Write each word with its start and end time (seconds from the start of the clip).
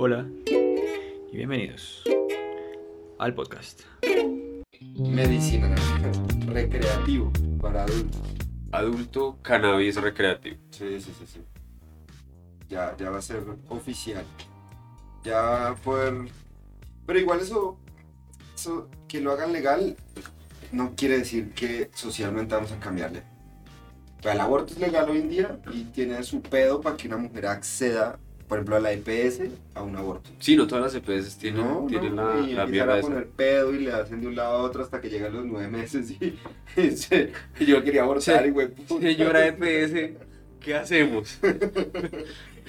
Hola 0.00 0.28
y 0.46 1.36
bienvenidos 1.36 2.04
al 3.18 3.34
podcast. 3.34 3.80
Medicina 4.96 5.74
recreativo 6.46 7.32
para 7.60 7.82
adultos. 7.82 8.20
Adulto 8.70 9.38
cannabis 9.42 9.96
recreativo. 9.96 10.56
Sí, 10.70 11.00
sí, 11.00 11.12
sí, 11.18 11.26
sí. 11.26 11.40
Ya, 12.68 12.96
ya 12.96 13.10
va 13.10 13.18
a 13.18 13.22
ser 13.22 13.42
oficial. 13.70 14.24
Ya 15.24 15.42
va 15.42 15.68
a 15.70 15.74
poder. 15.74 16.28
Pero 17.04 17.18
igual 17.18 17.40
eso, 17.40 17.76
eso, 18.54 18.88
que 19.08 19.20
lo 19.20 19.32
hagan 19.32 19.52
legal, 19.52 19.96
no 20.70 20.94
quiere 20.94 21.18
decir 21.18 21.50
que 21.54 21.90
socialmente 21.92 22.54
vamos 22.54 22.70
a 22.70 22.78
cambiarle. 22.78 23.24
El 24.22 24.38
aborto 24.38 24.74
es 24.74 24.78
legal 24.78 25.10
hoy 25.10 25.18
en 25.18 25.28
día 25.28 25.60
y 25.72 25.82
tiene 25.86 26.22
su 26.22 26.40
pedo 26.40 26.80
para 26.80 26.96
que 26.96 27.08
una 27.08 27.16
mujer 27.16 27.46
acceda, 27.46 28.20
por 28.48 28.58
ejemplo, 28.58 28.76
a 28.76 28.80
la 28.80 28.92
EPS, 28.92 29.42
a 29.74 29.82
un 29.82 29.94
aborto. 29.96 30.30
Sí, 30.38 30.56
no 30.56 30.66
todas 30.66 30.92
las 30.92 30.94
EPS 30.94 31.36
tienen, 31.38 31.60
No, 31.62 31.86
tienen 31.88 32.16
no, 32.16 32.34
la, 32.40 32.46
y 32.48 32.54
la 32.54 32.66
mierda 32.66 32.94
a 32.94 32.98
esa. 32.98 33.08
poner 33.08 33.26
pedo 33.28 33.74
y 33.74 33.80
le 33.80 33.92
hacen 33.92 34.20
de 34.22 34.26
un 34.28 34.36
lado 34.36 34.56
a 34.56 34.62
otro 34.62 34.82
hasta 34.82 35.00
que 35.00 35.10
llegan 35.10 35.32
los 35.34 35.44
nueve 35.44 35.68
meses 35.68 36.10
y, 36.10 36.38
yo 37.66 37.84
quería 37.84 38.02
abortar 38.02 38.42
Sí. 38.42 38.48
y 38.48 38.50
güey. 38.50 38.68
Señora 39.00 39.46
EPS, 39.46 40.12
¿qué 40.60 40.74
hacemos? 40.74 41.38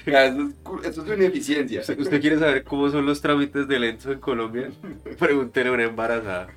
Eso 0.05 0.17
es, 0.47 0.53
cu- 0.63 0.79
eso 0.81 1.01
es 1.01 1.07
una 1.07 1.15
ineficiencia. 1.15 1.81
¿Usted 1.81 2.21
quiere 2.21 2.39
saber 2.39 2.63
cómo 2.63 2.89
son 2.89 3.05
los 3.05 3.21
trámites 3.21 3.67
de 3.67 3.79
lento 3.79 4.11
en 4.11 4.19
Colombia? 4.19 4.71
Pregúntele 5.19 5.69
a 5.69 5.73
una 5.73 5.83
embarazada. 5.83 6.47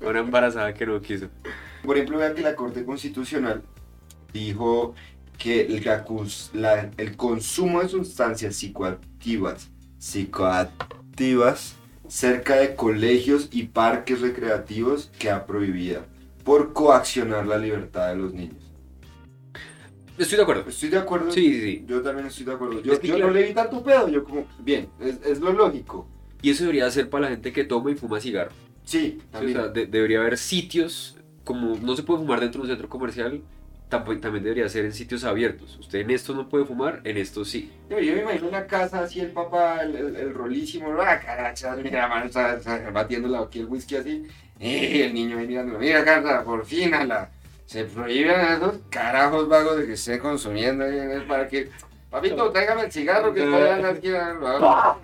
A 0.00 0.08
una 0.08 0.20
embarazada 0.20 0.72
que 0.72 0.86
no 0.86 1.00
quiso. 1.02 1.26
Por 1.84 1.96
ejemplo, 1.96 2.18
vea 2.18 2.32
que 2.34 2.40
la 2.40 2.54
Corte 2.54 2.84
Constitucional 2.84 3.62
dijo 4.32 4.94
que 5.38 5.62
el, 5.62 5.84
la- 6.54 6.90
el 6.96 7.16
consumo 7.16 7.80
de 7.80 7.88
sustancias 7.88 8.56
psicoactivas, 8.56 9.70
psicoactivas 9.98 11.76
cerca 12.08 12.56
de 12.56 12.74
colegios 12.74 13.48
y 13.52 13.64
parques 13.64 14.20
recreativos 14.20 15.10
queda 15.18 15.46
prohibida 15.46 16.06
por 16.44 16.72
coaccionar 16.72 17.46
la 17.46 17.58
libertad 17.58 18.08
de 18.08 18.16
los 18.16 18.32
niños. 18.32 18.56
Estoy 20.16 20.36
de 20.38 20.42
acuerdo. 20.42 20.64
Estoy 20.68 20.88
de 20.88 20.98
acuerdo. 20.98 21.30
Sí, 21.30 21.52
sí, 21.54 21.60
sí. 21.60 21.84
Yo 21.86 22.02
también 22.02 22.26
estoy 22.26 22.44
de 22.44 22.52
acuerdo. 22.52 22.82
Yo, 22.82 22.92
Es 22.94 22.98
que 22.98 23.06
yo 23.08 23.14
claro. 23.16 23.30
no 23.32 23.38
le 23.38 23.46
vi 23.46 23.54
tanto 23.54 23.82
pedo. 23.84 24.08
Yo 24.08 24.24
como, 24.24 24.46
bien, 24.58 24.88
es, 24.98 25.20
es 25.24 25.38
lo 25.40 25.52
lógico. 25.52 26.08
Y 26.42 26.50
eso 26.50 26.64
debería 26.64 26.90
ser 26.90 27.08
para 27.08 27.24
la 27.26 27.30
gente 27.30 27.52
que 27.52 27.64
toma 27.64 27.90
y 27.90 27.94
fuma 27.94 28.20
cigarro. 28.20 28.50
Sí, 28.84 28.98
Sí, 28.98 29.18
o 29.20 29.30
también. 29.30 29.52
sea, 29.58 29.68
de- 29.68 29.86
debería 29.86 30.20
haber 30.20 30.36
sitios, 30.38 31.16
como 31.44 31.76
no 31.76 31.94
se 31.94 32.02
puede 32.02 32.20
fumar 32.20 32.40
dentro 32.40 32.60
de 32.62 32.66
un 32.68 32.70
centro 32.72 32.88
comercial, 32.88 33.42
tampo- 33.88 34.18
también 34.20 34.44
debería 34.44 34.68
ser 34.68 34.84
en 34.84 34.92
sitios 34.92 35.24
abiertos. 35.24 35.76
Usted 35.78 36.00
en 36.00 36.10
esto 36.10 36.34
no 36.34 36.48
puede 36.48 36.64
fumar, 36.64 37.00
en 37.04 37.16
esto 37.16 37.44
sí. 37.44 37.72
Yo, 37.90 37.98
yo 37.98 38.14
me 38.14 38.22
imagino 38.22 38.48
una 38.48 38.66
casa 38.66 39.00
así, 39.00 39.20
el 39.20 39.30
papá, 39.30 39.80
el, 39.82 39.94
el, 39.96 40.16
el 40.16 40.34
rolísimo, 40.34 40.88
ah, 41.00 41.18
caracha, 41.18 41.74
mira, 41.82 42.06
mano, 42.08 42.26
está, 42.26 42.56
está 42.56 42.90
batiendo 42.90 43.28
la- 43.28 43.40
aquí 43.40 43.60
el 43.60 43.66
whisky 43.66 43.96
así, 43.96 44.26
y 44.60 45.00
el 45.02 45.14
niño 45.14 45.38
ahí 45.38 45.46
mirándolo, 45.46 45.78
mira, 45.78 46.04
carta, 46.04 46.42
por 46.44 46.64
fin, 46.66 46.92
a 46.94 47.04
la, 47.04 47.30
se 47.66 47.84
prohíben 47.84 48.40
esos 48.40 48.78
carajos 48.90 49.48
vagos 49.48 49.76
de 49.78 49.86
que 49.86 49.92
esté 49.92 50.18
consumiendo 50.18 50.84
ahí 50.84 50.98
en 50.98 51.10
el 51.10 51.26
parque. 51.26 51.68
Papito, 52.10 52.50
tráigame 52.50 52.82
el 52.84 52.90
cigarro 52.92 53.34
que 53.34 53.44
está 53.44 53.56
allá 53.56 53.76
en 53.76 53.82
la 53.82 53.90
esquina. 53.90 54.34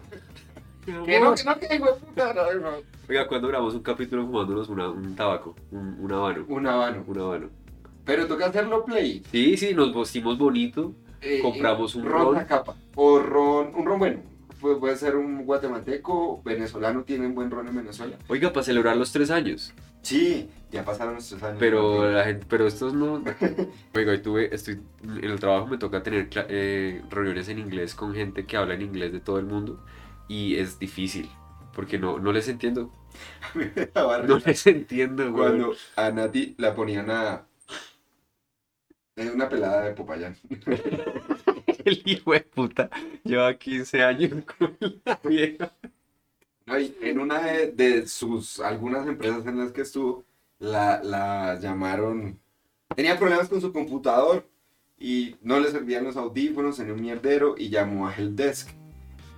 Que 0.85 0.93
no, 0.93 1.35
que 1.35 1.45
no, 1.45 1.59
que 1.59 1.75
hijo 1.77 1.87
de 1.87 1.93
puta, 1.95 2.35
no, 2.35 2.53
no. 2.61 2.71
Oiga, 3.09 3.27
cuando 3.27 3.49
grabamos 3.49 3.73
un 3.75 3.83
capítulo 3.83 4.27
fumándonos 4.27 4.69
una- 4.69 4.91
un 4.91 5.17
tabaco, 5.17 5.55
un, 5.71 5.97
un 5.99 6.13
habano, 6.13 6.45
Un 6.47 6.67
habano. 6.67 7.05
un 7.07 7.19
habano. 7.19 7.51
Pero 8.05 8.27
toca 8.27 8.47
hacerlo 8.47 8.85
play. 8.85 9.23
Sí, 9.31 9.57
sí, 9.57 9.75
nos 9.75 9.95
vestimos 9.95 10.39
bonito. 10.39 10.93
Eh, 11.21 11.41
Compramos 11.43 11.95
un 11.95 12.05
ron 12.05 12.23
ron. 12.23 12.37
a 12.37 12.47
capa. 12.47 12.75
O 12.95 13.19
ron, 13.19 13.75
un 13.75 13.87
ron 13.87 13.99
bueno. 13.99 14.19
Puede, 14.61 14.77
puede 14.77 14.97
ser 14.97 15.17
un 15.17 15.45
guatemalteco, 15.45 16.43
venezolano, 16.43 17.03
tienen 17.05 17.35
buen 17.35 17.51
ron 17.51 17.69
en 17.69 17.77
Venezuela. 17.77 18.17
Oiga, 18.29 18.53
para 18.53 18.65
celebrar 18.65 18.97
los 18.97 19.13
tres 19.13 19.31
años. 19.31 19.73
Sí, 20.03 20.49
ya 20.71 20.85
pasaron 20.85 21.15
nuestros 21.15 21.43
años. 21.43 21.57
Pero 21.59 22.11
la 22.11 22.25
gente, 22.25 22.47
pero 22.49 22.67
estos 22.67 22.93
no. 22.95 23.23
Oiga, 23.95 24.13
hoy 24.13 24.19
tuve, 24.23 24.55
estoy, 24.55 24.81
en 25.03 25.25
el 25.25 25.41
trabajo 25.41 25.67
me 25.67 25.79
toca 25.79 26.03
tener 26.03 26.29
eh, 26.49 27.03
reuniones 27.11 27.49
en 27.49 27.59
inglés 27.59 27.95
con 27.95 28.15
gente 28.15 28.45
que 28.45 28.57
habla 28.57 28.75
en 28.75 28.83
inglés 28.83 29.13
de 29.13 29.21
todo 29.21 29.39
el 29.39 29.47
mundo 29.47 29.83
y 30.29 30.57
es 30.57 30.79
difícil 30.79 31.29
porque 31.75 31.99
no, 31.99 32.19
no 32.19 32.33
les 32.33 32.49
entiendo. 32.49 32.91
No 34.27 34.39
les 34.45 34.67
entiendo, 34.67 35.31
güey. 35.31 35.45
Cuando 35.45 35.75
a 35.97 36.11
Nati 36.11 36.55
la 36.59 36.75
ponían 36.75 37.11
a. 37.11 37.47
Es 39.17 39.33
una 39.33 39.49
pelada 39.49 39.85
de 39.85 39.93
Popayán. 39.93 40.37
El 41.85 42.03
hijo 42.05 42.33
de 42.33 42.41
puta 42.41 42.91
lleva 43.23 43.55
15 43.57 44.03
años 44.03 44.33
con 44.59 44.77
la 45.05 45.21
vieja. 45.23 45.73
No, 46.67 46.81
y 46.81 46.97
en 47.01 47.21
una 47.21 47.41
de, 47.43 47.73
de 47.73 48.07
sus 48.09 48.59
algunas 48.59 49.07
empresas 49.07 49.47
en 49.47 49.59
las 49.59 49.71
que 49.71 49.83
estuvo, 49.83 50.25
la, 50.59 51.03
la 51.03 51.59
llamaron. 51.61 52.41
Tenía 52.97 53.19
problemas 53.19 53.49
con 53.49 53.61
su 53.61 53.73
computador 53.73 54.49
y 54.99 55.37
no 55.43 55.61
le 55.61 55.71
servían 55.71 56.05
los 56.05 56.17
audífonos 56.17 56.79
en 56.81 56.91
un 56.91 57.01
mierdero 57.01 57.55
y 57.57 57.69
llamó 57.69 58.09
a 58.09 58.15
Helpdesk. 58.15 58.71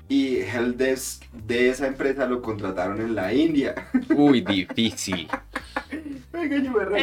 Y 0.08 0.36
Helpdesk 0.36 1.24
de 1.32 1.68
esa 1.68 1.88
empresa 1.88 2.26
lo 2.26 2.40
contrataron 2.40 3.00
en 3.00 3.14
la 3.14 3.34
India. 3.34 3.74
Uy, 4.14 4.40
difícil. 4.40 5.28
Venga, 6.32 6.58
yo 6.58 6.70
me 6.72 6.84
reí. 6.84 7.02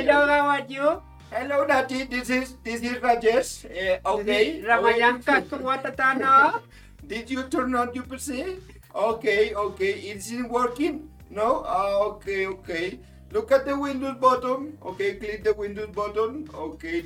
Hello, 1.34 1.66
Nati. 1.66 2.04
This 2.04 2.30
is, 2.30 2.54
this 2.64 2.84
is 2.84 3.02
Rajesh. 3.02 3.66
Eh, 3.66 3.98
okay. 4.06 4.62
Ramayan 4.62 5.18
okay. 5.18 5.42
Katsuwatatana. 5.42 6.62
Did 7.10 7.26
you 7.26 7.50
turn 7.50 7.74
on 7.74 7.90
your 7.90 8.06
PC? 8.06 8.62
Okay, 8.94 9.56
okay. 9.58 10.14
It 10.14 10.22
isn't 10.22 10.46
working? 10.46 11.10
No? 11.34 11.66
Ah, 11.66 12.06
okay, 12.14 12.46
okay. 12.46 13.00
Look 13.34 13.52
at 13.52 13.66
the 13.66 13.74
Windows 13.74 14.22
button. 14.22 14.78
Okay, 14.86 15.18
click 15.18 15.42
the 15.44 15.58
Windows 15.58 15.90
button. 15.90 16.46
Okay. 16.54 17.02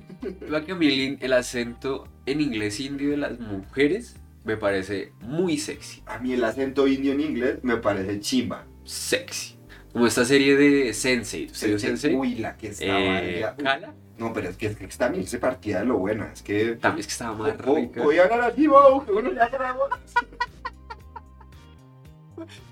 Lo 0.48 0.64
que 0.64 0.72
a 0.72 0.74
mí 0.74 0.88
el, 0.88 1.18
el 1.20 1.32
acento 1.34 2.08
en 2.24 2.40
inglés 2.40 2.80
indio 2.80 3.10
de 3.10 3.18
las 3.18 3.38
mujeres 3.38 4.16
me 4.44 4.56
parece 4.56 5.12
muy 5.20 5.58
sexy. 5.58 6.00
A 6.06 6.18
mí 6.18 6.32
el 6.32 6.42
acento 6.44 6.88
indio 6.88 7.12
en 7.12 7.20
inglés 7.20 7.58
me 7.60 7.76
parece 7.76 8.20
chimba. 8.20 8.64
Sexy. 8.84 9.55
Como 9.96 10.06
esta 10.08 10.26
serie 10.26 10.56
de 10.58 10.92
Sensei. 10.92 11.46
¿Usted 11.46 11.68
vio 11.68 11.78
Sensei? 11.78 12.14
Uy, 12.14 12.34
la 12.34 12.54
que 12.58 12.68
estaba. 12.68 13.22
Eh, 13.22 13.40
ya- 13.40 13.56
¿Cala? 13.56 13.94
No, 14.18 14.30
pero 14.34 14.50
es 14.50 14.56
que, 14.58 14.66
es 14.66 14.76
que 14.76 14.86
también 14.88 15.26
se 15.26 15.38
partía 15.38 15.78
de 15.78 15.86
lo 15.86 15.96
buena. 15.96 16.30
Es 16.34 16.42
que. 16.42 16.74
También 16.76 17.00
es 17.00 17.06
que 17.06 17.12
estaba 17.12 17.34
más 17.34 17.56
rica. 17.56 18.02
Voy 18.02 18.18
a 18.18 18.24
hablar 18.24 18.42
así, 18.42 18.66
Bow, 18.66 19.06
que 19.06 19.12
uno 19.12 19.32
ya 19.32 19.48
grabó. 19.48 19.84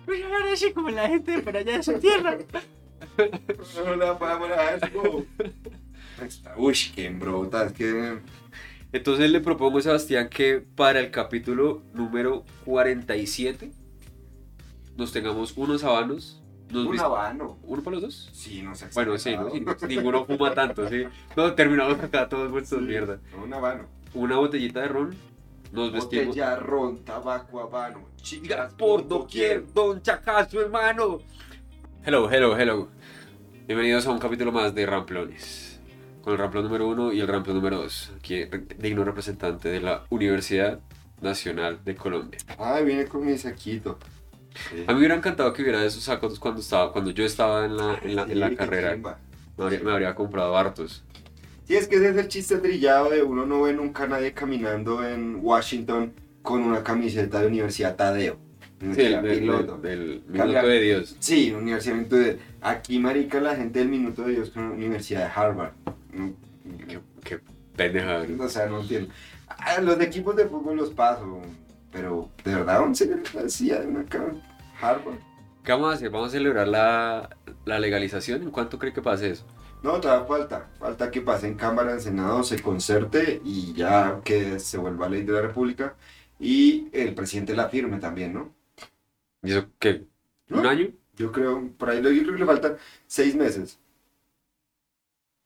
Voy 0.06 0.20
a 0.20 0.26
hablar 0.26 0.48
así 0.52 0.70
como 0.74 0.90
la 0.90 1.08
gente 1.08 1.38
por 1.38 1.56
allá 1.56 1.78
de 1.78 1.82
su 1.82 1.94
tierra. 1.98 2.36
No 3.86 3.96
la 3.96 4.12
vamos 4.12 4.50
a 4.50 4.72
dejar, 4.72 4.92
Bow. 4.92 5.24
Uy, 6.58 6.76
qué 6.94 7.08
brota, 7.08 7.64
es 7.64 7.72
que. 7.72 8.18
Entonces 8.92 9.30
le 9.30 9.40
propongo 9.40 9.78
a 9.78 9.80
Sebastián 9.80 10.28
que 10.28 10.60
para 10.60 11.00
el 11.00 11.10
capítulo 11.10 11.82
número 11.94 12.44
47 12.66 13.70
nos 14.98 15.10
tengamos 15.10 15.56
unos 15.56 15.82
habanos. 15.84 16.42
Un 16.72 16.98
habano. 16.98 17.58
¿Uno 17.62 17.82
para 17.82 17.94
los 17.94 18.02
dos? 18.02 18.30
Sí, 18.32 18.62
no 18.62 18.74
sé. 18.74 18.86
Bueno, 18.94 19.16
sí, 19.18 19.36
¿no? 19.36 19.50
Sí, 19.50 19.64
ninguno 19.86 20.24
fuma 20.24 20.52
tanto, 20.54 20.88
sí. 20.88 21.04
No, 21.36 21.54
terminamos 21.54 21.98
acá 22.00 22.28
todos 22.28 22.50
vuestros 22.50 22.82
mierda. 22.82 23.18
Un 23.42 23.52
habano. 23.52 23.84
Una 24.14 24.38
botellita 24.38 24.80
de 24.80 24.88
ron, 24.88 25.16
nos 25.72 25.92
vestimos. 25.92 26.28
Botella, 26.28 26.56
ron, 26.56 27.04
tabaco, 27.04 27.60
habano. 27.60 28.08
Chicas 28.16 28.72
por 28.74 29.06
doquier, 29.06 29.72
don 29.72 30.00
Chacazo, 30.02 30.60
hermano. 30.60 31.20
Hello, 32.04 32.30
hello, 32.30 32.56
hello. 32.56 32.88
Bienvenidos 33.66 34.06
a 34.06 34.10
un 34.10 34.18
capítulo 34.18 34.52
más 34.52 34.74
de 34.74 34.86
Ramplones. 34.86 35.80
Con 36.22 36.32
el 36.32 36.38
ramplón 36.38 36.64
número 36.64 36.88
uno 36.88 37.12
y 37.12 37.20
el 37.20 37.28
ramplón 37.28 37.56
número 37.56 37.78
dos. 37.78 38.12
Aquí, 38.16 38.44
digno 38.78 39.04
representante 39.04 39.68
de 39.68 39.80
la 39.80 40.04
Universidad 40.10 40.80
Nacional 41.20 41.84
de 41.84 41.94
Colombia. 41.94 42.38
Ah, 42.58 42.80
viene 42.80 43.06
con 43.06 43.26
mi 43.26 43.36
saquito. 43.36 43.98
Sí. 44.70 44.76
A 44.86 44.88
mí 44.88 44.94
me 44.94 44.98
hubiera 44.98 45.14
encantado 45.16 45.52
que 45.52 45.62
hubiera 45.62 45.84
esos 45.84 46.02
sacos 46.04 46.38
cuando, 46.38 46.60
estaba, 46.60 46.92
cuando 46.92 47.10
yo 47.10 47.24
estaba 47.24 47.64
en 47.66 47.76
la, 47.76 47.98
en 48.02 48.16
la, 48.16 48.22
en 48.22 48.40
la 48.40 48.54
carrera. 48.54 48.96
Me 48.96 49.64
habría, 49.64 49.80
me 49.80 49.90
habría 49.92 50.14
comprado 50.14 50.56
hartos. 50.56 51.02
Sí, 51.66 51.76
es 51.76 51.88
que 51.88 51.96
ese 51.96 52.10
es 52.10 52.16
el 52.16 52.28
chiste 52.28 52.58
trillado 52.58 53.10
de 53.10 53.22
uno 53.22 53.46
no 53.46 53.62
ve 53.62 53.72
nunca 53.72 54.04
a 54.04 54.06
nadie 54.06 54.32
caminando 54.32 55.06
en 55.06 55.38
Washington 55.42 56.12
con 56.42 56.62
una 56.62 56.82
camiseta 56.82 57.40
de 57.40 57.46
Universidad 57.46 57.96
Tadeo. 57.96 58.36
Sí, 58.80 58.86
del, 58.88 59.22
del- 59.22 59.38
piloto. 59.38 59.78
del 59.78 60.22
Cambia- 60.26 60.44
minuto 60.46 60.66
de 60.68 60.80
Dios. 60.80 61.16
Sí, 61.20 61.52
Universidad 61.52 61.94
Minuto 61.94 62.16
de... 62.16 62.38
Aquí, 62.60 62.98
marica, 62.98 63.40
la 63.40 63.56
gente 63.56 63.78
del 63.78 63.88
Minuto 63.88 64.24
de 64.24 64.32
Dios 64.34 64.50
con 64.50 64.64
Universidad 64.72 65.20
de 65.26 65.32
Harvard. 65.40 65.72
Qué, 66.88 66.98
qué 67.24 67.40
pendeja. 67.76 68.22
o 68.38 68.48
sea, 68.48 68.66
no 68.66 68.80
entiendo. 68.82 69.10
Ah, 69.48 69.80
los 69.80 69.98
equipos 70.00 70.36
de 70.36 70.46
fútbol 70.46 70.76
los 70.76 70.90
paso, 70.90 71.40
pero 71.94 72.34
de 72.44 72.54
verdad, 72.56 72.80
¿dónde 72.80 72.96
se 72.96 73.38
hacía 73.40 73.80
de 73.80 73.88
una 73.88 74.08
cara? 74.08 74.34
Harvard. 74.80 75.20
¿Qué 75.62 75.72
vamos 75.72 75.90
a 75.90 75.94
hacer? 75.94 76.10
¿Vamos 76.10 76.28
a 76.28 76.32
celebrar 76.32 76.68
la, 76.68 77.38
la 77.64 77.78
legalización? 77.80 78.42
¿En 78.42 78.50
cuánto 78.50 78.78
cree 78.78 78.92
que 78.92 79.02
pase 79.02 79.30
eso? 79.30 79.46
No, 79.82 80.00
todavía 80.00 80.26
falta. 80.26 80.72
Falta 80.78 81.10
que 81.10 81.20
pase 81.20 81.46
en 81.46 81.56
Cámara, 81.56 81.92
en 81.92 82.00
Senado, 82.00 82.42
se 82.42 82.60
concerte 82.62 83.40
y 83.44 83.74
ya 83.74 84.22
que 84.24 84.58
se 84.58 84.78
vuelva 84.78 85.08
ley 85.08 85.22
de 85.24 85.32
la 85.32 85.42
República. 85.42 85.96
y 86.38 86.88
el 86.92 87.14
presidente 87.14 87.54
la 87.54 87.68
firme 87.68 87.98
también, 88.00 88.32
¿no? 88.34 88.54
¿Y 89.42 89.50
eso 89.52 89.70
qué? 89.78 90.06
¿Un 90.50 90.66
¿No? 90.66 90.66
año? 90.66 90.88
Yo 91.16 91.32
creo, 91.32 91.72
por 91.78 91.90
ahí 91.90 91.98
yo 92.02 92.10
creo 92.10 92.32
que 92.34 92.40
le 92.40 92.46
faltan 92.46 92.76
seis 93.06 93.34
meses. 93.36 93.80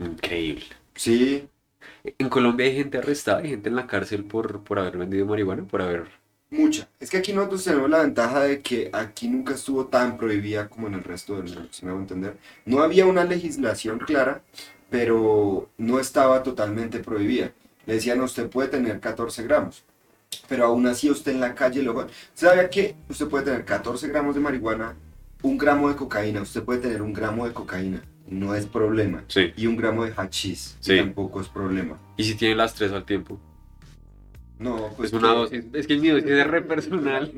Increíble. 0.00 0.67
Sí, 0.95 1.49
En 2.19 2.29
Colombia 2.29 2.67
hay 2.67 2.75
gente 2.77 2.99
arrestada, 2.99 3.39
hay 3.41 3.50
gente 3.50 3.69
en 3.69 3.77
la 3.77 3.87
cárcel 3.87 4.25
por, 4.25 4.62
por 4.65 4.79
haber 4.79 4.99
vendido 4.99 5.27
marihuana, 5.27 5.67
por 5.67 5.83
haber... 5.83 6.09
mucha. 6.50 6.89
Es 7.00 7.11
que 7.11 7.19
aquí 7.19 7.33
nosotros 7.33 7.65
tenemos 7.65 7.91
la 7.91 8.03
ventaja 8.03 8.41
de 8.41 8.61
que 8.61 8.91
aquí 8.93 9.29
nunca 9.29 9.55
estuvo 9.55 9.87
tan 9.87 10.17
prohibida 10.17 10.69
como 10.69 10.87
en 10.87 10.95
el 10.95 11.05
resto 11.05 11.37
del 11.37 11.45
mundo, 11.53 11.69
si 11.71 11.85
me 11.85 11.91
hago 11.93 12.00
entender. 12.00 12.37
No 12.65 12.83
había 12.83 13.06
una 13.06 13.25
legislación 13.25 13.99
clara, 13.99 14.43
pero 14.91 15.69
no 15.79 16.00
estaba 16.00 16.43
totalmente 16.43 16.99
prohibida. 17.00 17.53
Le 17.87 17.95
decían, 17.95 18.21
usted 18.21 18.49
puede 18.49 18.69
tener 18.69 19.00
14 19.00 19.43
gramos, 19.45 19.85
pero 20.49 20.67
aún 20.67 20.87
así 20.87 21.11
usted 21.11 21.33
en 21.33 21.41
la 21.41 21.55
calle 21.55 21.83
lo... 21.83 22.06
¿Sabe 22.35 22.69
que 22.71 22.97
usted 23.09 23.29
puede 23.29 23.45
tener 23.47 23.65
14 23.65 24.09
gramos 24.09 24.35
de 24.35 24.41
marihuana, 24.41 24.95
un 25.43 25.56
gramo 25.56 25.89
de 25.89 25.97
cocaína, 25.97 26.43
usted 26.43 26.62
puede 26.62 26.81
tener 26.81 27.00
un 27.03 27.12
gramo 27.12 27.47
de 27.47 27.53
cocaína, 27.55 28.03
no 28.27 28.55
es 28.55 28.67
problema. 28.67 29.25
Sí. 29.29 29.53
Y 29.56 29.67
un 29.67 29.77
gramo 29.77 30.05
de 30.05 30.12
hachís, 30.17 30.77
Sí. 30.81 30.97
tampoco 30.97 31.41
es 31.41 31.49
problema. 31.49 31.99
¿Y 32.17 32.25
si 32.25 32.35
tiene 32.35 32.56
las 32.56 32.75
tres 32.75 32.93
al 32.93 33.05
tiempo? 33.05 33.39
No, 34.59 34.91
pues 34.97 35.13
es 35.13 35.19
una 35.19 35.29
que- 35.29 35.35
dosis. 35.35 35.65
Es 35.73 35.87
que 35.87 35.97
mi 35.99 36.09
dosis 36.09 36.27
es 36.31 36.47
re 36.47 36.63
personal. 36.63 37.33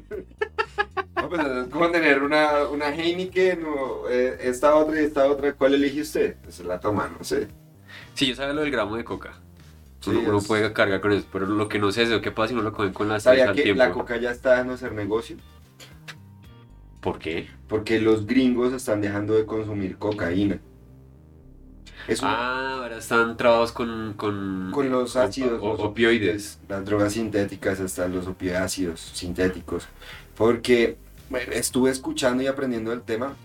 No, 1.17 1.29
pues 1.29 1.41
es 1.47 1.69
como 1.69 1.91
tener 1.91 2.23
una, 2.23 2.65
una 2.69 2.89
Heineken 2.95 3.65
o 3.65 4.09
eh, 4.09 4.39
esta 4.43 4.75
otra 4.75 5.01
y 5.01 5.05
esta 5.05 5.27
otra. 5.31 5.53
¿Cuál 5.53 5.75
elige 5.75 6.01
usted? 6.01 6.37
Pues 6.43 6.55
se 6.55 6.65
la 6.65 6.81
toma, 6.81 7.11
no 7.17 7.23
sé. 7.25 7.49
Sí, 8.15 8.27
yo 8.27 8.35
sabía 8.35 8.55
lo 8.55 8.63
del 8.63 8.71
gramo 8.71 8.97
de 8.97 9.05
coca. 9.05 9.35
Sí, 10.01 10.11
uno, 10.11 10.21
uno 10.21 10.39
es- 10.39 10.47
puede 10.47 10.73
cargar 10.73 11.01
con 11.03 11.13
eso, 11.13 11.27
pero 11.31 11.45
lo 11.47 11.69
que 11.69 11.79
no 11.79 11.93
sé 11.93 12.03
es 12.05 12.21
qué 12.21 12.31
pasa 12.31 12.49
si 12.49 12.55
no 12.55 12.63
lo 12.63 12.73
cogen 12.73 12.95
con 12.95 13.09
las 13.09 13.25
¿Sabía 13.25 13.51
al 13.51 13.55
que 13.55 13.63
tiempo. 13.65 13.79
la 13.83 13.93
coca 13.93 14.17
ya 14.17 14.31
está 14.31 14.53
dejando 14.53 14.73
de 14.73 14.79
ser 14.79 14.93
negocio? 14.93 15.37
¿Por 17.03 17.19
qué? 17.19 17.49
Porque 17.69 17.99
los 18.01 18.27
gringos 18.27 18.73
están 18.73 19.01
dejando 19.01 19.35
de 19.35 19.45
consumir 19.47 19.97
cocaína. 19.99 20.59
Es 22.11 22.21
una- 22.21 22.33
Ah, 22.33 22.75
ahora 22.83 22.97
están 22.99 23.37
trabados 23.37 23.73
con... 23.73 24.15
Con, 24.17 24.71
con 24.73 24.91
los 24.91 25.17
ácidos. 25.17 25.63
los 25.63 25.81
opioides. 25.81 26.59
Las 26.69 26.85
drogas 26.85 27.13
sintéticas, 27.15 27.81
hasta 27.81 28.09
los 28.09 28.27
opioácidos 28.27 29.01
sintéticos. 29.15 29.87
Porque 30.37 30.97
bueno, 31.29 31.53
estuve 31.53 31.91
escuchando 31.91 32.43
y 32.43 32.47
aprendiendo 32.47 32.91
del 32.91 33.03
tema. 33.03 33.37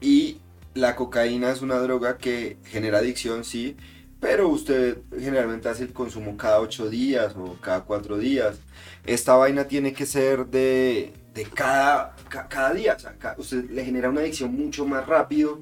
Y 0.00 0.38
la 0.74 0.96
cocaína 0.96 1.50
es 1.50 1.62
una 1.62 1.76
droga 1.78 2.18
que 2.18 2.58
genera 2.64 2.98
adicción, 2.98 3.44
sí. 3.44 3.76
Pero 4.20 4.48
usted 4.48 4.98
generalmente 5.18 5.68
hace 5.68 5.84
el 5.84 5.92
consumo 5.92 6.36
cada 6.36 6.60
ocho 6.60 6.88
días 6.88 7.34
o 7.36 7.56
cada 7.60 7.82
cuatro 7.84 8.16
días. 8.18 8.58
Esta 9.04 9.34
vaina 9.36 9.64
tiene 9.64 9.92
que 9.92 10.06
ser 10.06 10.46
de, 10.46 11.12
de 11.34 11.44
cada, 11.44 12.16
ca- 12.28 12.48
cada 12.48 12.72
día. 12.72 12.94
O 12.96 12.98
sea, 12.98 13.12
ca- 13.18 13.36
usted 13.38 13.70
le 13.70 13.84
genera 13.84 14.08
una 14.10 14.22
adicción 14.22 14.52
mucho 14.54 14.86
más 14.86 15.06
rápido. 15.06 15.60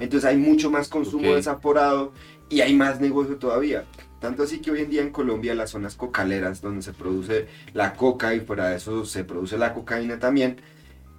Entonces 0.00 0.28
hay 0.28 0.36
mucho 0.38 0.70
más 0.70 0.88
consumo 0.88 1.34
desaporado 1.34 2.12
y 2.48 2.62
hay 2.62 2.74
más 2.74 3.00
negocio 3.00 3.36
todavía. 3.36 3.84
Tanto 4.20 4.42
así 4.42 4.60
que 4.60 4.70
hoy 4.70 4.80
en 4.80 4.90
día 4.90 5.02
en 5.02 5.10
Colombia 5.10 5.54
las 5.54 5.70
zonas 5.70 5.94
cocaleras 5.94 6.60
donde 6.60 6.82
se 6.82 6.92
produce 6.92 7.46
la 7.72 7.94
coca 7.94 8.34
y 8.34 8.40
fuera 8.40 8.68
de 8.68 8.76
eso 8.76 9.04
se 9.04 9.24
produce 9.24 9.56
la 9.56 9.72
cocaína 9.72 10.18
también, 10.18 10.60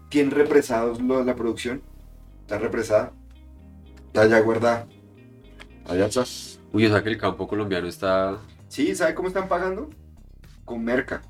tienen 0.10 0.32
represados 0.32 1.02
lo- 1.02 1.24
la 1.24 1.36
producción. 1.36 1.82
Está 2.42 2.58
represada. 2.60 3.14
Está 4.08 4.26
ya 4.28 4.40
guardada. 4.42 4.88
Allá 5.88 6.06
está. 6.08 6.24
Uy, 6.74 6.86
o 6.86 6.90
sea 6.90 7.02
que 7.02 7.10
el 7.10 7.18
campo 7.18 7.48
colombiano 7.48 7.88
está... 7.88 8.38
Sí, 8.68 8.96
¿sabe 8.96 9.14
cómo 9.16 9.28
están 9.30 9.48
pagando? 9.48 9.90
Con 10.66 10.84
merca. 10.84 11.22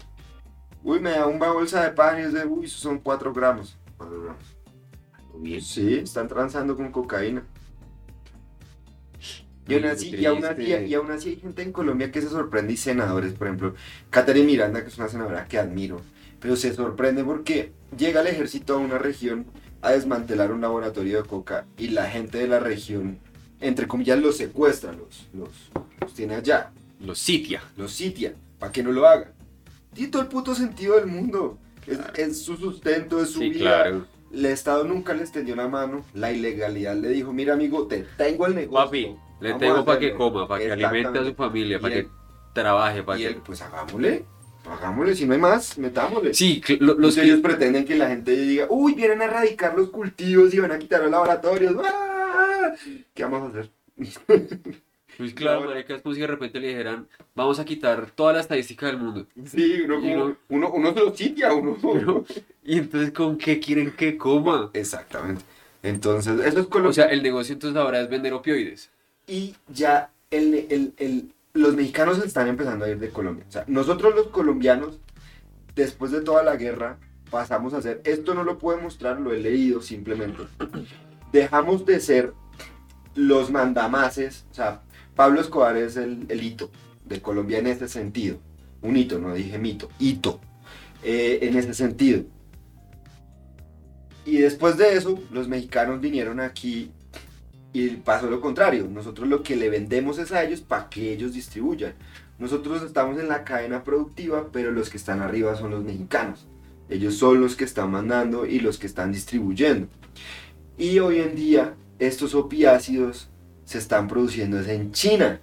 Uy, 0.84 1.00
me 1.00 1.12
da 1.12 1.28
una 1.28 1.52
bolsa 1.52 1.84
de 1.84 1.92
pan 1.92 2.20
y 2.20 2.24
es 2.24 2.34
de, 2.34 2.46
uy, 2.46 2.68
son 2.68 3.00
4 3.00 3.34
gramos. 3.34 3.78
4 3.98 4.22
gramos. 4.24 4.44
Bien. 5.42 5.62
Sí, 5.62 5.96
están 5.96 6.28
transando 6.28 6.76
con 6.76 6.92
cocaína. 6.92 7.44
Y 9.68 9.76
aún, 9.76 9.86
así, 9.86 10.10
y, 10.16 10.26
aún 10.26 10.44
así, 10.44 10.64
y 10.64 10.94
aún 10.96 11.12
así 11.12 11.30
hay 11.30 11.36
gente 11.38 11.62
en 11.62 11.72
Colombia 11.72 12.12
que 12.12 12.22
se 12.22 12.30
sorprende 12.30 12.74
y 12.74 12.78
senadores, 12.78 13.34
por 13.34 13.48
ejemplo, 13.48 13.76
Catherine 14.10 14.46
Miranda, 14.46 14.82
que 14.82 14.90
es 14.90 14.98
una 14.98 15.08
senadora 15.08 15.48
que 15.48 15.60
admiro, 15.60 16.02
pero 16.40 16.56
se 16.56 16.74
sorprende 16.74 17.24
porque 17.24 17.72
llega 17.98 18.22
el 18.22 18.28
ejército 18.28 18.74
a 18.74 18.78
una 18.78 18.98
región 18.98 19.46
a 19.82 19.92
desmantelar 19.92 20.52
un 20.52 20.62
laboratorio 20.62 21.22
de 21.22 21.28
coca 21.28 21.66
y 21.78 21.90
la 21.90 22.10
gente 22.10 22.40
de 22.40 22.48
la 22.48 22.60
región, 22.60 23.20
entre 23.62 23.88
comillas, 23.88 24.20
los 24.20 24.36
secuestra, 24.38 24.92
los, 24.94 25.28
los, 25.34 25.50
los 26.02 26.14
tiene 26.16 26.36
allá, 26.36 26.72
Los 27.00 27.20
sitia. 27.20 27.62
los 27.78 27.92
sitia, 27.94 28.34
para 28.60 28.72
que 28.72 28.84
no 28.84 28.92
lo 28.92 29.08
hagan. 29.08 29.32
Tiene 29.94 30.12
todo 30.12 30.24
el 30.24 30.28
puto 30.28 30.54
sentido 30.56 30.96
del 30.98 31.08
mundo. 31.08 31.58
Es, 31.88 32.00
es 32.16 32.42
su 32.42 32.58
sustento, 32.58 33.22
es 33.22 33.30
su 33.30 33.40
Sí, 33.40 33.50
vida. 33.50 33.60
claro. 33.84 34.06
El 34.34 34.46
Estado 34.46 34.84
nunca 34.86 35.14
les 35.14 35.32
tendió 35.32 35.56
la 35.56 35.68
mano. 35.68 36.04
La 36.14 36.32
ilegalidad 36.32 36.96
le 36.96 37.10
dijo, 37.10 37.34
mira 37.34 37.54
amigo, 37.54 37.88
te 37.88 38.06
tengo 38.18 38.48
el 38.48 38.56
negocio. 38.56 38.86
Papi, 38.86 39.16
le 39.42 39.54
tengo 39.56 39.84
para 39.86 40.00
que 40.00 40.06
hacerle". 40.08 40.18
coma, 40.18 40.48
para 40.48 40.64
que 40.64 40.72
alimente 40.72 41.20
a 41.20 41.26
su 41.26 41.34
familia, 41.36 41.80
para 41.80 41.94
que 41.96 42.08
trabaje, 42.54 43.04
para 43.04 43.18
que... 43.18 43.26
él, 43.28 43.36
pues 43.46 43.62
hagámosle, 43.62 44.26
hagámosle, 44.70 45.16
si 45.16 45.26
no 45.26 45.34
hay 45.34 45.40
más, 45.40 45.78
metámosle. 45.78 46.34
Sí, 46.34 46.62
lo- 46.80 46.94
los 46.96 47.16
que- 47.16 47.24
ellos 47.24 47.40
pretenden 47.42 47.84
que 47.86 47.96
la 47.96 48.08
gente 48.08 48.32
diga, 48.32 48.68
uy, 48.70 48.94
vienen 48.94 49.22
a 49.22 49.26
erradicar 49.26 49.76
los 49.78 49.90
cultivos 49.90 50.54
y 50.54 50.60
van 50.60 50.72
a 50.72 50.80
quitar 50.80 51.02
los 51.02 51.12
laboratorios. 51.12 51.76
¡Ah! 51.84 52.72
¿Qué 53.14 53.24
vamos 53.24 53.44
a 53.56 53.60
hacer? 53.60 53.72
Pues 55.18 55.34
claro, 55.34 55.60
Ahora- 55.60 55.72
marica, 55.72 55.96
es 55.96 56.02
como 56.02 56.16
si 56.16 56.22
de 56.22 56.28
repente 56.28 56.60
le 56.60 56.70
dijeran, 56.70 57.08
vamos 57.36 57.60
a 57.60 57.66
quitar 57.66 58.12
toda 58.12 58.34
la 58.34 58.40
estadística 58.40 58.88
del 58.88 58.98
mundo. 58.98 59.28
Sí, 59.46 59.82
uno, 59.86 59.96
como- 60.00 60.16
no- 60.16 60.38
uno, 60.50 60.72
uno 60.72 60.94
se 60.94 61.00
lo 61.00 61.16
sitia, 61.16 61.54
uno. 61.54 61.78
Pero, 61.82 62.26
¿Y 62.64 62.78
entonces 62.78 63.12
con 63.12 63.38
qué 63.38 63.60
quieren 63.60 63.92
que 63.92 64.18
coma? 64.18 64.70
Exactamente. 64.74 65.44
Entonces, 65.84 66.40
eso 66.46 66.60
es 66.62 66.68
con 66.68 66.86
O 66.86 66.94
sea, 66.94 67.06
el 67.06 67.24
negocio 67.24 67.54
entonces 67.54 67.76
ahora 67.80 68.02
es 68.02 68.10
vender 68.10 68.34
opioides. 68.34 68.90
y 69.28 69.56
ya 69.68 70.12
el, 70.30 70.54
el- 70.70 70.94
el- 70.98 71.32
los 71.54 71.76
mexicanos 71.76 72.24
están 72.24 72.48
empezando 72.48 72.86
a 72.86 72.90
ir 72.90 73.00
de 73.00 73.10
Colombia. 73.10 73.46
O 73.48 73.52
sea, 73.52 73.66
nosotros 73.68 74.16
los 74.16 74.28
colombianos, 74.28 75.00
después 75.76 76.12
de 76.12 76.22
toda 76.22 76.44
la 76.44 76.56
guerra, 76.56 76.98
pasamos 77.30 77.74
a 77.74 77.82
ser, 77.82 78.02
esto 78.06 78.34
no 78.34 78.44
lo 78.44 78.58
puedo 78.58 78.80
mostrar, 78.80 79.20
lo 79.20 79.34
he 79.34 79.40
leído 79.40 79.82
simplemente, 79.82 80.44
dejamos 81.32 81.86
de 81.86 82.00
ser 82.00 82.34
los 83.16 83.52
mandamases, 83.52 84.46
o 84.52 84.54
sea, 84.54 84.82
Pablo 85.16 85.42
Escobar 85.42 85.78
es 85.78 85.98
el, 85.98 86.26
el 86.30 86.44
hito 86.44 86.72
de 87.06 87.22
Colombia 87.22 87.60
en 87.60 87.68
este 87.68 87.88
sentido. 87.88 88.38
Un 88.82 88.98
hito, 88.98 89.20
no 89.20 89.34
dije 89.34 89.58
mito, 89.60 89.90
hito, 90.00 90.40
eh, 91.04 91.40
en 91.44 91.58
ese 91.58 91.74
sentido. 91.74 92.24
Y 94.26 94.38
después 94.38 94.78
de 94.78 94.96
eso, 94.96 95.20
los 95.32 95.48
mexicanos 95.48 96.00
vinieron 96.00 96.40
aquí 96.40 96.92
y 97.74 97.90
pasó 97.90 98.30
lo 98.30 98.42
contrario. 98.42 98.88
Nosotros 98.90 99.28
lo 99.28 99.44
que 99.44 99.56
le 99.56 99.70
vendemos 99.70 100.20
es 100.20 100.32
a 100.32 100.44
ellos 100.44 100.62
para 100.62 100.90
que 100.90 101.12
ellos 101.14 101.34
distribuyan. 101.34 101.94
Nosotros 102.38 102.84
estamos 102.84 103.20
en 103.20 103.30
la 103.30 103.44
cadena 103.44 103.84
productiva, 103.84 104.50
pero 104.52 104.72
los 104.72 104.90
que 104.90 104.98
están 104.98 105.22
arriba 105.22 105.56
son 105.56 105.72
los 105.72 105.84
mexicanos. 105.84 106.48
Ellos 106.90 107.16
son 107.16 107.40
los 107.40 107.56
que 107.56 107.64
están 107.64 107.92
mandando 107.92 108.46
y 108.46 108.60
los 108.60 108.78
que 108.78 108.88
están 108.88 109.12
distribuyendo. 109.12 109.88
Y 110.78 111.00
hoy 111.00 111.20
en 111.20 111.36
día 111.36 111.76
estos 112.00 112.36
opiácidos 112.36 113.31
se 113.72 113.78
están 113.78 114.08
produciendo 114.08 114.60
es 114.60 114.68
en 114.68 114.92
China. 114.92 115.40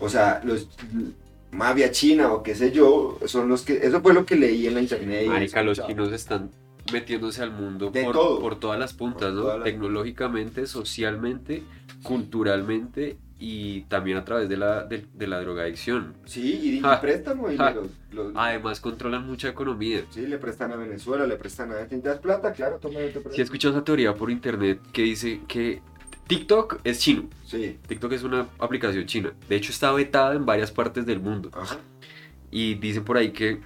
O 0.00 0.08
sea, 0.08 0.40
los 0.44 0.68
Mafia 1.52 1.90
China 1.92 2.32
o 2.32 2.42
qué 2.42 2.54
sé 2.54 2.72
yo, 2.72 3.18
son 3.26 3.48
los 3.48 3.62
que... 3.62 3.74
Eso 3.76 4.00
fue 4.00 4.12
lo 4.14 4.24
que 4.26 4.34
leí 4.36 4.66
en 4.66 4.74
la 4.74 4.80
internet. 4.80 5.26
Marica, 5.28 5.62
los 5.62 5.84
chinos 5.86 6.10
están 6.12 6.50
metiéndose 6.92 7.42
al 7.42 7.50
mundo 7.52 7.92
por, 7.92 8.12
todo. 8.12 8.40
por 8.40 8.58
todas 8.58 8.78
las 8.78 8.92
puntas, 8.92 9.32
Por 9.32 9.44
¿no? 9.44 9.54
las- 9.58 9.64
Tecnológicamente, 9.64 10.66
socialmente, 10.66 11.62
culturalmente 12.02 13.16
y 13.38 13.82
también 13.82 14.16
a 14.16 14.24
través 14.24 14.48
de 14.48 14.56
la, 14.56 14.84
de, 14.84 15.04
de 15.12 15.26
la 15.26 15.40
drogadicción. 15.40 16.14
Sí, 16.24 16.78
y, 16.78 16.80
Ja. 16.80 16.96
Ja. 16.98 17.70
los- 17.72 17.86
los- 18.12 18.32
Además, 18.34 18.80
controlan 18.80 19.26
mucha 19.26 19.48
economía. 19.48 20.04
Sí, 20.10 20.26
le 20.26 20.38
prestan 20.38 20.72
a 20.72 20.76
Venezuela, 20.76 21.26
le 21.26 21.36
prestan 21.36 21.70
a... 21.72 21.76
¿Necesitas 21.82 22.18
plata? 22.18 22.52
Claro, 22.52 22.78
toma, 22.78 22.98
te. 23.00 23.22
Si 23.32 23.40
he 23.40 23.44
escuchado 23.44 23.74
esa 23.74 23.84
teoría 23.84 24.14
por 24.14 24.30
internet 24.30 24.80
que 24.92 25.02
dice 25.02 25.40
que 25.46 25.82
TikTok 26.26 26.80
es 26.84 27.00
chino. 27.00 27.28
Sí. 27.46 27.78
TikTok 27.86 28.12
es 28.12 28.22
una 28.22 28.48
aplicación 28.58 29.06
china. 29.06 29.32
De 29.48 29.56
hecho, 29.56 29.72
está 29.72 29.92
vetada 29.92 30.34
en 30.34 30.46
varias 30.46 30.70
partes 30.70 31.04
del 31.06 31.20
mundo. 31.20 31.50
Ajá. 31.52 31.78
Y 32.50 32.74
dicen 32.74 33.04
por 33.04 33.16
ahí 33.16 33.32
que 33.32 33.60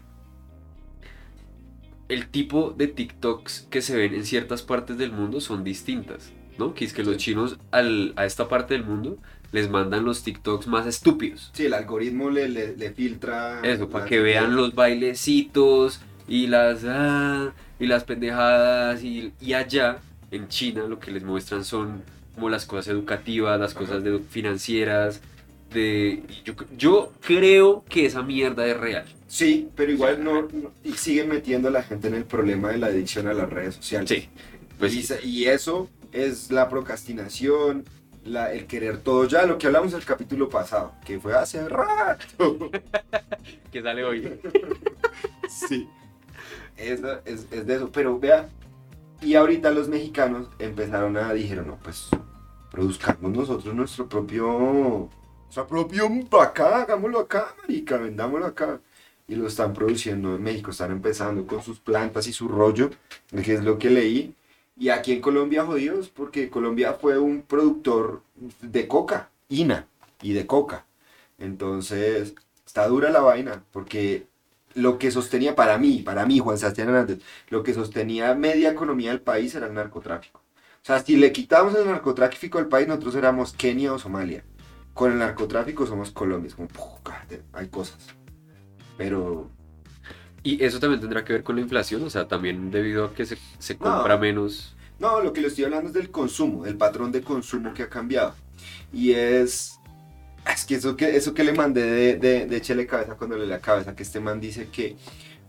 el 2.09 2.29
tipo 2.29 2.75
de 2.77 2.87
TikToks 2.89 3.67
que 3.71 3.83
se 3.83 3.97
ven 3.97 4.15
en 4.15 4.25
ciertas 4.25 4.63
partes 4.63 4.97
del 4.97 5.13
mundo 5.13 5.41
son 5.41 5.63
distintas, 5.63 6.33
¿no? 6.59 6.73
Que 6.75 6.85
es 6.87 6.93
que 6.93 7.05
los 7.05 7.17
chinos 7.19 7.59
al- 7.71 8.15
a 8.17 8.25
esta 8.25 8.49
parte 8.49 8.75
del 8.75 8.85
mundo 8.85 9.19
les 9.53 9.69
mandan 9.71 10.05
los 10.05 10.23
TikToks 10.23 10.67
más 10.67 10.87
estúpidos. 10.87 11.51
Sí, 11.53 11.67
el 11.67 11.75
algoritmo 11.75 12.31
le, 12.31 12.49
le, 12.49 12.77
le 12.77 12.93
filtra... 12.93 13.61
Eso, 13.63 13.89
para 13.89 14.05
que 14.07 14.21
vean 14.21 14.57
los 14.57 14.75
bailecitos 14.75 16.01
y 16.27 16.47
las 16.47 16.85
ah, 16.87 17.53
y 17.79 17.87
las 17.87 18.05
pendejadas 18.05 19.03
y, 19.05 19.33
y 19.41 19.53
allá 19.53 19.99
en 20.31 20.49
China 20.49 20.85
lo 20.89 20.99
que 20.99 21.11
les 21.11 21.23
muestran 21.25 21.65
son 21.65 22.03
como 22.39 22.51
las 22.51 22.67
cosas 22.67 22.87
educativas, 22.89 23.59
las 23.59 23.75
cosas 23.75 24.05
de- 24.05 24.21
financieras 24.21 25.21
de 25.73 26.23
yo, 26.45 26.55
yo 26.77 27.13
creo 27.21 27.85
que 27.89 28.07
esa 28.07 28.23
mierda 28.23 28.65
es 28.67 28.77
real. 28.77 29.05
Sí, 29.27 29.69
pero 29.75 29.91
igual 29.91 30.23
no, 30.23 30.43
no- 30.43 30.73
y 30.85 30.93
siguen 30.93 31.29
metiendo 31.29 31.67
a 31.67 31.73
la 31.73 31.83
gente 31.83 32.07
en 32.07 32.15
el 32.15 32.25
problema 32.25 32.71
de 32.71 32.79
la 32.79 32.87
adicción 32.87 33.27
a 33.27 33.35
las 33.35 33.51
redes 33.51 33.75
sociales. 33.75 34.09
Sí. 34.09 34.29
Pues 34.79 34.95
y, 34.95 35.27
y 35.29 35.47
eso 35.47 35.91
es 36.13 36.53
la 36.53 36.69
procrastinación, 36.69 37.85
la- 38.25 38.53
el 38.53 38.67
querer 38.67 38.99
todo 38.99 39.27
ya, 39.27 39.45
lo 39.47 39.59
que 39.59 39.67
hablamos 39.67 39.93
el 39.95 40.05
capítulo 40.05 40.49
pasado, 40.49 40.93
que 41.05 41.19
fue 41.19 41.35
hace 41.35 41.69
rato. 41.69 42.71
que 43.73 43.83
sale 43.83 44.05
hoy. 44.05 44.39
Sí. 45.49 45.89
Es, 46.77 47.01
es- 47.25 47.47
es 47.51 47.67
de 47.67 47.75
eso. 47.75 47.91
Pero 47.91 48.19
vea, 48.21 48.49
y 49.21 49.35
ahorita 49.35 49.71
los 49.73 49.89
mexicanos 49.89 50.47
empezaron 50.61 51.17
a, 51.17 51.33
dijeron, 51.33 51.67
no, 51.67 51.77
pues 51.83 52.09
produzcamos 52.79 53.33
nosotros 53.33 53.75
nuestro 53.75 54.09
propio, 54.09 55.09
nuestro 55.47 55.67
propio 55.67 56.09
acá, 56.41 56.83
hagámoslo 56.83 57.19
acá, 57.19 57.53
marica, 57.61 57.97
vendámoslo 57.97 58.47
acá. 58.47 58.81
Y 59.27 59.35
lo 59.35 59.49
están 59.49 59.75
produciendo 59.75 60.37
en 60.37 60.43
México, 60.45 60.71
están 60.71 60.93
empezando 60.93 61.45
con 61.45 61.61
sus 61.61 61.81
plantas 61.81 62.29
y 62.29 62.33
su 62.33 62.47
rollo, 62.47 62.91
que 63.45 63.55
es 63.55 63.65
lo 63.65 63.79
que 63.79 63.91
leí. 63.91 64.33
Y 64.77 64.91
aquí 64.91 65.13
en 65.13 65.21
Colombia 65.21 65.67
jodidos, 65.67 66.09
porque 66.09 66.51
Colombia 66.51 66.93
fue 66.93 67.19
un 67.19 67.43
productor 67.43 68.23
de 68.63 68.87
coca, 68.87 69.29
INA, 69.49 69.89
y 70.23 70.33
de 70.33 70.47
coca. 70.47 70.87
Entonces, 71.37 72.35
está 72.65 72.87
dura 72.87 73.11
la 73.11 73.21
vaina, 73.21 73.65
porque 73.73 74.29
lo 74.75 74.99
que 74.99 75.11
sostenía 75.11 75.57
para 75.57 75.79
mí, 75.79 76.03
para 76.03 76.27
mí, 76.27 76.39
Juan 76.39 76.59
Sebastián 76.59 76.91
Hernández, 76.91 77.19
lo 77.49 77.65
que 77.65 77.75
sostenía 77.75 78.37
media 78.37 78.71
economía 78.71 79.11
del 79.11 79.21
país 79.21 79.53
era 79.57 79.67
el 79.67 79.75
narcotráfico. 79.75 80.41
O 80.83 80.87
sea, 80.89 81.01
si 81.01 81.17
le 81.17 81.33
quitamos 81.33 81.75
el 81.75 81.87
narcotráfico 81.87 82.59
al 82.59 82.69
país, 82.69 82.89
nosotros 82.89 83.15
éramos 83.15 83.53
Kenia 83.53 83.93
o 83.93 83.99
Somalia. 83.99 84.45
Con 84.95 85.13
el 85.13 85.19
narcotráfico 85.19 85.87
somos 85.87 86.11
Colombia. 86.11 86.49
Es 86.49 86.55
como, 86.55 86.69
hay 87.53 87.69
cosas. 87.69 87.99
Pero, 88.97 89.51
Y 90.43 90.63
eso 90.65 90.81
también 90.81 91.01
tendrá 91.01 91.25
que 91.25 91.33
ver 91.33 91.43
con 91.45 91.57
la 91.57 91.63
inflación, 91.63 92.03
o 92.05 92.11
sea, 92.11 92.29
también 92.29 92.71
debido 92.71 93.05
a 93.07 93.15
que 93.15 93.27
se, 93.27 93.39
se 93.59 93.77
No. 93.79 93.79
compra 93.79 94.17
menos. 94.17 94.77
no, 94.99 95.21
lo 95.23 95.33
que 95.33 95.41
le 95.41 95.49
estoy 95.49 95.65
hablando 95.65 95.89
es 95.89 95.95
del 95.95 96.11
consumo, 96.11 96.65
del 96.65 96.77
patrón 96.77 97.13
de 97.13 97.23
consumo 97.23 97.73
que 97.75 97.85
ha 97.85 97.89
cambiado. 97.89 98.35
Y 98.93 99.13
es, 99.13 99.81
es 100.53 100.65
que 100.65 100.77
eso 100.77 100.97
que, 100.97 101.17
eso 101.17 101.35
que 101.35 101.45
le 101.45 101.53
mandé 101.53 101.83
de, 101.83 102.17
de, 102.17 102.47
de 102.47 102.61
Chele 102.61 102.87
Cabeza 102.87 103.17
cuando 103.17 103.37
le 103.39 103.47
la 103.47 103.61
cabeza, 103.61 103.95
que 103.97 104.03
este 104.03 104.21
man 104.21 104.41
dice 104.41 104.69
que 104.71 104.97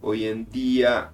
hoy 0.02 0.26
en 0.26 0.50
día 0.50 1.12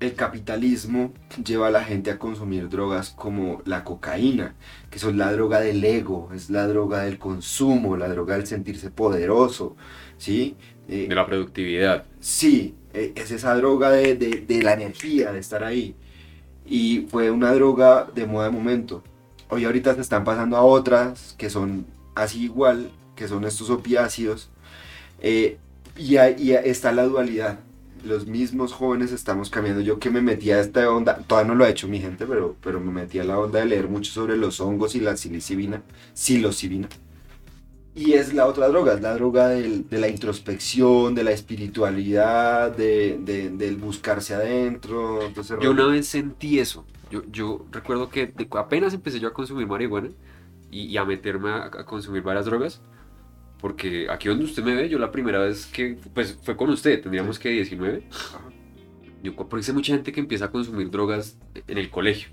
el 0.00 0.14
capitalismo 0.14 1.12
lleva 1.42 1.68
a 1.68 1.70
la 1.70 1.82
gente 1.84 2.10
a 2.10 2.18
consumir 2.18 2.68
drogas 2.68 3.10
como 3.10 3.62
la 3.64 3.82
cocaína, 3.84 4.54
que 4.90 4.98
son 4.98 5.16
la 5.18 5.32
droga 5.32 5.60
del 5.60 5.82
ego, 5.84 6.30
es 6.34 6.50
la 6.50 6.66
droga 6.66 7.02
del 7.02 7.18
consumo, 7.18 7.96
la 7.96 8.08
droga 8.08 8.36
del 8.36 8.46
sentirse 8.46 8.90
poderoso, 8.90 9.74
¿sí? 10.18 10.56
Eh, 10.88 11.06
de 11.08 11.14
la 11.14 11.26
productividad. 11.26 12.04
Sí, 12.20 12.74
eh, 12.92 13.12
es 13.16 13.30
esa 13.30 13.54
droga 13.56 13.90
de, 13.90 14.14
de- 14.16 14.44
de 14.46 14.62
la 14.62 14.74
energía, 14.74 15.32
de 15.32 15.38
estar 15.38 15.64
ahí. 15.64 15.94
Y 16.66 17.06
fue 17.10 17.30
una 17.30 17.52
droga 17.52 18.06
de 18.14 18.26
moda 18.26 18.46
de 18.46 18.50
momento. 18.52 19.02
Hoy 19.48 19.64
ahorita 19.64 19.94
se 19.94 20.00
están 20.00 20.24
pasando 20.24 20.56
a 20.56 20.62
otras 20.62 21.34
que 21.38 21.48
son 21.50 21.86
así 22.14 22.44
igual, 22.44 22.90
que 23.14 23.28
son 23.28 23.44
estos 23.44 23.70
opiáceos. 23.70 24.50
Eh, 25.20 25.58
y, 25.96 26.16
ahí- 26.18 26.36
y 26.38 26.52
ahí 26.54 26.68
está 26.68 26.92
la 26.92 27.04
dualidad. 27.04 27.60
Los 28.06 28.26
mismos 28.26 28.72
jóvenes 28.72 29.12
estamos 29.12 29.50
cambiando. 29.50 29.80
Yo 29.82 29.98
que 29.98 30.10
me 30.10 30.22
metí 30.22 30.50
a 30.50 30.60
esta 30.60 30.90
onda, 30.90 31.18
todavía 31.26 31.48
no 31.52 31.54
lo 31.56 31.64
ha 31.64 31.68
hecho 31.70 31.88
mi 31.88 32.00
gente, 32.00 32.26
pero, 32.26 32.56
pero 32.62 32.80
me 32.80 32.92
metí 32.92 33.18
a 33.18 33.24
la 33.24 33.38
onda 33.38 33.58
de 33.60 33.66
leer 33.66 33.88
mucho 33.88 34.12
sobre 34.12 34.36
los 34.36 34.60
hongos 34.60 34.94
y 34.94 35.00
la 35.00 35.16
psilocibina. 35.16 35.82
psilocibina. 36.14 36.88
Y 37.94 38.12
es 38.12 38.34
la 38.34 38.46
otra 38.46 38.68
droga, 38.68 38.92
es 38.94 39.00
la 39.00 39.14
droga 39.14 39.48
del- 39.48 39.88
de 39.88 39.98
la 39.98 40.08
introspección, 40.08 41.14
de 41.14 41.24
la 41.24 41.30
espiritualidad, 41.32 42.70
de, 42.76 43.18
de- 43.22 43.48
del 43.50 43.76
buscarse 43.76 44.34
adentro. 44.34 45.22
Entonces, 45.22 45.56
Yo 45.62 45.70
una 45.70 45.86
vez 45.86 46.06
sentí 46.06 46.58
eso. 46.58 46.84
Yo, 47.10 47.22
yo 47.30 47.64
recuerdo 47.72 48.10
que 48.10 48.34
apenas 48.52 48.92
empecé 48.92 49.18
yo 49.20 49.28
a 49.28 49.32
consumir 49.32 49.66
marihuana 49.66 50.10
y, 50.70 50.82
y 50.86 50.96
a 50.98 51.04
meterme 51.06 51.50
a, 51.50 51.64
a 51.66 51.84
consumir 51.86 52.22
varias 52.22 52.44
drogas. 52.44 52.82
Porque 53.66 54.06
aquí 54.08 54.28
donde 54.28 54.44
usted 54.44 54.62
me 54.62 54.76
ve, 54.76 54.88
yo 54.88 54.96
la 54.96 55.10
primera 55.10 55.40
vez 55.40 55.66
que, 55.66 55.98
pues 56.14 56.38
fue 56.40 56.56
con 56.56 56.70
usted, 56.70 57.02
tendríamos 57.02 57.36
que 57.36 57.48
19. 57.48 58.04
Yo 59.24 59.34
porque 59.34 59.64
sé 59.64 59.72
mucha 59.72 59.92
gente 59.92 60.12
que 60.12 60.20
empieza 60.20 60.44
a 60.44 60.50
consumir 60.52 60.88
drogas 60.88 61.36
en 61.66 61.76
el 61.76 61.90
colegio. 61.90 62.28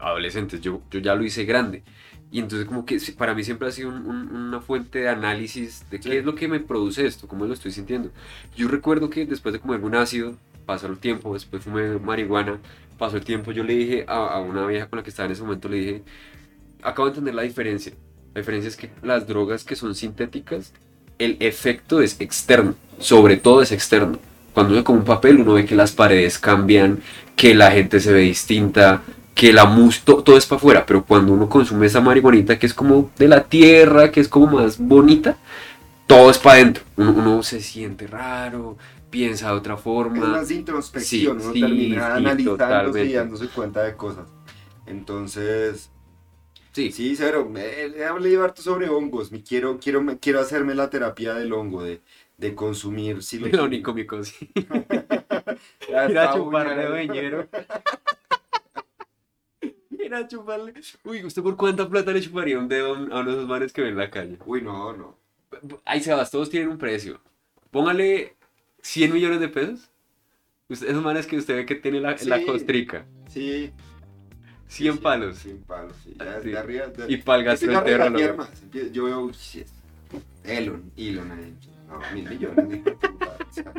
Adolescentes, 0.00 0.60
yo, 0.60 0.82
yo 0.90 0.98
ya 0.98 1.14
lo 1.14 1.22
hice 1.22 1.44
grande. 1.44 1.84
Y 2.32 2.40
entonces 2.40 2.66
como 2.66 2.84
que 2.84 2.98
sí, 2.98 3.12
para 3.12 3.34
mí 3.36 3.44
siempre 3.44 3.68
ha 3.68 3.70
sido 3.70 3.90
un- 3.90 4.04
un- 4.04 4.34
una 4.34 4.60
fuente 4.60 4.98
de 4.98 5.10
análisis 5.10 5.88
de 5.90 6.00
qué 6.00 6.08
Sí. 6.10 6.16
es 6.16 6.24
lo 6.24 6.34
que 6.34 6.48
me 6.48 6.58
produce 6.58 7.06
esto, 7.06 7.28
cómo 7.28 7.46
lo 7.46 7.54
estoy 7.54 7.70
sintiendo. 7.70 8.10
Yo 8.56 8.66
recuerdo 8.66 9.10
que 9.10 9.24
después 9.26 9.52
de 9.52 9.60
comer 9.60 9.78
un 9.84 9.94
ácido, 9.94 10.36
pasó 10.66 10.88
el 10.88 10.98
tiempo, 10.98 11.34
después 11.34 11.62
fumé 11.62 12.00
marihuana, 12.00 12.58
pasó 12.98 13.16
el 13.16 13.24
tiempo, 13.24 13.52
yo 13.52 13.62
le 13.62 13.74
dije 13.74 14.04
a, 14.08 14.26
a 14.26 14.40
una 14.40 14.66
vieja 14.66 14.88
con 14.88 14.96
la 14.96 15.04
que 15.04 15.10
estaba 15.10 15.26
en 15.26 15.32
ese 15.34 15.42
momento, 15.42 15.68
le 15.68 15.76
dije, 15.76 16.02
acabo 16.82 17.06
de 17.06 17.10
entender 17.10 17.34
la 17.36 17.42
diferencia. 17.42 17.92
La 18.34 18.40
diferencia 18.40 18.68
es 18.68 18.76
que 18.76 18.90
las 19.02 19.26
drogas 19.26 19.64
que 19.64 19.76
son 19.76 19.94
sintéticas, 19.94 20.72
el 21.18 21.36
efecto 21.40 22.00
es 22.00 22.20
externo, 22.20 22.74
sobre 22.98 23.36
todo 23.36 23.62
es 23.62 23.72
externo. 23.72 24.18
Cuando 24.54 24.74
uno 24.74 24.84
come 24.84 25.00
un 25.00 25.04
papel, 25.04 25.40
uno 25.40 25.54
ve 25.54 25.64
que 25.66 25.74
las 25.74 25.92
paredes 25.92 26.38
cambian, 26.38 27.00
que 27.36 27.54
la 27.54 27.70
gente 27.70 28.00
se 28.00 28.12
ve 28.12 28.20
distinta, 28.20 29.02
que 29.34 29.52
la 29.52 29.64
mus, 29.66 30.00
to- 30.00 30.22
todo 30.22 30.36
es 30.36 30.46
para 30.46 30.58
afuera, 30.58 30.86
pero 30.86 31.04
cuando 31.04 31.32
uno 31.32 31.48
consume 31.48 31.86
esa 31.86 32.00
marihuanita 32.00 32.58
que 32.58 32.66
es 32.66 32.74
como 32.74 33.10
de 33.18 33.28
la 33.28 33.44
tierra, 33.44 34.10
que 34.10 34.20
es 34.20 34.28
como 34.28 34.46
más 34.58 34.78
bonita, 34.78 35.36
todo 36.06 36.30
es 36.30 36.38
para 36.38 36.56
adentro. 36.56 36.84
Uno, 36.96 37.12
uno 37.12 37.42
se 37.42 37.60
siente 37.60 38.06
raro, 38.06 38.76
piensa 39.10 39.48
de 39.48 39.54
otra 39.54 39.74
es 39.74 39.80
forma. 39.80 40.26
más 40.28 40.48
de 40.48 40.54
introspección, 40.56 41.38
Sí, 41.38 41.44
uno 41.44 41.52
sí, 41.54 41.60
termina 41.60 42.06
sí, 42.06 42.12
analizándose 42.12 43.04
y 43.06 43.12
dándose 43.12 43.48
cuenta 43.48 43.82
de 43.82 43.96
cosas. 43.96 44.26
Entonces, 44.86 45.90
Sí, 46.72 46.90
sí, 46.90 47.14
cero, 47.16 47.46
me, 47.50 47.88
leído 48.20 48.44
harto 48.44 48.62
sobre 48.62 48.88
hongos. 48.88 49.30
Me 49.30 49.42
quiero, 49.42 49.78
quiero, 49.78 50.00
me- 50.02 50.18
quiero 50.18 50.40
hacerme 50.40 50.74
la 50.74 50.88
terapia 50.88 51.34
del 51.34 51.52
hongo, 51.52 51.82
de, 51.82 52.00
de 52.38 52.54
consumir 52.54 53.16
lo 53.16 53.22
psilocibina. 53.22 53.62
único, 53.64 53.92
mi 53.94 54.06
cosa. 54.06 54.32
Ya 55.88 56.08
Ir 56.08 56.18
a 56.18 56.24
está 56.24 56.34
chuparle 56.34 56.74
buena. 56.74 56.88
veñero. 56.88 57.48
Ir 59.90 60.14
a 60.14 60.26
chuparle. 60.26 60.72
Uy, 61.04 61.24
¿usted 61.24 61.42
por 61.42 61.56
cuánta 61.56 61.88
plata 61.88 62.10
le 62.12 62.20
chuparía 62.20 62.58
un 62.58 62.68
dedo 62.68 62.94
a 62.94 62.98
uno 62.98 63.24
de 63.24 63.32
esos 63.32 63.46
manes 63.46 63.72
que 63.72 63.82
ven 63.82 63.90
en 63.92 63.98
la 63.98 64.10
calle? 64.10 64.38
Uy, 64.46 64.62
no, 64.62 64.92
no. 64.96 65.18
Ahí 65.84 66.00
se 66.00 66.12
va, 66.12 66.24
todos 66.24 66.48
tienen 66.50 66.70
un 66.70 66.78
precio. 66.78 67.20
Póngale 67.70 68.34
100 68.80 69.12
millones 69.12 69.40
de 69.40 69.48
pesos. 69.48 69.90
Usted- 70.68 70.88
esos 70.88 71.02
manes 71.02 71.26
que 71.26 71.36
usted 71.36 71.54
ve 71.56 71.66
que 71.66 71.74
tiene 71.76 72.00
la, 72.00 72.16
la 72.24 72.38
Sí. 72.38 72.46
costrica. 72.46 73.06
Sí. 73.28 73.70
100 74.72 74.94
sí, 74.94 74.98
palos. 75.00 75.38
100 75.38 75.58
palos, 75.64 75.92
sí. 76.02 76.14
Ya 76.18 76.40
Sí. 76.40 76.48
de 76.50 76.58
arriba. 76.58 76.86
de- 76.86 77.12
Y 77.12 77.16
para 77.18 77.38
el 77.38 77.44
más. 78.36 78.62
Empie- 78.64 78.90
Yo 78.92 79.04
veo, 79.04 79.30
Elon, 80.44 80.90
Elon, 80.96 81.30
ahí. 81.32 81.54
no, 81.88 82.00
mil 82.14 82.28
millones. 82.28 82.74
hijo 82.80 82.84
de 82.84 82.92
puta, 82.92 83.36
o 83.48 83.52
sea. 83.52 83.72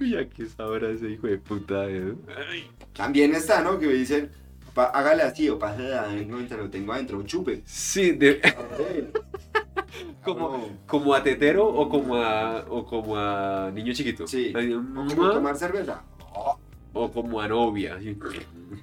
Uy, 0.00 0.16
aquí 0.16 0.46
sabrá 0.46 0.90
ese 0.90 1.10
hijo 1.10 1.26
de 1.26 1.38
puta. 1.38 1.82
Ay. 1.82 2.70
También 2.94 3.34
está, 3.34 3.62
¿no? 3.62 3.78
Que 3.78 3.86
me 3.86 3.94
dicen, 3.94 4.30
"Pa- 4.74 4.86
hágale 4.86 5.22
así 5.22 5.48
o 5.48 5.58
pase 5.58 5.92
adentro 5.94 6.36
mientras 6.36 6.60
lo 6.60 6.70
tengo 6.70 6.92
adentro, 6.92 7.22
chupe. 7.24 7.62
Sí, 7.66 8.12
de- 8.12 8.40
como, 10.24 10.78
Como, 10.86 11.14
a 11.14 11.22
tetero 11.22 11.66
o 11.66 11.88
como 11.88 12.16
a, 12.16 12.64
o 12.68 12.84
como 12.84 13.16
a 13.16 13.70
niño 13.72 13.92
chiquito. 13.92 14.26
Sí. 14.26 14.52
Ahí, 14.54 14.72
o 14.72 14.78
como 14.78 15.04
"Mamá", 15.04 15.32
tomar 15.32 15.56
cerveza. 15.56 16.02
Oh, 16.34 16.58
O 16.98 17.12
como 17.12 17.40
a 17.40 17.48
novia. 17.48 17.96
así. 17.96 18.16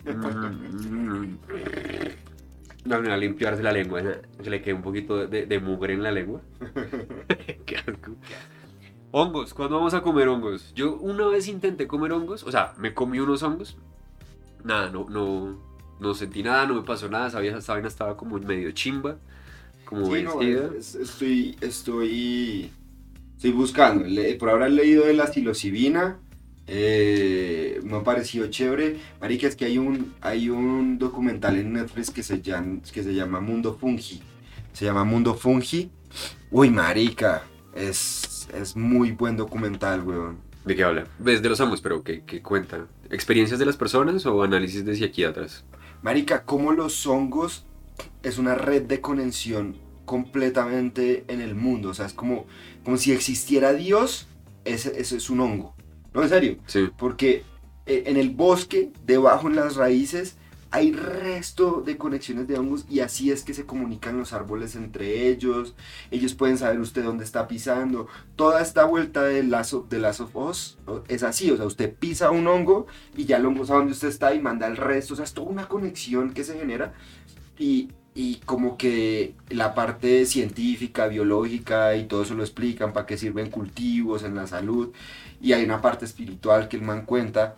No, 2.86 2.96
a 2.98 3.16
limpiarse 3.18 3.64
la 3.64 3.72
lengua. 3.72 4.02
Que 4.44 4.50
le 4.50 4.62
quede 4.62 4.74
un 4.74 4.82
poquito 4.82 5.26
de, 5.26 5.46
de 5.46 5.60
mugre 5.60 5.94
en 5.94 6.04
la 6.04 6.12
lengua. 6.12 6.42
Qué 7.66 7.78
asco. 7.78 8.16
Hongos, 9.12 9.54
¿cuándo 9.54 9.78
vamos 9.78 9.94
a 9.94 10.02
comer 10.02 10.28
hongos? 10.28 10.74
Yo 10.76 10.96
una 10.98 11.28
vez 11.28 11.48
intenté 11.48 11.88
comer 11.88 12.12
hongos, 12.12 12.44
o 12.44 12.52
sea, 12.52 12.74
me 12.78 12.94
comí 12.94 13.20
unos 13.20 13.42
hongos. 13.44 13.78
Nada, 14.66 14.90
no, 14.90 15.08
no, 15.10 15.60
no 16.00 16.14
sentí 16.14 16.44
nada, 16.44 16.66
no 16.66 16.74
me 16.76 16.82
pasó 16.82 17.08
nada. 17.10 17.30
Sabía, 17.30 17.58
esa 17.58 17.74
vaina 17.74 17.88
estaba 17.88 18.18
como 18.18 18.38
medio 18.40 18.72
chimba, 18.72 19.18
como 19.86 20.08
Sí, 20.14 20.24
no, 20.24 20.42
es- 20.42 20.96
es- 20.96 20.96
estoy, 20.96 21.56
estoy, 21.62 22.70
estoy 23.38 23.52
buscando. 23.52 24.06
Por 24.40 24.50
ahora 24.50 24.68
he 24.68 24.72
leído 24.72 25.06
de 25.06 25.14
la 25.14 25.28
psilocibina. 25.28 26.20
Eh, 26.68 27.80
me 27.84 27.98
ha 27.98 28.04
parecido 28.04 28.48
chévere. 28.48 28.98
Marica, 29.20 29.48
es 29.48 29.56
que 29.56 29.66
hay 29.66 29.78
un, 29.78 30.14
hay 30.22 30.50
un 30.50 30.98
documental 30.98 31.58
en 31.58 31.74
Netflix 31.74 32.10
que 32.10 32.24
se, 32.24 32.42
llama, 32.42 32.80
que 32.92 33.04
se 33.04 33.14
llama 33.14 33.40
Mundo 33.40 33.78
Fungi. 33.80 34.22
Se 34.74 34.86
llama 34.86 35.04
Mundo 35.04 35.36
Fungi. 35.36 35.92
Uy, 36.52 36.70
marica, 36.70 37.44
es, 37.76 38.48
es 38.54 38.76
muy 38.76 39.12
buen 39.12 39.36
documental, 39.36 40.04
weón. 40.04 40.38
¿De 40.66 40.76
qué 40.76 40.84
habla? 40.84 41.08
Ves 41.20 41.42
de 41.42 41.50
los 41.50 41.60
hongos, 41.60 41.82
pero 41.82 42.04
¿qué, 42.04 42.24
qué 42.26 42.42
cuenta? 42.42 42.88
¿Experiencias 43.10 43.60
de 43.60 43.66
las 43.66 43.76
personas 43.76 44.26
o 44.26 44.44
análisis 44.44 44.86
de 44.86 44.96
psiquiatras? 44.96 45.66
Marica, 46.02 46.46
cómo 46.46 46.72
los 46.72 47.06
hongos 47.06 47.66
es 48.24 48.38
una 48.38 48.56
red 48.56 48.84
de 48.84 49.02
conexión 49.02 49.76
completamente 50.06 51.26
en 51.28 51.42
el 51.42 51.56
mundo. 51.56 51.90
O 51.90 51.94
sea, 51.94 52.06
es 52.06 52.14
como, 52.14 52.46
como 52.84 52.98
si 52.98 53.12
existiera 53.12 53.74
Dios, 53.74 54.28
ese, 54.64 55.00
ese 55.00 55.18
es 55.18 55.30
un 55.30 55.42
hongo. 55.42 55.76
No, 56.14 56.24
en 56.24 56.30
serio. 56.30 56.58
Sí. 56.68 56.90
Porque 56.98 57.44
eh, 57.86 58.04
en 58.08 58.18
el 58.18 58.30
bosque, 58.30 58.92
debajo 59.06 59.48
en 59.48 59.56
las 59.56 59.76
raíces, 59.76 60.38
hay 60.74 60.92
resto 60.92 61.84
de 61.86 61.98
conexiones 61.98 62.48
de 62.48 62.58
hongos 62.58 62.86
y 62.90 63.02
así 63.02 63.30
es 63.30 63.44
que 63.44 63.54
se 63.54 63.68
comunican 63.68 64.18
los 64.18 64.34
árboles 64.34 64.76
entre 64.76 65.28
ellos. 65.28 65.76
Ellos 66.10 66.34
pueden 66.34 66.58
saber 66.58 66.80
usted 66.80 67.04
dónde 67.04 67.24
está 67.24 67.48
pisando. 67.48 68.08
Toda 68.36 68.60
esta 68.60 68.84
vuelta 68.86 69.22
de 69.22 69.44
Last 69.44 69.74
de 69.90 70.00
Last 70.00 70.22
of 70.22 70.36
Us 70.36 70.80
es 71.10 71.22
así. 71.22 71.52
O 71.52 71.58
sea, 71.58 71.68
usted 71.68 71.94
pisa 71.94 72.32
un 72.32 72.48
hongo 72.48 72.88
y 73.16 73.26
ya 73.26 73.38
el 73.38 73.46
hongo 73.46 73.66
sabe 73.66 73.82
dónde 73.82 73.94
usted 73.94 74.08
está 74.08 74.34
y 74.34 74.42
manda 74.42 74.66
el 74.66 74.78
resto. 74.78 75.14
O 75.14 75.18
sea, 75.18 75.26
es 75.26 75.34
toda 75.34 75.48
una 75.48 75.68
conexión 75.68 76.34
que 76.34 76.44
se 76.44 76.58
genera. 76.58 76.94
Y, 77.60 77.90
y 78.16 78.38
como 78.46 78.78
que 78.78 79.36
la 79.50 79.74
parte 79.74 80.26
científica, 80.26 81.08
biológica 81.08 81.96
y 81.96 82.06
todo 82.06 82.24
eso 82.24 82.36
lo 82.36 82.44
explican, 82.44 82.94
para 82.94 83.06
qué 83.06 83.18
sirven 83.18 83.50
cultivos 83.50 84.24
en 84.24 84.36
la 84.36 84.48
salud. 84.48 84.92
Y 85.42 85.54
hay 85.54 85.64
una 85.64 85.82
parte 85.82 86.06
espiritual 86.06 86.68
que 86.70 86.78
el 86.78 86.84
man 86.84 87.06
cuenta 87.06 87.56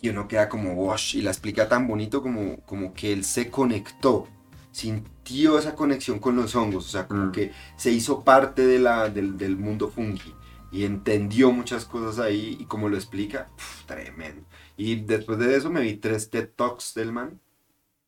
y 0.00 0.08
uno 0.08 0.28
queda 0.28 0.48
como 0.48 0.72
wash 0.74 1.16
y 1.16 1.22
la 1.22 1.30
explica 1.30 1.68
tan 1.68 1.86
bonito 1.86 2.22
como, 2.22 2.58
como 2.62 2.94
que 2.94 3.12
él 3.12 3.24
se 3.24 3.50
conectó, 3.50 4.28
sintió 4.72 5.58
esa 5.58 5.74
conexión 5.74 6.18
con 6.20 6.36
los 6.36 6.54
hongos, 6.56 6.86
o 6.86 6.88
sea, 6.88 7.06
como 7.08 7.26
Mm. 7.26 7.32
que 7.32 7.52
se 7.76 7.90
hizo 7.92 8.24
parte 8.24 8.66
de 8.66 8.78
la, 8.78 9.08
del, 9.10 9.36
del 9.36 9.56
mundo 9.56 9.88
fungi 9.88 10.34
y 10.70 10.84
entendió 10.84 11.52
muchas 11.52 11.84
cosas 11.84 12.18
ahí 12.24 12.56
y 12.60 12.64
como 12.66 12.88
lo 12.88 12.96
explica, 12.96 13.48
pf, 13.56 13.84
tremendo. 13.86 14.46
Y 14.76 14.96
después 14.96 15.38
de 15.38 15.56
eso 15.56 15.70
me 15.70 15.80
vi 15.82 15.96
tres 15.96 16.30
TED 16.30 16.48
Talks 16.56 16.94
del 16.94 17.12
man, 17.12 17.40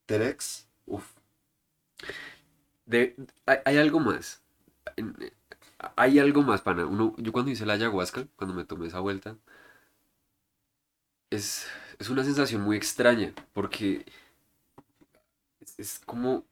TEDx, 0.07 0.69
uff. 0.87 1.05
De, 2.87 3.17
hay, 3.47 3.79
algo 3.79 4.01
más. 4.01 4.43
Eh, 4.97 5.33
Hay 5.97 6.19
algo 6.19 6.43
más, 6.43 6.63
pana. 6.63 6.87
Uno, 6.87 7.15
yo 7.19 7.33
cuando 7.33 7.51
hice 7.53 7.67
la 7.67 7.75
ayahuasca, 7.75 8.27
cuando 8.37 8.55
me 8.55 8.65
tomé 8.65 8.87
esa 8.89 9.01
vuelta, 9.01 9.37
es, 11.31 11.67
es 11.99 12.09
una 12.11 12.25
sensación 12.25 12.63
muy 12.63 12.77
extraña, 12.77 13.33
porque 13.53 14.05
es, 15.79 16.01
como... 16.05 16.45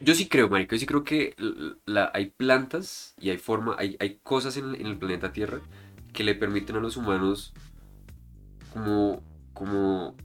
Yo, 0.00 0.14
sí 0.14 0.28
creo, 0.28 0.48
marica, 0.48 0.74
yo 0.74 0.80
sí 0.80 0.86
creo 0.86 1.04
que 1.04 1.34
la, 1.84 2.10
hay 2.14 2.30
plantas 2.30 3.14
y 3.20 3.28
hay 3.30 3.36
forma, 3.36 3.76
hay, 3.78 3.96
hay 4.00 4.18
cosas 4.22 4.56
en, 4.56 4.74
en 4.74 4.86
el 4.86 4.98
planeta 4.98 5.32
Tierra 5.32 5.60
que 6.14 6.24
le 6.24 6.34
permiten 6.34 6.76
a 6.76 6.80
los 6.80 6.96
humanos 6.96 7.52
como, 8.72 9.22
como, 9.52 10.16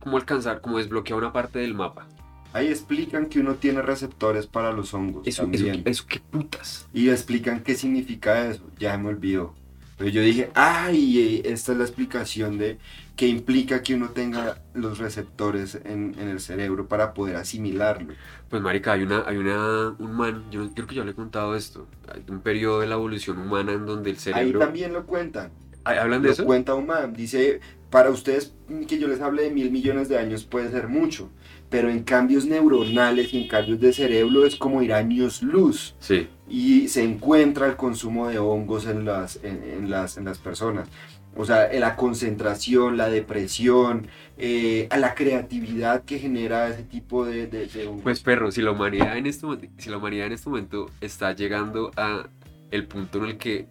como 0.00 0.16
alcanzar, 0.16 0.60
como 0.60 0.78
desbloquear 0.78 1.18
una 1.18 1.32
parte 1.32 1.60
del 1.60 1.74
mapa. 1.74 2.08
Ahí 2.54 2.68
explican 2.68 3.26
que 3.28 3.40
uno 3.40 3.56
tiene 3.56 3.82
receptores 3.82 4.46
para 4.46 4.72
los 4.72 4.94
hongos 4.94 5.26
Eso, 5.26 5.48
eso, 5.52 5.72
también. 5.72 5.82
eso, 5.84 6.06
qué 6.08 6.20
putas. 6.20 6.88
Y 6.94 7.10
explican 7.10 7.62
qué 7.62 7.74
significa 7.74 8.48
eso. 8.48 8.70
Ya 8.78 8.96
me 8.96 9.08
olvidó. 9.08 9.54
Pero 9.96 10.10
yo 10.10 10.22
dije, 10.22 10.50
ay, 10.54 11.42
esta 11.44 11.72
es 11.72 11.78
la 11.78 11.84
explicación 11.84 12.58
de 12.58 12.78
que 13.16 13.28
implica 13.28 13.82
que 13.82 13.94
uno 13.94 14.10
tenga 14.10 14.64
los 14.72 14.98
receptores 14.98 15.76
en, 15.84 16.16
en 16.18 16.28
el 16.28 16.40
cerebro 16.40 16.88
para 16.88 17.14
poder 17.14 17.36
asimilarlo. 17.36 18.16
Pues 18.48 18.62
marica, 18.62 18.92
hay 18.92 19.02
una, 19.02 19.24
hay 19.26 19.36
una, 19.38 19.90
un 19.98 20.12
man, 20.16 20.50
yo 20.50 20.72
creo 20.74 20.86
que 20.86 20.94
yo 20.94 21.04
le 21.04 21.12
he 21.12 21.14
contado 21.14 21.56
esto, 21.56 21.88
hay 22.12 22.24
un 22.28 22.40
periodo 22.42 22.80
de 22.80 22.86
la 22.86 22.94
evolución 22.94 23.38
humana 23.38 23.72
en 23.72 23.86
donde 23.86 24.10
el 24.10 24.16
Ahí 24.16 24.20
cerebro... 24.20 24.58
también 24.58 24.92
lo 24.92 25.06
cuentan. 25.06 25.52
¿Ah, 25.84 25.92
¿Hablan 26.02 26.22
de 26.22 26.28
Lo 26.28 26.32
eso? 26.32 26.44
cuenta 26.44 26.74
un 26.74 26.86
man. 26.86 27.12
Dice, 27.14 27.60
para 27.90 28.10
ustedes 28.10 28.54
que 28.88 28.98
yo 28.98 29.08
les 29.08 29.20
hable 29.20 29.42
de 29.44 29.50
mil 29.50 29.70
millones 29.70 30.08
de 30.08 30.18
años 30.18 30.44
puede 30.44 30.70
ser 30.70 30.88
mucho. 30.88 31.30
Pero 31.70 31.90
en 31.90 32.04
cambios 32.04 32.46
neuronales 32.46 33.32
y 33.34 33.42
en 33.42 33.48
cambios 33.48 33.80
de 33.80 33.92
cerebro 33.92 34.46
es 34.46 34.56
como 34.56 34.82
ir 34.82 34.92
años 34.92 35.42
luz. 35.42 35.94
Sí, 35.98 36.28
y 36.48 36.88
se 36.88 37.02
encuentra 37.02 37.66
el 37.66 37.76
consumo 37.76 38.28
de 38.28 38.38
hongos 38.38 38.86
en 38.86 39.04
las, 39.04 39.40
en, 39.42 39.62
en 39.64 39.90
las, 39.90 40.16
en 40.18 40.24
las 40.24 40.38
personas. 40.38 40.88
O 41.36 41.44
sea, 41.44 41.72
en 41.72 41.80
la 41.80 41.96
concentración, 41.96 42.96
la 42.96 43.08
depresión, 43.08 44.06
eh, 44.38 44.86
a 44.90 44.98
la 44.98 45.14
creatividad 45.14 46.04
que 46.04 46.18
genera 46.20 46.68
ese 46.68 46.84
tipo 46.84 47.24
de, 47.24 47.48
de, 47.48 47.66
de 47.66 47.86
hongos. 47.88 48.02
pues 48.02 48.20
perro, 48.20 48.52
si 48.52 48.62
la 48.62 48.70
humanidad 48.70 49.16
en 49.16 49.26
este 49.26 49.46
si 49.78 49.90
la 49.90 49.96
humanidad 49.96 50.26
en 50.26 50.32
este 50.32 50.48
momento 50.48 50.90
está 51.00 51.32
llegando 51.32 51.90
a 51.96 52.28
el 52.70 52.86
punto 52.86 53.18
en 53.18 53.24
el 53.24 53.38
que 53.38 53.66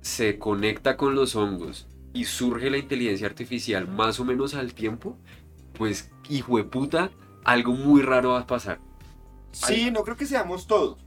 se 0.00 0.38
conecta 0.38 0.96
con 0.96 1.14
los 1.14 1.36
hongos 1.36 1.86
y 2.12 2.24
surge 2.24 2.70
la 2.70 2.78
inteligencia 2.78 3.26
artificial 3.26 3.88
más 3.88 4.20
o 4.20 4.24
menos 4.24 4.54
al 4.54 4.74
tiempo, 4.74 5.18
pues 5.72 6.10
hijo 6.28 6.56
de 6.56 6.64
puta, 6.64 7.10
algo 7.44 7.72
muy 7.72 8.02
raro 8.02 8.30
va 8.30 8.40
a 8.40 8.46
pasar. 8.46 8.80
sí, 9.52 9.90
no 9.90 10.02
creo 10.02 10.16
que 10.16 10.26
seamos 10.26 10.66
todos. 10.66 10.98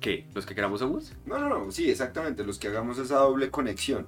¿Qué? 0.00 0.28
¿Los 0.34 0.44
que 0.44 0.54
queramos 0.54 0.82
hongos? 0.82 1.12
No, 1.24 1.38
no, 1.38 1.48
no, 1.48 1.70
sí, 1.70 1.90
exactamente, 1.90 2.44
los 2.44 2.58
que 2.58 2.68
hagamos 2.68 2.98
esa 2.98 3.16
doble 3.16 3.50
conexión. 3.50 4.06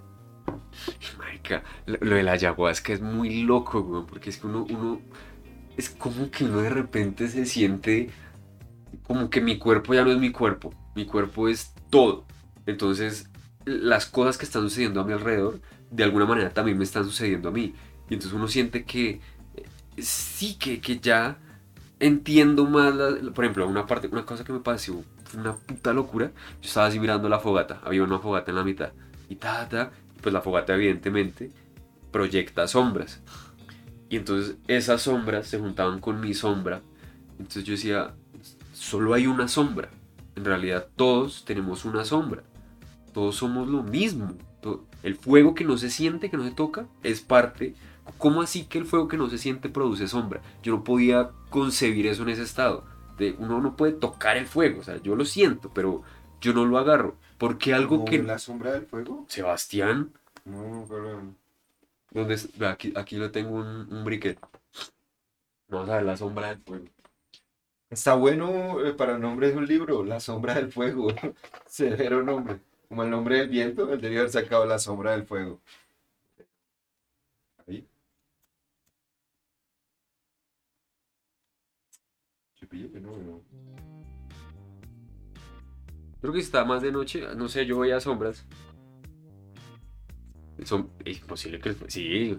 Marica, 1.19 1.63
lo, 1.87 1.99
lo 2.01 2.17
de 2.17 2.23
la 2.23 2.33
ayahuasca 2.33 2.93
es 2.93 3.01
muy 3.01 3.43
loco, 3.43 3.83
güey, 3.83 4.05
porque 4.07 4.31
es 4.31 4.39
que 4.39 4.47
uno, 4.47 4.67
uno, 4.69 5.01
es 5.77 5.91
como 5.91 6.31
que 6.31 6.45
uno 6.45 6.59
de 6.59 6.71
repente 6.71 7.29
se 7.29 7.47
siente 7.47 8.11
como 9.09 9.31
que 9.31 9.41
mi 9.41 9.59
cuerpo 9.59 9.95
ya 9.95 10.05
no 10.05 10.13
es 10.13 10.19
mi 10.19 10.31
cuerpo, 10.31 10.75
mi 10.95 11.07
cuerpo 11.07 11.49
es 11.49 11.75
todo. 11.91 12.27
Entonces, 12.67 13.31
las 13.65 14.07
cosas 14.07 14.37
que 14.37 14.45
están 14.45 14.63
sucediendo 14.63 15.01
a 15.01 15.05
mi 15.05 15.15
alrededor, 15.15 15.61
de 15.91 16.05
alguna 16.05 16.27
manera 16.27 16.51
también 16.51 16.77
me 16.77 16.85
están 16.85 17.05
sucediendo 17.05 17.49
a 17.49 17.53
mí. 17.53 17.75
Y 18.11 18.15
entonces 18.15 18.33
uno 18.33 18.49
siente 18.49 18.85
que 18.85 19.21
sí, 20.03 20.55
que, 20.55 20.81
que 20.81 20.99
ya 20.99 21.39
entiendo 22.01 22.65
más, 22.67 22.95
por 23.35 23.45
ejemplo, 23.45 23.67
una 23.67 23.87
parte, 23.87 24.09
una 24.09 24.25
cosa 24.25 24.45
que 24.45 24.53
me 24.53 24.61
pareció 24.61 25.03
una 25.35 25.55
puta 25.55 25.93
locura, 25.93 26.31
yo 26.63 26.69
estaba 26.69 26.87
así 26.87 26.99
mirando 26.99 27.29
la 27.29 27.39
fogata, 27.39 27.81
había 27.85 28.03
una 28.03 28.19
fogata 28.19 28.51
en 28.51 28.57
la 28.57 28.65
mitad, 28.65 28.93
y 29.29 29.37
ta, 29.37 29.69
ta, 29.69 29.91
pues 30.23 30.33
la 30.33 30.41
fogata 30.41 30.75
evidentemente 30.75 31.51
proyecta 32.11 32.67
sombras. 32.67 33.21
Y 34.09 34.17
entonces 34.17 34.57
esas 34.67 35.03
sombras 35.03 35.47
se 35.47 35.59
juntaban 35.59 36.01
con 36.01 36.21
mi 36.21 36.33
sombra. 36.33 36.81
Entonces 37.33 37.65
yo 37.65 37.73
decía, 37.73 38.15
solo 38.73 39.13
hay 39.13 39.27
una 39.27 39.49
sombra. 39.49 39.91
En 40.35 40.45
realidad 40.45 40.87
todos 40.97 41.45
tenemos 41.45 41.85
una 41.85 42.05
sombra. 42.05 42.43
Todos 43.13 43.37
somos 43.37 43.69
lo 43.69 43.83
mismo. 43.83 44.35
El 45.03 45.15
fuego 45.15 45.55
que 45.55 45.65
no 45.65 45.77
se 45.77 45.91
siente, 45.91 46.31
que 46.31 46.37
no 46.37 46.45
se 46.45 46.53
toca, 46.53 46.87
es 47.03 47.21
parte. 47.21 47.75
¿Cómo 48.17 48.43
así 48.43 48.65
que 48.65 48.79
el 48.79 48.87
fuego 48.87 49.09
que 49.09 49.17
no 49.17 49.29
se 49.29 49.39
siente 49.39 49.69
produce 49.69 50.09
sombra? 50.09 50.41
Yo 50.63 50.73
no 50.73 50.85
podía 50.85 51.31
concebir 51.51 52.07
eso 52.07 52.23
en 52.23 52.31
ese 52.31 52.43
estado. 52.43 52.85
De, 53.19 53.35
uno 53.39 53.61
no 53.61 53.77
puede 53.77 53.93
tocar 53.93 54.37
el 54.37 54.47
fuego. 54.47 54.81
O 54.81 54.85
sea, 54.85 54.97
yo 55.03 55.17
lo 55.17 55.25
siento, 55.25 55.71
pero 55.75 56.03
yo 56.41 56.53
no 56.53 56.65
lo 56.65 56.79
agarro. 56.79 57.17
Porque 57.37 57.75
algo 57.75 57.99
¿Como 57.99 58.05
que... 58.07 58.23
la 58.23 58.39
sombra 58.39 58.73
del 58.73 58.87
fuego? 58.87 59.25
Sebastián, 59.29 60.13
No, 60.45 60.87
pero... 60.89 61.35
¿Dónde 62.11 62.39
Aquí, 62.67 62.93
aquí 62.97 63.17
lo 63.17 63.31
tengo 63.31 63.57
un, 63.57 63.93
un 63.93 64.05
briquet. 64.05 64.39
Vamos 65.69 65.91
a 65.91 65.97
ver 65.97 66.05
la 66.05 66.17
sombra 66.17 66.49
del 66.49 66.61
fuego. 66.61 66.87
Está 67.91 68.15
bueno 68.15 68.85
eh, 68.85 68.93
para 68.93 69.15
el 69.15 69.21
nombre 69.21 69.51
de 69.51 69.57
un 69.57 69.67
libro, 69.67 70.05
La 70.05 70.21
sombra 70.21 70.55
del 70.55 70.71
fuego. 70.71 71.09
Severo 71.67 72.23
nombre. 72.23 72.61
Como 72.89 73.03
el 73.03 73.11
nombre 73.11 73.39
del 73.39 73.49
viento, 73.49 73.85
él 73.93 74.01
debería 74.01 74.21
haber 74.21 74.33
sacado 74.33 74.67
La 74.67 74.79
sombra 74.79 75.13
del 75.13 75.27
fuego. 75.27 75.61
Que 82.71 83.01
no, 83.01 83.11
no. 83.17 83.43
Creo 86.21 86.33
que 86.33 86.41
está 86.41 86.65
más 86.65 86.83
de 86.83 86.93
noche. 86.93 87.23
No 87.37 87.49
sé, 87.49 87.67
yo 87.67 87.79
veía 87.79 88.01
sombras. 88.01 88.47
Son, 90.65 90.91
es 91.05 91.19
imposible 91.21 91.61
que 91.61 91.71
el 91.71 91.75
fuego. 91.77 91.91
Sí. 91.91 92.39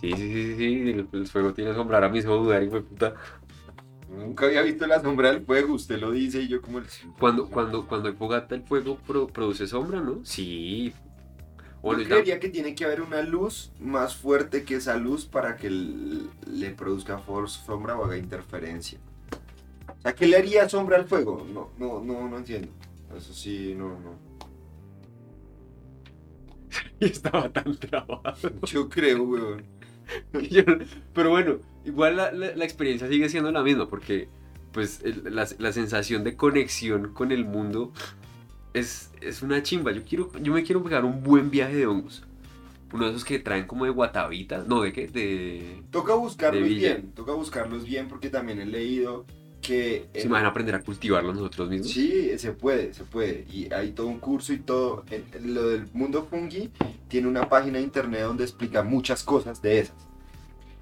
Sí, 0.00 0.12
sí, 0.12 0.32
sí, 0.32 0.56
sí. 0.56 0.90
El, 0.90 1.08
el 1.12 1.26
fuego 1.26 1.54
tiene 1.54 1.74
sombra. 1.74 1.98
Ahora 1.98 2.16
hizo 2.16 2.36
dudar, 2.36 2.62
hijo 2.62 2.76
de 2.76 2.82
puta. 2.82 3.14
Nunca 4.10 4.46
había 4.46 4.62
visto 4.62 4.86
la 4.86 5.00
sombra 5.00 5.32
del 5.32 5.44
fuego, 5.44 5.74
usted 5.74 5.98
lo 5.98 6.12
dice 6.12 6.42
y 6.42 6.48
yo 6.48 6.62
como 6.62 6.78
el... 6.78 6.84
Cuando, 7.18 7.48
cuando, 7.48 7.86
cuando 7.86 8.08
hay 8.08 8.14
fogata, 8.14 8.54
el 8.54 8.62
fuego 8.62 8.96
pro- 8.96 9.26
produce 9.26 9.66
sombra, 9.66 10.00
¿no? 10.00 10.24
Sí. 10.24 10.92
Yo 11.82 11.92
creería 12.04 12.38
que 12.38 12.48
tiene 12.48 12.74
que 12.74 12.84
haber 12.84 13.02
una 13.02 13.22
luz 13.22 13.72
más 13.80 14.14
fuerte 14.16 14.62
que 14.64 14.76
esa 14.76 14.96
luz 14.96 15.26
para 15.26 15.56
que 15.56 15.68
le 15.68 16.70
produzca 16.70 17.20
sombra 17.48 17.98
o 17.98 18.04
haga 18.04 18.16
interferencia. 18.16 19.00
Sea, 20.04 20.14
¿qué 20.14 20.26
le 20.28 20.36
haría 20.36 20.68
sombra 20.68 20.96
al 20.98 21.06
fuego? 21.06 21.44
No, 21.52 21.70
no, 21.78 22.00
no, 22.04 22.28
no 22.28 22.36
entiendo. 22.38 22.68
Eso 23.16 23.32
sí, 23.32 23.74
no, 23.76 23.88
no. 24.00 24.18
estaba 27.00 27.48
tan 27.52 27.76
trabado. 27.76 28.22
Yo 28.66 28.88
creo, 28.88 29.22
weón. 29.24 29.64
Yo 30.50 30.62
pero 31.14 31.30
bueno, 31.30 31.56
igual 31.84 32.16
la, 32.16 32.30
la- 32.32 32.54
la 32.54 32.64
experiencia 32.64 33.08
sigue 33.08 33.28
siendo 33.30 33.50
la 33.50 33.62
misma 33.62 33.88
porque 33.88 34.28
pues 34.72 35.00
el- 35.02 35.34
la, 35.34 35.48
la 35.58 35.72
sensación 35.72 36.24
de 36.24 36.36
conexión 36.36 37.14
con 37.14 37.32
el 37.32 37.44
mundo 37.44 37.92
es, 38.74 39.10
es 39.22 39.42
una 39.42 39.62
chimba. 39.62 39.92
Yo, 39.92 40.02
quiero, 40.04 40.30
yo 40.42 40.52
me 40.52 40.62
quiero 40.62 40.82
pegar 40.82 41.04
un 41.04 41.22
buen 41.22 41.50
viaje 41.50 41.76
de 41.76 41.86
hongos. 41.86 42.22
Uno 42.92 43.06
de 43.06 43.10
esos 43.10 43.24
que 43.24 43.38
traen 43.38 43.66
como 43.66 43.86
de 43.86 43.90
guatavita. 43.90 44.64
No, 44.68 44.82
¿de 44.82 44.92
qué? 44.92 45.08
De... 45.08 45.82
Toca 45.90 46.14
buscarlos 46.14 46.62
De 46.62 46.68
bien, 46.68 47.12
toca 47.12 47.32
buscarlos 47.32 47.84
bien 47.84 48.06
porque 48.08 48.28
también 48.30 48.60
he 48.60 48.66
leído 48.66 49.24
que... 49.66 50.06
¿Se 50.12 50.20
en- 50.20 50.26
imaginan 50.26 50.50
aprender 50.50 50.74
a 50.76 50.80
cultivarlos 50.82 51.34
nosotros 51.36 51.68
mismos? 51.70 51.90
Sí, 51.90 52.30
se 52.38 52.52
puede, 52.52 52.92
se 52.94 53.04
puede. 53.04 53.46
Y 53.52 53.72
hay 53.72 53.92
todo 53.92 54.06
un 54.06 54.18
curso 54.20 54.52
y 54.52 54.58
todo. 54.58 55.04
Lo 55.42 55.68
del 55.70 55.86
mundo 55.92 56.26
fungi 56.30 56.70
tiene 57.08 57.26
una 57.28 57.48
página 57.48 57.78
de 57.78 57.84
internet 57.84 58.22
donde 58.22 58.44
explica 58.44 58.82
muchas 58.82 59.24
cosas 59.24 59.60
de 59.62 59.80
esas. 59.80 59.96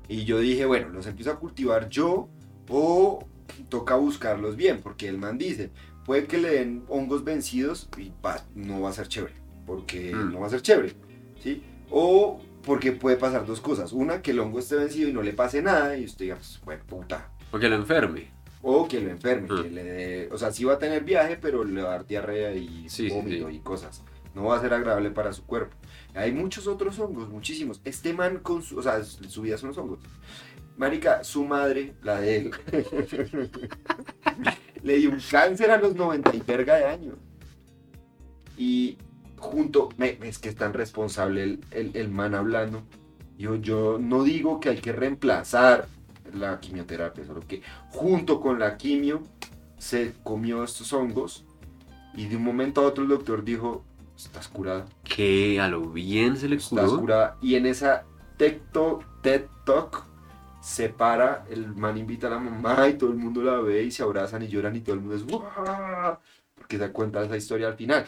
Y 0.08 0.24
yo 0.24 0.38
dije, 0.40 0.66
bueno, 0.66 0.88
los 0.90 1.06
empiezo 1.06 1.30
a 1.30 1.38
cultivar 1.38 1.88
yo 1.88 2.28
o 2.68 3.24
toca 3.68 3.94
buscarlos 3.96 4.56
bien, 4.56 4.80
porque 4.82 5.08
el 5.08 5.16
man 5.18 5.38
dice, 5.38 5.70
puede 6.04 6.26
que 6.26 6.38
le 6.38 6.50
den 6.50 6.84
hongos 6.88 7.24
vencidos 7.24 7.88
y 7.96 8.10
va- 8.24 8.44
no 8.54 8.80
va 8.82 8.90
a 8.90 8.92
ser 8.92 9.08
chévere, 9.08 9.34
porque 9.66 10.12
Mm. 10.14 10.32
no 10.32 10.40
va 10.40 10.46
a 10.48 10.50
ser 10.50 10.60
chévere, 10.62 10.92
¿sí? 11.42 11.62
O 11.90 12.40
porque 12.64 12.92
puede 12.92 13.16
pasar 13.16 13.44
dos 13.46 13.60
cosas. 13.60 13.92
Una, 13.92 14.22
que 14.22 14.30
el 14.32 14.40
hongo 14.40 14.58
esté 14.58 14.76
vencido 14.76 15.08
y 15.08 15.12
no 15.12 15.22
le 15.22 15.32
pase 15.32 15.62
nada 15.62 15.96
y 15.96 16.04
usted 16.04 16.24
diga, 16.26 16.36
pues, 16.36 16.60
bueno, 16.64 16.82
puta, 16.86 17.30
Porque 17.50 17.68
lo 17.68 17.76
enferme. 17.76 18.30
O 18.62 18.86
que 18.88 19.00
lo 19.00 19.10
enferme, 19.10 19.48
Ah. 19.50 19.62
que 19.62 19.70
le 19.70 19.84
dé- 19.84 20.28
o 20.32 20.38
sea, 20.38 20.52
sí 20.52 20.64
va 20.64 20.74
a 20.74 20.78
tener 20.78 21.02
viaje, 21.04 21.36
pero 21.40 21.64
le 21.64 21.82
va 21.82 21.88
a 21.88 21.92
dar 21.92 22.06
diarrea 22.06 22.54
y 22.54 22.88
Sí, 22.88 23.08
vómito 23.08 23.48
sí. 23.48 23.56
y 23.56 23.58
cosas. 23.60 24.02
No 24.34 24.44
va 24.44 24.56
a 24.56 24.60
ser 24.60 24.72
agradable 24.72 25.10
para 25.10 25.32
su 25.32 25.44
cuerpo. 25.44 25.76
Hay 26.14 26.32
muchos 26.32 26.66
otros 26.66 26.98
hongos, 26.98 27.28
muchísimos. 27.28 27.80
Este 27.84 28.12
man 28.14 28.38
con 28.38 28.62
su, 28.62 28.78
o 28.78 28.82
sea, 28.82 29.02
su 29.04 29.24
su 29.24 29.42
vida 29.42 29.58
son 29.58 29.68
los 29.70 29.78
hongos. 29.78 29.98
Marica, 30.76 31.22
su 31.22 31.44
madre, 31.44 31.92
la 32.02 32.18
de 32.20 32.36
él, 32.36 32.50
le 34.82 34.96
dio 34.96 35.10
un 35.10 35.20
cáncer 35.30 35.70
a 35.70 35.76
los 35.78 35.94
90 35.94 36.34
y 36.34 36.40
verga 36.40 36.76
de 36.76 36.84
años. 36.86 37.16
Y 38.56 38.96
junto, 39.38 39.90
me- 39.96 40.18
es 40.22 40.38
que 40.38 40.48
es 40.48 40.56
tan 40.56 40.72
responsable 40.72 41.42
el, 41.42 41.60
el, 41.72 41.90
el 41.96 42.08
man 42.08 42.34
hablando. 42.34 42.82
Yo, 43.38 43.56
yo 43.56 43.98
no 44.00 44.22
digo 44.24 44.60
que 44.60 44.70
hay 44.70 44.78
que 44.78 44.92
reemplazar 44.92 45.88
la 46.34 46.58
quimioterapia, 46.60 47.24
solo 47.24 47.40
que 47.46 47.62
junto 47.90 48.40
con 48.40 48.58
la 48.58 48.76
quimio 48.76 49.22
se 49.78 50.14
comió 50.22 50.62
estos 50.64 50.92
hongos 50.92 51.44
y 52.14 52.26
de 52.26 52.36
un 52.36 52.44
momento 52.44 52.80
a 52.82 52.84
otro 52.84 53.02
el 53.04 53.10
doctor 53.10 53.44
dijo, 53.44 53.84
estás 54.16 54.48
curada, 54.48 54.86
Que 55.02 55.60
a 55.60 55.68
lo 55.68 55.80
bien 55.90 56.36
se 56.36 56.48
le 56.48 56.56
estás 56.56 56.86
curó. 56.90 57.00
curada. 57.00 57.36
Y 57.40 57.54
en 57.56 57.66
esa 57.66 58.04
Talk, 58.38 59.04
TED 59.22 59.44
Talk 59.64 60.04
se 60.60 60.88
para, 60.88 61.44
el 61.50 61.74
man 61.74 61.96
invita 61.98 62.28
a 62.28 62.30
la 62.30 62.38
mamá 62.38 62.88
y 62.88 62.94
todo 62.94 63.10
el 63.10 63.16
mundo 63.16 63.42
la 63.42 63.56
ve 63.60 63.82
y 63.82 63.90
se 63.90 64.02
abrazan 64.02 64.42
y 64.42 64.48
lloran 64.48 64.76
y 64.76 64.80
todo 64.80 64.94
el 64.94 65.00
mundo 65.00 65.16
es 65.16 65.26
"Guau", 65.26 65.42
porque 66.54 66.78
se 66.78 66.90
cuenta 66.92 67.24
esa 67.24 67.36
historia 67.36 67.68
al 67.68 67.74
final. 67.74 68.06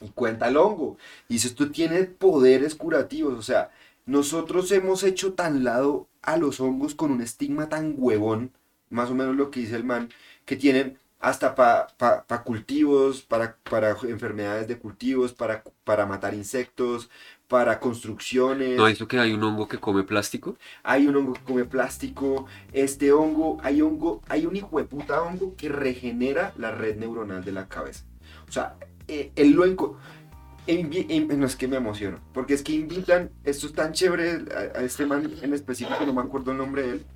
Y 0.00 0.08
cuenta 0.10 0.48
el 0.48 0.56
hongo. 0.56 0.96
Y 1.28 1.34
dice, 1.34 1.48
esto 1.48 1.70
tiene 1.70 2.04
poderes 2.04 2.74
curativos. 2.74 3.38
O 3.38 3.42
sea, 3.42 3.70
nosotros 4.06 4.70
hemos 4.72 5.02
hecho 5.04 5.34
tan 5.34 5.64
lado 5.64 6.08
a 6.22 6.36
los 6.36 6.60
hongos 6.60 6.94
con 6.94 7.10
un 7.12 7.20
estigma 7.22 7.68
tan 7.68 7.94
huevón, 7.96 8.52
más 8.90 9.10
o 9.10 9.14
menos 9.14 9.36
lo 9.36 9.50
que 9.50 9.60
dice 9.60 9.76
el 9.76 9.84
man, 9.84 10.08
que 10.44 10.56
tienen 10.56 10.98
hasta 11.20 11.54
para 11.54 12.42
cultivos, 12.44 13.22
para, 13.22 13.56
para 13.68 13.90
enfermedades 14.04 14.66
de 14.68 14.78
cultivos, 14.78 15.32
para, 15.34 15.62
para 15.84 16.06
matar 16.06 16.32
insectos, 16.34 17.10
para 17.46 17.78
construcciones. 17.78 18.76
¿No 18.76 18.86
ha 18.86 18.88
visto 18.88 19.06
que 19.06 19.18
hay 19.18 19.32
un 19.32 19.42
hongo 19.42 19.68
que 19.68 19.78
come 19.78 20.02
plástico? 20.02 20.56
Hay 20.82 21.06
un 21.06 21.16
hongo 21.16 21.34
que 21.34 21.42
come 21.42 21.64
plástico. 21.66 22.46
Este 22.72 23.12
hongo, 23.12 23.58
hay 23.62 23.82
hongo, 23.82 24.22
hay 24.28 24.46
un 24.46 24.56
hijo 24.56 24.78
de 24.78 24.84
puta 24.84 25.22
hongo 25.22 25.54
que 25.56 25.68
regenera 25.68 26.52
la 26.56 26.70
red 26.70 26.96
neuronal 26.96 27.44
de 27.44 27.52
la 27.52 27.68
cabeza. 27.68 28.04
O 28.48 28.52
sea, 28.52 28.76
eh, 29.06 29.32
él 29.36 29.50
lo 29.52 29.66
enco- 29.66 29.96
envi- 29.96 29.98
en- 29.98 30.19
no 30.68 31.46
es 31.46 31.56
que 31.56 31.68
me 31.68 31.76
emociono, 31.76 32.18
porque 32.32 32.54
es 32.54 32.62
que 32.62 32.72
invitan, 32.72 33.30
esto 33.44 33.66
es 33.66 33.72
tan 33.72 33.92
chévere, 33.92 34.44
a, 34.54 34.78
a 34.78 34.82
este 34.82 35.06
man 35.06 35.30
en 35.42 35.52
específico, 35.54 36.04
no 36.06 36.12
me 36.12 36.20
acuerdo 36.20 36.52
el 36.52 36.58
nombre 36.58 36.82
de 36.82 36.90
él, 36.90 37.06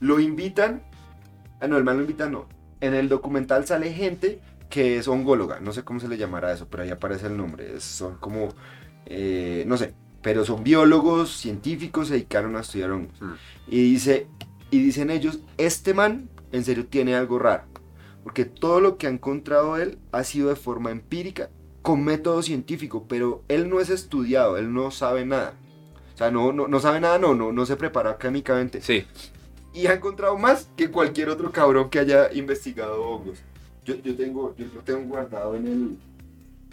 lo 0.00 0.20
invitan, 0.20 0.82
ah 1.60 1.66
no, 1.68 1.76
el 1.76 1.84
man 1.84 1.96
lo 1.96 2.02
invita, 2.02 2.28
no, 2.28 2.46
en 2.80 2.94
el 2.94 3.08
documental 3.08 3.66
sale 3.66 3.92
gente 3.92 4.40
que 4.70 4.96
es 4.98 5.08
ongóloga, 5.08 5.60
no 5.60 5.72
sé 5.72 5.82
cómo 5.82 6.00
se 6.00 6.08
le 6.08 6.16
llamará 6.18 6.52
eso, 6.52 6.68
pero 6.70 6.82
ahí 6.82 6.90
aparece 6.90 7.26
el 7.26 7.36
nombre, 7.36 7.76
es- 7.76 7.84
son 7.84 8.16
como, 8.16 8.48
eh, 9.06 9.64
no 9.66 9.76
sé, 9.76 9.94
pero 10.22 10.44
son 10.44 10.62
biólogos, 10.62 11.36
científicos, 11.36 12.08
se 12.08 12.14
dedicaron 12.14 12.54
a 12.56 12.60
estudiar 12.60 12.92
hongos. 12.92 13.20
Mm. 13.20 13.32
Y, 13.68 13.82
dice, 13.92 14.28
y 14.70 14.78
dicen 14.82 15.10
ellos, 15.10 15.40
este 15.58 15.94
man 15.94 16.28
en 16.52 16.64
serio 16.64 16.86
tiene 16.86 17.14
algo 17.16 17.38
raro, 17.38 17.64
porque 18.22 18.44
todo 18.44 18.80
lo 18.80 18.98
que 18.98 19.08
ha 19.08 19.10
encontrado 19.10 19.76
él 19.78 19.98
ha 20.12 20.22
sido 20.22 20.48
de 20.48 20.56
forma 20.56 20.90
empírica, 20.90 21.50
con 21.82 22.02
método 22.04 22.42
científico, 22.42 23.04
pero 23.08 23.42
él 23.48 23.68
no 23.68 23.80
es 23.80 23.90
estudiado, 23.90 24.56
él 24.56 24.72
no 24.72 24.90
sabe 24.90 25.26
nada. 25.26 25.54
O 26.14 26.16
sea, 26.18 26.30
no, 26.30 26.52
no, 26.52 26.68
no 26.68 26.80
sabe 26.80 27.00
nada, 27.00 27.18
no, 27.18 27.34
no, 27.34 27.52
no 27.52 27.66
se 27.66 27.76
prepara 27.76 28.10
académicamente. 28.10 28.80
Sí. 28.82 29.04
Y 29.74 29.86
ha 29.86 29.94
encontrado 29.94 30.36
más 30.38 30.68
que 30.76 30.90
cualquier 30.90 31.28
otro 31.30 31.50
cabrón 31.50 31.90
que 31.90 31.98
haya 31.98 32.32
investigado 32.32 33.02
hongos. 33.02 33.38
Yo, 33.84 33.96
yo 33.96 34.14
tengo, 34.14 34.54
yo 34.56 34.66
lo 34.74 34.80
tengo 34.82 35.00
guardado 35.08 35.56
en 35.56 35.66
el, 35.66 35.98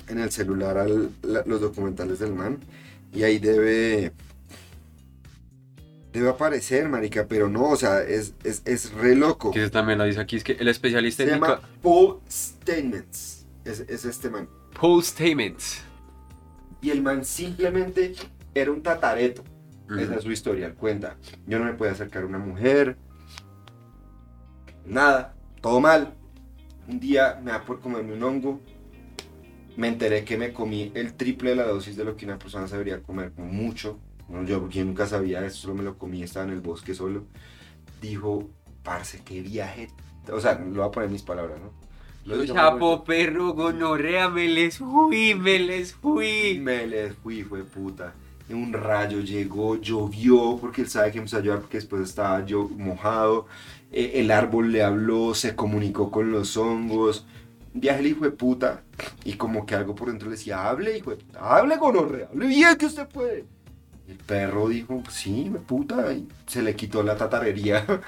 en 0.09 0.19
el 0.19 0.31
celular 0.31 0.77
al- 0.77 1.09
la- 1.23 1.43
los 1.45 1.61
documentales 1.61 2.19
del 2.19 2.33
man. 2.33 2.59
Y 3.13 3.23
ahí 3.23 3.39
debe. 3.39 4.11
Debe 6.11 6.29
aparecer, 6.29 6.89
marica, 6.89 7.27
pero 7.27 7.49
no, 7.49 7.69
o 7.69 7.75
sea, 7.75 8.01
es, 8.01 8.33
es, 8.43 8.63
es 8.65 8.91
re 8.93 9.15
loco. 9.15 9.51
Que 9.51 9.69
también 9.69 9.99
lo 9.99 10.05
dice 10.05 10.19
aquí, 10.19 10.35
es 10.37 10.43
que 10.43 10.53
el 10.53 10.67
especialista 10.67 11.23
Se 11.23 11.29
en 11.29 11.35
llama 11.39 11.61
Paul 11.83 12.17
Statements. 12.29 13.45
Es, 13.63 13.81
es 13.81 14.05
este 14.05 14.29
man. 14.29 14.49
Paul 14.79 15.03
Stamets. 15.03 15.83
Y 16.81 16.89
el 16.89 17.01
man 17.01 17.25
simplemente 17.25 18.15
era 18.55 18.71
un 18.71 18.81
tatareto. 18.81 19.43
Esa 19.89 20.15
es 20.15 20.23
su 20.23 20.31
historia, 20.31 20.73
cuenta. 20.73 21.17
Yo 21.45 21.59
no 21.59 21.65
me 21.65 21.73
podía 21.73 21.91
acercar 21.91 22.23
a 22.23 22.27
una 22.27 22.37
mujer. 22.37 22.95
Nada, 24.85 25.35
todo 25.61 25.81
mal. 25.81 26.13
Un 26.87 26.99
día 26.99 27.41
me 27.43 27.51
da 27.51 27.65
por 27.65 27.81
comerme 27.81 28.13
un 28.13 28.23
hongo. 28.23 28.61
Me 29.75 29.89
enteré 29.89 30.23
que 30.23 30.37
me 30.37 30.53
comí 30.53 30.91
el 30.95 31.13
triple 31.13 31.49
de 31.49 31.55
la 31.57 31.67
dosis 31.67 31.97
de 31.97 32.05
lo 32.05 32.15
que 32.15 32.25
una 32.25 32.39
persona 32.39 32.65
debería 32.67 33.03
comer, 33.03 33.33
mucho. 33.35 33.99
No, 34.29 34.43
yo, 34.43 34.69
yo 34.69 34.85
nunca 34.85 35.07
sabía 35.07 35.45
eso, 35.45 35.57
solo 35.57 35.75
me 35.75 35.83
lo 35.83 35.97
comí, 35.97 36.23
estaba 36.23 36.45
en 36.45 36.53
el 36.53 36.61
bosque 36.61 36.93
solo. 36.93 37.25
Dijo, 38.01 38.49
parce, 38.83 39.23
qué 39.25 39.41
viaje. 39.41 39.89
O 40.31 40.39
sea, 40.39 40.53
lo 40.59 40.81
voy 40.81 40.87
a 40.87 40.91
poner 40.91 41.07
en 41.07 41.13
mis 41.13 41.23
palabras, 41.23 41.59
¿no? 41.59 41.88
Lo 42.25 42.45
Chapo, 42.45 43.03
perro, 43.03 43.53
gonorrea, 43.53 44.29
me 44.29 44.47
les 44.47 44.77
fui, 44.77 45.33
me 45.35 45.57
les 45.57 45.93
fui. 45.93 46.59
Me 46.61 46.85
les 46.85 47.15
fui, 47.15 47.43
fue 47.43 47.63
puta. 47.63 48.13
Un 48.49 48.73
rayo 48.73 49.21
llegó, 49.21 49.79
llovió, 49.79 50.57
porque 50.59 50.81
él 50.81 50.89
sabe 50.89 51.11
que 51.11 51.19
empezó 51.19 51.37
a 51.37 51.41
llover, 51.41 51.61
porque 51.61 51.77
después 51.77 52.01
estaba 52.03 52.45
yo 52.45 52.67
mojado. 52.69 53.47
Eh, 53.91 54.13
el 54.15 54.31
árbol 54.31 54.71
le 54.71 54.83
habló, 54.83 55.33
se 55.33 55.55
comunicó 55.55 56.11
con 56.11 56.31
los 56.31 56.57
hongos. 56.57 57.25
Viaje 57.73 57.99
el 57.99 58.07
hijo 58.07 58.25
de 58.25 58.31
puta. 58.31 58.83
Y 59.23 59.33
como 59.33 59.65
que 59.65 59.75
algo 59.75 59.95
por 59.95 60.09
dentro 60.09 60.29
le 60.29 60.35
decía, 60.35 60.67
hable, 60.67 60.97
hijo 60.97 61.11
de 61.11 61.17
puta, 61.17 61.39
hable 61.39 61.77
gonorrea, 61.77 62.27
hable 62.31 62.47
bien 62.47 62.75
que 62.75 62.87
usted 62.87 63.07
puede. 63.07 63.45
El 64.07 64.17
perro 64.17 64.67
dijo, 64.67 65.03
sí, 65.09 65.43
hijo 65.43 65.53
de 65.53 65.59
puta. 65.59 66.13
Y 66.13 66.27
se 66.47 66.61
le 66.63 66.75
quitó 66.75 67.03
la 67.03 67.15
tatarería. 67.15 67.85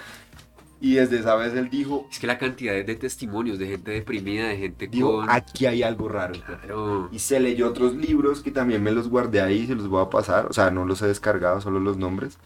Y 0.84 0.96
desde 0.96 1.20
esa 1.20 1.36
vez 1.36 1.54
él 1.54 1.70
dijo, 1.70 2.08
Es 2.12 2.20
que 2.20 2.26
la 2.26 2.40
cantidad 2.40 2.74
de, 2.74 2.96
testimonios 2.96 3.60
de 3.60 3.68
gente 3.68 3.92
deprimida, 3.92 4.48
de 4.48 4.58
gente 4.58 4.88
dijo, 4.88 5.18
con... 5.18 5.30
aquí 5.30 5.68
hay 5.68 5.84
algo 5.84 6.10
raro. 6.10 6.34
hijo 6.34 6.52
de 6.52 6.58
puta". 6.58 6.68
Claro. 6.68 7.10
Y 7.12 7.20
se 7.20 7.40
leyó 7.40 7.68
otros 7.70 7.94
libros 7.94 8.42
que 8.42 8.50
también 8.50 8.82
me 8.82 8.92
los 8.92 9.08
guardé 9.08 9.42
ahí, 9.42 9.68
se 9.68 9.76
los 9.76 9.88
voy 9.88 10.04
a 10.04 10.10
pasar. 10.10 10.48
O 10.48 10.54
sea, 10.54 10.72
no 10.72 10.84
los 10.86 11.02
he 11.04 11.08
descargado, 11.08 11.62
solo 11.62 11.80
los 11.80 11.98
nombres. 11.98 12.40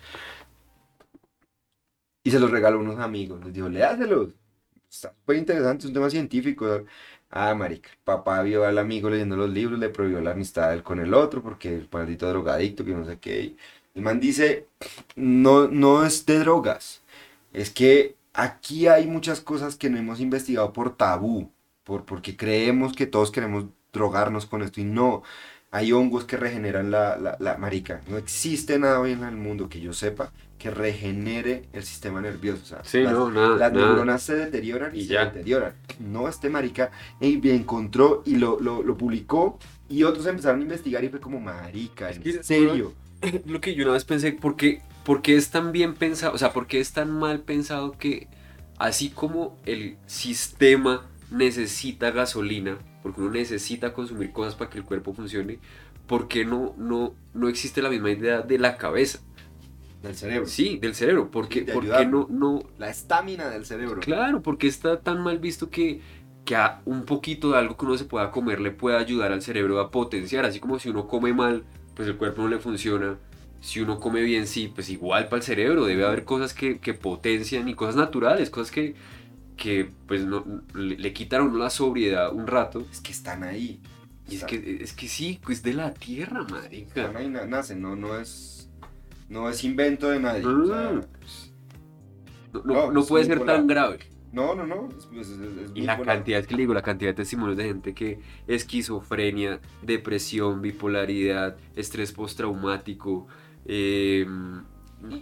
Y 2.23 2.31
se 2.31 2.39
los 2.39 2.51
regaló 2.51 2.77
a 2.77 2.81
unos 2.81 2.99
amigos. 2.99 3.43
Les 3.45 3.53
dijo, 3.53 3.69
léaselos. 3.69 4.33
Está 4.89 5.13
súper 5.13 5.37
interesante, 5.37 5.83
es 5.83 5.87
un 5.87 5.93
tema 5.93 6.09
científico. 6.09 6.85
Ah, 7.29 7.53
marica, 7.55 7.89
papá 8.03 8.41
vio 8.43 8.65
al 8.65 8.77
amigo 8.77 9.09
leyendo 9.09 9.35
los 9.37 9.49
libros, 9.49 9.79
le 9.79 9.89
prohibió 9.89 10.21
la 10.21 10.31
amistad 10.31 10.79
con 10.81 10.99
el 10.99 11.13
otro, 11.13 11.41
porque 11.41 11.69
el 11.75 11.89
maldito 11.91 12.27
drogadicto, 12.29 12.83
que 12.85 12.93
no 12.93 13.05
sé 13.05 13.19
qué. 13.19 13.55
El 13.93 14.01
man 14.01 14.19
dice, 14.19 14.67
no, 15.15 15.67
no 15.67 16.05
es 16.05 16.25
de 16.25 16.39
drogas. 16.39 17.03
Es 17.53 17.71
que 17.71 18.14
aquí 18.35 18.87
hay 18.87 19.07
muchas 19.07 19.41
cosas 19.41 19.75
que 19.75 19.89
no 19.89 19.97
hemos 19.97 20.19
investigado 20.19 20.73
por 20.73 20.95
tabú, 20.95 21.51
por, 21.83 22.05
porque 22.05 22.35
creemos 22.37 22.93
que 22.93 23.05
todos 23.07 23.31
queremos 23.31 23.65
drogarnos 23.93 24.45
con 24.45 24.61
esto 24.61 24.81
y 24.81 24.83
no. 24.83 25.23
Hay 25.71 25.91
hongos 25.91 26.23
que 26.23 26.37
regeneran 26.37 26.89
la, 26.89 27.17
la, 27.17 27.35
la 27.39 27.57
marica. 27.57 27.99
No 28.07 28.17
existe 28.17 28.79
nada 28.79 28.99
hoy 29.01 29.11
en 29.11 29.23
el 29.23 29.35
mundo 29.35 29.67
que 29.67 29.81
yo 29.81 29.91
sepa 29.91 30.31
que 30.57 30.71
regenere 30.71 31.65
el 31.73 31.83
sistema 31.83 32.21
nervioso. 32.21 32.61
O 32.63 32.65
sea, 32.65 32.83
Sí, 32.85 33.01
las, 33.01 33.11
no, 33.11 33.29
nada, 33.29 33.57
las 33.57 33.73
nada. 33.73 33.87
neuronas 33.87 34.21
se 34.23 34.35
deterioran 34.35 34.95
y, 34.95 34.99
Y 34.99 35.05
se 35.07 35.13
ya. 35.13 35.25
deterioran. 35.25 35.73
No, 35.99 36.29
este 36.29 36.49
marica 36.49 36.91
eh, 37.19 37.39
encontró 37.43 38.23
y 38.25 38.35
lo, 38.37 38.57
lo, 38.61 38.83
lo 38.83 38.95
publicó 38.97 39.59
y 39.89 40.03
otros 40.03 40.25
empezaron 40.27 40.61
a 40.61 40.63
investigar 40.63 41.03
y 41.03 41.09
fue 41.09 41.19
como 41.19 41.41
marica, 41.41 42.09
Es 42.09 42.17
en 42.17 42.23
que- 42.23 42.43
serio. 42.43 42.93
Lo 43.45 43.59
que 43.59 43.75
yo 43.75 43.83
una 43.83 43.93
vez 43.93 44.05
pensé, 44.05 44.31
¿por 44.33 44.55
qué, 44.55 44.81
por 45.05 45.21
qué 45.21 45.37
es 45.37 45.51
tan 45.51 45.71
bien 45.71 45.93
pensado? 45.93 46.33
O 46.33 46.37
sea, 46.37 46.51
¿por 46.51 46.67
qué 46.67 46.81
es 46.81 46.91
tan 46.91 47.11
mal 47.11 47.39
pensado 47.41 47.93
que 47.93 48.27
así 48.77 49.09
como 49.09 49.57
el 49.65 49.97
sistema 50.07 51.07
necesita 51.31 52.11
gasolina, 52.11 52.77
porque 53.03 53.21
uno 53.21 53.31
necesita 53.31 53.93
consumir 53.93 54.31
cosas 54.31 54.55
para 54.55 54.69
que 54.69 54.79
el 54.79 54.83
cuerpo 54.83 55.13
funcione, 55.13 55.59
¿por 56.07 56.27
qué 56.27 56.43
no, 56.43 56.73
no, 56.77 57.13
no 57.33 57.47
existe 57.47 57.81
la 57.81 57.89
misma 57.89 58.11
idea 58.11 58.41
de 58.41 58.57
la 58.57 58.77
cabeza? 58.77 59.19
Del 60.01 60.15
cerebro. 60.15 60.47
Sí, 60.47 60.77
del 60.79 60.95
cerebro. 60.95 61.29
Porque, 61.31 61.61
de 61.61 61.73
porque 61.73 62.05
no, 62.05 62.27
no, 62.29 62.63
La 62.77 62.89
estamina 62.89 63.49
del 63.49 63.65
cerebro. 63.65 64.01
Claro, 64.01 64.41
porque 64.41 64.67
está 64.67 64.99
tan 65.01 65.21
mal 65.21 65.39
visto 65.39 65.69
que, 65.69 66.01
que 66.45 66.55
a 66.55 66.81
un 66.85 67.05
poquito 67.05 67.51
de 67.51 67.59
algo 67.59 67.77
que 67.77 67.85
uno 67.85 67.97
se 67.97 68.05
pueda 68.05 68.31
comer 68.31 68.59
le 68.59 68.71
puede 68.71 68.97
ayudar 68.97 69.31
al 69.31 69.41
cerebro 69.41 69.79
a 69.79 69.89
potenciar. 69.91 70.45
Así 70.45 70.59
como 70.59 70.77
si 70.77 70.89
uno 70.89 71.07
come 71.07 71.33
mal, 71.33 71.63
pues 71.95 72.07
el 72.07 72.17
cuerpo 72.17 72.43
no 72.43 72.49
le 72.49 72.59
funciona. 72.59 73.17
Si 73.61 73.79
uno 73.81 73.99
come 73.99 74.21
bien, 74.21 74.45
sí, 74.47 74.71
pues 74.73 74.89
igual 74.89 75.25
para 75.25 75.37
el 75.37 75.43
cerebro. 75.43 75.85
Debe 75.85 76.05
haber 76.05 76.23
cosas 76.23 76.53
que, 76.53 76.79
que 76.79 76.93
potencian 76.93 77.67
y 77.67 77.73
cosas 77.73 77.95
naturales, 77.95 78.49
cosas 78.49 78.71
que, 78.71 78.95
que 79.57 79.89
pues 80.07 80.23
no, 80.25 80.45
le, 80.73 80.97
le 80.97 81.13
uno 81.13 81.57
la 81.57 81.69
sobriedad 81.69 82.31
un 82.33 82.45
rato. 82.47 82.85
Es 82.91 83.01
que 83.01 83.11
están 83.11 83.43
ahí. 83.43 83.79
Y 84.29 84.35
es 84.37 84.43
que, 84.43 84.79
es 84.81 84.93
que 84.93 85.07
sí, 85.07 85.39
pues 85.43 85.61
de 85.63 85.73
la 85.73 85.93
tierra, 85.93 86.43
marica. 86.43 87.01
están 87.01 87.17
ahí, 87.17 87.29
na- 87.29 87.45
nacen, 87.45 87.81
no, 87.81 87.95
no 87.95 88.17
es. 88.19 88.69
No 89.29 89.49
es 89.49 89.63
invento 89.63 90.09
de 90.09 90.19
nadie. 90.19 90.45
o 90.45 90.65
sea, 90.67 90.91
Mm. 90.91 91.01
No, 92.53 92.61
no- 92.63 92.73
No, 92.73 92.91
no 92.91 92.99
es 93.01 93.07
puede 93.07 93.25
ser 93.25 93.43
tan 93.43 93.67
grave. 93.67 93.99
no, 94.31 94.53
no, 94.55 94.65
no. 94.65 94.89
Es, 94.89 95.05
es- 95.29 95.29
es- 95.29 95.39
es 95.39 95.71
Y 95.75 95.81
la 95.81 95.99
cantidad, 96.01 96.39
es 96.39 96.47
que 96.47 96.55
le 96.55 96.61
digo, 96.61 96.73
la 96.73 96.81
cantidad 96.81 97.09
de 97.11 97.15
testimonios 97.15 97.57
de 97.57 97.63
gente 97.65 97.93
que 97.93 98.19
esquizofrenia, 98.47 99.59
depresión, 99.81 100.61
bipolaridad, 100.61 101.57
estrés 101.75 102.11
postraumático, 102.11 103.27
eh, 103.65 104.25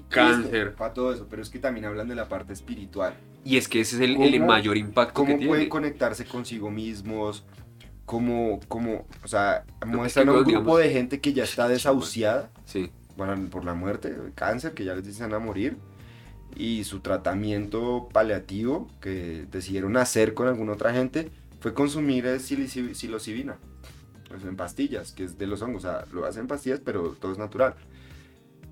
cáncer. 0.09 0.75
Para 0.75 0.93
todo 0.93 1.13
eso, 1.13 1.27
pero 1.29 1.41
es 1.41 1.49
que 1.49 1.59
también 1.59 1.85
hablan 1.85 2.07
de 2.07 2.15
la 2.15 2.27
parte 2.27 2.53
espiritual. 2.53 3.15
Y 3.45 3.57
es 3.57 3.67
que 3.67 3.81
ese 3.81 3.95
es 3.97 4.01
el, 4.01 4.21
el 4.21 4.33
¿Cómo- 4.33 4.45
mayor 4.47 4.77
impacto 4.77 5.25
que 5.25 5.33
Cómo 5.33 5.37
pueden 5.47 5.63
tiene. 5.63 5.69
conectarse 5.69 6.25
consigo 6.25 6.71
mismos. 6.71 7.45
Cómo, 8.05 8.59
cómo, 8.67 9.07
o 9.23 9.27
sea, 9.29 9.63
muestran 9.85 10.27
a 10.27 10.33
un 10.33 10.43
digamos, 10.43 10.65
grupo 10.65 10.77
de 10.77 10.89
gente 10.89 11.21
que 11.21 11.31
ya 11.31 11.45
está 11.45 11.69
desahuciada 11.69 12.49
Sí, 12.65 12.91
bueno, 13.15 13.49
por 13.49 13.63
la 13.63 13.75
muerte, 13.75 14.13
cáncer, 14.35 14.73
que 14.73 14.83
ya 14.83 14.93
les 14.93 15.05
dicen 15.05 15.33
a 15.33 15.39
morir, 15.39 15.77
y 16.53 16.83
su 16.83 16.99
tratamiento 16.99 18.09
paliativo 18.11 18.89
que 18.99 19.45
decidieron 19.49 19.95
hacer 19.95 20.33
con 20.33 20.49
alguna 20.49 20.73
otra 20.73 20.91
gente 20.93 21.31
fue 21.61 21.73
consumir 21.73 22.27
psilocibina, 22.41 23.55
pues 24.27 24.43
en 24.43 24.57
pastillas, 24.57 25.13
que 25.13 25.23
es 25.23 25.37
de 25.37 25.47
los 25.47 25.61
hongos, 25.61 25.85
o 25.85 25.87
sea, 25.89 26.05
lo 26.11 26.25
hacen 26.25 26.41
en 26.41 26.47
pastillas, 26.47 26.81
pero 26.83 27.15
todo 27.19 27.31
es 27.31 27.37
natural. 27.37 27.75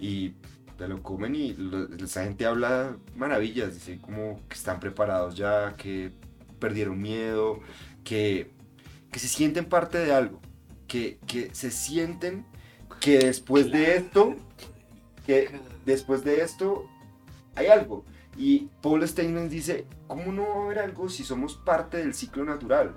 Y 0.02 0.34
te 0.78 0.88
lo 0.88 1.02
comen 1.04 1.36
y 1.36 1.56
esa 2.04 2.24
gente 2.24 2.46
habla 2.46 2.98
maravillas, 3.16 3.76
dice 3.76 4.00
como 4.02 4.42
que 4.50 4.56
están 4.56 4.80
preparados 4.80 5.36
ya, 5.36 5.76
que 5.78 6.12
perdieron 6.60 7.00
miedo, 7.00 7.60
que, 8.04 8.52
que 9.12 9.20
se 9.20 9.28
sienten 9.28 9.66
parte 9.66 10.00
de 10.00 10.12
algo, 10.12 10.42
que, 10.88 11.20
que 11.28 11.54
se 11.54 11.70
sienten 11.70 12.46
que 13.00 13.20
después 13.20 13.72
de 13.72 13.96
esto, 13.96 14.36
que 15.26 15.52
después 15.86 16.24
de 16.24 16.42
esto 16.42 16.86
hay 17.56 17.68
algo. 17.68 18.04
Y 18.38 18.70
Paul 18.82 19.08
Steinman 19.08 19.50
dice, 19.50 19.86
¿cómo 20.08 20.32
no 20.32 20.48
va 20.48 20.56
a 20.56 20.66
haber 20.66 20.80
algo 20.80 21.10
si 21.10 21.24
somos 21.24 21.56
parte 21.56 21.98
del 21.98 22.14
ciclo 22.14 22.44
natural? 22.44 22.96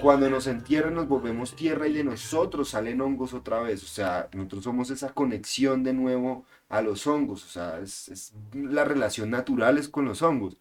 Cuando 0.00 0.28
nos 0.30 0.46
entierran 0.46 0.94
nos 0.94 1.08
volvemos 1.08 1.54
tierra 1.56 1.86
y 1.88 1.92
de 1.94 2.04
nosotros 2.04 2.70
salen 2.70 3.00
hongos 3.00 3.34
otra 3.34 3.60
vez. 3.60 3.82
O 3.82 3.86
sea, 3.86 4.28
nosotros 4.32 4.64
somos 4.64 4.90
esa 4.90 5.12
conexión 5.12 5.82
de 5.82 5.92
nuevo 5.92 6.44
a 6.68 6.82
los 6.82 7.06
hongos. 7.06 7.44
O 7.44 7.48
sea, 7.48 7.80
es, 7.80 8.08
es- 8.08 8.32
la 8.52 8.84
relación 8.84 9.30
natural 9.30 9.78
es 9.78 9.88
con 9.88 10.04
los 10.04 10.22
hongos. 10.22 10.56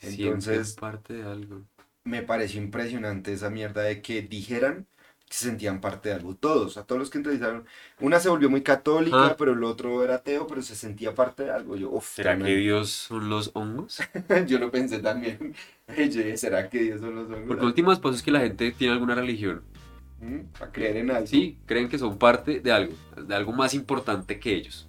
siente 0.00 0.24
Entonces- 0.24 0.74
parte 0.74 1.14
de 1.14 1.22
algo. 1.24 1.62
Me 2.04 2.22
pareció 2.22 2.62
impresionante 2.62 3.32
esa 3.32 3.50
mierda 3.50 3.82
de 3.82 4.00
que 4.00 4.22
dijeran 4.22 4.86
se 5.30 5.44
sentían 5.46 5.80
parte 5.80 6.08
de 6.08 6.14
algo. 6.16 6.34
Todos, 6.34 6.76
a 6.78 6.84
todos 6.84 6.98
los 6.98 7.10
que 7.10 7.18
entrevistaron. 7.18 7.64
Una 8.00 8.18
se 8.20 8.28
volvió 8.28 8.48
muy 8.48 8.62
católica, 8.62 9.26
Ah. 9.26 9.34
pero 9.38 9.52
el 9.52 9.62
otro 9.64 10.02
era 10.02 10.16
ateo, 10.16 10.46
pero 10.46 10.62
se 10.62 10.74
sentía 10.74 11.14
parte 11.14 11.44
de 11.44 11.50
algo. 11.50 11.76
Yo, 11.76 11.90
uf, 11.90 12.14
¿Será 12.14 12.36
que. 12.38 12.56
Dios 12.56 12.90
son 12.90 13.28
los 13.28 13.50
hongos? 13.54 13.98
Yo 14.46 14.58
lo 14.58 14.70
pensé 14.70 15.00
también. 15.00 15.54
Yo 15.96 16.04
dije, 16.04 16.36
¿será 16.36 16.68
que 16.68 16.82
Dios 16.82 17.00
son 17.00 17.14
los 17.14 17.26
hongos? 17.28 17.46
Porque 17.46 17.64
últimas 17.64 17.98
cosas 17.98 18.18
es 18.18 18.22
que 18.24 18.30
la 18.30 18.40
gente 18.40 18.70
tiene 18.72 18.94
alguna 18.94 19.14
religión. 19.14 19.62
Para 20.58 20.72
creer 20.72 20.96
en 20.96 21.10
algo. 21.12 21.26
Sí, 21.28 21.58
creen 21.66 21.88
que 21.88 21.96
son 21.98 22.18
parte 22.18 22.58
de 22.60 22.72
algo, 22.72 22.92
de 23.24 23.34
algo 23.34 23.52
más 23.52 23.72
importante 23.74 24.40
que 24.40 24.52
ellos. 24.54 24.88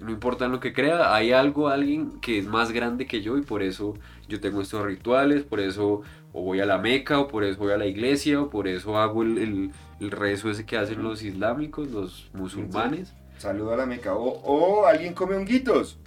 No 0.00 0.10
importa 0.10 0.44
en 0.44 0.52
lo 0.52 0.60
que 0.60 0.72
crea, 0.74 1.14
hay 1.14 1.32
algo, 1.32 1.68
alguien 1.68 2.20
que 2.20 2.38
es 2.38 2.46
más 2.46 2.70
grande 2.70 3.06
que 3.06 3.22
yo 3.22 3.38
y 3.38 3.42
por 3.42 3.62
eso 3.62 3.94
yo 4.28 4.38
tengo 4.38 4.60
estos 4.60 4.84
rituales, 4.84 5.42
por 5.44 5.60
eso 5.60 6.02
o 6.32 6.42
voy 6.42 6.60
a 6.60 6.66
la 6.66 6.78
Meca, 6.78 7.18
o 7.20 7.28
por 7.28 7.44
eso 7.44 7.58
voy 7.58 7.72
a 7.72 7.78
la 7.78 7.86
iglesia, 7.86 8.40
o 8.42 8.50
por 8.50 8.68
eso 8.68 8.96
hago 8.98 9.22
el, 9.22 9.38
el- 9.38 9.70
el 10.00 10.10
rezo 10.12 10.48
ese 10.50 10.64
que 10.64 10.76
hacen 10.76 11.02
los 11.02 11.22
islámicos, 11.24 11.88
los 11.90 12.30
musulmanes. 12.32 13.14
Saludo 13.36 13.72
a 13.74 13.76
la 13.76 13.86
meca. 13.86 14.14
O, 14.14 14.28
o 14.42 14.86
alguien 14.86 15.12
come 15.14 15.34
honguitos. 15.36 15.98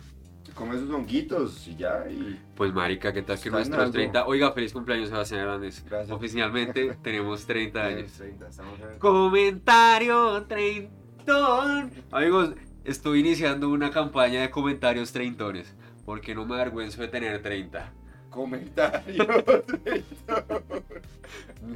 Come 0.54 0.78
sus 0.78 0.90
honguitos 0.92 1.68
y 1.68 1.76
ya. 1.76 2.06
Y... 2.10 2.40
Pues 2.56 2.74
marica, 2.74 3.12
¿qué 3.14 3.22
tal 3.22 3.38
que 3.40 3.50
nuestros 3.50 3.80
algo. 3.80 3.92
30? 3.94 4.26
Oiga, 4.28 4.52
feliz 4.54 4.72
cumpleaños 4.74 5.10
Sebastián 5.10 5.42
Hernández. 5.42 5.84
Gracias. 5.90 6.12
Oficialmente 6.16 6.98
tenemos 7.04 7.46
30 7.46 7.84
años. 7.86 8.12
30, 8.14 8.48
estamos 8.48 8.80
en- 8.80 9.00
Comentario 9.00 10.44
treintón. 10.48 11.92
Amigos, 12.12 12.52
estoy 12.84 13.20
iniciando 13.22 13.70
una 13.70 13.92
campaña 13.92 14.42
de 14.42 14.50
comentarios 14.52 15.12
treintones. 15.12 15.74
Porque 16.06 16.34
no 16.34 16.46
me 16.46 16.56
avergüenzo 16.56 17.02
de 17.02 17.08
tener 17.10 17.42
30. 17.42 17.92
Comentario. 18.32 19.28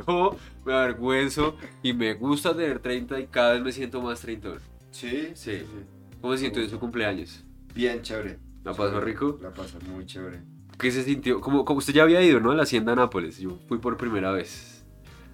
No 0.08 0.36
me 0.66 0.74
avergüenzo 0.74 1.56
y 1.84 1.94
me 1.94 2.14
gusta 2.16 2.56
tener 2.56 2.80
30 2.80 3.20
y 3.20 3.28
cada 3.28 3.54
vez 3.54 3.62
me 3.62 3.72
siento 3.72 4.02
más 4.02 4.20
treintón. 4.20 4.60
sí, 4.92 5.32
Sí. 5.36 5.64
¿Cómo 6.20 6.36
se 6.36 6.44
sintió 6.44 6.64
en 6.64 6.70
su 6.70 6.80
cumpleaños? 6.80 7.44
Bien 7.76 8.02
chévere. 8.02 8.40
¿La 8.64 8.74
pasó 8.74 9.00
rico? 9.00 9.38
La 9.44 9.54
pasó 9.54 9.78
muy 9.82 10.06
chévere. 10.08 10.42
¿Qué 10.80 10.90
se 10.92 11.04
sintió? 11.04 11.40
Como, 11.40 11.64
como 11.66 11.78
usted 11.78 11.94
ya 11.94 12.02
había 12.04 12.22
ido, 12.24 12.40
¿no? 12.40 12.52
A 12.52 12.56
la 12.56 12.64
hacienda 12.64 12.96
Nápoles. 12.96 13.38
Yo 13.38 13.60
fui 13.68 13.78
por 13.78 13.96
primera 13.96 14.32
vez. 14.32 14.75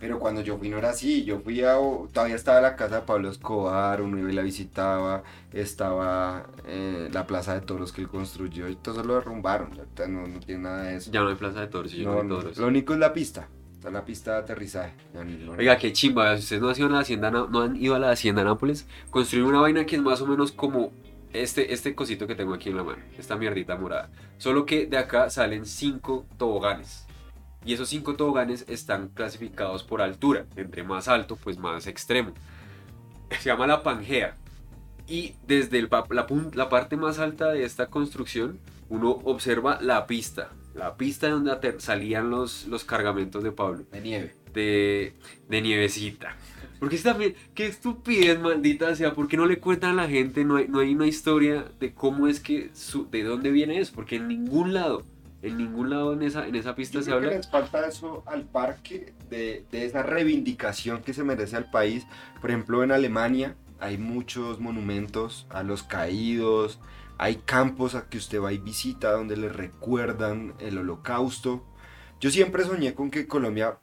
Pero 0.01 0.19
cuando 0.19 0.41
yo 0.41 0.57
fui 0.57 0.67
no 0.67 0.79
era 0.79 0.89
así, 0.89 1.23
yo 1.23 1.39
fui 1.39 1.61
a, 1.63 1.75
todavía 2.11 2.35
estaba 2.35 2.59
la 2.59 2.75
casa 2.75 2.95
de 2.97 3.01
Pablo 3.03 3.29
Escobar, 3.29 4.01
uno 4.01 4.17
iba 4.17 4.31
y 4.31 4.33
la 4.33 4.41
visitaba, 4.41 5.21
estaba 5.53 6.47
eh, 6.65 7.07
la 7.13 7.27
plaza 7.27 7.53
de 7.53 7.61
toros 7.61 7.91
que 7.93 8.01
él 8.01 8.07
construyó 8.09 8.67
y 8.67 8.75
todo 8.75 8.95
eso 8.95 9.03
lo 9.03 9.13
derrumbaron, 9.15 9.69
ya 9.95 10.07
no, 10.07 10.27
no 10.27 10.39
tiene 10.39 10.63
nada 10.63 10.83
de 10.83 10.95
eso. 10.97 11.11
Ya 11.11 11.21
no 11.21 11.29
hay 11.29 11.35
plaza 11.35 11.61
de 11.61 11.67
toros, 11.67 11.91
yo 11.91 12.11
No, 12.15 12.23
no 12.23 12.35
toros. 12.39 12.57
lo 12.57 12.67
único 12.67 12.93
es 12.93 12.99
la 12.99 13.13
pista, 13.13 13.47
está 13.75 13.91
la 13.91 14.03
pista 14.03 14.31
de 14.33 14.37
aterrizaje. 14.39 14.93
no- 15.13 15.51
Oiga, 15.53 15.77
qué 15.77 15.93
chimba, 15.93 16.35
si 16.37 16.43
ustedes 16.43 16.61
no 16.61 16.69
han 16.69 16.77
ido 16.77 16.87
a 16.87 16.89
la 16.89 16.99
hacienda, 16.99 17.29
no 17.31 17.61
han 17.61 17.75
ido 17.75 17.93
a 17.95 17.99
la 17.99 18.09
hacienda 18.09 18.43
Nápoles, 18.43 18.87
construir 19.11 19.45
una 19.45 19.61
vaina 19.61 19.85
que 19.85 19.97
es 19.97 20.01
más 20.01 20.19
o 20.21 20.25
menos 20.25 20.51
como 20.51 20.91
este, 21.31 21.73
este 21.73 21.93
cosito 21.95 22.25
que 22.27 22.33
tengo 22.35 22.53
aquí 22.55 22.69
en 22.69 22.77
la 22.77 22.83
mano, 22.83 23.03
esta 23.17 23.35
mierdita 23.37 23.75
morada. 23.77 24.09
Solo 24.39 24.65
que 24.65 24.87
de 24.87 24.97
acá 24.97 25.29
salen 25.29 25.65
cinco 25.67 26.25
toboganes. 26.39 27.05
Y 27.65 27.73
esos 27.73 27.89
cinco 27.89 28.15
toboganes 28.15 28.65
están 28.67 29.09
clasificados 29.09 29.83
por 29.83 30.01
altura. 30.01 30.45
Entre 30.55 30.83
más 30.83 31.07
alto, 31.07 31.35
pues 31.35 31.57
más 31.57 31.87
extremo. 31.87 32.31
Se 33.39 33.49
llama 33.49 33.67
la 33.67 33.83
Pangea. 33.83 34.35
Y 35.07 35.35
desde 35.45 35.77
el 35.79 35.89
la, 36.09 36.69
parte 36.69 36.97
más 36.97 37.19
alta 37.19 37.51
de 37.51 37.63
esta 37.65 37.87
construcción, 37.87 38.59
uno 38.89 39.11
observa 39.23 39.79
la 39.81 40.07
pista. 40.07 40.49
La 40.73 40.95
pista 40.95 41.29
donde 41.29 41.79
salían 41.79 42.29
los, 42.29 42.65
los 42.67 42.83
cargamentos 42.83 43.43
de 43.43 43.51
Pablo 43.51 43.83
de 43.91 44.01
nieve. 44.01 44.35
de, 44.53 45.13
de 45.49 45.61
nievecita. 45.61 46.35
Porque 46.79 46.95
es 46.95 47.03
también, 47.03 47.35
qué 47.53 47.67
estupidez 47.67 48.39
maldita 48.39 48.95
sea, 48.95 49.13
¿por 49.13 49.27
qué 49.27 49.37
no 49.37 49.45
le 49.45 49.59
cuentan 49.59 49.99
a 49.99 50.03
la 50.03 50.09
gente? 50.09 50.43
No 50.45 50.55
hay, 50.55 50.67
no 50.67 50.79
hay 50.79 50.95
una 50.95 51.07
historia 51.07 51.65
de 51.79 51.93
cómo 51.93 52.27
es 52.27 52.39
que, 52.39 52.71
su- 52.73 53.07
de 53.09 53.23
dónde 53.23 53.51
viene 53.51 53.79
eso, 53.79 53.91
porque 53.93 54.15
en 54.15 54.27
ningún 54.29 54.73
lado, 54.73 55.03
en 55.41 55.57
ningún 55.57 55.89
lado 55.89 56.13
en 56.13 56.21
esa, 56.23 56.47
en 56.47 56.55
esa 56.55 56.75
pista 56.75 56.99
Yo 56.99 57.03
se 57.03 57.13
creo 57.13 57.19
que 57.19 57.27
habla. 57.27 57.37
les 57.37 57.49
falta 57.49 57.87
eso 57.87 58.23
al 58.27 58.45
parque, 58.47 59.13
de, 59.29 59.65
de 59.71 59.85
esa 59.85 60.03
reivindicación 60.03 61.01
que 61.03 61.13
se 61.13 61.23
merece 61.23 61.55
al 61.57 61.69
país. 61.69 62.05
Por 62.41 62.49
ejemplo, 62.51 62.83
en 62.83 62.91
Alemania 62.91 63.55
hay 63.79 63.97
muchos 63.97 64.59
monumentos 64.59 65.47
a 65.49 65.63
los 65.63 65.83
caídos, 65.83 66.79
hay 67.17 67.37
campos 67.37 67.95
a 67.95 68.09
que 68.09 68.17
usted 68.17 68.41
va 68.41 68.53
y 68.53 68.57
visita 68.57 69.11
donde 69.13 69.37
le 69.37 69.49
recuerdan 69.49 70.55
el 70.59 70.77
holocausto. 70.77 71.65
Yo 72.19 72.29
siempre 72.29 72.63
soñé 72.65 72.93
con 72.93 73.09
que 73.11 73.27
Colombia 73.27 73.79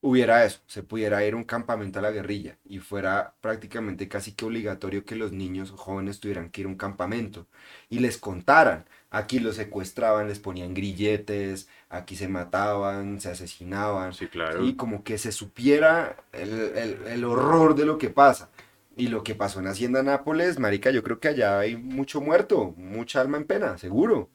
hubiera 0.00 0.44
eso, 0.44 0.60
se 0.66 0.82
pudiera 0.82 1.24
ir 1.24 1.34
a 1.34 1.36
un 1.36 1.44
campamento 1.44 1.98
a 1.98 2.02
la 2.02 2.10
guerrilla 2.10 2.58
y 2.64 2.78
fuera 2.80 3.36
prácticamente 3.40 4.08
casi 4.08 4.32
que 4.34 4.44
obligatorio 4.44 5.04
que 5.04 5.16
los 5.16 5.32
niños 5.32 5.70
o 5.70 5.76
jóvenes 5.76 6.18
tuvieran 6.20 6.50
que 6.50 6.62
ir 6.62 6.66
a 6.66 6.70
un 6.70 6.76
campamento 6.76 7.46
y 7.88 8.00
les 8.00 8.18
contaran. 8.18 8.86
Aquí 9.14 9.40
los 9.40 9.56
secuestraban, 9.56 10.26
les 10.26 10.38
ponían 10.38 10.72
grilletes, 10.72 11.68
aquí 11.90 12.16
se 12.16 12.28
mataban, 12.28 13.20
se 13.20 13.28
asesinaban. 13.30 14.14
Sí, 14.14 14.26
claro. 14.26 14.64
Y 14.64 14.74
como 14.74 15.04
que 15.04 15.18
se 15.18 15.32
supiera 15.32 16.16
el, 16.32 16.50
el- 16.50 16.98
el 17.06 17.24
horror 17.24 17.74
de 17.74 17.84
lo 17.84 17.98
que 17.98 18.08
pasa. 18.08 18.48
Y 18.96 19.08
lo 19.08 19.22
que 19.22 19.34
pasó 19.34 19.60
en 19.60 19.66
Hacienda 19.66 20.02
Nápoles, 20.02 20.58
marica, 20.58 20.90
yo 20.90 21.02
creo 21.02 21.20
que 21.20 21.28
allá 21.28 21.58
hay 21.58 21.76
mucho 21.76 22.20
muerto, 22.22 22.74
mucha 22.78 23.20
alma 23.20 23.36
en 23.36 23.44
pena, 23.44 23.76
seguro. 23.78 24.30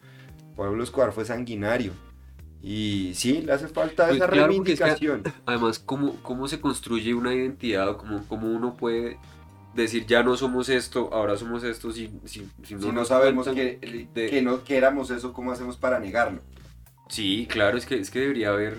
Pablo 0.56 0.84
Escobar 0.84 1.12
fue 1.12 1.26
sanguinario. 1.26 1.94
Y 2.62 3.14
sí, 3.16 3.42
le 3.44 3.54
hace 3.54 3.68
falta 3.68 4.06
Pues 4.08 4.18
esa 4.18 4.28
claro, 4.28 4.54
porque 4.56 4.74
es 4.74 4.80
que- 4.80 4.86
reivindicación. 4.86 5.24
Además, 5.46 5.80
¿cómo, 5.80 6.16
cómo 6.24 6.48
se 6.48 6.60
construye 6.60 7.14
una 7.14 7.34
identidad 7.34 7.98
cómo, 7.98 8.24
cómo 8.28 8.48
uno 8.48 8.76
puede 8.76 9.18
decir 9.84 10.06
ya 10.06 10.24
no 10.24 10.36
somos 10.38 10.70
esto, 10.70 11.10
ahora 11.14 11.38
somos 11.38 11.64
esto, 11.64 11.92
si, 11.92 12.12
si, 12.26 12.48
si 12.64 12.76
no, 12.76 12.82
Si 12.82 12.92
no 12.92 13.06
sabemos 13.06 13.48
que, 13.48 14.08
de- 14.14 14.30
que, 14.30 14.42
no, 14.42 14.64
que 14.64 14.78
éramos 14.78 15.10
eso, 15.12 15.34
¿cómo 15.34 15.52
hacemos 15.52 15.78
para 15.78 16.00
negarlo? 16.00 16.42
Sí, 17.10 17.48
claro, 17.50 17.78
es 17.78 17.86
que, 17.86 17.96
es 18.00 18.10
que 18.12 18.20
debería 18.20 18.50
haber, 18.50 18.78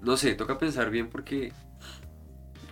no 0.00 0.16
sé, 0.16 0.34
toca 0.34 0.58
pensar 0.58 0.90
bien 0.90 1.08
porque 1.08 1.52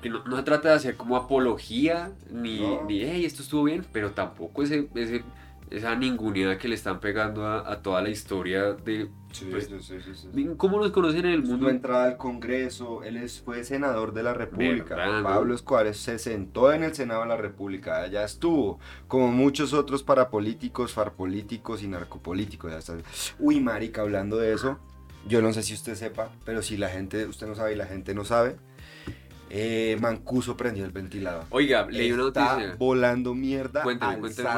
que 0.02 0.10
no, 0.10 0.22
no 0.24 0.36
se 0.36 0.42
trata 0.42 0.68
de 0.70 0.74
hacer 0.74 0.96
como 0.96 1.16
apología, 1.16 2.12
ni, 2.30 2.58
No. 2.60 2.84
ni 2.86 3.00
hey, 3.00 3.24
esto 3.24 3.42
estuvo 3.42 3.64
bien, 3.64 3.84
pero 3.92 4.10
tampoco 4.12 4.62
ese, 4.62 4.88
ese, 4.94 5.22
esa 5.70 5.96
ningunidad 5.96 6.56
que 6.58 6.68
le 6.68 6.74
están 6.74 7.00
pegando 7.00 7.46
a, 7.46 7.70
a 7.70 7.82
toda 7.82 8.00
la 8.02 8.10
historia 8.10 8.74
de 8.74 9.08
Pues, 9.50 9.64
sí, 9.66 9.76
sí, 9.80 9.96
sí, 10.04 10.14
sí. 10.32 10.48
cómo 10.56 10.78
nos 10.78 10.92
conocen 10.92 11.20
en 11.26 11.32
el 11.32 11.44
Su 11.44 11.52
mundo. 11.52 11.68
entrada 11.70 12.04
al 12.04 12.16
Congreso, 12.16 13.02
él 13.02 13.16
es- 13.16 13.40
fue 13.40 13.64
senador 13.64 14.12
de 14.12 14.22
la 14.22 14.34
República. 14.34 14.94
Pablo 15.22 15.54
Escobar 15.54 15.92
se 15.94 16.18
sentó 16.18 16.72
en 16.72 16.84
el 16.84 16.94
Senado 16.94 17.22
de 17.22 17.28
la 17.28 17.36
República, 17.36 18.02
allá 18.02 18.24
estuvo, 18.24 18.78
como 19.08 19.28
muchos 19.32 19.72
otros 19.72 20.02
parapolíticos, 20.02 20.92
farpolíticos 20.92 21.82
y 21.82 21.88
narcopolíticos. 21.88 22.70
ya 22.70 22.78
está. 22.78 22.94
Uy, 23.40 23.58
marica, 23.60 24.02
hablando 24.02 24.36
de 24.36 24.52
eso, 24.54 24.78
yo 25.26 25.42
no 25.42 25.52
sé 25.52 25.62
si 25.62 25.74
usted 25.74 25.94
sepa, 25.96 26.30
pero 26.44 26.62
si 26.62 26.76
la 26.76 26.88
gente, 26.90 27.26
usted 27.26 27.46
no 27.48 27.54
sabe 27.56 27.72
y 27.72 27.76
la 27.76 27.86
gente 27.86 28.14
no 28.14 28.24
sabe, 28.24 28.56
eh, 29.50 29.96
Mancuso 30.00 30.56
prendió 30.56 30.84
el 30.84 30.90
ventilador. 30.92 31.44
Oiga, 31.50 31.86
leí 31.88 32.12
una 32.12 32.28
Está 32.28 32.52
noticia. 32.56 32.76
volando 32.76 33.34
mierda 33.34 33.82
Cuénteme, 33.82 34.12
al 34.14 34.20
cuénteme. 34.20 34.48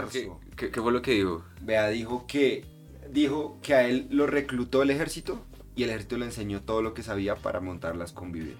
Qué, 0.57 0.71
qué 0.71 0.81
fue 0.81 0.93
lo 0.93 1.03
que 1.03 1.13
dijo. 1.13 1.45
Vea, 1.63 1.89
dijo 1.89 2.27
que, 2.27 2.65
dijo 3.11 3.59
que 3.63 3.75
a 3.75 3.87
él 3.89 4.09
lo 4.11 4.27
reclutó 4.27 4.83
el 4.83 4.91
ejército 4.91 5.45
y 5.75 5.83
el 5.85 5.91
ejército 5.91 6.19
le 6.19 6.27
enseñó 6.27 6.63
todo 6.63 6.83
lo 6.83 6.95
que 6.95 7.03
sabía 7.03 7.37
para 7.37 7.61
montarlas 7.61 8.13
con 8.13 8.33
vivir. 8.33 8.57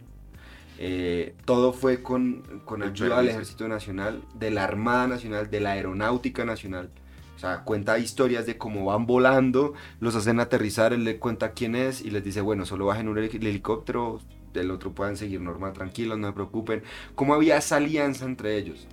Eh, 0.79 1.35
todo 1.47 1.73
fue 1.73 2.03
con, 2.03 2.43
con 2.67 2.83
El 2.83 2.91
ayuda 2.91 3.19
del. 3.19 3.31
Ejército 3.31 3.67
Nacional, 3.67 4.23
de 4.35 4.51
la 4.51 4.65
Armada 4.65 5.07
Nacional, 5.07 5.51
de 5.51 5.61
la 5.61 5.73
Aeronáutica 5.73 6.45
Nacional. 6.45 6.91
O 7.35 7.39
sea, 7.39 7.65
cuenta 7.65 7.99
historias 7.99 8.47
de 8.47 8.57
cómo 8.57 8.85
van 8.87 9.07
volando, 9.07 9.75
los 10.01 10.15
hacen 10.17 10.41
aterrizar, 10.41 10.93
él 10.93 11.05
le 11.05 11.19
cuenta 11.19 11.53
quién 11.53 11.75
es 11.75 12.01
y 12.03 12.11
les 12.11 12.25
dice, 12.25 12.41
bueno, 12.41 12.65
solo 12.65 12.87
bajen 12.87 13.09
un 13.09 13.19
heli- 13.19 13.37
helicóptero, 13.37 14.21
del 14.55 14.71
otro 14.71 14.95
puedan 14.95 15.19
seguir 15.19 15.43
normal, 15.43 15.75
tranquilos, 15.75 16.19
no 16.19 16.29
se 16.29 16.33
preocupen. 16.33 16.83
Cómo 17.15 17.35
había 17.35 17.59
esa 17.59 17.77
alianza 17.77 18.25
entre 18.25 18.57
ellos. 18.57 18.87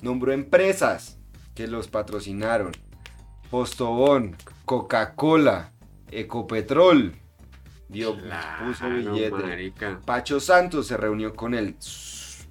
Nombró 0.00 0.32
empresas 0.32 1.18
que 1.54 1.66
los 1.66 1.88
patrocinaron. 1.88 2.72
Postobón, 3.50 4.36
Coca-Cola, 4.64 5.72
Ecopetrol. 6.10 7.14
Dio, 7.88 8.16
puso 8.64 8.88
billete. 8.88 9.30
marica. 9.30 10.00
Pacho 10.04 10.40
Santos 10.40 10.86
se 10.86 10.96
reunió 10.96 11.34
con 11.34 11.54
él, 11.54 11.76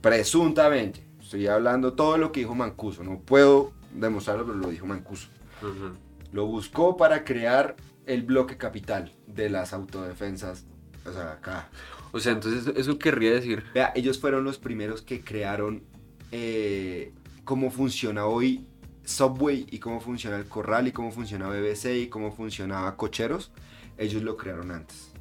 presuntamente. 0.02 1.04
Estoy 1.20 1.48
hablando 1.48 1.94
todo 1.94 2.18
lo 2.18 2.32
que 2.32 2.42
dijo 2.42 2.56
Mancuso. 2.56 3.04
No 3.04 3.20
puedo 3.20 3.74
demostrarlo, 3.92 4.46
pero 4.46 4.58
lo 4.58 4.70
dijo 4.70 4.86
Mancuso. 4.86 5.30
Lo 6.32 6.46
buscó 6.46 6.96
para 6.98 7.24
crear 7.24 7.76
el 8.06 8.24
bloque 8.24 8.58
capital 8.58 9.12
de 9.28 9.50
las 9.50 9.74
autodefensas. 9.74 10.66
O 11.06 11.12
sea, 11.12 11.34
acá. 11.34 11.70
O 12.12 12.20
sea, 12.20 12.34
entonces 12.34 12.74
eso 12.78 13.00
querría 13.00 13.32
decir 13.32 13.64
Vea, 13.74 13.92
ellos 13.96 14.20
fueron 14.20 14.44
los 14.44 14.60
primeros 14.60 15.02
que 15.02 15.22
crearon 15.22 15.84
eh, 16.32 17.12
cómo 17.44 17.72
funciona 17.72 18.26
hoy 18.26 18.68
Subway 19.04 19.68
y 19.70 19.80
cómo 19.80 20.00
funciona 20.00 20.38
el 20.38 20.46
Corral 20.48 20.88
y 20.88 20.92
cómo 20.92 21.12
funciona 21.12 21.50
BBC 21.50 21.86
y 21.96 22.08
cómo 22.08 22.32
funcionaba 22.32 22.96
Cocheros. 22.96 23.52
Ellos 23.98 24.24
lo 24.24 24.38
crearon 24.38 24.72
antes. 24.72 25.12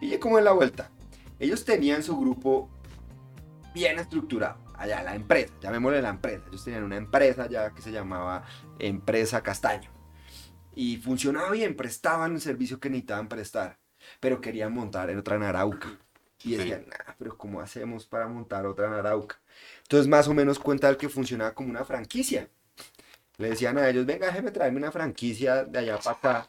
Y 0.00 0.08
ya 0.10 0.20
como 0.20 0.38
en 0.38 0.44
la 0.44 0.52
vuelta. 0.52 0.90
Ellos 1.38 1.64
tenían 1.64 2.02
su 2.02 2.18
grupo 2.18 2.68
bien 3.74 3.98
estructurado. 3.98 4.58
Allá, 4.76 5.02
la 5.02 5.14
empresa, 5.14 5.52
llamémosle 5.60 6.02
la 6.02 6.08
empresa. 6.10 6.44
Ellos 6.48 6.64
tenían 6.64 6.84
una 6.84 6.96
empresa 6.96 7.48
ya 7.48 7.70
que 7.70 7.82
se 7.82 7.92
llamaba 7.92 8.44
Empresa 8.78 9.42
Castaño. 9.42 9.90
Y 10.74 10.96
funcionaba 10.96 11.50
bien, 11.50 11.76
prestaban 11.76 12.34
el 12.34 12.40
servicio 12.40 12.80
que 12.80 12.90
necesitaban 12.90 13.28
prestar. 13.28 13.78
Pero 14.20 14.40
querían 14.40 14.72
montar 14.72 15.10
en 15.10 15.18
otra 15.18 15.36
en 15.36 15.44
Arauca. 15.44 15.88
Y 16.42 16.50
Sí. 16.50 16.56
decían, 16.56 16.86
nah, 16.88 17.14
pero 17.18 17.38
¿cómo 17.38 17.60
hacemos 17.60 18.04
para 18.04 18.26
montar 18.26 18.66
otra 18.66 18.88
en 18.88 18.94
Arauca? 18.94 19.40
Entonces 19.82 20.08
más 20.08 20.28
o 20.28 20.34
menos 20.34 20.58
cuenta 20.58 20.88
el 20.88 20.96
que 20.96 21.08
funcionaba 21.08 21.54
como 21.54 21.70
una 21.70 21.84
franquicia. 21.84 22.50
Le 23.38 23.50
decían 23.50 23.78
a 23.78 23.88
ellos, 23.88 24.06
venga, 24.06 24.26
déjeme 24.26 24.50
traerme 24.50 24.78
una 24.78 24.92
franquicia 24.92 25.64
de 25.64 25.78
allá 25.78 25.98
para 25.98 26.16
acá. 26.16 26.48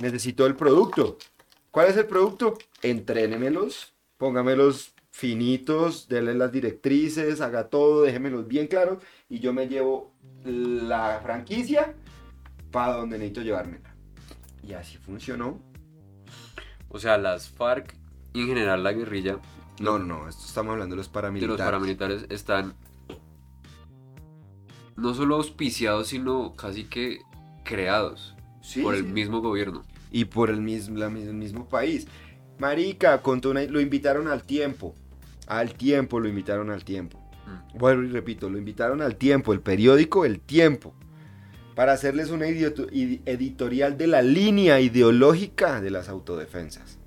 Necesito 0.00 0.46
el 0.46 0.56
producto. 0.56 1.18
¿Cuál 1.70 1.88
es 1.88 1.96
el 1.96 2.06
producto? 2.06 2.58
Entrénemelos, 2.82 3.94
póngamelos 4.16 4.94
finitos, 5.10 6.08
denle 6.08 6.34
las 6.34 6.50
directrices, 6.50 7.40
haga 7.40 7.68
todo, 7.68 8.02
déjemelos 8.02 8.48
bien 8.48 8.66
claros 8.66 8.98
y 9.28 9.38
yo 9.38 9.52
me 9.52 9.68
llevo 9.68 10.12
la 10.44 11.20
franquicia 11.22 11.94
para 12.72 12.94
donde 12.94 13.18
necesito 13.18 13.42
llevármela. 13.42 13.94
Y 14.62 14.72
así 14.72 14.96
funcionó. 14.96 15.60
O 16.88 16.98
sea, 16.98 17.16
las 17.16 17.48
FARC 17.48 17.94
y 18.32 18.40
en 18.42 18.48
general 18.48 18.82
la 18.82 18.92
guerrilla 18.92 19.38
No, 19.80 19.98
no, 19.98 20.04
no, 20.04 20.28
esto 20.28 20.44
estamos 20.46 20.72
hablando 20.72 20.94
de 20.94 20.98
los 20.98 21.06
de 21.06 21.12
paramilitares. 21.12 21.58
los 21.58 21.64
paramilitares 21.64 22.26
están 22.30 22.74
no 24.96 25.14
solo 25.14 25.36
auspiciados, 25.36 26.08
sino 26.08 26.54
casi 26.56 26.84
que 26.84 27.18
creados 27.64 28.34
Sí, 28.60 28.82
por 28.82 28.94
el 28.94 29.04
sí. 29.04 29.12
mismo 29.12 29.40
gobierno. 29.40 29.82
y 30.10 30.26
por 30.26 30.48
el 30.50 30.60
mismo, 30.60 30.96
la 30.98 31.10
mis- 31.10 31.26
el 31.26 31.34
mismo 31.34 31.68
país. 31.68 32.06
Marica, 32.60 33.20
contó 33.20 33.50
una- 33.50 33.64
lo 33.64 33.80
invitaron 33.80 34.28
al 34.28 34.44
tiempo. 34.44 34.94
Al 35.48 35.74
tiempo 35.74 36.20
lo 36.20 36.28
invitaron 36.28 36.70
al 36.70 36.84
tiempo. 36.84 37.18
Mm. 37.74 37.78
Bueno, 37.78 38.04
y 38.04 38.08
repito, 38.08 38.48
lo 38.48 38.56
invitaron 38.56 39.02
al 39.02 39.16
tiempo, 39.16 39.52
el 39.52 39.60
periódico 39.60 40.24
El 40.24 40.38
Tiempo, 40.40 40.94
para 41.74 41.92
hacerles 41.92 42.30
una 42.30 42.46
editorial 42.46 43.98
de 43.98 44.06
la 44.06 44.22
línea 44.22 44.78
ideológica 44.80 45.80
de 45.80 45.90
las 45.90 46.08
autodefensas. 46.08 46.98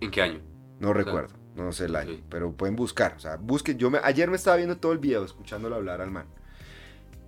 ¿En 0.00 0.10
qué 0.10 0.22
año? 0.22 0.40
No 0.80 0.92
recuerdo, 0.94 1.34
no 1.56 1.72
sé 1.72 1.84
el 1.86 1.96
año, 1.96 2.12
Sí. 2.14 2.24
pero 2.30 2.52
pueden 2.52 2.76
buscar. 2.76 3.14
O 3.16 3.20
sea, 3.20 3.36
busquen. 3.36 3.78
Yo 3.78 3.90
me, 3.90 3.98
ayer 4.02 4.28
me 4.30 4.36
estaba 4.36 4.56
viendo 4.56 4.76
todo 4.78 4.92
el 4.92 4.98
video, 4.98 5.24
escuchándolo 5.24 5.76
hablar 5.76 6.00
al 6.00 6.10
man. 6.10 6.26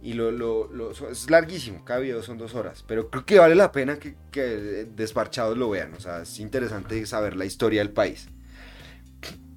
Y 0.03 0.13
lo, 0.13 0.31
lo, 0.31 0.71
lo- 0.73 0.91
es 0.91 1.31
larguísimo, 1.31 1.83
cada 1.85 2.01
video 2.01 2.23
son 2.23 2.37
dos 2.37 2.55
horas. 2.55 2.85
Pero 2.87 3.09
creo 3.11 3.25
que 3.25 3.39
vale 3.39 3.55
la 3.55 3.73
pena 3.73 3.99
que, 3.99 4.17
que 4.31 4.43
desparchados 4.95 5.57
lo 5.57 5.71
vean. 5.71 5.95
O 5.95 6.01
sea, 6.01 6.23
es 6.23 6.39
interesante 6.41 7.05
saber 7.07 7.37
la 7.37 7.47
historia 7.47 7.81
del 7.81 7.91
país. 7.93 8.29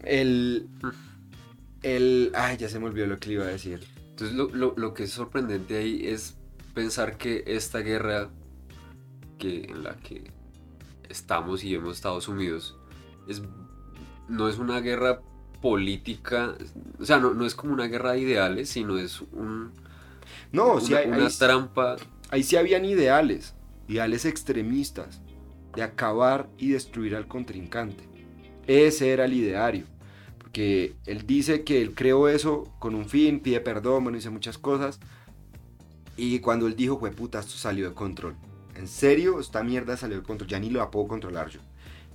El. 0.04 0.68
El. 1.84 2.32
Ay, 2.36 2.58
ya 2.58 2.70
se 2.70 2.80
me 2.80 2.86
olvidó 2.86 3.08
lo 3.08 3.18
que 3.18 3.28
le 3.30 3.34
iba 3.36 3.44
a 3.46 3.48
decir. 3.48 3.86
Entonces 4.10 4.36
lo, 4.36 4.50
lo- 4.50 4.74
lo 4.78 4.94
que 4.94 5.04
es 5.04 5.12
sorprendente 5.12 5.78
ahí 5.78 6.08
es 6.08 6.38
pensar 6.74 7.18
que 7.18 7.44
esta 7.48 7.80
guerra 7.80 8.30
que, 9.38 9.66
en 9.66 9.84
la 9.84 9.96
que 9.98 10.32
estamos 11.10 11.64
y 11.64 11.76
hemos 11.76 11.98
estado 11.98 12.20
sumidos 12.22 12.78
es, 13.28 13.42
no 14.28 14.48
es 14.50 14.58
una 14.58 14.80
guerra 14.82 15.22
política, 15.62 16.56
o 17.00 17.06
sea, 17.06 17.18
no, 17.20 17.34
no 17.34 17.46
es 17.46 17.56
como 17.56 17.74
una 17.74 17.88
guerra 17.88 18.12
de 18.14 18.20
ideales, 18.22 18.70
sino 18.70 18.98
es 18.98 19.22
un, 19.22 19.72
No, 20.52 20.74
una, 20.74 20.82
sí, 20.82 20.94
hay, 20.94 21.08
una 21.08 21.26
hay- 21.28 21.34
trampa. 21.38 21.96
ahí 22.30 22.44
sí 22.44 22.56
habían 22.56 22.86
ideales. 22.86 23.56
Ideales 23.88 24.26
extremistas. 24.26 25.22
De 25.76 25.84
acabar 25.84 26.50
y 26.58 26.70
destruir 26.70 27.16
al 27.16 27.28
contrincante. 27.28 28.04
Ese 28.66 29.12
era 29.12 29.26
el 29.26 29.34
ideario. 29.34 29.86
Porque 30.40 30.96
él 31.06 31.26
dice 31.28 31.64
que 31.64 31.82
él 31.82 31.94
creó 31.94 32.28
eso 32.30 32.64
con 32.80 32.96
un 32.96 33.06
fin, 33.08 33.40
pide 33.40 33.60
perdón, 33.62 34.04
bueno, 34.04 34.18
dice 34.18 34.30
muchas 34.30 34.58
cosas. 34.58 35.00
Y 36.16 36.40
cuando 36.40 36.68
él 36.68 36.76
dijo, 36.76 36.98
fue 37.00 37.12
puta, 37.12 37.40
esto 37.40 37.54
salió 37.54 37.88
de 37.90 37.94
control. 37.96 38.36
En 38.76 38.88
serio, 38.88 39.40
esta 39.40 39.64
mierda 39.64 39.98
salió 39.98 40.18
de 40.18 40.24
control. 40.24 40.50
Ya 40.50 40.60
ni 40.60 40.70
lo 40.70 40.90
puedo 40.90 41.08
controlar 41.08 41.50
yo. 41.50 41.60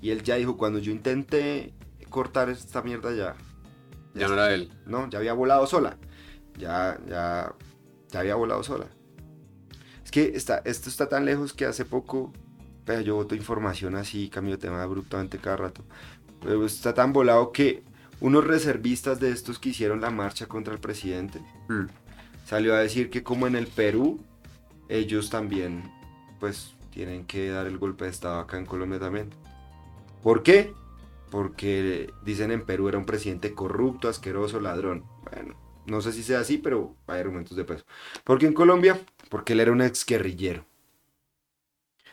Y 0.00 0.10
él 0.10 0.22
ya 0.22 0.34
dijo, 0.36 0.56
cuando 0.56 0.78
yo 0.80 0.90
intenté 0.92 1.72
cortar 2.12 2.48
esta 2.48 2.82
mierda 2.82 3.12
ya. 3.12 3.34
Ya 4.14 4.28
no 4.28 4.34
era 4.34 4.54
él. 4.54 4.70
No, 4.86 5.10
ya 5.10 5.18
había 5.18 5.32
volado 5.32 5.66
sola. 5.66 5.96
Ya, 6.56 7.00
ya, 7.08 7.52
ya 8.10 8.20
había 8.20 8.36
volado 8.36 8.62
sola. 8.62 8.86
Es 10.04 10.10
que 10.10 10.32
está, 10.36 10.62
esto 10.64 10.88
está 10.88 11.08
tan 11.08 11.24
lejos 11.24 11.52
que 11.52 11.64
hace 11.64 11.84
poco, 11.84 12.32
pero 12.84 13.00
yo 13.00 13.16
voto 13.16 13.34
información 13.34 13.96
así, 13.96 14.28
cambio 14.28 14.54
de 14.56 14.60
tema 14.60 14.82
abruptamente 14.82 15.38
cada 15.38 15.56
rato. 15.56 15.82
Pero 16.40 16.64
está 16.66 16.92
tan 16.94 17.12
volado 17.12 17.52
que 17.52 17.82
unos 18.20 18.44
reservistas 18.46 19.18
de 19.18 19.30
estos 19.30 19.58
que 19.58 19.70
hicieron 19.70 20.00
la 20.00 20.10
marcha 20.10 20.46
contra 20.46 20.74
el 20.74 20.80
presidente 20.80 21.40
Mm. 21.68 21.86
salió 22.46 22.74
a 22.74 22.80
decir 22.80 23.10
que 23.10 23.22
como 23.22 23.46
en 23.46 23.56
el 23.56 23.66
Perú, 23.66 24.20
ellos 24.88 25.30
también, 25.30 25.90
pues, 26.38 26.74
tienen 26.90 27.24
que 27.24 27.48
dar 27.48 27.66
el 27.66 27.78
golpe 27.78 28.04
de 28.04 28.10
estado 28.10 28.38
acá 28.40 28.58
en 28.58 28.66
Colombia 28.66 29.00
también. 29.00 29.30
¿Por 30.22 30.42
qué? 30.42 30.74
Porque 31.32 32.12
dicen 32.22 32.50
en 32.50 32.66
Perú 32.66 32.88
era 32.88 32.98
un 32.98 33.06
presidente 33.06 33.54
corrupto, 33.54 34.08
asqueroso, 34.08 34.60
ladrón. 34.60 35.06
Bueno, 35.24 35.56
no 35.86 36.02
sé 36.02 36.12
si 36.12 36.22
sea 36.22 36.40
así, 36.40 36.58
pero 36.58 36.94
hay 37.06 37.20
argumentos 37.20 37.56
de 37.56 37.64
peso. 37.64 37.86
¿Por 38.22 38.38
qué 38.38 38.46
en 38.46 38.52
Colombia? 38.52 39.00
Porque 39.30 39.54
él 39.54 39.60
era 39.60 39.72
un 39.72 39.80
exguerrillero. 39.80 40.66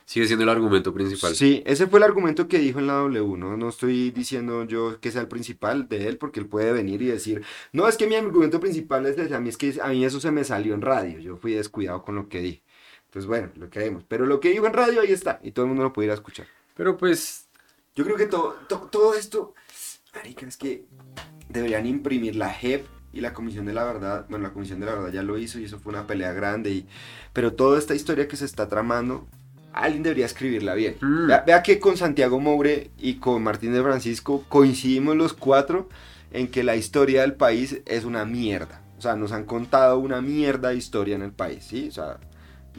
Sigue 0.05 0.25
siendo 0.25 0.43
el 0.43 0.49
argumento 0.49 0.93
principal. 0.93 1.35
Sí, 1.35 1.61
ese 1.65 1.85
fue 1.87 1.99
el 1.99 2.03
argumento 2.03 2.47
que 2.47 2.59
dijo 2.59 2.79
en 2.79 2.87
la 2.87 2.93
W, 2.93 3.37
¿no? 3.37 3.57
No 3.57 3.67
estoy 3.67 4.09
diciendo 4.11 4.63
yo 4.63 5.01
que 5.01 5.11
sea 5.11 5.19
el 5.19 5.27
principal 5.27 5.89
de 5.89 6.07
él, 6.07 6.17
porque 6.17 6.39
él 6.39 6.47
puede 6.47 6.71
venir 6.71 7.01
y 7.01 7.07
decir, 7.07 7.43
no, 7.73 7.89
es 7.89 7.97
que 7.97 8.07
mi 8.07 8.15
argumento 8.15 8.61
principal 8.61 9.05
es 9.05 9.17
ese, 9.17 9.35
a 9.35 9.41
mí 9.41 9.49
es 9.49 9.57
que 9.57 9.75
a 9.81 9.89
mí 9.89 10.05
eso 10.05 10.21
se 10.21 10.31
me 10.31 10.45
salió 10.45 10.73
en 10.73 10.81
radio, 10.81 11.19
yo 11.19 11.35
fui 11.35 11.55
descuidado 11.55 12.03
con 12.03 12.15
lo 12.15 12.29
que 12.29 12.39
dije. 12.39 12.63
Pues 13.11 13.25
bueno, 13.25 13.51
lo 13.57 13.69
creemos. 13.69 14.05
Pero 14.07 14.25
lo 14.25 14.39
que 14.39 14.51
dijo 14.51 14.65
en 14.65 14.73
radio 14.73 15.01
ahí 15.01 15.11
está, 15.11 15.41
y 15.43 15.51
todo 15.51 15.65
el 15.65 15.69
mundo 15.69 15.83
lo 15.83 15.91
puede 15.91 16.05
ir 16.05 16.11
a 16.11 16.15
escuchar. 16.15 16.47
Pero 16.75 16.95
pues, 16.95 17.48
Yo 17.99 18.05
creo 18.05 18.15
que 18.15 18.27
todo, 18.27 18.55
to- 18.69 18.87
todo 18.89 19.13
esto, 19.13 19.53
marica, 20.15 20.45
es 20.47 20.55
que 20.55 20.85
deberían 21.49 21.85
imprimir 21.85 22.37
la 22.37 22.49
JEP 22.49 22.85
y 23.11 23.19
la 23.19 23.33
Comisión 23.33 23.65
de 23.65 23.73
la 23.73 23.83
Verdad. 23.83 24.25
Bueno, 24.29 24.43
la 24.47 24.53
Comisión 24.53 24.79
de 24.79 24.85
la 24.85 24.93
Verdad 24.93 25.11
ya 25.11 25.21
lo 25.21 25.37
hizo 25.37 25.59
y 25.59 25.65
eso 25.65 25.79
fue 25.79 25.91
una 25.91 26.07
pelea 26.07 26.31
grande. 26.31 26.71
Y, 26.71 26.87
pero 27.33 27.51
toda 27.51 27.77
esta 27.77 27.95
historia 27.95 28.29
que 28.29 28.37
se 28.37 28.45
está 28.45 28.69
tramando, 28.69 29.27
alguien 29.73 30.01
debería 30.01 30.27
escribirla 30.27 30.75
bien. 30.75 30.95
Mm. 31.01 31.27
Vea, 31.27 31.43
vea 31.45 31.61
que 31.61 31.77
con 31.81 31.97
Santiago 31.97 32.39
Moure 32.39 32.89
y 32.97 33.15
con 33.15 33.43
Martín 33.43 33.73
de 33.73 33.83
Francisco 33.83 34.45
coincidimos 34.47 35.17
los 35.17 35.33
cuatro 35.33 35.89
en 36.31 36.47
que 36.47 36.63
la 36.63 36.77
historia 36.77 37.19
del 37.19 37.33
país 37.33 37.81
es 37.85 38.05
una 38.05 38.23
mierda. 38.23 38.81
O 38.97 39.01
sea, 39.01 39.17
nos 39.17 39.33
han 39.33 39.43
contado 39.43 39.99
una 39.99 40.21
mierda 40.21 40.69
de 40.69 40.77
historia 40.77 41.15
en 41.17 41.21
el 41.23 41.33
país, 41.33 41.65
¿sí? 41.65 41.89
O 41.89 41.91
sea, 41.91 42.17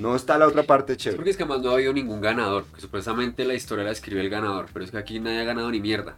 no 0.00 0.16
está 0.16 0.38
la 0.38 0.46
otra 0.46 0.62
parte 0.62 0.96
chévere. 0.96 1.16
porque 1.16 1.30
es 1.30 1.36
que 1.36 1.42
además 1.42 1.62
no 1.62 1.70
ha 1.70 1.74
habido 1.74 1.92
ningún 1.92 2.20
ganador. 2.20 2.64
Porque 2.64 2.80
supuestamente 2.80 3.44
la 3.44 3.54
historia 3.54 3.84
la 3.84 3.90
escribe 3.90 4.20
el 4.22 4.30
ganador. 4.30 4.66
Pero 4.72 4.84
es 4.84 4.90
que 4.90 4.98
aquí 4.98 5.20
nadie 5.20 5.40
ha 5.40 5.44
ganado 5.44 5.70
ni 5.70 5.80
mierda. 5.80 6.16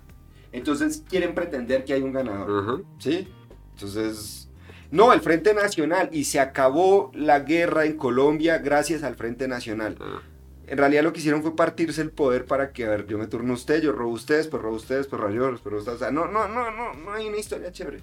Entonces 0.52 1.02
quieren 1.08 1.34
pretender 1.34 1.84
que 1.84 1.94
hay 1.94 2.02
un 2.02 2.12
ganador. 2.12 2.62
Ajá. 2.62 2.82
¿Sí? 2.98 3.28
Entonces, 3.74 4.48
no, 4.92 5.12
el 5.12 5.20
Frente 5.20 5.54
Nacional 5.54 6.10
y 6.12 6.24
se 6.24 6.38
acabó 6.38 7.10
la 7.14 7.40
guerra 7.40 7.84
en 7.86 7.96
Colombia 7.96 8.58
gracias 8.58 9.02
al 9.02 9.16
Frente 9.16 9.48
Nacional. 9.48 9.96
Ah. 10.00 10.20
En 10.66 10.78
realidad 10.78 11.02
lo 11.02 11.12
que 11.12 11.18
hicieron 11.18 11.42
fue 11.42 11.56
partirse 11.56 12.02
el 12.02 12.10
poder 12.10 12.44
para 12.44 12.72
que, 12.72 12.84
a 12.84 12.90
ver, 12.90 13.06
yo 13.06 13.18
me 13.18 13.26
turno 13.26 13.52
a 13.52 13.56
usted, 13.56 13.82
yo 13.82 13.92
robo 13.92 14.10
a 14.10 14.14
ustedes, 14.14 14.46
pues 14.46 14.62
robo 14.62 14.74
a 14.74 14.78
ustedes, 14.78 15.06
pues 15.06 15.20
robo 15.20 15.34
yo, 15.34 15.50
pues 15.50 15.64
robo 15.64 15.76
a 15.76 15.78
ustedes. 15.80 15.96
O 15.96 15.98
sea, 15.98 16.10
no, 16.10 16.26
no, 16.26 16.46
no, 16.46 16.70
no, 16.70 16.94
no 16.94 17.12
hay 17.12 17.26
una 17.26 17.38
historia 17.38 17.72
chévere. 17.72 18.00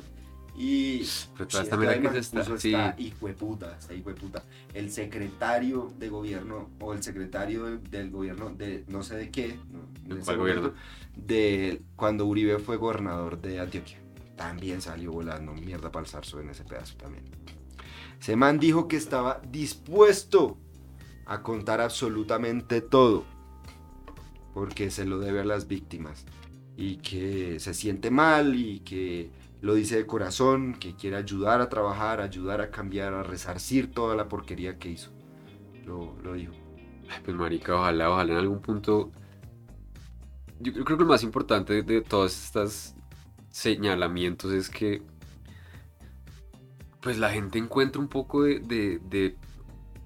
Y 0.62 1.06
Pero 1.38 1.48
toda 1.48 1.64
esta 1.64 1.76
además 1.78 1.98
que 2.00 2.10
se 2.12 2.20
está- 2.20 2.40
puso 2.42 2.58
sí. 2.58 2.74
esta 2.74 2.96
hijueputa, 3.00 3.78
esta 3.80 3.94
hijueputa. 3.94 4.44
El 4.74 4.92
secretario 4.92 5.94
de 5.98 6.10
gobierno 6.10 6.70
o 6.82 6.94
el 6.94 7.02
secretario 7.02 7.64
del, 7.64 7.82
del 7.90 8.12
gobierno 8.12 8.50
de 8.50 8.84
no 8.90 9.02
sé 9.02 9.16
de 9.16 9.32
qué, 9.32 9.58
no, 9.72 10.16
¿De 10.16 10.22
cuál 10.22 10.38
gobierno? 10.38 10.74
de 11.16 11.82
cuando 11.96 12.26
Uribe 12.26 12.60
fue 12.60 12.76
gobernador 12.76 13.40
de 13.42 13.60
Antioquia. 13.62 14.00
También 14.36 14.82
salió 14.82 15.14
volando 15.14 15.54
mierda 15.54 15.92
para 15.94 16.04
el 16.06 16.10
zarzo 16.12 16.42
en 16.42 16.50
ese 16.50 16.66
pedazo 16.66 16.96
también. 16.98 17.24
Ese 18.20 18.36
man 18.36 18.60
dijo 18.60 18.90
que 18.90 18.98
estaba 18.98 19.42
dispuesto 19.50 20.58
a 21.26 21.42
contar 21.42 21.80
absolutamente 21.80 22.82
todo 22.82 23.24
porque 24.54 24.92
se 24.92 25.06
lo 25.06 25.20
debe 25.20 25.40
a 25.42 25.46
las 25.46 25.68
víctimas 25.68 26.26
y 26.76 26.98
que 26.98 27.60
se 27.62 27.74
siente 27.74 28.12
mal 28.12 28.56
y 28.56 28.80
que 28.82 29.30
lo 29.62 29.74
dice 29.74 29.98
de 29.98 30.06
corazón, 30.06 30.74
que 30.80 30.96
quiere 30.96 31.18
ayudar 31.18 31.62
a 31.62 31.70
trabajar, 31.70 32.22
ayudar 32.22 32.62
a 32.62 32.72
cambiar, 32.72 33.14
a 33.14 33.24
resarcir 33.24 33.92
toda 33.92 34.16
la 34.16 34.28
porquería 34.30 34.78
que 34.78 34.90
hizo. 34.90 35.12
Lo, 35.86 36.16
lo 36.24 36.34
dijo. 36.34 36.54
Pues 37.26 37.36
marica, 37.36 37.76
ojalá, 37.76 38.10
ojalá 38.12 38.34
en 38.34 38.40
algún 38.40 38.62
punto. 38.62 39.12
Yo 40.60 40.74
creo 40.84 40.98
que 40.98 41.04
lo 41.04 41.10
más 41.10 41.24
importante 41.24 41.82
de, 41.84 42.02
todos 42.02 42.46
estos 42.46 42.94
señalamientos 43.50 44.52
es 44.52 44.70
que 44.70 45.02
pues 47.02 47.18
la 47.18 47.30
gente 47.32 47.58
encuentra 47.58 48.02
un 48.02 48.10
poco 48.10 48.44
de, 48.44 48.60
de- 48.60 49.36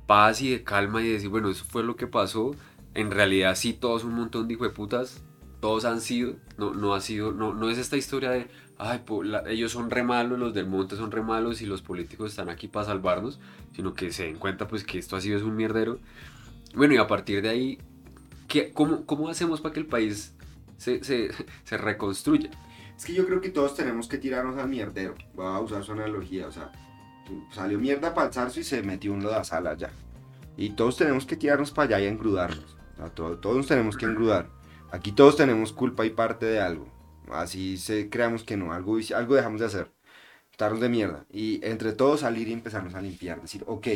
paz 0.05 0.41
y 0.41 0.51
de 0.51 0.63
calma 0.63 1.01
y 1.01 1.09
decir, 1.09 1.29
bueno, 1.29 1.49
eso 1.49 1.65
fue 1.65 1.81
lo 1.83 1.95
que 1.95 2.07
pasó. 2.07 2.51
En 2.93 3.09
realidad 3.09 3.55
sí, 3.55 3.73
todos 3.73 4.03
un 4.03 4.13
montón 4.15 4.47
de 4.47 4.55
hijueputas, 4.55 5.23
todos 5.61 5.85
han 5.85 6.01
sido, 6.01 6.35
no, 6.57 6.73
no 6.73 6.93
ha 6.93 6.99
sido, 7.01 7.31
no, 7.31 7.53
no 7.53 7.69
es 7.69 7.77
esta 7.77 7.97
historia 7.97 8.29
de, 8.31 8.47
ay, 8.83 8.99
po- 9.05 9.23
la- 9.23 9.43
ellos 9.49 9.71
son 9.71 9.89
re 9.89 10.03
malos, 10.03 10.37
los 10.39 10.53
del 10.53 10.67
monte 10.67 10.95
son 10.95 11.11
re 11.11 11.21
malos 11.21 11.61
y 11.61 11.65
los 11.65 11.81
políticos 11.81 12.31
están 12.31 12.49
aquí 12.49 12.67
para 12.67 12.85
salvarnos, 12.85 13.39
sino 13.75 13.93
que 13.93 14.11
se 14.11 14.23
den 14.25 14.37
cuenta 14.37 14.67
pues 14.67 14.83
que 14.83 14.99
esto 14.99 15.15
ha 15.15 15.21
sido 15.21 15.37
es 15.37 15.43
un 15.43 15.55
mierdero. 15.55 15.99
Bueno, 16.75 16.93
y 16.93 16.97
a 16.97 17.07
partir 17.07 17.41
de 17.41 17.49
ahí, 17.49 17.77
¿qué, 18.47 18.71
cómo, 18.73 19.05
¿cómo 19.05 19.29
hacemos 19.29 19.61
para 19.61 19.73
que 19.73 19.79
el 19.79 19.85
país 19.87 20.33
se, 20.77 21.03
se, 21.03 21.29
se 21.63 21.77
reconstruya? 21.77 22.49
Es 22.97 23.05
que 23.05 23.13
yo 23.13 23.25
creo 23.25 23.41
que 23.41 23.49
todos 23.49 23.75
tenemos 23.75 24.07
que 24.07 24.17
tirarnos 24.17 24.57
al 24.57 24.69
mierdero. 24.69 25.15
Voy 25.33 25.45
a 25.47 25.59
usar 25.59 25.83
su 25.83 25.91
analogía, 25.93 26.47
o 26.47 26.51
sea, 26.51 26.71
salió 27.51 27.79
mierda 27.79 28.13
para 28.13 28.27
el 28.27 28.33
zarzo 28.33 28.59
y 28.59 28.63
se 28.63 28.83
metió 28.83 29.13
un 29.13 29.23
lodazal 29.23 29.65
allá. 29.67 29.89
Y 30.57 30.71
todos 30.71 30.97
tenemos 30.97 31.25
que 31.25 31.35
tirarnos 31.35 31.71
para 31.71 31.95
allá 31.97 32.05
y 32.05 32.07
engrudarnos. 32.11 32.77
O 32.93 32.97
sea, 32.97 33.09
to- 33.09 33.37
todos 33.39 33.57
nos 33.57 33.67
tenemos 33.67 33.97
que 33.97 34.05
engrudar. 34.05 34.47
Aquí 34.91 35.11
todos 35.11 35.35
tenemos 35.35 35.73
culpa 35.73 36.05
y 36.05 36.11
parte 36.11 36.45
de 36.45 36.61
algo. 36.61 36.87
Así 37.31 37.77
se, 37.77 38.09
creamos 38.09 38.43
que 38.43 38.57
no, 38.57 38.73
algo, 38.73 38.97
algo 39.15 39.35
dejamos 39.35 39.59
de 39.61 39.67
hacer. 39.67 39.91
Estarnos 40.51 40.81
de 40.81 40.89
mierda. 40.89 41.25
Y 41.31 41.65
entre 41.65 41.93
todos 41.93 42.21
salir 42.21 42.47
y 42.47 42.53
empezarnos 42.53 42.95
a 42.95 43.01
limpiar. 43.01 43.41
Decir, 43.41 43.63
ok, 43.67 43.87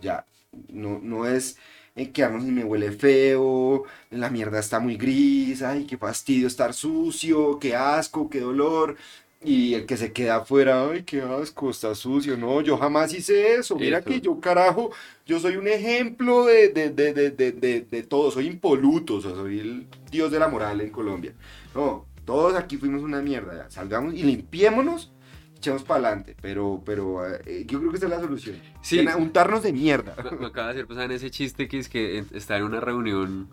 ya, 0.00 0.26
no, 0.68 1.00
no 1.02 1.26
es 1.26 1.58
en 1.94 2.12
quedarnos 2.12 2.44
y 2.44 2.50
me 2.52 2.64
huele 2.64 2.92
feo, 2.92 3.84
la 4.10 4.28
mierda 4.30 4.58
está 4.60 4.80
muy 4.80 4.96
gris, 4.96 5.62
ay, 5.62 5.86
qué 5.86 5.96
fastidio 5.96 6.46
estar 6.46 6.74
sucio, 6.74 7.58
qué 7.58 7.74
asco, 7.74 8.28
qué 8.28 8.40
dolor. 8.40 8.96
Y 9.42 9.74
el 9.74 9.86
que 9.86 9.96
se 9.96 10.12
queda 10.12 10.36
afuera, 10.36 10.90
ay, 10.90 11.04
qué 11.04 11.22
asco, 11.22 11.70
está 11.70 11.94
sucio. 11.94 12.36
No, 12.36 12.60
yo 12.62 12.76
jamás 12.78 13.12
hice 13.14 13.54
eso. 13.54 13.76
Mira 13.78 14.02
Eso. 14.02 14.04
que 14.04 14.20
yo, 14.20 14.40
carajo, 14.40 14.90
yo 15.26 15.38
soy 15.40 15.56
un 15.56 15.68
ejemplo 15.68 16.44
de, 16.46 16.68
de, 16.70 16.90
de, 16.90 17.12
de, 17.12 17.30
de, 17.30 17.52
de, 17.52 17.80
de 17.82 18.02
todo. 18.02 18.30
Soy 18.30 18.46
impoluto, 18.46 19.16
o 19.16 19.20
sea, 19.20 19.32
soy 19.32 19.60
el 19.60 19.86
dios 20.10 20.30
de 20.32 20.38
la 20.38 20.48
moral 20.48 20.80
en 20.80 20.90
Colombia. 20.90 21.34
No, 21.74 22.06
todos 22.26 22.54
aquí 22.54 22.76
fuimos 22.76 23.02
una 23.02 23.22
mierda. 23.22 23.56
Ya. 23.64 23.70
Salgamos 23.70 24.12
y 24.12 24.22
limpiémonos, 24.22 25.12
echemos 25.56 25.82
para 25.84 26.08
adelante. 26.08 26.36
Pero, 26.42 26.82
pero 26.84 27.26
eh, 27.26 27.64
yo 27.66 27.78
creo 27.78 27.90
que 27.90 27.96
esa 27.96 28.06
es 28.06 28.10
la 28.12 28.20
solución. 28.20 28.56
Sí. 28.82 29.06
Untarnos 29.16 29.62
de 29.62 29.72
mierda. 29.72 30.14
Me, 30.30 30.36
me 30.36 30.46
acaba 30.46 30.66
de 30.66 30.72
hacer 30.74 30.86
pasar 30.86 31.04
en 31.04 31.12
ese 31.12 31.30
chiste 31.30 31.68
que 31.68 31.78
es 31.78 31.88
que 31.88 32.24
está 32.34 32.58
en 32.58 32.64
una 32.64 32.80
reunión 32.80 33.48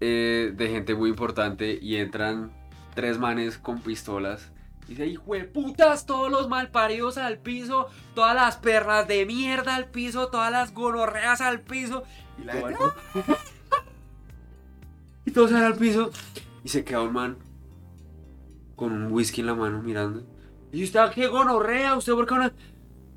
eh, 0.00 0.52
de 0.54 0.68
gente 0.68 0.94
muy 0.94 1.08
importante 1.08 1.78
y 1.80 1.96
entran 1.96 2.52
tres 2.94 3.18
manes 3.18 3.56
con 3.56 3.80
pistolas. 3.80 4.50
Y 4.86 4.90
dice, 4.90 5.06
hijo 5.06 5.32
de 5.32 5.44
putas, 5.44 6.04
todos 6.04 6.30
los 6.30 6.50
malparidos 6.50 7.16
al 7.16 7.38
piso, 7.38 7.86
todas 8.14 8.34
las 8.34 8.56
perras 8.58 9.08
de 9.08 9.24
mierda 9.24 9.76
al 9.76 9.86
piso, 9.86 10.28
todas 10.28 10.52
las 10.52 10.74
gonorreas 10.74 11.40
al 11.40 11.60
piso. 11.62 12.02
Y 12.38 12.44
la 12.44 12.52
gente, 12.52 12.74
el- 13.14 13.22
y 15.26 15.30
todos 15.30 15.50
salen 15.50 15.64
al 15.64 15.76
piso 15.76 16.10
y 16.64 16.68
se 16.68 16.82
queda 16.82 17.02
un 17.02 17.12
man 17.12 17.36
con 18.74 18.92
un 18.92 19.12
whisky 19.12 19.42
en 19.42 19.46
la 19.46 19.54
mano 19.54 19.82
mirando. 19.82 20.26
¿Y 20.72 20.82
usted 20.82 21.00
qué 21.14 21.28
gonorrea? 21.28 21.96
¿Usted 21.96 22.14
por 22.14 22.26
qué 22.26 22.34
no? 22.34 22.50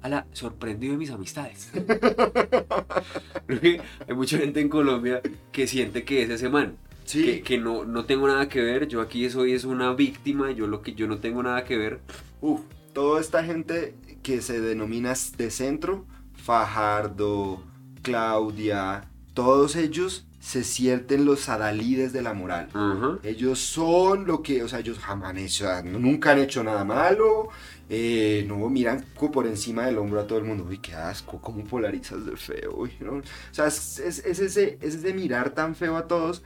Ala, 0.02 0.28
sorprendido 0.32 0.94
de 0.94 1.00
mis 1.00 1.10
amistades. 1.10 1.72
Hay 4.08 4.16
mucha 4.16 4.38
gente 4.38 4.60
en 4.60 4.70
Colombia 4.70 5.22
que 5.52 5.66
siente 5.66 6.04
que 6.04 6.22
es 6.22 6.30
ese 6.30 6.50
man. 6.50 6.78
Sí. 7.06 7.24
Que, 7.24 7.42
que 7.42 7.58
no, 7.58 7.86
no 7.86 8.06
tengo 8.06 8.28
nada 8.28 8.48
que 8.48 8.62
ver. 8.62 8.88
Yo 8.88 9.02
aquí 9.02 9.28
soy 9.30 9.54
es 9.54 9.64
una 9.64 9.94
víctima. 9.94 10.52
Yo 10.52 10.68
lo 10.68 10.84
que 10.84 10.94
yo 10.94 11.08
no 11.08 11.18
tengo 11.18 11.42
nada 11.42 11.64
que 11.64 11.78
ver. 11.78 12.02
Uf, 12.42 12.62
toda 12.94 13.20
esta 13.20 13.44
gente 13.44 13.96
que 14.22 14.42
se 14.42 14.62
denomina 14.62 15.14
de 15.38 15.50
centro, 15.50 16.06
Fajardo, 16.34 17.64
Claudia, 18.04 19.10
todos 19.34 19.76
ellos 19.76 20.27
se 20.40 20.64
sienten 20.64 21.26
los 21.26 21.50
adalides 21.50 22.14
de 22.14 22.22
la 22.22 22.34
moral. 22.34 22.70
Ellos 23.24 23.60
son 23.60 24.26
lo 24.28 24.42
que, 24.44 24.64
o 24.64 24.68
sea, 24.68 24.80
ellos 24.80 25.00
jamás 25.00 25.32
han 25.32 25.38
hecho, 25.40 25.68
nunca 25.84 26.32
han 26.32 26.40
hecho 26.40 26.64
nada 26.64 26.84
malo, 26.84 27.50
eh, 27.90 28.46
no 28.48 28.70
miran 28.70 29.04
por 29.34 29.48
encima 29.48 29.86
del 29.86 29.98
hombro 29.98 30.20
a 30.22 30.28
todo 30.28 30.38
el 30.40 30.46
mundo. 30.46 30.66
Uy, 30.70 30.78
qué 30.78 30.94
asco, 30.94 31.42
cómo 31.42 31.64
polarizas 31.64 32.26
de 32.26 32.36
feo. 32.38 32.76
uy, 32.78 32.92
¿no? 33.00 33.14
O 33.18 33.22
sea, 33.52 33.68
es, 33.68 34.00
es- 34.00 34.24
es 34.26 34.40
ese, 34.40 34.78
es 34.82 34.96
ese 34.96 35.14
mirar 35.14 35.52
tan 35.52 35.76
feo 35.76 35.98
a 35.98 36.08
todos. 36.08 36.44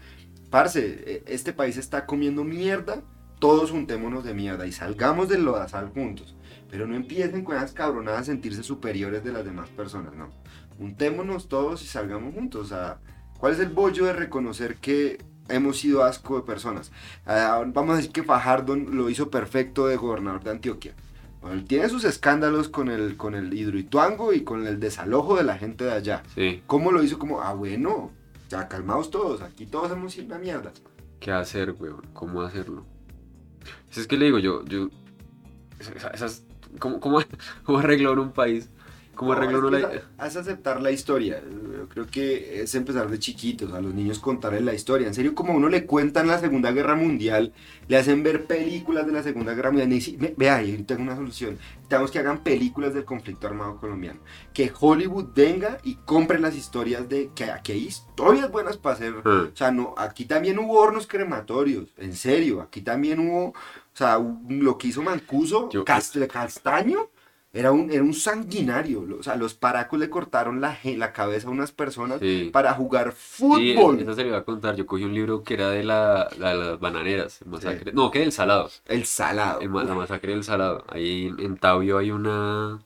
Parce, 0.50 0.80
eh, 1.06 1.24
este 1.28 1.54
país 1.54 1.78
está 1.78 2.06
comiendo 2.06 2.44
mierda, 2.44 3.02
todos 3.40 3.72
juntémonos 3.72 4.24
de 4.24 4.34
mierda 4.34 4.68
y 4.68 4.72
salgamos 4.72 5.30
del 5.30 5.44
lodazal 5.44 5.90
juntos. 5.90 6.36
Pero 6.70 6.88
no 6.88 6.96
empiecen 6.96 7.44
con 7.44 7.58
esas 7.58 7.74
cabronadas 7.74 8.22
a 8.22 8.26
sentirse 8.26 8.64
superiores 8.64 9.24
de 9.24 9.34
las 9.34 9.44
demás 9.44 9.70
personas, 9.70 10.14
no. 10.16 10.30
Juntémonos 10.78 11.50
todos 11.50 11.82
y 11.84 11.88
salgamos 11.88 12.34
juntos. 12.34 12.62
O 12.66 12.70
sea, 12.70 13.00
¿cuál 13.42 13.52
es 13.54 13.60
el 13.60 13.68
bollo 13.70 14.06
de 14.06 14.14
reconocer 14.14 14.78
que 14.78 15.22
hemos 15.50 15.78
sido 15.80 16.06
asco 16.06 16.38
de 16.38 16.44
personas? 16.44 16.92
Ah, 17.26 17.62
vamos 17.68 17.94
a 17.94 17.98
decir 17.98 18.14
que 18.14 18.24
Fajardo 18.24 18.78
lo 18.78 19.10
hizo 19.10 19.30
perfecto 19.30 19.88
de 19.88 19.98
gobernador 19.98 20.42
de 20.44 20.52
Antioquia. 20.52 20.94
Bueno, 21.42 21.64
tiene 21.66 21.90
sus 21.90 22.04
escándalos 22.06 22.70
con 22.70 22.88
el, 22.88 23.18
con 23.18 23.34
el 23.36 23.54
hidroituango 23.54 24.32
y 24.32 24.44
con 24.44 24.66
el 24.68 24.80
desalojo 24.80 25.36
de 25.36 25.44
la 25.44 25.58
gente 25.58 25.84
de 25.84 25.92
allá. 25.92 26.24
Sí. 26.36 26.62
¿Cómo 26.68 26.92
lo 26.94 27.04
hizo? 27.04 27.18
Como, 27.20 27.42
ah, 27.42 27.54
bueno, 27.54 28.12
ya 28.48 28.68
calmaos 28.70 29.10
todos, 29.12 29.42
aquí 29.42 29.66
todos 29.66 29.92
hemos 29.92 30.14
sido 30.14 30.28
una 30.28 30.38
mierda. 30.38 30.72
¿Qué 31.20 31.32
hacer, 31.32 31.76
weón? 31.80 32.06
¿Cómo 32.14 32.42
hacerlo? 32.44 32.86
Pues 33.88 33.98
es 33.98 34.08
que 34.08 34.18
le 34.18 34.26
digo 34.26 34.38
yo, 34.40 34.64
yo, 34.66 34.90
esa- 35.80 36.10
esas, 36.10 36.44
¿cómo, 36.80 37.00
cómo, 37.00 37.20
cómo 37.66 37.80
arregla 37.80 38.12
uno 38.12 38.22
un 38.22 38.32
país? 38.34 38.70
¿Cómo 39.16 39.36
No, 39.36 39.42
es 39.44 39.50
que 39.50 39.82
la... 39.82 40.04
aceptar 40.18 40.82
la 40.82 40.92
historia. 40.92 41.42
Yo 41.42 41.88
creo 41.90 42.08
que 42.08 42.62
es 42.62 42.74
empezar 42.76 43.10
de 43.10 43.20
chiquitos, 43.20 43.72
a 43.74 43.82
los 43.82 43.94
niños 43.94 44.20
contarles 44.20 44.64
la 44.64 44.74
historia. 44.74 45.08
En 45.08 45.14
serio, 45.14 45.36
como 45.36 45.54
a 45.54 45.56
uno 45.58 45.70
le 45.70 45.86
cuentan 45.86 46.28
la 46.28 46.40
Segunda 46.40 46.72
Guerra 46.72 46.96
Mundial, 46.96 47.54
le 47.88 47.98
hacen 47.98 48.24
ver 48.24 48.46
películas 48.46 49.06
de 49.06 49.12
la 49.12 49.22
Segunda 49.24 49.54
Guerra 49.54 49.70
Mundial. 49.72 49.92
y 49.92 49.96
dice, 49.96 50.16
"Ve- 50.18 50.34
Vea, 50.38 50.56
ahí 50.58 50.76
tengo 50.84 51.02
una 51.04 51.16
solución. 51.16 51.58
Necesitamos 51.76 52.12
que 52.12 52.20
hagan 52.20 52.42
películas 52.44 52.94
del 52.94 53.04
conflicto 53.06 53.48
armado 53.48 53.78
colombiano. 53.78 54.22
Que 54.54 54.72
Hollywood 54.80 55.28
venga 55.36 55.78
y 55.84 55.96
compre 55.96 56.40
las 56.40 56.56
historias 56.56 57.08
de 57.10 57.32
que 57.36 57.46
aquí 57.46 57.74
hay 57.74 57.86
historias 57.88 58.50
buenas 58.50 58.78
para 58.78 58.96
hacer. 58.96 59.16
Ah. 59.26 59.48
O 59.54 59.56
sea, 59.56 59.72
no, 59.72 59.94
aquí 59.98 60.26
también 60.26 60.58
hubo 60.58 60.80
hornos 60.80 61.06
crematorios, 61.06 61.90
en 61.98 62.14
serio. 62.16 62.62
Aquí 62.62 62.82
también 62.82 63.20
hubo, 63.20 63.48
o 63.50 63.54
sea, 63.94 64.18
lo 64.48 64.78
que 64.78 64.88
hizo 64.88 65.02
Mancuso, 65.02 65.70
Yo- 65.70 65.84
Cast- 65.84 66.26
Castaño, 66.28 67.10
era 67.54 67.72
un, 67.72 67.92
era 67.92 68.02
un 68.04 68.14
sanguinario. 68.14 69.06
O 69.20 69.24
sea, 69.24 69.36
los 69.36 69.54
paracos 69.54 70.00
le 70.00 70.10
cortaron 70.10 70.62
la, 70.62 70.78
la 70.84 71.12
cabeza 71.14 71.48
a 71.48 71.52
unas 71.52 71.72
personas 71.72 72.20
Sí. 72.20 72.50
para 72.54 72.74
jugar 72.74 73.12
Sí, 73.12 73.18
fútbol. 73.76 74.00
eso 74.00 74.14
se 74.14 74.22
le 74.24 74.30
iba 74.30 74.38
a 74.38 74.44
contar. 74.46 74.76
Yo 74.76 74.86
cogí 74.86 75.04
un 75.04 75.14
libro 75.14 75.44
que 75.44 75.56
era 75.56 75.70
de 75.70 75.84
la, 75.84 76.30
la- 76.38 76.54
las 76.54 76.80
bananeras, 76.80 77.42
el 77.42 77.50
masacre. 77.50 77.92
No, 77.94 78.10
que 78.12 78.20
del 78.20 78.32
salado. 78.32 78.70
El 78.88 79.06
salado. 79.06 79.60
El 79.62 79.72
la 79.74 79.94
masacre 79.96 80.32
del 80.34 80.44
salado. 80.44 80.84
Ahí 80.88 81.28
en, 81.28 81.40
en 81.40 81.58
Tabio 81.58 81.98
hay 81.98 82.12
una 82.12 82.80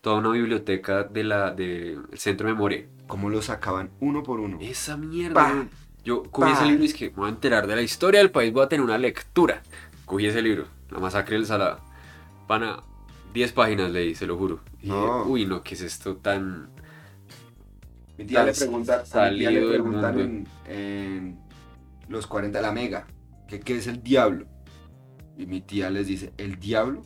toda 0.00 0.16
una 0.18 0.28
biblioteca 0.30 1.04
de 1.04 1.24
la 1.24 1.50
del 1.52 2.02
centro 2.14 2.46
de 2.48 2.52
memoria. 2.52 2.86
Cómo 3.06 3.30
lo 3.30 3.40
sacaban 3.40 3.90
uno 4.00 4.22
por 4.22 4.38
uno. 4.40 4.58
Esa 4.60 4.96
mierda. 4.98 5.34
Pa. 5.34 5.64
Yo 6.04 6.24
cogí 6.24 6.50
Pa. 6.52 6.56
ese 6.58 6.66
libro 6.66 6.82
y 6.82 6.86
es 6.88 6.94
que 6.94 7.08
me 7.08 7.16
voy 7.16 7.26
a 7.26 7.30
enterar 7.30 7.66
de 7.66 7.74
la 7.74 7.80
historia 7.80 8.20
del 8.20 8.30
país, 8.30 8.52
voy 8.52 8.64
a 8.64 8.68
tener 8.68 8.84
una 8.84 8.98
lectura. 8.98 9.62
Cogí 10.04 10.26
ese 10.26 10.42
libro, 10.42 10.66
La 10.90 10.98
masacre 10.98 11.36
del 11.36 11.46
salado. 11.46 11.80
Pana, 12.46 12.82
10 13.34 13.52
páginas 13.52 13.90
leí, 13.90 14.14
se 14.14 14.26
lo 14.26 14.38
juro. 14.38 14.60
Y 14.80 14.86
dije, 14.86 14.96
No. 14.96 15.24
uy, 15.24 15.44
no, 15.44 15.62
¿qué 15.62 15.74
es 15.74 15.82
esto 15.82 16.16
tan 16.16 16.70
Mi 18.16 18.24
tía 18.24 18.44
le 18.44 18.52
pregunta, 18.52 18.98
mi 18.98 19.02
tía 19.02 19.06
salido 19.12 19.50
le 19.50 19.60
del 19.60 19.68
preguntan 19.70 20.46
en, 20.68 21.38
los 22.08 22.26
40 22.28 22.58
de 22.58 22.62
la 22.62 22.72
mega, 22.72 23.06
que 23.48 23.60
qué 23.60 23.76
es 23.76 23.86
el 23.88 24.02
diablo. 24.02 24.46
Y 25.36 25.46
mi 25.46 25.60
tía 25.60 25.90
les 25.90 26.06
dice, 26.06 26.32
¿el 26.38 26.60
diablo? 26.60 27.02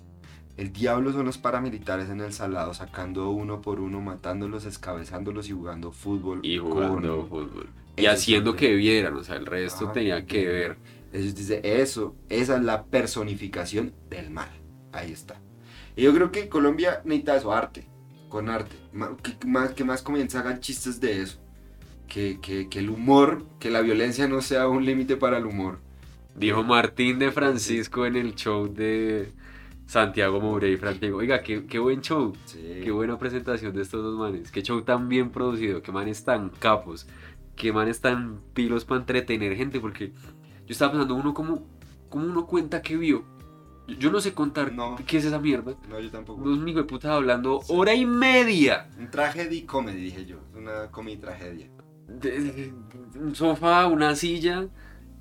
El 0.58 0.72
diablo 0.72 1.12
son 1.12 1.24
los 1.24 1.38
paramilitares 1.38 2.10
en 2.10 2.20
el 2.20 2.32
salado, 2.32 2.74
sacando 2.74 3.30
uno 3.30 3.62
por 3.62 3.80
uno, 3.80 4.00
matándolos, 4.02 4.66
escabezándolos 4.66 5.48
y 5.48 5.52
jugando 5.52 5.92
fútbol. 5.92 6.40
y 6.42 6.58
jugando 6.58 7.20
con- 7.20 7.28
fútbol? 7.28 7.68
Y 7.96 8.02
Eso 8.04 8.12
haciendo 8.12 8.54
que 8.54 8.74
vieran, 8.74 9.16
o 9.16 9.24
sea, 9.24 9.36
el 9.36 9.46
resto 9.46 9.90
tenía 9.92 10.26
que 10.26 10.46
ver. 10.46 10.76
Ellos 11.12 11.34
dicen, 11.34 11.60
eso, 11.64 12.14
esa 12.28 12.56
es 12.56 12.62
la 12.62 12.84
personificación 12.84 13.94
del 14.10 14.30
mal. 14.30 14.50
Ahí 14.92 15.10
está. 15.10 15.40
Y 15.98 16.02
yo 16.02 16.14
creo 16.14 16.30
que 16.30 16.48
Colombia 16.48 17.02
necesita 17.04 17.34
eso, 17.34 17.52
arte, 17.52 17.84
con 18.28 18.48
arte. 18.48 18.76
Que 19.20 19.48
más, 19.48 19.72
que 19.72 19.82
más 19.82 20.00
comienza 20.00 20.38
hagan 20.38 20.60
chistes 20.60 21.00
de 21.00 21.22
eso. 21.22 21.40
Que, 22.06 22.38
que, 22.40 22.68
que 22.68 22.78
el 22.78 22.88
humor, 22.88 23.44
que 23.58 23.68
la 23.68 23.80
violencia 23.80 24.28
no 24.28 24.40
sea 24.40 24.68
un 24.68 24.84
límite 24.84 25.16
para 25.16 25.38
el 25.38 25.46
humor. 25.46 25.80
Dijo 26.36 26.62
Martín 26.62 27.18
de 27.18 27.32
Francisco 27.32 28.06
en 28.06 28.14
el 28.14 28.36
show 28.36 28.72
de 28.72 29.32
Santiago 29.86 30.40
Moure 30.40 30.70
y 30.70 30.76
Francisco. 30.76 31.16
Oiga, 31.16 31.42
qué, 31.42 31.66
qué 31.66 31.80
buen 31.80 32.00
show. 32.00 32.32
Sí. 32.44 32.82
Qué 32.84 32.92
buena 32.92 33.18
presentación 33.18 33.74
de 33.74 33.82
estos 33.82 34.00
dos 34.00 34.16
manes. 34.16 34.52
Qué 34.52 34.62
show 34.62 34.80
tan 34.82 35.08
bien 35.08 35.30
producido. 35.30 35.82
Qué 35.82 35.90
manes 35.90 36.22
tan 36.22 36.50
capos. 36.50 37.08
Qué 37.56 37.72
manes 37.72 38.00
tan 38.00 38.38
pilos 38.54 38.84
para 38.84 39.00
entretener 39.00 39.56
gente. 39.56 39.80
Porque 39.80 40.12
yo 40.12 40.68
estaba 40.68 40.92
pensando, 40.92 41.16
uno 41.16 41.34
como, 41.34 41.66
como 42.08 42.24
uno 42.24 42.46
cuenta 42.46 42.82
que 42.82 42.96
vio. 42.96 43.24
Yo, 43.98 44.10
no 44.10 44.20
sé 44.20 44.34
contar 44.34 44.72
No. 44.72 44.96
qué 45.06 45.16
es 45.18 45.24
esa 45.24 45.38
mierda. 45.38 45.74
No, 45.88 45.98
yo 45.98 46.10
tampoco. 46.10 46.42
Dos 46.42 46.58
hijos 46.58 46.74
de 46.82 46.84
putas 46.84 47.10
hablando 47.10 47.60
Sí. 47.62 47.72
hora 47.74 47.94
y 47.94 48.04
media. 48.04 48.88
Un 48.98 49.10
tragedy 49.10 49.62
comedy, 49.62 50.00
dije 50.02 50.26
yo. 50.26 50.36
Una 50.54 50.88
comedy 50.90 51.16
tragedia. 51.16 51.68
de- 52.08 52.40
de- 52.40 52.72
un 53.20 53.34
sofá, 53.34 53.86
una 53.86 54.14
silla 54.14 54.66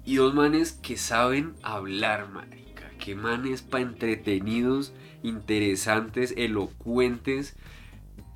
y 0.05 0.15
dos 0.15 0.34
manes 0.34 0.72
que 0.72 0.95
saben 0.95 1.53
hablar, 1.61 2.30
marica. 2.30 2.89
Que 2.97 3.13
manes 3.13 3.61
pa' 3.61 3.82
entretenidos, 3.82 4.93
interesantes, 5.22 6.34
elocuentes. 6.38 7.55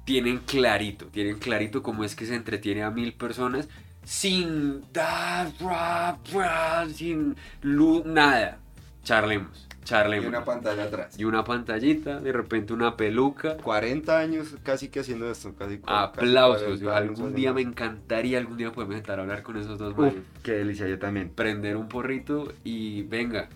Tienen 0.05 0.39
clarito, 0.39 1.05
tienen 1.07 1.39
clarito 1.39 1.81
cómo 1.83 2.03
es 2.03 2.15
que 2.15 2.25
se 2.25 2.35
entretiene 2.35 2.83
a 2.83 2.91
mil 2.91 3.13
personas 3.13 3.69
sin 4.03 4.81
dar, 4.91 5.51
ra, 5.61 6.17
ra, 6.33 6.89
sin 6.89 7.35
luz, 7.61 8.03
nada. 8.05 8.59
Charlemos, 9.03 9.67
Y 9.81 9.83
charlemos. 9.83 10.27
una 10.27 10.43
pantalla 10.45 10.83
atrás. 10.83 11.19
Y 11.19 11.23
una 11.25 11.43
pantallita, 11.43 12.19
de 12.19 12.31
repente 12.31 12.71
una 12.73 12.95
peluca. 12.95 13.57
40 13.57 14.19
años 14.19 14.55
casi 14.63 14.89
que 14.89 14.99
haciendo 15.01 15.29
esto. 15.29 15.53
Casi, 15.57 15.79
Aplausos. 15.85 16.79
40 16.79 16.97
años 16.97 17.19
Algún 17.19 17.33
día 17.35 17.51
me 17.53 17.61
encantaría, 17.61 18.37
algún 18.37 18.57
día 18.57 18.71
poderme 18.71 18.95
sentar 18.95 19.19
a 19.19 19.23
hablar 19.23 19.43
con 19.43 19.57
esos 19.57 19.77
dos. 19.79 19.93
Uf, 19.97 20.13
qué 20.43 20.51
delicia, 20.53 20.87
yo 20.87 20.99
también. 20.99 21.29
prender 21.29 21.77
un 21.77 21.87
porrito 21.89 22.53
y 22.63 23.03
venga, 23.03 23.49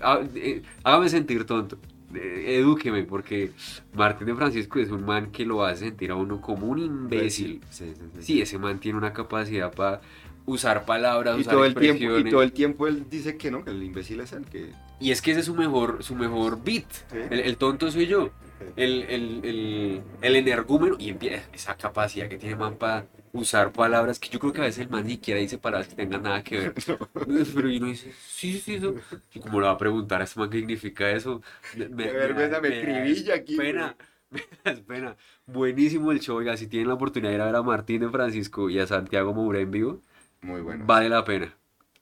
há- 0.00 0.20
eh, 0.34 0.62
hágame 0.84 1.08
sentir 1.08 1.44
tonto, 1.44 1.78
eh, 2.14 2.56
edúqueme, 2.58 3.04
porque 3.04 3.50
Martín 3.94 4.26
de 4.28 4.34
Francisco 4.34 4.78
es 4.78 4.90
un 4.90 5.04
man 5.04 5.30
que 5.30 5.44
lo 5.44 5.64
hace 5.64 5.86
sentir 5.86 6.10
a 6.10 6.14
uno 6.16 6.40
como 6.40 6.66
un 6.66 6.78
imbécil. 6.78 7.60
Sí, 7.70 7.92
sí, 7.96 8.02
sí. 8.16 8.22
Sí, 8.22 8.40
ese 8.42 8.58
man 8.58 8.78
tiene 8.80 8.98
una 8.98 9.12
capacidad 9.12 9.72
para 9.72 10.00
usar 10.46 10.84
palabras, 10.84 11.36
Y 11.38 11.40
usar 11.42 11.54
todo, 11.54 11.64
el 11.64 11.74
tiempo, 11.74 12.02
y 12.02 12.04
expresiones. 12.04 12.32
todo 12.32 12.42
el 12.42 12.52
tiempo 12.52 12.86
él 12.86 13.06
dice 13.08 13.36
que 13.36 13.50
no, 13.50 13.64
que 13.64 13.70
el 13.70 13.82
imbécil 13.82 14.20
es 14.20 14.32
él, 14.32 14.44
que... 14.46 14.72
Y 14.98 15.12
es 15.12 15.22
que 15.22 15.30
ese 15.30 15.40
es 15.40 15.46
su 15.46 15.54
mejor, 15.54 16.02
su 16.02 16.14
mejor 16.14 16.62
beat. 16.62 16.84
El, 17.30 17.40
el 17.40 17.56
tonto 17.56 17.90
soy 17.90 18.06
yo. 18.06 18.30
El, 18.76 19.02
el, 19.04 19.40
el, 19.44 20.02
el 20.20 20.36
energúmeno. 20.36 20.96
Y 20.98 21.08
empieza 21.08 21.42
esa 21.54 21.74
capacidad 21.76 22.28
que 22.28 22.36
tiene 22.36 22.56
man 22.56 22.76
para 22.76 23.06
usar 23.32 23.72
palabras 23.72 24.18
que 24.18 24.28
yo 24.28 24.38
creo 24.38 24.52
que 24.52 24.60
a 24.60 24.64
veces 24.64 24.80
el 24.84 24.90
man 24.90 25.06
ni 25.06 25.12
siquiera 25.12 25.40
dice 25.40 25.56
palabras 25.56 25.88
que 25.88 25.94
tengan 25.94 26.22
nada 26.22 26.42
que 26.42 26.58
ver. 26.58 26.74
Pero 27.54 27.70
y 27.70 27.78
uno 27.78 27.86
dice, 27.86 28.12
sí, 28.26 28.60
sí, 28.60 28.74
eso. 28.74 28.94
Y 29.32 29.40
como 29.40 29.60
le 29.60 29.66
va 29.66 29.72
a 29.72 29.78
preguntar 29.78 30.20
a 30.20 30.24
este 30.24 30.38
man 30.38 30.50
qué 30.50 30.58
significa 30.58 31.10
eso. 31.10 31.40
Me, 31.76 31.86
Qué 32.04 32.12
vergüenza, 32.12 32.60
me 32.60 32.68
da 32.68 32.74
escribilla 32.74 33.34
aquí, 33.36 33.56
Pena. 33.56 33.96
Me 34.30 34.42
da 34.62 34.80
pena. 34.86 35.16
Buenísimo 35.46 36.12
el 36.12 36.20
show. 36.20 36.36
Oiga, 36.36 36.56
si 36.56 36.68
tienen 36.68 36.86
la 36.86 36.94
oportunidad 36.94 37.30
de 37.30 37.36
ir 37.36 37.40
a 37.40 37.46
ver 37.46 37.56
a 37.56 37.62
Martín 37.62 38.02
de 38.02 38.10
Francisco 38.10 38.70
y 38.70 38.78
a 38.78 38.86
Santiago 38.86 39.34
Moura 39.34 39.58
en 39.58 39.72
vivo, 39.72 40.02
Muy 40.42 40.60
bueno. 40.60 40.84
vale 40.86 41.08
la 41.08 41.24
pena. 41.24 41.54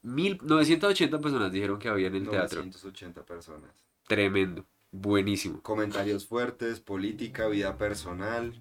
Mil, 0.02 0.38
980 0.42 1.18
personas 1.18 1.50
dijeron 1.52 1.78
que 1.78 1.88
había 1.88 2.06
en 2.06 2.14
el 2.16 2.28
teatro. 2.28 2.60
980 2.60 3.24
personas. 3.24 3.70
Tremendo. 4.06 4.64
Buenísimo. 4.92 5.60
Comentarios 5.62 6.26
fuertes, 6.26 6.80
política, 6.80 7.46
vida 7.48 7.76
personal, 7.76 8.54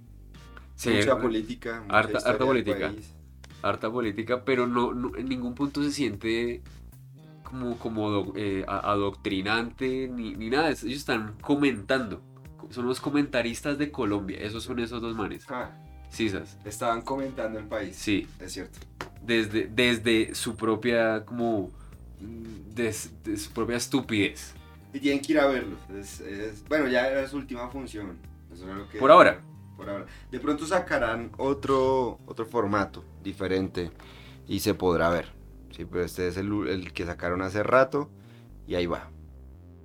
Sí, 0.75 0.89
mucha 0.91 1.17
política, 1.19 1.81
mucha 1.81 1.97
Harta- 1.97 2.37
política. 2.37 2.89
país. 2.91 3.13
harta 3.63 3.89
política, 3.91 4.45
pero 4.45 4.67
no, 4.67 4.93
no- 4.93 5.15
en 5.17 5.27
ningún 5.27 5.55
punto 5.55 5.81
se 5.81 5.91
siente 5.91 6.61
como, 7.43 7.77
como 7.79 8.09
do- 8.11 8.33
eh, 8.35 8.63
adoctrinante 8.67 10.07
ni, 10.07 10.35
ni 10.35 10.49
nada. 10.49 10.69
Ellos 10.69 10.83
están 10.85 11.35
comentando. 11.41 12.21
Son 12.69 12.85
los 12.85 12.99
comentaristas 12.99 13.77
de 13.77 13.91
Colombia. 13.91 14.37
Esos 14.39 14.63
son 14.63 14.79
esos 14.79 15.01
dos 15.01 15.15
manes. 15.15 15.45
Ah, 15.49 15.71
Sisas. 16.09 16.57
estaban 16.65 17.01
comentando 17.01 17.57
el 17.59 17.65
país. 17.65 17.95
Sí. 17.95 18.27
Es 18.39 18.53
cierto. 18.53 18.79
Desde, 19.21 19.67
desde 19.67 20.33
su 20.35 20.55
propia 20.55 21.25
como 21.25 21.71
mm, 22.21 22.73
des- 22.75 23.11
de 23.23 23.37
su 23.37 23.51
propia 23.51 23.77
estupidez. 23.77 24.53
Y 24.93 24.99
tienen 24.99 25.21
que 25.21 25.33
ir 25.33 25.39
a 25.39 25.47
verlos. 25.47 25.79
Es, 25.99 26.21
es- 26.21 26.63
bueno, 26.67 26.87
ya 26.87 27.07
era 27.07 27.27
su 27.27 27.37
última 27.37 27.67
función. 27.69 28.17
Eso 28.53 28.65
era 28.65 28.75
lo 28.75 28.89
que- 28.89 28.99
Por 28.99 29.11
ahora. 29.11 29.41
Por 29.75 29.89
ahora. 29.89 30.05
De 30.31 30.39
pronto 30.39 30.65
sacarán 30.65 31.31
otro, 31.37 32.19
otro 32.25 32.45
formato 32.45 33.03
diferente 33.23 33.91
y 34.47 34.59
se 34.59 34.73
podrá 34.73 35.09
ver. 35.09 35.31
Sí, 35.75 35.85
pero 35.85 36.03
este 36.03 36.27
es 36.27 36.37
el, 36.37 36.67
el 36.67 36.93
que 36.93 37.05
sacaron 37.05 37.41
hace 37.43 37.61
rato 37.61 38.09
y 38.67 38.75
ahí 38.75 38.87
va. 38.87 39.11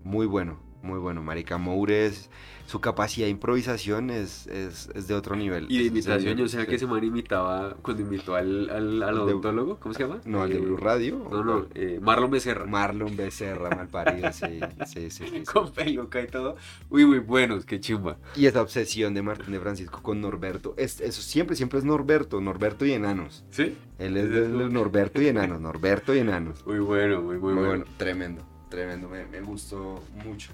Muy 0.05 0.27
bueno, 0.27 0.59
muy 0.83 0.99
bueno. 0.99 1.23
Marica 1.23 1.59
Moures, 1.59 2.31
su 2.73 2.81
capacidad 2.81 3.27
de 3.27 3.31
improvisación 3.33 4.09
es, 4.09 4.47
es, 4.47 4.89
es 4.95 5.07
de 5.07 5.13
otro 5.13 5.37
nivel. 5.37 5.67
Y 5.69 5.77
de 5.77 5.85
imitación, 5.85 6.49
sé 6.49 6.63
sí. 6.63 6.67
que 6.67 6.77
ese 6.77 6.87
man 6.87 7.05
imitaba 7.05 7.77
cuando 7.83 8.03
invitó 8.03 8.35
al, 8.35 8.71
al, 8.71 9.03
al 9.03 9.19
odontólogo. 9.19 9.77
¿Cómo 9.79 9.93
se 9.93 10.05
llama? 10.05 10.23
No, 10.25 10.43
el 10.45 10.53
de 10.53 10.57
Eh, 10.57 10.61
Blue 10.61 10.79
Radio. 10.79 11.29
No, 11.31 11.45
no, 11.45 11.67
eh, 11.75 11.99
Marlon 12.01 12.31
Becerra. 12.31 12.65
Marlon 12.65 13.15
Becerra, 13.15 13.77
mal 13.77 13.89
parido, 13.89 14.33
sí, 14.33 14.59
sí, 14.87 15.11
sí, 15.11 15.45
con 15.45 15.71
peluca 15.71 16.23
y 16.23 16.29
todo. 16.29 16.57
Uy, 16.89 17.05
muy 17.05 17.19
buenos, 17.19 17.67
qué 17.67 17.79
chimba. 17.79 18.17
Y 18.35 18.47
esa 18.47 18.63
obsesión 18.63 19.13
de 19.13 19.21
Martín 19.21 19.53
de 19.53 19.61
Francisco 19.61 20.01
con 20.03 20.23
Norberto, 20.23 20.73
es, 20.79 20.99
eso 21.03 21.21
siempre, 21.21 21.57
siempre 21.57 21.79
es 21.79 21.85
Norberto, 21.85 22.41
Norberto 22.41 22.87
y 22.87 22.93
enanos. 22.93 23.45
¿Sí? 23.51 23.77
Él 23.99 24.17
es 24.17 24.31
de 24.31 24.49
Norberto 24.49 25.21
y 25.21 25.27
enanos, 25.29 25.61
Norberto 25.69 26.15
y 26.15 26.21
enanos. 26.21 26.65
Muy 26.67 26.79
bueno, 26.79 27.21
muy, 27.21 27.37
muy, 27.37 27.53
Muy, 27.53 27.65
bueno. 27.65 27.69
bueno, 27.69 27.85
tremendo, 27.99 28.43
tremendo, 28.71 29.11
me, 29.11 29.27
me 29.27 29.43
gustó 29.43 30.03
mucho. 30.25 30.53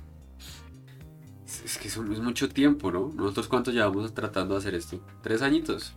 Es 1.64 1.78
que 1.78 1.88
es, 1.88 1.96
un- 1.96 2.12
es 2.12 2.20
mucho 2.20 2.48
tiempo, 2.48 2.90
¿no? 2.92 3.10
Nosotros 3.14 3.48
cuánto 3.48 3.70
llevamos 3.70 4.12
tratando 4.12 4.54
de 4.54 4.58
hacer 4.60 4.74
esto? 4.74 5.00
¿Tres 5.22 5.40
añitos? 5.42 5.94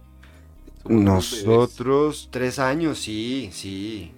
Nosotros, 0.86 2.30
tres 2.32 2.58
años, 2.58 3.00
sí, 3.00 3.50
sí. 3.52 4.12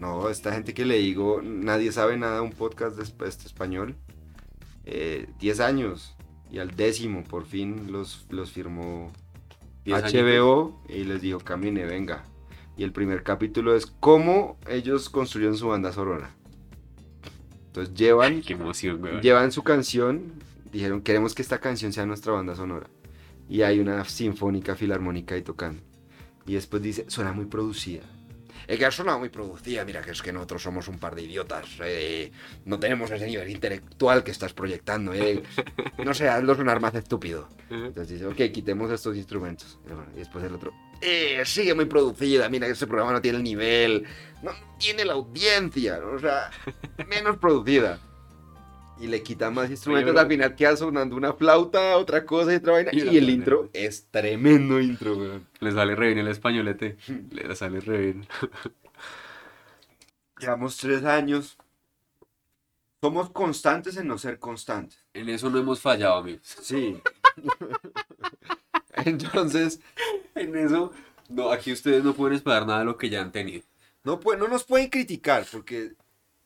No, 0.00 0.28
esta 0.30 0.52
gente 0.52 0.74
que 0.74 0.84
le 0.84 0.96
digo, 0.98 1.40
nadie 1.42 1.92
sabe 1.92 2.16
nada, 2.16 2.42
un 2.42 2.52
podcast 2.52 2.96
de 2.96 3.02
este 3.28 3.46
español. 3.46 3.94
Eh, 4.84 5.28
diez 5.38 5.60
años. 5.60 6.14
Y 6.50 6.58
al 6.60 6.74
décimo, 6.74 7.22
por 7.24 7.44
fin, 7.44 7.92
los, 7.92 8.26
los 8.30 8.50
firmó 8.50 9.12
años. 9.86 10.12
HBO 10.12 10.80
y 10.88 11.04
les 11.04 11.20
dijo, 11.20 11.38
camine, 11.40 11.84
venga. 11.84 12.24
Y 12.76 12.84
el 12.84 12.92
primer 12.92 13.22
capítulo 13.22 13.74
es 13.76 13.86
cómo 13.86 14.56
ellos 14.68 15.10
construyeron 15.10 15.56
su 15.56 15.68
banda 15.68 15.92
sonora. 15.92 16.30
Entonces 17.66 17.94
llevan, 17.94 18.40
Qué 18.42 18.54
emoción, 18.54 19.20
llevan 19.20 19.52
su 19.52 19.62
canción, 19.62 20.32
dijeron, 20.72 21.02
queremos 21.02 21.34
que 21.34 21.42
esta 21.42 21.58
canción 21.60 21.92
sea 21.92 22.06
nuestra 22.06 22.32
banda 22.32 22.54
sonora. 22.54 22.88
Y 23.48 23.62
hay 23.62 23.80
una 23.80 24.04
sinfónica 24.04 24.76
filarmónica 24.76 25.34
ahí 25.34 25.42
tocando. 25.42 25.82
Y 26.46 26.54
después 26.54 26.82
dice, 26.82 27.04
suena 27.08 27.32
muy 27.32 27.46
producida. 27.46 28.02
Es 28.66 28.78
que 28.78 28.90
suena 28.90 29.16
muy 29.16 29.30
producida, 29.30 29.82
mira 29.86 30.02
que 30.02 30.10
es 30.10 30.20
que 30.20 30.30
nosotros 30.32 30.62
somos 30.62 30.88
un 30.88 30.98
par 30.98 31.14
de 31.14 31.22
idiotas. 31.22 31.66
eh, 31.82 32.30
no 32.66 32.78
tenemos 32.78 33.10
ese 33.10 33.26
nivel 33.26 33.48
intelectual 33.48 34.22
que 34.22 34.30
estás 34.30 34.52
proyectando. 34.52 35.14
eh. 35.14 35.42
No 36.04 36.12
sé, 36.12 36.28
hazlo 36.28 36.54
sonar 36.54 36.78
más 36.80 36.94
estúpido. 36.94 37.48
Entonces 37.70 38.08
dice, 38.08 38.26
ok, 38.26 38.52
quitemos 38.52 38.90
estos 38.90 39.16
instrumentos. 39.16 39.78
Y 40.14 40.18
después 40.18 40.44
el 40.44 40.54
otro, 40.54 40.72
eh, 41.00 41.42
sigue 41.46 41.74
muy 41.74 41.86
producida, 41.86 42.48
mira 42.50 42.66
que 42.66 42.72
este 42.74 42.86
programa 42.86 43.12
no 43.12 43.20
tiene 43.22 43.38
el 43.38 43.44
nivel, 43.44 44.04
no 44.42 44.50
tiene 44.78 45.04
la 45.04 45.14
audiencia, 45.14 45.98
¿no? 45.98 46.12
o 46.12 46.18
sea, 46.18 46.50
menos 47.08 47.38
producida. 47.38 47.98
Y 49.00 49.06
le 49.06 49.22
quita 49.22 49.50
más 49.50 49.70
instrumentos, 49.70 50.16
al 50.16 50.26
final 50.28 50.56
queda 50.56 50.76
sonando 50.76 51.14
una 51.14 51.32
flauta, 51.32 51.96
otra 51.96 52.24
cosa 52.26 52.52
y 52.52 52.56
otra 52.56 52.72
vaina. 52.72 52.90
Y 52.92 53.16
el 53.16 53.30
intro 53.30 53.70
es 53.72 54.06
tremendo 54.10 54.80
intro, 54.80 55.16
weón. 55.16 55.46
Le 55.60 55.72
sale 55.72 55.94
re 55.94 56.08
bien 56.08 56.18
el 56.18 56.28
españolete. 56.28 56.96
Le 57.30 57.54
sale 57.54 57.80
re 57.80 57.98
bien. 57.98 58.26
Llevamos 60.40 60.76
tres 60.76 61.04
años. 61.04 61.56
Somos 63.00 63.30
constantes 63.30 63.96
en 63.96 64.08
no 64.08 64.18
ser 64.18 64.40
constantes. 64.40 65.04
En 65.14 65.28
eso 65.28 65.48
no 65.48 65.58
hemos 65.58 65.80
fallado, 65.80 66.16
amigos. 66.16 66.42
Sí. 66.60 67.00
Entonces, 69.04 69.80
En 70.34 70.56
eso, 70.56 70.92
no, 71.28 71.50
aquí 71.50 71.72
ustedes 71.72 72.02
no 72.02 72.14
pueden 72.14 72.36
esperar 72.36 72.66
nada 72.66 72.80
de 72.80 72.84
lo 72.86 72.96
que 72.96 73.08
ya 73.08 73.22
han 73.22 73.30
tenido. 73.30 73.62
no, 74.02 74.20
no 74.38 74.48
nos 74.48 74.64
pueden 74.64 74.88
criticar 74.88 75.46
porque 75.50 75.92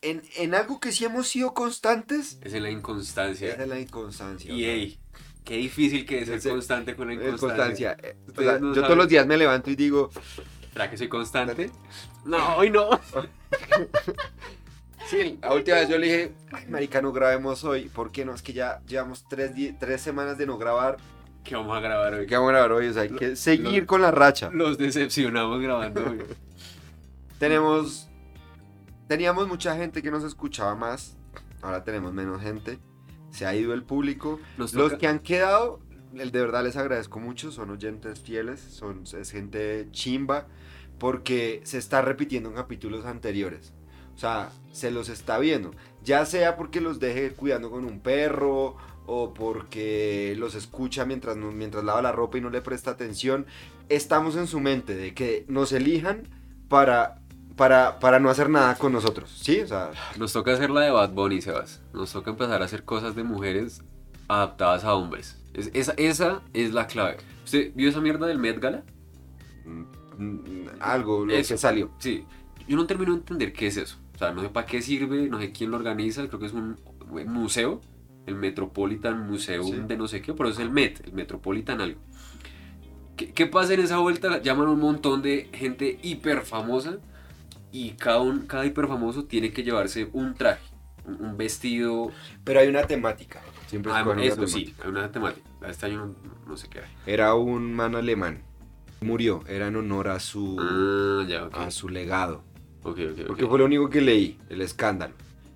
en, 0.03 0.23
en 0.37 0.55
algo 0.55 0.81
que 0.81 0.93
sí 0.93 1.05
hemos 1.05 1.29
sido 1.29 1.55
constantes 1.55 2.39
Es 2.43 2.53
en 2.55 2.63
la 2.65 2.71
inconstancia. 2.71 3.55
es 3.55 3.59
en 3.61 3.69
la 3.71 3.79
inconstancia. 3.81 4.53
Y 4.53 4.65
ey, 4.65 4.99
qué 5.45 5.57
difícil 5.57 6.05
que 6.05 6.21
es 6.21 6.27
ser 6.29 6.39
Ese- 6.39 6.51
constante 6.51 6.95
con 6.95 7.09
la 7.09 7.15
Es 7.15 7.21
inconstancia. 7.21 7.97
constancia. 7.97 7.99
Eh, 8.03 8.17
o 8.27 8.31
Ustedes 8.31 8.49
sea, 8.51 8.59
no 8.59 8.75
yo 8.75 8.83
todos 8.83 8.97
los 8.97 9.09
días 9.09 9.27
me 9.27 9.37
levanto 9.37 9.71
y 9.71 9.77
digo, 9.77 10.11
¿Será 10.73 10.91
que 10.91 10.97
soy 10.97 11.09
constante? 11.09 11.71
No, 12.25 12.57
hoy 12.57 12.71
no. 12.71 12.89
sí, 15.07 15.39
la 15.43 15.53
última 15.55 15.77
vez 15.79 15.89
yo 15.89 15.99
le 15.99 16.07
dije, 16.07 16.33
ay, 16.53 16.67
marica, 16.69 17.03
no 17.03 17.13
grabemos 17.13 17.65
hoy. 17.65 17.89
¿Por 17.89 18.13
qué 18.13 18.25
no? 18.25 18.35
Es 18.35 18.43
que 18.43 18.53
ya 18.53 18.81
llevamos 18.87 19.25
tres, 19.29 19.53
tres 19.79 20.01
semanas 20.01 20.39
de 20.39 20.47
no 20.47 20.59
grabar. 20.59 20.97
¿Qué 21.45 21.57
vamos 21.57 21.77
a 21.77 21.81
grabar 21.81 22.15
hoy? 22.15 22.27
¿Qué 22.27 22.37
vamos 22.37 22.51
a 22.51 22.53
grabar 22.53 22.73
hoy? 22.73 22.87
O 22.87 22.93
sea, 22.93 23.03
hay 23.03 23.11
que 23.11 23.35
seguir 23.37 23.85
con 23.85 24.01
la 24.01 24.13
racha. 24.13 24.51
Los 24.53 24.79
decepcionamos 24.79 25.61
grabando 25.61 26.05
hoy. 26.09 26.23
Tenemos, 27.39 28.09
teníamos 29.13 29.47
mucha 29.47 29.77
gente 29.77 30.03
que 30.03 30.11
nos 30.11 30.25
escuchaba 30.25 30.75
más. 30.75 31.19
Ahora 31.61 31.85
tenemos 31.85 32.13
menos 32.15 32.41
gente. 32.41 32.79
Se 33.31 33.45
ha 33.45 33.55
ido 33.55 33.75
el 33.75 33.83
público. 33.83 34.41
Nos 34.57 34.73
Los 34.73 34.93
toca- 34.93 34.99
que 34.99 35.07
han 35.07 35.19
quedado, 35.19 35.81
el 36.15 36.33
de 36.33 36.41
verdad 36.41 36.65
les 36.65 36.77
agradezco 36.77 37.21
mucho, 37.21 37.53
son 37.53 37.69
oyentes 37.71 38.21
fieles, 38.21 38.61
son, 38.61 39.05
es 39.19 39.31
gente 39.31 39.87
chimba, 39.91 40.47
porque 40.99 41.61
se 41.65 41.77
está 41.79 42.01
repitiendo 42.01 42.49
en 42.49 42.55
capítulos 42.55 43.05
anteriores. 43.05 43.75
O 44.15 44.19
sea, 44.19 44.51
se 44.73 44.91
los 44.91 45.09
está 45.11 45.39
viendo. 45.39 45.73
Ya 46.03 46.25
sea 46.27 46.57
porque 46.57 46.81
los 46.81 46.99
deje 46.99 47.33
cuidando 47.33 47.71
con 47.71 47.85
un 47.85 48.01
perro, 48.01 48.77
o 49.05 49.35
porque 49.35 50.35
los 50.39 50.55
escucha 50.55 51.05
mientras, 51.05 51.37
mientras 51.37 51.85
lava 51.85 52.01
la 52.03 52.13
ropa 52.13 52.39
y 52.39 52.41
no 52.41 52.49
le 52.51 52.63
presta 52.63 52.93
atención. 52.93 53.45
Estamos 53.89 54.37
en 54.37 54.47
su 54.47 54.59
mente 54.61 54.95
de 54.97 55.13
que 55.13 55.45
nos 55.49 55.73
elijan 55.73 56.29
para, 56.69 57.22
para, 57.57 57.99
para 57.99 58.19
no 58.19 58.31
hacer 58.31 58.49
nada 58.51 58.75
con 58.77 58.93
nosotros. 58.93 59.31
¿Sí? 59.43 59.61
O 59.61 59.67
sea, 59.67 59.91
Nos 60.19 60.33
toca 60.33 60.53
hacer 60.53 60.71
la 60.71 60.81
de 60.83 60.91
Bad 60.91 61.11
Bunny, 61.13 61.41
Sebas. 61.43 61.81
Nos 61.93 62.13
toca 62.13 62.31
empezar 62.31 62.63
a 62.63 62.65
hacer 62.65 62.85
cosas 62.85 63.15
de 63.15 63.23
mujeres 63.25 63.83
adaptadas 64.29 64.85
a 64.85 64.95
hombres. 64.95 65.39
Es- 65.55 65.71
esa, 65.75 65.93
esa 65.97 66.43
es 66.55 66.73
la 66.73 66.87
clave. 66.87 67.19
¿Usted 67.45 67.73
vio 67.75 67.89
esa 67.89 68.01
mierda 68.01 68.27
del 68.27 68.39
Met 68.39 68.59
Gala? 68.61 68.83
mm, 69.65 70.67
algo 70.81 71.27
lo 71.27 71.33
Eso. 71.33 71.55
que 71.55 71.59
salió. 71.59 71.91
Sí. 71.99 72.25
Yo 72.69 72.77
no 72.77 72.87
termino 72.87 73.13
de 73.13 73.19
entender 73.19 73.53
qué 73.53 73.67
es 73.67 73.77
eso. 73.77 73.99
O 74.15 74.19
sea, 74.19 74.33
no 74.33 74.43
sé 74.43 74.49
para 74.49 74.67
qué 74.67 74.81
sirve, 74.83 75.29
no 75.29 75.39
sé 75.41 75.53
quién 75.53 75.71
lo 75.71 75.77
organiza. 75.77 76.27
Creo 76.29 76.39
que 76.41 76.47
es 76.47 76.53
un 76.53 76.77
museo, 77.27 77.81
el 78.27 78.37
Metropolitan 78.37 79.27
Museum 79.29 79.67
Sí. 79.67 79.81
de 79.87 79.97
no 79.97 80.07
sé 80.09 80.23
qué, 80.23 80.33
pero 80.33 80.49
es 80.49 80.59
el 80.59 80.71
Met, 80.71 81.01
el 81.07 81.13
Metropolitan 81.13 81.81
algo. 81.81 82.01
¿Qué, 83.17 83.33
qué 83.33 83.47
pasa 83.47 83.75
en 83.75 83.81
esa 83.81 83.99
vuelta? 83.99 84.41
Llaman 84.41 84.69
a 84.69 84.71
un 84.71 84.81
montón 84.81 85.23
de 85.23 85.49
gente 85.53 85.99
hiper 86.03 86.43
famosa 86.43 86.99
y 87.73 87.91
cada, 87.93 88.21
un, 88.21 88.47
cada 88.47 88.65
hiper 88.67 88.87
famoso 88.87 89.25
tiene 89.25 89.53
que 89.53 89.63
llevarse 89.63 90.09
un 90.13 90.35
traje, 90.35 90.63
un, 91.07 91.25
un 91.25 91.37
vestido. 91.37 92.13
Pero 92.45 92.61
hay 92.61 92.69
una 92.69 92.87
temática. 92.87 93.41
Siempre 93.67 93.91
Ah, 93.95 94.05
una 94.07 94.23
eso 94.23 94.47
sí, 94.47 94.75
hay 94.83 94.91
una 94.91 95.11
temática. 95.11 95.49
Este 95.69 95.87
año 95.87 96.07
no, 96.07 96.15
no 96.47 96.57
sé 96.57 96.69
qué 96.69 96.81
hay. 96.81 96.91
Era 97.07 97.35
un 97.35 97.73
man 97.75 97.95
alemán. 97.97 98.43
Murió. 99.01 99.43
Era 99.49 99.67
en 99.69 99.77
honor 99.77 100.09
a 100.09 100.21
su, 100.21 100.57
Ah, 100.61 101.25
ya, 101.27 101.47
a 101.47 101.71
su 101.71 101.89
legado. 101.89 102.45
Ok, 102.85 102.99
ok, 103.13 103.27
Porque 103.27 103.47
fue 103.47 103.59
lo 103.59 103.65
único 103.65 103.89
que 103.91 104.01
leí, 104.01 104.39
el 104.49 104.61
escándalo. 104.61 105.15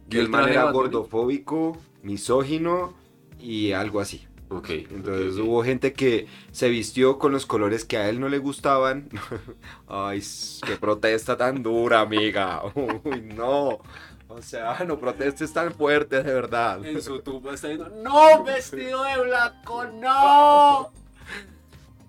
Que 0.09 0.17
¿Y 0.17 0.21
el 0.21 0.29
man 0.29 0.49
era 0.49 0.71
gordofóbico, 0.71 1.77
misógino 2.03 2.95
y 3.41 3.73
algo 3.73 4.01
así. 4.01 4.27
Ok, 4.49 4.71
Entonces 4.71 5.37
hubo 5.39 5.65
gente 5.65 5.93
que 5.93 6.29
se 6.53 6.69
vistió 6.69 7.19
con 7.19 7.33
los 7.33 7.47
colores 7.47 7.85
que 7.85 7.97
a 7.97 8.09
él 8.09 8.21
no 8.21 8.29
le 8.29 8.39
gustaban. 8.39 9.09
Ay, 9.89 10.23
qué 10.65 10.77
protesta 10.77 11.37
tan 11.37 11.63
dura, 11.63 12.01
amiga. 12.01 12.63
Uy, 12.75 13.23
no. 13.23 13.81
O 14.29 14.43
sea, 14.43 14.85
no 14.85 14.99
protestes 14.99 15.53
tan 15.53 15.73
fuerte, 15.73 16.23
de 16.23 16.33
verdad. 16.33 16.85
En 16.85 17.01
su 17.03 17.21
tumba 17.21 17.55
está 17.55 17.69
diciendo, 17.69 17.95
¡No, 18.03 18.45
vestido 18.45 19.03
de 19.05 19.23
blanco, 19.25 19.85
no! 19.87 20.93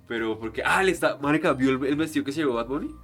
Pero 0.07 0.39
porque, 0.39 0.61
ah, 0.63 0.83
le 0.83 0.91
está, 0.91 1.17
marica, 1.17 1.53
¿vio 1.53 1.71
el, 1.71 1.85
el 1.85 1.95
vestido 1.95 2.23
que 2.23 2.31
se 2.31 2.41
llevó 2.41 2.53
Bad 2.53 2.67
Bunny? 2.67 2.95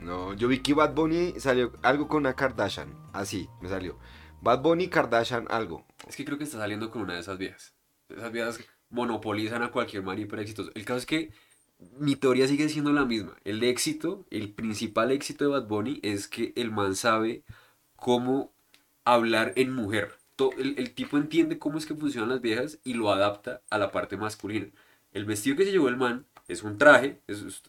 No, 0.00 0.32
yo 0.32 0.48
vi 0.48 0.60
que 0.60 0.74
Bad 0.74 0.94
Bunny 0.94 1.34
salió 1.38 1.72
algo 1.82 2.08
con 2.08 2.18
una 2.18 2.34
Kardashian. 2.34 2.88
Así, 3.12 3.48
me 3.60 3.68
salió. 3.68 3.98
Bad 4.40 4.62
Bunny, 4.62 4.88
Kardashian, 4.88 5.46
algo. 5.50 5.84
Es 6.08 6.16
que 6.16 6.24
creo 6.24 6.38
que 6.38 6.44
está 6.44 6.58
saliendo 6.58 6.90
con 6.90 7.02
una 7.02 7.14
de 7.14 7.20
esas 7.20 7.36
viejas. 7.36 7.74
Esas 8.16 8.32
viejas 8.32 8.60
monopolizan 8.90 9.62
a 9.62 9.70
cualquier 9.70 10.02
man 10.02 10.18
hiper 10.18 10.40
exitoso. 10.40 10.70
El 10.74 10.84
caso 10.84 10.98
es 10.98 11.06
que 11.06 11.30
mi 11.98 12.16
teoría 12.16 12.46
sigue 12.46 12.68
siendo 12.68 12.92
la 12.92 13.04
misma. 13.04 13.36
El 13.44 13.62
éxito, 13.62 14.26
el 14.30 14.52
principal 14.52 15.10
éxito 15.10 15.44
de 15.44 15.50
Bad 15.50 15.66
Bunny 15.66 16.00
es 16.02 16.28
que 16.28 16.52
el 16.56 16.70
man 16.70 16.94
sabe 16.94 17.42
cómo 17.96 18.52
hablar 19.04 19.52
en 19.56 19.72
mujer. 19.72 20.12
El, 20.58 20.78
el 20.78 20.94
tipo 20.94 21.18
entiende 21.18 21.58
cómo 21.58 21.78
es 21.78 21.86
que 21.86 21.94
funcionan 21.94 22.30
las 22.30 22.40
viejas 22.40 22.78
y 22.82 22.94
lo 22.94 23.12
adapta 23.12 23.62
a 23.70 23.78
la 23.78 23.90
parte 23.92 24.16
masculina. 24.16 24.68
El 25.12 25.24
vestido 25.24 25.56
que 25.56 25.64
se 25.64 25.72
llevó 25.72 25.88
el 25.88 25.96
man 25.96 26.26
es 26.48 26.62
un 26.62 26.78
traje, 26.78 27.20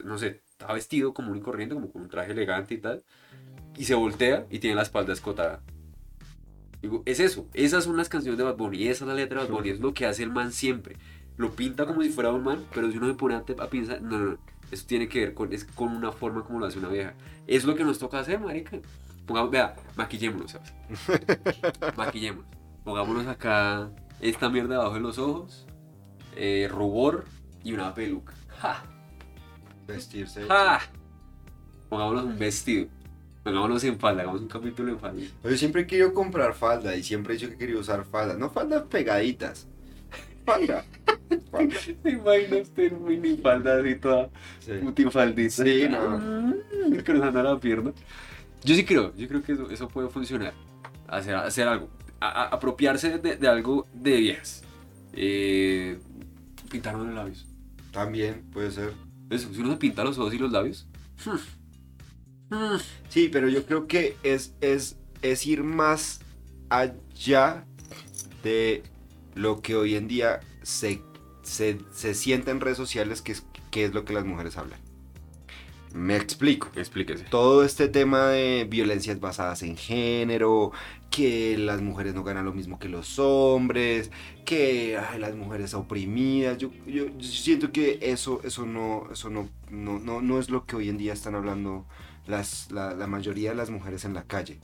no 0.03 0.17
sé, 0.17 0.41
está 0.49 0.71
vestido 0.73 1.13
común 1.13 1.37
y 1.37 1.41
corriente, 1.41 1.75
como 1.75 1.91
con 1.91 2.03
un 2.03 2.09
traje 2.09 2.31
elegante 2.31 2.73
y 2.73 2.77
tal, 2.77 3.03
y 3.77 3.85
se 3.85 3.95
voltea 3.95 4.45
y 4.49 4.59
tiene 4.59 4.75
la 4.75 4.83
espalda 4.83 5.13
escotada. 5.13 5.61
Digo, 6.81 7.03
es 7.05 7.19
eso, 7.19 7.47
esas 7.53 7.83
son 7.83 7.97
las 7.97 8.09
canciones 8.09 8.37
de 8.37 8.43
Bad 8.43 8.57
Bunny, 8.57 8.87
esa 8.87 9.03
es 9.03 9.07
la 9.07 9.13
letra 9.13 9.41
de 9.41 9.47
Bad 9.47 9.55
Bunny, 9.55 9.69
es 9.69 9.79
lo 9.79 9.93
que 9.93 10.05
hace 10.05 10.23
el 10.23 10.31
man 10.31 10.51
siempre. 10.51 10.97
Lo 11.37 11.51
pinta 11.51 11.85
como 11.85 12.01
si 12.01 12.09
fuera 12.09 12.31
un 12.31 12.43
man, 12.43 12.65
pero 12.73 12.91
si 12.91 12.97
uno 12.97 13.07
se 13.07 13.13
pone 13.13 13.35
a, 13.35 13.39
a 13.39 13.67
pensar, 13.67 14.01
no, 14.01 14.17
no, 14.17 14.25
no, 14.31 14.37
eso 14.71 14.85
tiene 14.87 15.07
que 15.07 15.19
ver 15.19 15.33
con, 15.33 15.53
es 15.53 15.65
con 15.65 15.95
una 15.95 16.11
forma 16.11 16.43
como 16.43 16.59
lo 16.59 16.65
hace 16.65 16.79
una 16.79 16.87
vieja. 16.87 17.13
Es 17.45 17.65
lo 17.65 17.75
que 17.75 17.83
nos 17.83 17.99
toca 17.99 18.19
hacer, 18.19 18.39
marica. 18.39 18.79
Pongamos, 19.25 19.51
vea, 19.51 19.75
maquillémonos, 19.95 20.51
¿sabes? 20.51 20.73
maquillémonos. 21.97 22.45
Pongámonos 22.83 23.27
acá 23.27 23.91
esta 24.19 24.49
mierda 24.49 24.75
debajo 24.75 24.95
de 24.95 24.99
los 25.01 25.17
ojos, 25.19 25.67
eh, 26.35 26.67
rubor 26.71 27.25
y 27.63 27.73
una 27.73 27.93
peluca. 27.93 28.33
¡Ja! 28.59 28.83
Vestirse. 29.87 30.43
¡Ja! 30.47 30.79
Pongámonos 31.89 32.23
un 32.23 32.39
vestido. 32.39 32.87
Pongámonos 33.43 33.83
en 33.83 33.97
falda, 33.99 34.21
hagamos 34.21 34.41
un 34.41 34.47
capítulo 34.47 34.91
en 34.91 34.99
falda. 34.99 35.21
Yo 35.43 35.57
siempre 35.57 35.81
he 35.81 35.87
querido 35.87 36.13
comprar 36.13 36.53
falda 36.53 36.95
y 36.95 37.03
siempre 37.03 37.33
he 37.33 37.37
dicho 37.37 37.49
que 37.49 37.57
quería 37.57 37.77
usar 37.77 38.05
falda. 38.05 38.35
No 38.35 38.49
faldas 38.51 38.83
pegaditas. 38.83 39.67
Falda. 40.45 40.83
Falda. 41.51 41.75
¿Se 41.79 41.95
imagina 42.09 42.57
usted 42.61 42.91
en 42.91 43.03
minifalda 43.05 43.79
así 43.79 43.95
toda 43.95 44.29
Sí. 44.59 44.71
putifaldita? 44.83 45.63
Sí, 45.63 45.87
no. 45.89 46.17
Mm, 46.19 46.95
Cruzando 47.05 47.41
la 47.43 47.57
pierna. 47.59 47.93
Yo 48.63 48.75
sí 48.75 48.83
creo, 48.83 49.15
yo 49.15 49.27
creo 49.27 49.41
que 49.41 49.53
eso, 49.53 49.69
eso 49.71 49.87
puede 49.87 50.09
funcionar. 50.09 50.53
Hacer, 51.07 51.35
hacer 51.35 51.67
algo. 51.67 51.89
A- 52.19 52.27
a- 52.43 52.47
apropiarse 52.47 53.17
de, 53.17 53.37
de 53.37 53.47
algo 53.47 53.87
de 53.93 54.17
viejas. 54.17 54.63
Eh, 55.13 55.99
pintarnos 56.69 57.05
los 57.07 57.15
labios. 57.15 57.45
También 57.91 58.43
puede 58.51 58.71
ser. 58.71 58.93
Eso, 59.29 59.53
si 59.53 59.61
uno 59.61 59.71
se 59.71 59.77
pinta 59.77 60.03
los 60.03 60.17
ojos 60.17 60.33
y 60.33 60.37
los 60.37 60.51
labios. 60.51 60.85
hmm, 61.25 61.37
hmm, 62.51 62.77
Sí, 63.09 63.29
pero 63.29 63.49
yo 63.49 63.65
creo 63.65 63.87
que 63.87 64.17
es, 64.23 64.55
es, 64.61 64.97
es 65.21 65.45
ir 65.45 65.63
más 65.63 66.21
allá 66.69 67.65
de 68.43 68.83
lo 69.35 69.61
que 69.61 69.75
hoy 69.75 69.95
en 69.95 70.07
día 70.07 70.41
se, 70.63 71.01
se, 71.43 71.79
se 71.91 72.13
siente 72.15 72.51
en 72.51 72.61
redes 72.61 72.77
sociales, 72.77 73.21
que 73.21 73.33
es 73.33 73.45
¿qué 73.71 73.85
es 73.85 73.93
lo 73.93 74.05
que 74.05 74.13
las 74.13 74.25
mujeres 74.25 74.57
hablan? 74.57 74.79
Me 75.93 76.15
explico. 76.15 76.69
Explíquese. 76.75 77.25
Todo 77.25 77.63
este 77.65 77.89
tema 77.89 78.27
de 78.27 78.65
violencias 78.69 79.19
basadas 79.19 79.61
en 79.63 79.75
género, 79.75 80.71
que 81.09 81.57
las 81.57 81.81
mujeres 81.81 82.13
no 82.13 82.23
ganan 82.23 82.45
lo 82.45 82.53
mismo 82.53 82.79
que 82.79 82.87
los 82.87 83.19
hombres, 83.19 84.09
que 84.45 84.97
ay, 84.97 85.19
las 85.19 85.35
mujeres 85.35 85.73
oprimidas. 85.73 86.57
Yo, 86.57 86.71
yo- 86.85 87.07
yo 87.17 87.23
siento 87.23 87.71
que 87.73 87.99
eso, 88.01 88.39
eso, 88.45 88.65
no, 88.65 89.09
eso 89.11 89.29
no, 89.29 89.49
no, 89.69 89.99
no, 89.99 90.21
no 90.21 90.39
es 90.39 90.49
lo 90.49 90.65
que 90.65 90.77
hoy 90.77 90.87
en 90.89 90.97
día 90.97 91.11
están 91.13 91.35
hablando 91.35 91.85
las, 92.27 92.71
la, 92.71 92.93
la 92.93 93.07
mayoría 93.07 93.51
de 93.51 93.55
las 93.55 93.69
mujeres 93.69 94.05
en 94.05 94.13
la 94.13 94.23
calle. 94.23 94.59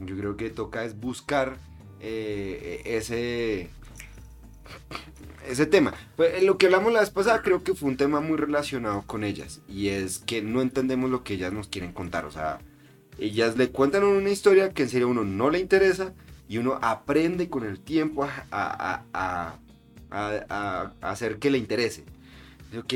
Yo 0.00 0.16
creo 0.16 0.36
que 0.36 0.50
toca 0.50 0.84
es 0.84 0.98
buscar 0.98 1.56
eh, 2.00 2.82
ese, 2.84 3.68
ese 5.48 5.66
tema. 5.66 5.94
Pues, 6.16 6.34
eh, 6.34 6.42
lo 6.42 6.58
que 6.58 6.66
hablamos 6.66 6.92
la 6.92 7.00
vez 7.00 7.10
pasada 7.10 7.42
creo 7.42 7.62
que 7.62 7.74
fue 7.74 7.88
un 7.90 7.96
tema 7.96 8.20
muy 8.20 8.36
relacionado 8.36 9.02
con 9.02 9.24
ellas. 9.24 9.60
Y 9.68 9.88
es 9.88 10.18
que 10.18 10.42
no 10.42 10.62
entendemos 10.62 11.10
lo 11.10 11.22
que 11.24 11.34
ellas 11.34 11.52
nos 11.52 11.68
quieren 11.68 11.92
contar. 11.92 12.24
O 12.24 12.30
sea, 12.30 12.58
ellas 13.18 13.56
le 13.56 13.70
cuentan 13.70 14.04
una 14.04 14.30
historia 14.30 14.70
que 14.70 14.84
en 14.84 14.88
serio 14.88 15.06
a 15.08 15.10
uno 15.10 15.24
no 15.24 15.50
le 15.50 15.58
interesa. 15.60 16.12
Y 16.48 16.58
uno 16.58 16.78
aprende 16.82 17.48
con 17.48 17.64
el 17.64 17.80
tiempo 17.80 18.24
a, 18.24 18.44
a- 18.50 19.04
a- 20.10 20.92
hacer 21.00 21.38
que 21.38 21.50
le 21.50 21.56
interese. 21.58 22.04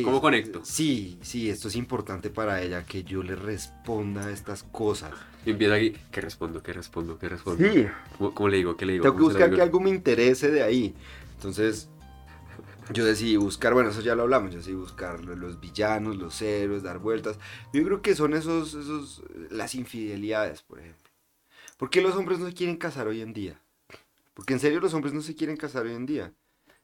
¿Cómo 0.03 0.21
conecto? 0.21 0.61
Sí, 0.65 1.19
sí, 1.23 1.51
esto 1.51 1.69
es 1.69 1.77
importante 1.77 2.31
para 2.31 2.63
ella, 2.63 2.85
que 2.85 3.03
yo 3.05 3.23
le 3.23 3.37
responda 3.37 4.27
a 4.27 4.31
estas 4.31 4.63
cosas. 4.63 5.13
Y 5.45 5.51
empieza 5.51 5.75
aquí, 5.75 5.95
¿qué 6.11 6.21
respondo? 6.21 6.63
¿Qué 6.63 6.73
respondo? 6.73 7.19
¿Qué 7.19 7.29
respondo? 7.29 7.69
Sí, 7.73 7.87
¿Cómo, 8.19 8.35
cómo 8.35 8.49
le 8.49 8.57
digo? 8.59 8.77
¿Qué 8.77 8.87
le 8.87 8.95
digo? 8.95 9.03
tengo 9.05 9.17
que 9.17 9.23
¿Cómo 9.23 9.33
se 9.33 9.39
lo 9.39 9.41
buscar 9.41 9.57
que 9.57 9.63
algo 9.63 9.81
me 9.81 9.91
interese 9.91 10.51
de 10.51 10.63
ahí. 10.63 10.95
Entonces, 11.37 11.89
yo 12.93 13.05
decidí 13.05 13.37
buscar, 13.37 13.75
bueno, 13.75 13.91
eso 13.91 14.01
ya 14.01 14.15
lo 14.15 14.23
hablamos, 14.23 14.51
yo 14.53 14.59
decidí 14.59 14.75
buscar 14.77 15.23
lo- 15.25 15.37
los 15.37 15.61
villanos, 15.61 16.17
los 16.17 16.41
héroes, 16.41 16.83
dar 16.83 16.99
vueltas. 16.99 17.39
Yo 17.73 17.85
creo 17.85 18.01
que 18.01 18.15
son 18.15 18.35
esos, 18.35 18.75
esos, 18.75 19.23
las 19.51 19.75
infidelidades, 19.75 20.63
por 20.63 20.79
ejemplo. 20.81 21.11
¿Por 21.77 21.91
qué 21.91 22.01
los 22.01 22.15
hombres 22.17 22.39
no 22.39 22.47
se 22.47 22.55
quieren 22.55 22.77
casar 22.77 23.07
hoy 23.09 23.21
en 23.21 23.33
día? 23.33 23.61
Porque 24.35 24.55
en 24.55 24.61
serio 24.61 24.81
los 24.81 24.95
hombres 24.95 25.13
no 25.15 25.21
se 25.21 25.35
quieren 25.35 25.57
casar 25.57 25.85
hoy 25.87 25.95
en 25.95 26.07
día. 26.07 26.33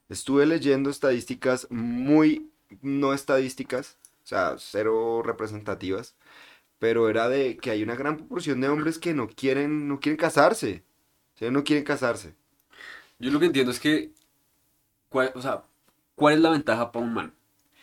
Estuve 0.08 0.44
leyendo 0.46 0.90
estadísticas 0.90 1.66
muy 1.70 2.51
no 2.80 3.12
estadísticas, 3.12 3.98
o 4.24 4.26
sea, 4.26 4.54
cero 4.58 5.22
representativas, 5.24 6.14
pero 6.78 7.08
era 7.08 7.28
de 7.28 7.56
que 7.58 7.70
hay 7.70 7.82
una 7.82 7.94
gran 7.96 8.16
proporción 8.16 8.60
de 8.60 8.68
hombres 8.68 8.98
que 8.98 9.14
no 9.14 9.28
quieren, 9.28 9.88
no 9.88 10.00
quieren 10.00 10.16
casarse. 10.16 10.82
O 11.34 11.38
sea, 11.38 11.50
no 11.50 11.64
quieren 11.64 11.84
casarse. 11.84 12.34
Yo 13.18 13.30
lo 13.30 13.38
que 13.40 13.46
entiendo 13.46 13.70
es 13.70 13.80
que, 13.80 14.12
¿cuál, 15.08 15.32
o 15.34 15.42
sea, 15.42 15.62
¿cuál 16.14 16.34
es 16.34 16.40
la 16.40 16.50
ventaja 16.50 16.90
para 16.92 17.04
un 17.04 17.14
man 17.14 17.34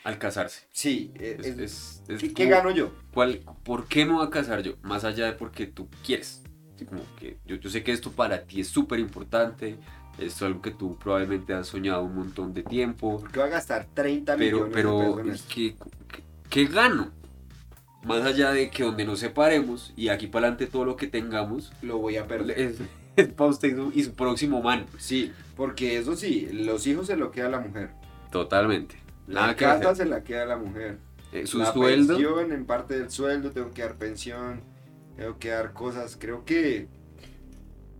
al 0.04 0.18
casarse? 0.20 0.68
Sí, 0.72 1.12
Es- 1.16 1.46
es- 1.48 2.04
es 2.08 2.20
¿qué, 2.22 2.28
qué 2.34 2.44
como- 2.46 2.50
gano 2.50 2.72
yo? 2.72 2.92
¿Cuál, 3.14 3.42
¿Por 3.64 3.88
qué 3.88 4.06
me 4.06 4.14
voy 4.14 4.26
a 4.26 4.30
casar 4.30 4.62
yo? 4.64 4.74
Más 4.82 5.04
allá 5.04 5.26
de 5.26 5.34
porque 5.34 5.66
tú 5.68 5.88
quieres. 6.06 6.42
Como 6.88 7.04
que 7.18 7.38
yo, 7.46 7.58
yo 7.58 7.70
sé 7.70 7.84
que 7.84 7.92
esto 7.92 8.12
para 8.12 8.46
ti 8.46 8.62
es 8.62 8.70
súper 8.70 9.00
importante, 9.00 9.78
es 10.22 10.42
algo 10.42 10.62
que 10.62 10.72
tú 10.72 10.98
probablemente 10.98 11.54
has 11.54 11.68
soñado 11.68 12.04
un 12.04 12.16
montón 12.16 12.54
de 12.54 12.64
tiempo, 12.64 13.20
Porque 13.20 13.40
va 13.40 13.46
a 13.46 13.50
gastar 13.50 13.88
30 13.94 14.36
pero, 14.38 14.56
millones 14.58 14.74
pero 14.74 15.00
de 15.00 15.06
pesos 15.06 15.20
en 15.28 15.30
esto. 15.34 15.54
¿qué, 15.54 15.76
qué, 16.08 16.24
qué 16.50 16.66
gano? 16.66 17.12
Más 18.04 18.24
allá 18.24 18.52
de 18.52 18.70
que 18.70 18.84
donde 18.84 19.04
nos 19.06 19.20
separemos 19.20 19.94
y 19.98 20.08
aquí 20.10 20.28
para 20.28 20.48
adelante 20.48 20.68
todo 20.72 20.86
lo 20.86 20.96
que 20.96 21.08
tengamos 21.08 21.74
Lo 21.82 21.98
voy 21.98 22.16
a 22.18 22.28
perder. 22.28 22.58
es, 22.60 22.78
es 23.18 23.28
para 23.30 23.50
usted 23.50 23.78
y 23.94 24.04
su- 24.04 24.14
próximo 24.14 24.62
man. 24.62 24.86
Sí, 24.98 25.32
porque 25.58 25.98
eso 25.98 26.16
sí, 26.16 26.48
los 26.54 26.88
hijos 26.88 27.08
se 27.08 27.18
lo 27.18 27.32
queda 27.32 27.50
la 27.50 27.60
mujer. 27.60 27.90
Totalmente. 28.32 28.96
La 29.28 29.56
que 29.56 29.66
casa 29.66 29.90
hacer. 29.92 30.06
se 30.06 30.10
la 30.12 30.24
queda 30.24 30.46
la 30.46 30.58
mujer. 30.58 30.98
Eh, 31.32 31.46
su 31.46 31.60
la 31.60 31.72
sueldo. 31.74 32.16
pensión, 32.16 32.52
en 32.52 32.66
parte 32.66 32.98
del 32.98 33.12
sueldo, 33.12 33.52
tengo 33.52 33.72
que 33.72 33.82
dar 33.84 33.98
pensión, 33.98 34.62
tengo 35.18 35.38
que 35.38 35.50
dar 35.50 35.74
cosas. 35.74 36.18
Creo 36.20 36.46
que. 36.46 36.88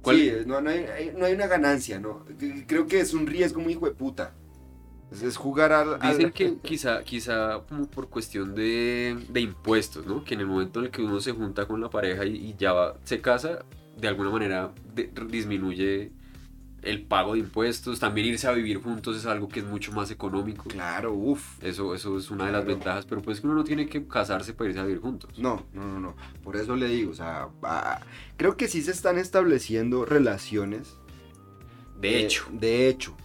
¿Cuál- 0.02 0.18
Sí, 0.18 0.32
no, 0.46 0.62
no, 0.62 0.70
hay, 0.70 1.12
no 1.18 1.26
hay 1.26 1.34
una 1.34 1.48
ganancia, 1.48 2.00
¿no? 2.00 2.26
Creo 2.68 2.88
que 2.88 3.00
es 3.02 3.14
un 3.14 3.28
riesgo 3.28 3.60
muy 3.62 3.74
hijo 3.74 3.86
de 3.86 3.92
puta. 3.94 4.34
Es, 5.12 5.36
jugar 5.38 5.72
al. 5.74 5.96
al- 6.00 6.18
Dicen 6.18 6.32
que 6.32 6.56
quizá, 6.64 7.04
quizá 7.04 7.62
por 7.66 8.10
cuestión 8.10 8.54
de, 8.56 9.18
de 9.30 9.40
impuestos, 9.42 10.06
¿no? 10.06 10.24
Que 10.24 10.36
en 10.36 10.42
el 10.42 10.46
momento 10.48 10.80
en 10.80 10.86
el 10.86 10.92
que 10.92 11.02
uno 11.02 11.20
se 11.20 11.32
junta 11.32 11.66
con 11.68 11.82
la 11.82 11.90
pareja 11.90 12.26
y, 12.26 12.36
y 12.36 12.56
ya 12.58 12.74
va- 12.74 12.98
se 13.04 13.20
casa, 13.20 13.66
de 13.98 14.08
alguna 14.08 14.30
manera 14.30 14.72
de- 14.94 15.12
disminuye 15.28 16.12
el 16.84 17.04
pago 17.04 17.34
de 17.34 17.40
impuestos. 17.40 18.00
También 18.00 18.28
irse 18.28 18.48
a 18.48 18.52
vivir 18.52 18.82
juntos 18.82 19.18
es 19.18 19.26
algo 19.26 19.48
que 19.50 19.60
es 19.60 19.66
mucho 19.66 19.92
más 19.92 20.12
económico. 20.12 20.64
Claro, 20.70 21.14
uff. 21.14 21.64
Eso, 21.64 21.94
eso 21.96 22.18
es 22.18 22.30
una 22.32 22.46
de 22.46 22.52
las 22.52 22.66
ventajas, 22.66 23.06
pero 23.06 23.22
pues 23.22 23.42
que 23.42 23.48
uno 23.48 23.56
no 23.56 23.64
tiene 23.64 23.88
que 23.88 24.06
casarse 24.08 24.54
para 24.54 24.70
irse 24.70 24.80
a 24.80 24.84
vivir 24.86 25.02
juntos. 25.02 25.38
No, 25.38 25.66
no, 25.74 25.86
no, 25.88 26.00
no. 26.00 26.16
Por 26.44 26.56
eso 26.56 26.76
le 26.76 26.88
digo, 26.88 27.12
o 27.12 27.16
sea, 27.16 27.48
va- 27.64 28.02
creo 28.38 28.56
que 28.58 28.68
sí 28.68 28.82
se 28.82 28.92
están 28.92 29.18
estableciendo 29.18 30.06
relaciones. 30.06 30.96
De 32.00 32.10
Eh, 32.20 32.26
hecho, 32.26 32.46
De 32.52 32.88
hecho. 32.88 33.16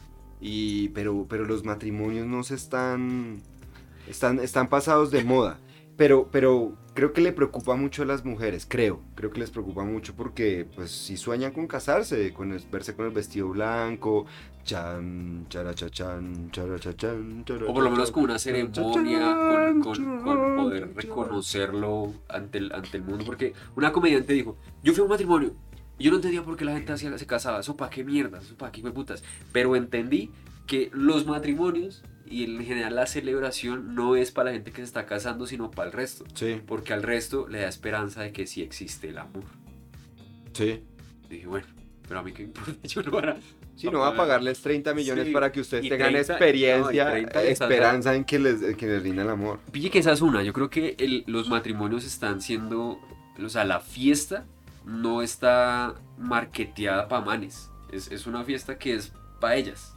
Y, 0.41 0.89
pero, 0.91 1.27
pero 1.29 1.45
los 1.47 1.65
matrimonios 1.65 2.27
no 2.27 2.43
se 2.43 2.55
están, 2.57 3.41
están, 4.09 4.39
están 4.41 4.69
pasados 4.69 5.11
de 5.11 5.25
moda. 5.25 5.59
Pero, 5.97 6.29
pero 6.31 6.77
creo 6.95 7.13
que 7.13 7.21
le 7.21 7.33
preocupa 7.33 7.75
mucho 7.77 8.03
a 8.03 8.07
las 8.07 8.25
mujeres, 8.25 8.67
creo. 8.69 9.01
Creo 9.17 9.31
que 9.31 9.41
les 9.41 9.51
preocupa 9.51 9.85
mucho 9.85 10.15
porque, 10.15 10.67
pues, 10.77 10.91
si 10.91 11.17
sueñan 11.17 11.53
con 11.53 11.67
casarse, 11.67 12.33
con 12.33 12.53
el- 12.53 12.63
verse 12.71 12.95
con 12.95 13.07
el 13.07 13.13
vestido 13.13 13.49
blanco, 13.49 14.27
chan, 14.65 15.47
charachachan, 15.49 16.51
charachachan, 16.51 17.45
o 17.69 17.75
por 17.75 17.85
lo 17.85 17.91
menos 17.91 18.11
con 18.11 18.25
una 18.25 18.39
ceremonia, 18.39 19.37
con, 19.83 19.83
con- 19.83 20.21
con 20.23 20.57
poder 20.57 20.95
reconocerlo 20.95 22.13
ante 22.29 22.59
el, 22.59 22.73
ante 22.73 22.97
el 22.97 23.03
mundo. 23.03 23.25
Porque 23.25 23.53
una 23.77 23.93
comediante 23.93 24.33
dijo, 24.33 24.57
yo 24.83 24.93
fui 24.93 25.01
a 25.01 25.05
un 25.05 25.11
matrimonio 25.11 25.53
y 25.99 26.05
yo 26.05 26.11
no 26.11 26.17
entendía 26.17 26.43
por 26.43 26.57
qué 26.57 26.65
la 26.65 26.73
gente 26.73 26.93
hacía, 26.93 27.17
se 27.19 27.27
casaba, 27.27 27.61
eso 27.61 27.77
para 27.77 27.91
qué 27.91 28.05
mierda, 28.05 28.39
eso 28.41 28.57
para 28.57 28.73
qué 28.73 28.83
putas. 28.91 29.23
Pero 29.53 29.77
entendí 29.77 30.31
que 30.67 30.91
los 30.93 31.27
matrimonios 31.27 32.03
y 32.27 32.45
en 32.45 32.65
general 32.65 32.95
la 32.95 33.07
celebración 33.07 33.95
no 33.95 34.17
es 34.17 34.31
para 34.31 34.51
la 34.51 34.55
gente 34.57 34.71
que 34.71 34.79
se 34.79 34.85
está 34.85 35.07
casando, 35.07 35.47
sino 35.47 35.71
para 35.71 35.87
el 35.89 35.93
resto. 35.93 36.25
Sí, 36.35 36.61
Porque 36.67 36.93
al 36.93 37.03
resto 37.03 37.47
le 37.49 37.61
da 37.61 37.69
esperanza 37.69 38.23
de 38.23 38.33
que 38.33 38.47
sí 38.47 38.63
existe 38.63 39.09
el 39.09 39.19
amor. 39.19 39.45
sí. 40.53 40.83
Dije, 41.29 41.47
bueno, 41.47 41.67
pero 42.07 42.21
a 42.21 42.23
mí 42.23 42.33
qué 42.33 42.43
importa, 42.45 42.73
yo 42.87 43.03
no 43.03 43.11
van 43.11 43.29
a... 43.31 43.37
Si 43.77 43.89
no 43.89 43.99
va 43.99 44.09
a 44.09 44.15
pagarles 44.15 44.61
30 44.63 44.95
millones 44.95 45.27
Sí, 45.27 45.33
para 45.33 45.51
que 45.51 45.61
ustedes 45.61 45.85
y 45.85 45.89
tengan 45.89 46.13
30, 46.13 46.33
experiencia, 46.35 47.05
no, 47.07 47.11
y 47.11 47.23
30 47.23 47.43
les 47.43 47.61
esperanza 47.61 48.15
en 48.15 48.25
que 48.25 48.39
les, 48.39 48.63
en 48.63 48.77
que 48.77 48.87
les 48.87 49.03
rinda 49.03 49.23
el 49.23 49.31
amor. 49.31 49.59
Pille 49.73 49.91
que 49.91 49.99
esa 49.99 50.13
es 50.13 50.21
una. 50.21 50.45
Yo 50.45 50.53
creo 50.53 50.71
que 50.71 50.95
el- 50.99 51.25
los 51.27 51.49
matrimonios 51.49 52.05
están 52.05 52.41
siendo. 52.41 53.01
O 53.45 53.49
sea, 53.49 53.65
la 53.65 53.81
fiesta 53.81 54.47
no 54.85 55.23
está 55.23 55.97
marketeada 56.17 57.09
para 57.09 57.25
manes. 57.25 57.69
Es, 57.91 58.13
es 58.13 58.29
una 58.29 58.45
fiesta 58.45 58.79
que 58.79 58.95
es 58.95 59.13
para 59.41 59.57
ellas. 59.57 59.94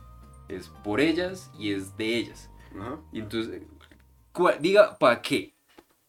Es 0.50 0.70
por 0.84 1.00
ellas 1.02 1.52
y 1.60 1.72
es 1.74 1.95
de 1.98 2.18
ellas. 2.18 2.50
Ajá. 2.80 3.00
Y 3.12 3.20
entonces, 3.20 3.62
¿cuál- 4.32 4.58
diga, 4.62 4.98
¿para 4.98 5.22
qué? 5.22 5.54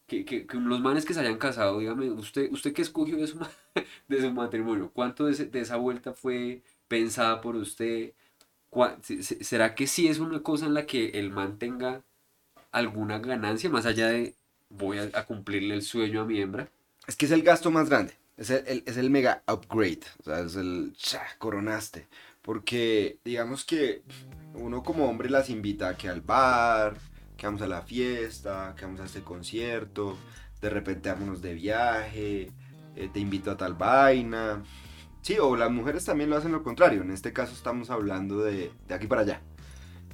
Que, 0.07 0.25
que- 0.25 0.47
que 0.47 0.57
los 0.57 0.79
manes 0.81 1.05
que 1.05 1.13
se 1.13 1.19
hayan 1.19 1.37
casado, 1.37 1.79
dígame, 1.79 2.09
¿usted, 2.11 2.51
usted 2.51 2.73
qué 2.73 2.81
escogió 2.81 3.17
de 3.17 3.27
su, 3.27 3.37
de 4.07 4.21
su 4.21 4.31
matrimonio? 4.31 4.91
¿Cuánto 4.93 5.25
de, 5.25 5.33
ese- 5.33 5.45
de 5.45 5.59
esa 5.61 5.75
vuelta 5.75 6.13
fue 6.13 6.61
pensada 6.87 7.41
por 7.41 7.55
usted? 7.55 8.13
¿Cuá- 8.69 8.97
se- 9.03 9.23
se- 9.23 9.43
¿Será 9.43 9.75
que 9.75 9.87
sí 9.87 10.07
es 10.07 10.19
una 10.19 10.41
cosa 10.41 10.65
en 10.65 10.73
la 10.73 10.85
que 10.85 11.09
el 11.19 11.31
man 11.31 11.57
tenga 11.59 12.01
alguna 12.71 13.19
ganancia 13.19 13.69
más 13.69 13.85
allá 13.85 14.07
de 14.07 14.35
voy 14.69 14.99
a, 14.99 15.09
a 15.13 15.25
cumplirle 15.25 15.75
el 15.75 15.81
sueño 15.81 16.21
a 16.21 16.25
mi 16.25 16.39
hembra? 16.39 16.69
Es 17.07 17.15
que 17.15 17.25
es 17.25 17.31
el 17.31 17.41
gasto 17.43 17.71
más 17.71 17.89
grande. 17.89 18.13
Es 18.37 18.49
el, 18.51 18.63
el- 18.67 18.83
es 18.85 18.97
el 18.97 19.09
mega 19.09 19.43
upgrade. 19.51 20.01
O 20.21 20.23
sea, 20.23 20.39
es 20.41 20.55
el 20.55 20.93
cha, 20.97 21.23
coronaste. 21.39 22.07
Porque 22.41 23.19
digamos 23.23 23.65
que 23.65 24.03
uno 24.53 24.83
como 24.83 25.09
hombre 25.09 25.29
las 25.29 25.49
invita 25.49 25.89
a 25.89 25.97
que 25.97 26.09
al 26.09 26.21
bar, 26.21 26.97
que 27.37 27.45
vamos 27.45 27.61
a 27.61 27.67
la 27.67 27.81
fiesta, 27.81 28.75
que 28.77 28.85
vamos 28.85 29.01
a 29.01 29.05
este 29.05 29.21
concierto, 29.21 30.17
de 30.61 30.69
repente 30.69 31.09
vámonos 31.09 31.41
de 31.41 31.53
viaje, 31.53 32.51
eh, 32.95 33.09
te 33.13 33.19
invito 33.19 33.51
a 33.51 33.57
tal 33.57 33.73
vaina. 33.75 34.63
Sí, 35.21 35.37
o 35.39 35.55
las 35.55 35.71
mujeres 35.71 36.05
también 36.05 36.29
lo 36.29 36.37
hacen 36.37 36.51
lo 36.51 36.63
contrario. 36.63 37.01
En 37.01 37.11
este 37.11 37.33
caso 37.33 37.53
estamos 37.53 37.89
hablando 37.89 38.41
de, 38.41 38.71
de 38.87 38.93
aquí 38.93 39.07
para 39.07 39.21
allá. 39.21 39.41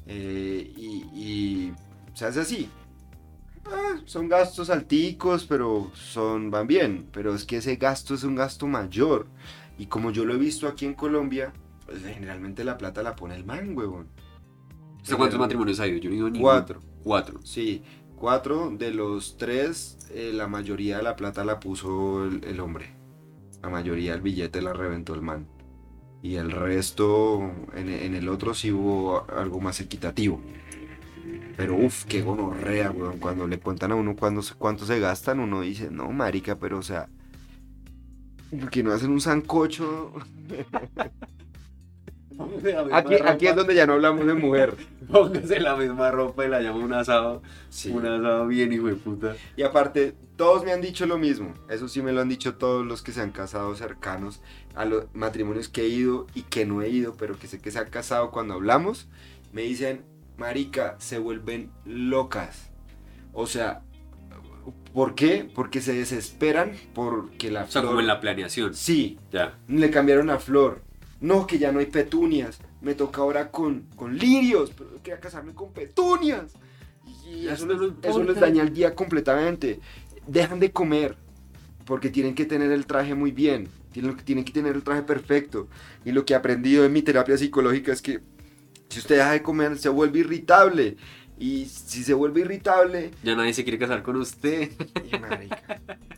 Eh, 0.07 0.73
y, 0.75 1.03
y 1.13 1.73
se 2.13 2.25
hace 2.25 2.41
así. 2.41 2.69
Ah, 3.65 3.99
son 4.05 4.27
gastos 4.29 4.69
alticos, 4.69 5.45
pero 5.45 5.91
son, 5.95 6.51
van 6.51 6.67
bien. 6.67 7.09
Pero 7.11 7.33
es 7.35 7.45
que 7.45 7.57
ese 7.57 7.75
gasto 7.77 8.13
es 8.13 8.23
un 8.23 8.35
gasto 8.35 8.67
mayor. 8.67 9.27
Y 9.77 9.87
como 9.87 10.11
yo 10.11 10.25
lo 10.25 10.33
he 10.33 10.37
visto 10.37 10.67
aquí 10.67 10.85
en 10.85 10.93
Colombia, 10.93 11.53
pues 11.85 12.03
generalmente 12.03 12.63
la 12.63 12.77
plata 12.77 13.03
la 13.03 13.15
pone 13.15 13.35
el 13.35 13.45
man, 13.45 13.75
huevón. 13.77 14.07
¿Usted 15.01 15.17
cuántos 15.17 15.39
matrimonios 15.39 15.79
ha 15.79 15.87
ido? 15.87 15.97
Yo 15.99 16.09
he 16.09 16.15
ido 16.15 16.29
ninguno. 16.29 16.41
Cuatro. 16.51 16.79
Cuatro. 17.03 17.39
Sí, 17.43 17.83
cuatro 18.15 18.71
de 18.71 18.91
los 18.91 19.37
tres, 19.37 19.97
eh, 20.11 20.31
la 20.33 20.47
mayoría 20.47 20.97
de 20.97 21.03
la 21.03 21.15
plata 21.15 21.45
la 21.45 21.59
puso 21.59 22.25
el, 22.25 22.43
el 22.43 22.59
hombre. 22.59 22.95
La 23.61 23.69
mayoría 23.69 24.13
del 24.13 24.21
billete 24.21 24.61
la 24.61 24.73
reventó 24.73 25.13
el 25.13 25.21
man. 25.21 25.47
Y 26.23 26.35
el 26.37 26.49
resto, 26.51 27.51
en, 27.75 27.89
en 27.89 28.15
el 28.15 28.29
otro 28.29 28.55
sí 28.55 28.71
hubo 28.71 29.25
algo 29.31 29.59
más 29.61 29.79
equitativo. 29.79 30.41
Pero 31.55 31.75
uff, 31.77 32.05
qué 32.05 32.21
gonorrea, 32.23 32.89
weón. 32.91 33.19
Cuando 33.19 33.47
le 33.47 33.59
cuentan 33.59 33.91
a 33.91 33.95
uno 33.95 34.15
cuándo, 34.15 34.41
se- 34.41 34.55
cuánto 34.55 34.85
se 34.85 34.99
gastan, 34.99 35.39
uno 35.39 35.61
dice, 35.61 35.89
no, 35.91 36.09
marica, 36.11 36.57
pero 36.57 36.79
o 36.79 36.81
sea, 36.83 37.09
¿por 38.49 38.69
qué 38.69 38.83
no 38.83 38.91
hacen 38.91 39.11
un 39.11 39.21
sancocho? 39.21 40.13
Aquí, 42.91 43.15
aquí 43.25 43.47
es 43.47 43.55
donde 43.55 43.75
ya 43.75 43.85
no 43.85 43.93
hablamos 43.93 44.25
de 44.25 44.33
mujer. 44.33 44.75
Póngase 45.11 45.59
la 45.59 45.75
misma 45.75 46.11
ropa 46.11 46.45
y 46.45 46.49
la 46.49 46.61
llama 46.61 46.79
un 46.83 46.93
asado. 46.93 47.41
Sí. 47.69 47.89
Un 47.91 48.05
asado 48.05 48.47
bien, 48.47 48.73
hijo 48.73 48.87
de 48.87 48.95
puta. 48.95 49.35
Y 49.55 49.63
aparte, 49.63 50.15
todos 50.35 50.63
me 50.65 50.71
han 50.73 50.81
dicho 50.81 51.05
lo 51.05 51.17
mismo. 51.17 51.53
Eso 51.69 51.87
sí 51.87 52.01
me 52.01 52.11
lo 52.11 52.21
han 52.21 52.29
dicho 52.29 52.55
todos 52.55 52.85
los 52.85 53.01
que 53.01 53.11
se 53.11 53.21
han 53.21 53.31
casado 53.31 53.75
cercanos 53.75 54.41
a 54.75 54.85
los 54.85 55.05
matrimonios 55.13 55.69
que 55.69 55.83
he 55.83 55.87
ido 55.87 56.27
y 56.33 56.41
que 56.43 56.65
no 56.65 56.81
he 56.81 56.89
ido, 56.89 57.15
pero 57.17 57.37
que 57.37 57.47
sé 57.47 57.59
que 57.61 57.71
se 57.71 57.79
han 57.79 57.89
casado 57.89 58.31
cuando 58.31 58.55
hablamos. 58.55 59.07
Me 59.53 59.61
dicen, 59.61 60.03
marica, 60.37 60.95
se 60.99 61.19
vuelven 61.19 61.71
locas. 61.85 62.71
O 63.31 63.47
sea, 63.47 63.81
¿por 64.93 65.15
qué? 65.15 65.49
Porque 65.53 65.81
se 65.81 65.93
desesperan 65.93 66.73
porque 66.93 67.51
la 67.51 67.63
O 67.63 67.67
sea, 67.67 67.81
flor... 67.81 67.85
como 67.91 67.99
en 68.01 68.07
la 68.07 68.19
planeación. 68.19 68.73
Sí, 68.73 69.19
Ya. 69.31 69.57
le 69.67 69.89
cambiaron 69.91 70.27
la 70.27 70.39
flor. 70.39 70.81
No, 71.21 71.47
que 71.47 71.57
ya 71.57 71.71
no 71.71 71.79
hay 71.79 71.85
petunias. 71.87 72.59
Me 72.81 72.93
toca 72.93 73.21
ahora 73.21 73.49
con, 73.51 73.83
con 73.95 74.17
lirios. 74.17 74.71
Pero 74.77 74.91
yo 74.91 75.01
quería 75.03 75.19
casarme 75.19 75.53
con 75.53 75.71
petunias. 75.73 76.53
Y 77.27 77.47
eso, 77.47 77.65
les, 77.67 77.91
eso 78.03 78.23
les 78.23 78.39
daña 78.39 78.63
el 78.63 78.73
día 78.73 78.93
completamente. 78.95 79.79
Dejan 80.27 80.59
de 80.59 80.71
comer. 80.71 81.15
Porque 81.85 82.09
tienen 82.09 82.35
que 82.35 82.45
tener 82.45 82.71
el 82.71 82.85
traje 82.85 83.15
muy 83.15 83.31
bien. 83.31 83.67
Tienen, 83.91 84.17
tienen 84.17 84.43
que 84.43 84.51
tener 84.51 84.75
el 84.75 84.83
traje 84.83 85.03
perfecto. 85.03 85.67
Y 86.03 86.11
lo 86.11 86.25
que 86.25 86.33
he 86.33 86.35
aprendido 86.35 86.83
en 86.85 86.93
mi 86.93 87.01
terapia 87.01 87.37
psicológica 87.37 87.91
es 87.93 88.01
que 88.01 88.19
si 88.89 88.99
usted 88.99 89.15
deja 89.17 89.31
de 89.31 89.41
comer, 89.41 89.77
se 89.77 89.89
vuelve 89.89 90.19
irritable. 90.19 90.97
Y 91.37 91.65
si 91.65 92.03
se 92.03 92.13
vuelve 92.13 92.41
irritable, 92.41 93.11
Ya 93.23 93.35
nadie 93.35 93.53
se 93.53 93.63
quiere 93.63 93.77
casar 93.77 94.03
con 94.03 94.15
usted. 94.17 94.71
y 95.11 95.17
marica. 95.19 95.81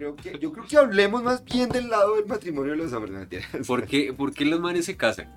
Yo 0.00 0.16
creo, 0.16 0.32
que, 0.32 0.38
yo 0.38 0.50
creo 0.50 0.66
que 0.66 0.78
hablemos 0.78 1.22
más 1.22 1.44
bien 1.44 1.68
del 1.68 1.90
lado 1.90 2.16
del 2.16 2.24
matrimonio 2.24 2.72
de 2.72 2.78
los 2.78 2.92
hombres. 2.94 3.12
no. 3.12 3.64
¿Por 3.66 3.84
qué, 3.84 4.14
¿Por 4.14 4.32
qué 4.32 4.46
los 4.46 4.58
manes 4.58 4.86
se 4.86 4.96
casan? 4.96 5.30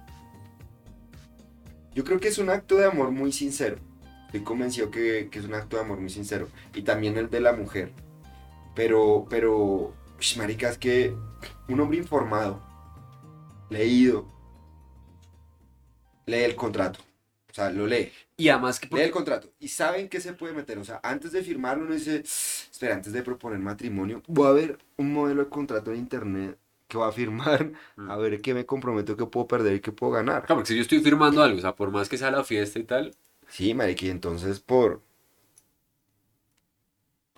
Yo 1.94 2.06
creo 2.06 2.18
que 2.18 2.30
es 2.30 2.38
un 2.38 2.50
acto 2.50 2.78
de 2.78 2.86
amor 2.86 3.12
muy 3.12 3.34
sincero. 3.34 3.76
Estoy 4.28 4.42
convencido 4.44 4.90
que, 4.90 5.28
que 5.30 5.40
es 5.40 5.46
un 5.46 5.54
acto 5.54 5.76
de 5.76 5.82
amor 5.82 6.00
muy 6.00 6.10
sincero. 6.10 6.48
Y 6.74 6.84
también 6.84 7.18
el 7.18 7.30
de 7.30 7.42
la 7.42 7.52
mujer. 7.52 7.92
Pero, 8.74 9.26
pero, 9.30 9.94
marica, 10.38 10.70
es 10.70 10.78
que 10.78 11.14
un 11.68 11.82
hombre 11.82 11.98
informado, 11.98 12.64
leído, 13.70 14.26
lee 16.26 16.44
el 16.44 16.56
contrato. 16.56 17.02
O 17.54 17.56
sea, 17.56 17.70
lo 17.70 17.86
lee. 17.86 18.12
Y 18.36 18.50
además 18.50 18.80
que... 18.80 18.88
Lee 18.96 19.04
el 19.04 19.12
contrato. 19.12 19.54
Y 19.60 19.68
saben 19.68 20.10
qué 20.10 20.20
se 20.20 20.34
puede 20.34 20.54
meter. 20.54 20.80
O 20.80 20.84
sea, 20.84 21.00
antes 21.04 21.32
de 21.32 21.44
firmarlo 21.44 21.86
uno 21.86 21.94
dice, 21.94 22.22
espera, 22.24 22.96
antes 22.96 23.14
de 23.14 23.22
proponer 23.22 23.60
matrimonio, 23.60 24.24
voy 24.28 24.48
a 24.48 24.52
ver 24.54 24.80
un 24.98 25.14
modelo 25.14 25.44
de 25.44 25.50
contrato 25.50 25.92
en 25.92 25.98
internet 26.00 26.58
que 26.88 26.98
va 26.98 27.10
a 27.10 27.12
firmar, 27.12 27.72
Mm. 27.96 28.10
a 28.10 28.18
ver 28.18 28.42
qué 28.42 28.56
me 28.56 28.66
comprometo, 28.66 29.16
qué 29.16 29.26
puedo 29.28 29.48
perder 29.48 29.76
y 29.76 29.80
qué 29.82 29.92
puedo 29.92 30.14
ganar. 30.14 30.46
Claro, 30.46 30.56
porque 30.62 30.70
si 30.70 30.76
yo 30.76 30.82
estoy 30.82 31.00
firmando 31.02 31.44
algo, 31.44 31.58
o 31.60 31.62
sea, 31.62 31.76
por 31.76 31.92
más 31.92 32.10
que 32.10 32.18
sea 32.18 32.32
la 32.32 32.44
fiesta 32.44 32.80
y 32.80 32.84
tal, 32.86 33.16
Sí, 33.48 33.74
marica, 33.76 34.06
y 34.06 34.10
entonces 34.10 34.60
por 34.60 35.02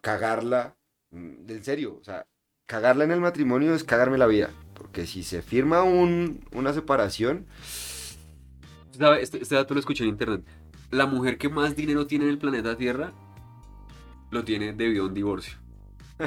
cagarla, 0.01 0.75
mm, 1.11 1.49
en 1.49 1.63
serio, 1.63 1.97
o 1.99 2.03
sea, 2.03 2.25
cagarla 2.65 3.03
en 3.03 3.11
el 3.11 3.21
matrimonio 3.21 3.73
es 3.75 3.83
cagarme 3.83 4.17
la 4.17 4.27
vida, 4.27 4.51
porque 4.73 5.05
si 5.07 5.23
se 5.23 5.41
firma 5.41 5.83
un, 5.83 6.45
una 6.53 6.73
separación. 6.73 7.45
Este, 9.19 9.41
este 9.41 9.55
dato 9.55 9.73
lo 9.73 9.79
escuché 9.79 10.03
en 10.03 10.09
internet. 10.09 10.43
La 10.91 11.05
mujer 11.05 11.37
que 11.37 11.49
más 11.49 11.75
dinero 11.75 12.07
tiene 12.07 12.25
en 12.25 12.31
el 12.31 12.37
planeta 12.37 12.77
Tierra 12.77 13.11
lo 14.31 14.43
tiene 14.43 14.73
debido 14.73 15.03
a 15.03 15.07
un 15.07 15.13
divorcio. 15.13 15.57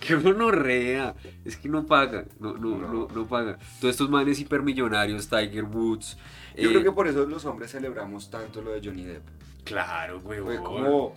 Qué 0.00 0.16
monorrea. 0.16 1.14
Es 1.44 1.56
que 1.56 1.68
no 1.68 1.86
paga. 1.86 2.24
No, 2.38 2.54
no, 2.54 2.76
no. 2.76 3.08
No. 3.08 3.26
paga. 3.26 3.58
Todos 3.80 3.92
estos 3.92 4.10
manes 4.10 4.40
hipermillonarios, 4.40 5.28
Tiger 5.28 5.64
Woods. 5.64 6.16
yo 6.56 6.68
eh, 6.68 6.72
creo 6.72 6.82
que 6.82 6.92
por 6.92 7.08
eso 7.08 7.24
los 7.26 7.44
hombres 7.44 7.72
celebramos 7.72 8.30
tanto 8.30 8.62
lo 8.62 8.72
de 8.72 8.80
Johnny 8.84 9.04
Depp. 9.04 9.26
Claro, 9.64 10.20
güey. 10.20 10.40
Fue 10.40 10.56
como, 10.56 11.14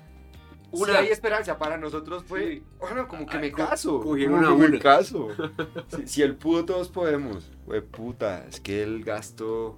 Una- 0.71 0.91
una 0.91 0.99
hay 0.99 1.07
esperanza, 1.09 1.57
para 1.57 1.77
nosotros 1.77 2.23
fue, 2.25 2.55
Sí. 2.57 2.63
bueno, 2.79 3.07
como 3.07 3.25
que 3.25 3.37
me 3.39 3.47
Ah, 3.47 3.51
co- 3.51 3.57
caso, 3.57 3.99
cogieron 4.01 4.35
como 4.43 4.47
a 4.47 4.51
que 4.51 4.57
me 4.61 4.67
una. 4.69 4.79
caso. 4.79 5.27
si, 5.97 6.07
si 6.07 6.21
él 6.21 6.35
pudo, 6.35 6.65
todos 6.65 6.87
podemos. 6.89 7.49
Fue 7.65 7.81
puta, 7.81 8.45
es 8.47 8.59
que 8.61 8.81
el 8.83 9.03
gasto... 9.03 9.77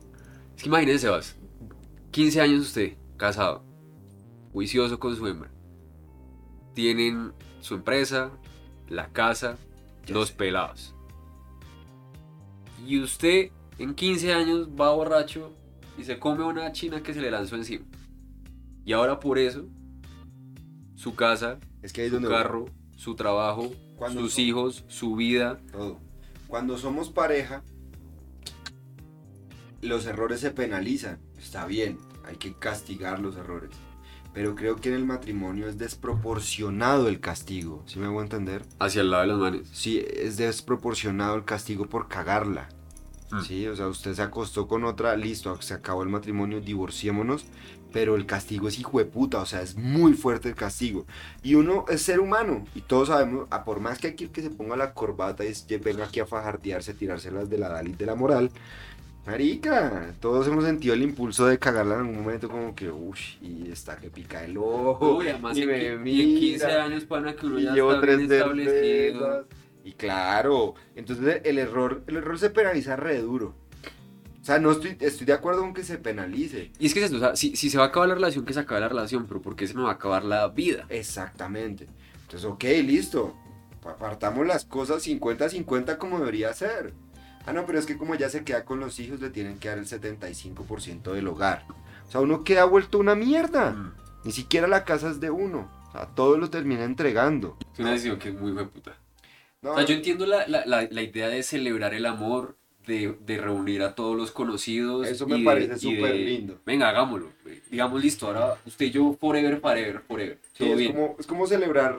Es 0.55 0.63
que 0.63 0.69
imagínense, 0.69 0.99
Sebas. 1.07 1.35
15 2.11 2.41
años 2.41 2.61
usted, 2.61 2.93
casado, 3.17 3.63
juicioso 4.51 4.99
con 4.99 5.15
su 5.15 5.25
hembra. 5.27 5.49
Tienen 6.75 7.33
su 7.61 7.73
empresa, 7.75 8.31
la 8.87 9.09
casa, 9.09 9.57
Ya 10.05 10.13
los 10.13 10.29
sé. 10.29 10.35
pelados. 10.35 10.93
Y 12.85 12.99
usted 13.01 13.49
en 13.79 13.95
15 13.95 14.33
años 14.33 14.69
va 14.79 14.93
borracho 14.93 15.51
y 15.97 16.03
se 16.03 16.19
come 16.19 16.43
una 16.43 16.71
china 16.71 17.01
que 17.01 17.13
se 17.13 17.21
le 17.21 17.31
lanzó 17.31 17.55
encima. 17.55 17.85
Y 18.85 18.93
ahora 18.93 19.19
por 19.19 19.39
eso, 19.39 19.65
su 21.03 21.15
casa, 21.15 21.59
Es 21.81 21.91
que 21.91 22.01
ahí 22.03 22.07
su 22.09 22.15
donde... 22.15 22.29
carro, 22.29 22.65
su 22.95 23.15
trabajo, 23.15 23.69
Cuando 23.97 24.21
sus 24.21 24.39
hijos, 24.39 24.85
su 24.87 25.15
vida. 25.15 25.59
todo. 25.71 25.99
Cuando 26.47 26.77
somos 26.77 27.09
pareja, 27.09 27.61
los 29.81 30.05
errores 30.05 30.39
se 30.39 30.51
penalizan. 30.51 31.19
Está 31.37 31.65
bien, 31.65 31.97
hay 32.25 32.37
que 32.37 32.53
castigar 32.53 33.19
los 33.19 33.35
errores. 33.35 33.71
Pero 34.33 34.55
creo 34.55 34.77
que 34.77 34.89
en 34.89 34.95
el 34.95 35.05
matrimonio 35.05 35.67
es 35.67 35.77
desproporcionado 35.77 37.07
el 37.09 37.19
castigo. 37.19 37.83
¿Sí 37.85 37.99
me 37.99 38.05
hago 38.05 38.21
entender? 38.21 38.63
Hacia 38.79 39.01
el 39.01 39.11
lado 39.11 39.23
de 39.23 39.27
los 39.27 39.39
manes. 39.39 39.67
Sí, 39.73 40.03
es 40.15 40.37
desproporcionado 40.37 41.35
el 41.35 41.43
castigo 41.43 41.85
por 41.85 42.07
cagarla. 42.07 42.69
Mm. 43.31 43.41
Sí, 43.41 43.67
o 43.67 43.75
sea, 43.75 43.87
usted 43.87 44.13
se 44.13 44.21
acostó 44.21 44.67
con 44.67 44.85
otra, 44.85 45.15
listo, 45.17 45.61
se 45.61 45.73
acabó 45.73 46.01
el 46.03 46.09
matrimonio, 46.09 46.61
divorciémonos. 46.61 47.45
Pero 47.93 48.15
el 48.15 48.25
castigo 48.25 48.67
es 48.67 48.79
hijo 48.79 48.99
de 48.99 49.05
puta, 49.05 49.39
o 49.39 49.45
sea, 49.45 49.61
es 49.61 49.75
muy 49.77 50.13
fuerte 50.13 50.49
el 50.49 50.55
castigo. 50.55 51.05
Y 51.43 51.55
uno 51.55 51.85
es 51.89 52.01
ser 52.01 52.19
humano, 52.19 52.65
y 52.75 52.81
todos 52.81 53.09
sabemos, 53.09 53.47
a 53.51 53.63
por 53.63 53.79
más 53.79 53.99
que 53.99 54.07
aquí 54.07 54.25
el 54.25 54.31
que 54.31 54.41
se 54.41 54.49
ponga 54.49 54.75
la 54.75 54.93
corbata 54.93 55.45
y 55.45 55.53
venga 55.77 56.05
aquí 56.05 56.19
a 56.19 56.25
fajardearse, 56.25 56.95
tirárselas 56.95 57.49
de 57.49 57.59
la 57.59 57.69
Dalit 57.69 57.97
de 57.97 58.05
la 58.07 58.15
moral. 58.15 58.51
Marica, 59.25 60.13
todos 60.19 60.47
hemos 60.47 60.65
sentido 60.65 60.93
el 60.93 61.01
impulso 61.01 61.45
de 61.45 61.57
cagarla 61.57 61.95
en 61.95 62.01
algún 62.01 62.17
momento, 62.23 62.49
como 62.49 62.75
que, 62.75 62.89
uff, 62.89 63.19
y 63.41 63.71
está 63.71 63.95
que 63.95 64.09
pica 64.09 64.43
el 64.43 64.57
ojo. 64.57 65.17
Uy, 65.17 65.29
además 65.29 65.55
y 65.57 65.61
en, 65.61 65.67
me 65.69 65.77
qui- 65.79 66.11
y 66.11 66.21
en 66.21 66.35
15 66.35 66.65
mira, 66.67 66.83
años, 66.83 67.05
pana, 67.05 67.33
que 67.35 67.45
uno 67.45 67.59
ya 67.59 67.71
bien 67.73 68.19
establecido. 68.19 69.47
Y 69.85 69.93
claro, 69.93 70.75
entonces 70.95 71.41
el 71.45 71.57
error, 71.57 72.03
el 72.07 72.17
error 72.17 72.37
se 72.39 72.49
penaliza 72.49 72.95
re 72.97 73.19
duro. 73.21 73.55
O 74.43 74.45
sea, 74.45 74.59
no 74.59 74.71
estoy, 74.71 74.97
estoy 74.99 75.25
de 75.25 75.31
acuerdo 75.31 75.61
con 75.61 75.73
que 75.73 75.85
se 75.85 75.97
penalice. 75.97 76.69
Y 76.77 76.87
es 76.87 76.93
que 76.93 76.99
es 76.99 77.05
esto, 77.05 77.15
o 77.15 77.19
sea, 77.21 77.33
si, 77.37 77.55
si 77.55 77.69
se 77.69 77.77
va 77.77 77.85
a 77.85 77.87
acabar 77.87 78.09
la 78.09 78.15
relación, 78.15 78.43
que 78.43 78.51
se 78.51 78.59
acabe 78.59 78.81
la 78.81 78.89
relación, 78.89 79.25
pero 79.25 79.41
¿por 79.41 79.55
qué 79.55 79.65
se 79.67 79.73
me 79.73 79.83
va 79.83 79.91
a 79.91 79.93
acabar 79.93 80.25
la 80.25 80.49
vida? 80.49 80.85
Exactamente. 80.89 81.87
Entonces, 82.23 82.43
ok, 82.43 82.63
listo. 82.83 83.37
Apartamos 83.85 84.45
las 84.45 84.65
cosas 84.65 85.07
50-50 85.07 85.97
como 85.97 86.19
debería 86.19 86.51
ser. 86.51 86.93
Ah, 87.45 87.53
no, 87.53 87.65
pero 87.65 87.79
es 87.79 87.85
que 87.85 87.97
como 87.97 88.15
ya 88.15 88.27
se 88.27 88.43
queda 88.43 88.65
con 88.65 88.81
los 88.81 88.99
hijos, 88.99 89.21
le 89.21 89.29
tienen 89.29 89.59
que 89.59 89.69
dar 89.69 89.77
el 89.77 89.87
75% 89.87 91.13
del 91.13 91.27
hogar. 91.29 91.65
O 92.09 92.11
sea, 92.11 92.19
uno 92.19 92.43
queda 92.43 92.65
vuelto 92.65 92.99
una 92.99 93.15
mierda. 93.15 93.71
Mm. 93.71 93.93
Ni 94.25 94.33
siquiera 94.33 94.67
la 94.67 94.83
casa 94.83 95.09
es 95.09 95.21
de 95.21 95.29
uno. 95.29 95.69
O 95.87 95.91
sea, 95.93 96.07
todo 96.07 96.37
lo 96.37 96.49
termina 96.49 96.83
entregando. 96.83 97.57
Es 97.71 97.79
una 97.79 97.91
decisión 97.91 98.19
que 98.19 98.27
es 98.27 98.35
muy 98.35 98.51
puta. 98.65 98.97
No, 99.61 99.71
O 99.71 99.75
sea, 99.77 99.85
yo 99.85 99.95
entiendo 99.95 100.25
la, 100.25 100.45
la, 100.47 100.65
la, 100.65 100.85
la 100.91 101.01
idea 101.01 101.29
de 101.29 101.43
celebrar 101.43 101.93
el 101.93 102.05
amor, 102.05 102.57
de, 102.85 103.15
de 103.25 103.37
reunir 103.37 103.81
a 103.83 103.95
todos 103.95 104.15
los 104.17 104.31
conocidos. 104.31 105.07
Eso 105.07 105.25
me 105.27 105.37
de- 105.39 105.43
parece 105.45 105.77
súper 105.77 106.13
de- 106.13 106.19
lindo. 106.19 106.59
Venga, 106.65 106.89
hagámoslo. 106.89 107.29
güey. 107.43 107.61
Digamos, 107.71 108.01
listo, 108.01 108.27
ahora 108.27 108.57
usted 108.65 108.85
y 108.87 108.91
yo, 108.91 109.13
forever, 109.19 109.59
forever, 109.59 110.01
forever. 110.07 110.39
Sí, 110.53 110.63
Todo 110.63 110.73
es, 110.73 110.77
bien. 110.77 110.93
como, 110.93 111.15
es 111.19 111.27
como 111.27 111.47
celebrar 111.47 111.97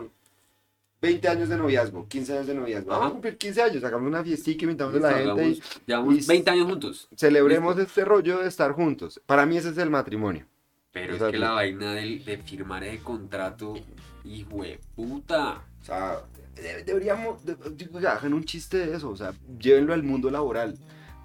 20 1.03 1.29
años 1.29 1.49
de 1.51 1.57
noviazgo, 1.59 2.09
15 2.09 2.33
años 2.33 2.47
de 2.47 2.55
noviazgo. 2.55 2.89
Vamos 2.91 3.09
a 3.09 3.11
cumplir 3.11 3.37
15 3.37 3.61
años, 3.63 3.85
hagamos 3.85 4.09
una 4.09 4.23
fiestica, 4.25 4.65
invitamos 4.65 4.95
a 4.95 4.99
Listo, 4.99 5.09
la 5.11 5.17
gente 5.45 5.49
y 5.49 5.63
llevamos 5.87 6.15
y- 6.15 6.27
20 6.27 6.51
años 6.51 6.67
juntos. 6.67 7.09
celebremos 7.17 7.79
este 7.79 8.05
rollo 8.05 8.39
de 8.39 8.49
estar 8.49 8.73
juntos. 8.73 9.21
Para 9.27 9.45
mí 9.45 9.57
ese 9.59 9.71
es 9.71 9.79
el 9.79 9.91
matrimonio. 9.91 10.47
Pero 10.93 11.17
O 11.17 11.19
sea, 11.19 11.27
es 11.27 11.33
que 11.33 11.39
la 11.39 11.51
vaina 11.51 11.93
del- 11.95 12.25
de 12.25 12.39
firmar 12.39 12.85
ese 12.85 13.03
contrato, 13.03 13.75
hijo 14.25 14.63
de 14.63 14.79
puta. 14.95 15.63
O 15.83 15.85
sea, 15.85 16.21
de- 16.35 16.44
deberíamos, 16.87 17.43
hagan 18.09 18.35
un 18.35 18.45
chiste 18.45 18.79
de 18.87 18.97
eso, 18.97 19.11
o 19.11 19.17
sea, 19.17 19.35
llévenlo 19.59 19.95
al 19.95 20.03
mundo 20.03 20.31
laboral, 20.31 20.79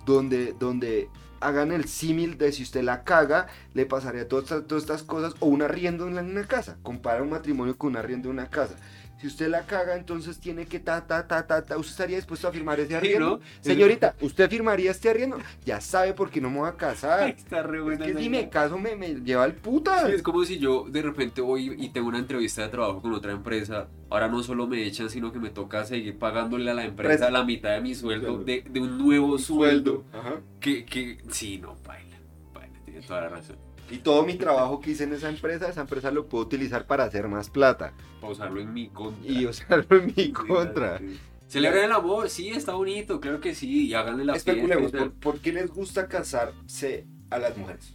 donde, 0.05 0.53
donde 0.59 1.09
hagan 1.39 1.71
el 1.71 1.85
símil 1.85 2.37
de 2.37 2.51
si 2.51 2.63
usted 2.63 2.83
la 2.83 3.03
caga, 3.03 3.47
le 3.73 3.85
pasaría 3.85 4.27
todas, 4.27 4.47
todas 4.67 4.83
estas 4.83 5.03
cosas 5.03 5.35
o 5.39 5.47
un 5.47 5.61
arriendo 5.61 6.07
en 6.07 6.17
una 6.17 6.45
casa. 6.45 6.77
Compara 6.83 7.23
un 7.23 7.29
matrimonio 7.29 7.77
con 7.77 7.91
un 7.91 7.97
arriendo 7.97 8.29
en 8.29 8.35
una 8.35 8.49
casa. 8.49 8.75
Si 9.19 9.27
usted 9.27 9.49
la 9.49 9.63
caga, 9.65 9.97
entonces 9.97 10.39
tiene 10.39 10.65
que 10.65 10.79
ta, 10.79 11.05
ta, 11.05 11.27
ta, 11.27 11.45
ta, 11.45 11.65
ta. 11.65 11.77
¿Usted 11.77 11.91
estaría 11.91 12.15
dispuesto 12.15 12.47
a 12.47 12.51
firmar 12.53 12.79
ese 12.79 12.95
arriendo? 12.95 13.29
¿no? 13.31 13.39
Señorita, 13.59 14.15
¿usted 14.21 14.49
firmaría 14.49 14.91
este 14.91 15.09
arriendo? 15.09 15.37
Ya 15.65 15.81
sabe 15.81 16.13
por 16.13 16.29
qué 16.29 16.39
no 16.39 16.49
me 16.49 16.59
voy 16.59 16.69
a 16.69 16.75
casar. 16.77 17.27
Está 17.29 17.61
re 17.63 17.79
Es 17.79 17.83
buena 17.83 18.05
que 18.05 18.11
esa 18.11 18.19
si 18.21 18.29
me 18.29 18.49
caso 18.49 18.77
me, 18.77 18.95
me 18.95 19.15
lleva 19.15 19.43
al 19.43 19.55
puta. 19.55 20.07
Sí, 20.07 20.13
es 20.13 20.21
como 20.23 20.45
si 20.45 20.57
yo 20.57 20.85
de 20.89 21.01
repente 21.01 21.41
voy 21.41 21.75
y 21.77 21.89
tengo 21.89 22.07
una 22.07 22.19
entrevista 22.19 22.61
de 22.61 22.69
trabajo 22.69 23.01
con 23.01 23.11
otra 23.13 23.33
empresa. 23.33 23.87
Ahora 24.09 24.29
no 24.29 24.41
solo 24.41 24.67
me 24.67 24.83
echan, 24.85 25.09
sino 25.09 25.33
que 25.33 25.39
me 25.39 25.49
toca 25.49 25.83
seguir 25.83 26.17
pagándole 26.17 26.71
a 26.71 26.73
la 26.73 26.85
empresa 26.85 27.09
Presa. 27.25 27.29
la 27.31 27.43
mitad 27.43 27.71
de 27.71 27.81
mi 27.81 27.95
sueldo, 27.95 28.27
Claro. 28.37 28.43
de, 28.45 28.63
de 28.69 28.79
un 28.79 28.97
nuevo 28.97 29.37
sueldo. 29.37 30.05
Ajá. 30.13 30.35
Que, 30.61 30.85
que 30.85 31.17
sí, 31.29 31.57
no, 31.57 31.75
baila. 31.85 32.15
Baila, 32.53 32.79
tiene 32.85 33.01
toda 33.01 33.21
la 33.21 33.29
razón. 33.29 33.57
Y 33.91 33.97
todo 33.97 34.23
mi 34.23 34.35
trabajo 34.35 34.79
que 34.79 34.91
hice 34.91 35.03
en 35.05 35.13
esa 35.13 35.29
empresa, 35.29 35.67
esa 35.67 35.81
empresa 35.81 36.11
lo 36.11 36.27
puedo 36.27 36.43
utilizar 36.45 36.85
para 36.85 37.03
hacer 37.05 37.27
más 37.27 37.49
plata. 37.49 37.93
Para 38.21 38.33
usarlo 38.33 38.61
en 38.61 38.73
mi 38.73 38.89
contra. 38.89 39.31
Y 39.31 39.45
usarlo 39.45 39.97
en 39.97 40.13
mi 40.15 40.31
contra. 40.31 40.99
Celebren 41.47 41.85
el 41.85 41.91
amor, 41.91 42.29
sí, 42.29 42.49
está 42.49 42.73
bonito, 42.73 43.19
claro 43.19 43.39
que 43.39 43.55
sí. 43.55 43.87
Y 43.87 43.93
háganle 43.95 44.25
la 44.25 44.35
Especulemos. 44.35 44.91
¿por, 44.91 45.11
por 45.13 45.39
qué 45.39 45.51
les 45.51 45.71
gusta 45.71 46.07
casarse 46.07 47.07
a 47.31 47.39
las 47.39 47.57
mujeres? 47.57 47.93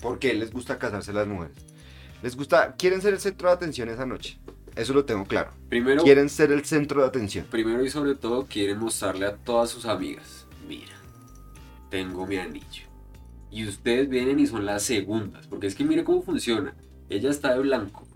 ¿Por 0.00 0.18
qué 0.18 0.32
les 0.32 0.50
gusta 0.50 0.78
casarse 0.78 1.10
a 1.10 1.14
las 1.14 1.26
mujeres? 1.26 1.56
Les 2.22 2.34
gusta, 2.36 2.74
quieren 2.76 3.02
ser 3.02 3.12
el 3.12 3.20
centro 3.20 3.48
de 3.48 3.54
atención 3.54 3.88
esa 3.90 4.06
noche. 4.06 4.38
Eso 4.74 4.94
lo 4.94 5.04
tengo 5.04 5.24
claro. 5.26 5.50
Primero, 5.68 6.02
Quieren 6.02 6.28
ser 6.30 6.52
el 6.52 6.64
centro 6.64 7.02
de 7.02 7.08
atención. 7.08 7.46
primero 7.50 7.84
y 7.84 7.90
sobre 7.90 8.14
todo 8.14 8.46
quieren 8.46 8.78
mostrarle 8.78 9.26
a 9.26 9.36
todas 9.36 9.68
sus 9.70 9.84
amigas, 9.86 10.46
mira, 10.66 10.92
tengo 11.90 12.26
mi 12.26 12.36
anillo. 12.36 12.85
Y 13.50 13.66
ustedes 13.66 14.08
vienen 14.08 14.38
y 14.38 14.46
son 14.46 14.66
las 14.66 14.82
segundas, 14.82 15.46
porque 15.46 15.66
es 15.66 15.74
que 15.74 15.84
mire 15.84 16.04
cómo 16.04 16.22
funciona. 16.22 16.74
Ella 17.08 17.30
está 17.30 17.54
de 17.54 17.60
blanco 17.60 18.06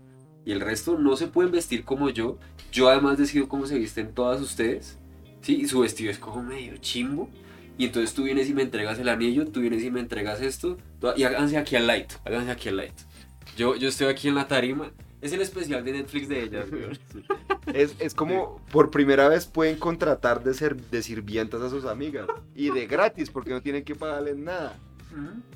y 0.45 0.51
el 0.51 0.59
resto 0.59 0.97
no 0.97 1.15
se 1.15 1.27
pueden 1.27 1.51
vestir 1.51 1.83
como 1.83 2.09
yo. 2.09 2.37
Yo 2.71 2.89
además 2.89 3.17
decido 3.17 3.47
cómo 3.47 3.65
se 3.65 3.77
visten 3.77 4.13
todas 4.13 4.41
ustedes. 4.41 4.97
Sí, 5.41 5.55
y 5.61 5.67
su 5.67 5.79
vestido 5.79 6.11
es 6.11 6.19
como 6.19 6.43
medio 6.43 6.77
chimbo. 6.77 7.29
Y 7.77 7.85
entonces 7.85 8.13
tú 8.13 8.23
vienes 8.23 8.49
y 8.49 8.53
me 8.53 8.61
entregas 8.61 8.99
el 8.99 9.09
anillo, 9.09 9.47
tú 9.47 9.61
vienes 9.61 9.83
y 9.83 9.91
me 9.91 9.99
entregas 9.99 10.41
esto. 10.41 10.77
Y 11.15 11.23
háganse 11.23 11.57
aquí 11.57 11.75
al 11.75 11.87
light, 11.87 12.13
háganse 12.25 12.51
aquí 12.51 12.69
al 12.69 12.77
light. 12.77 12.93
Yo, 13.57 13.75
yo 13.75 13.89
estoy 13.89 14.07
aquí 14.07 14.27
en 14.27 14.35
la 14.35 14.47
tarima. 14.47 14.91
Es 15.21 15.31
el 15.33 15.41
especial 15.41 15.83
de 15.83 15.93
Netflix 15.93 16.27
de 16.27 16.43
ellas. 16.43 16.65
Es, 17.75 17.95
es 17.99 18.15
como 18.15 18.59
por 18.71 18.89
primera 18.89 19.29
vez 19.29 19.45
pueden 19.45 19.77
contratar 19.77 20.43
de, 20.43 20.55
ser, 20.55 20.75
de 20.75 21.03
sirvientas 21.03 21.61
a 21.61 21.69
sus 21.69 21.85
amigas. 21.85 22.27
Y 22.55 22.71
de 22.71 22.87
gratis, 22.87 23.29
porque 23.29 23.51
no 23.51 23.61
tienen 23.61 23.83
que 23.83 23.93
pagarles 23.93 24.35
nada. 24.35 24.77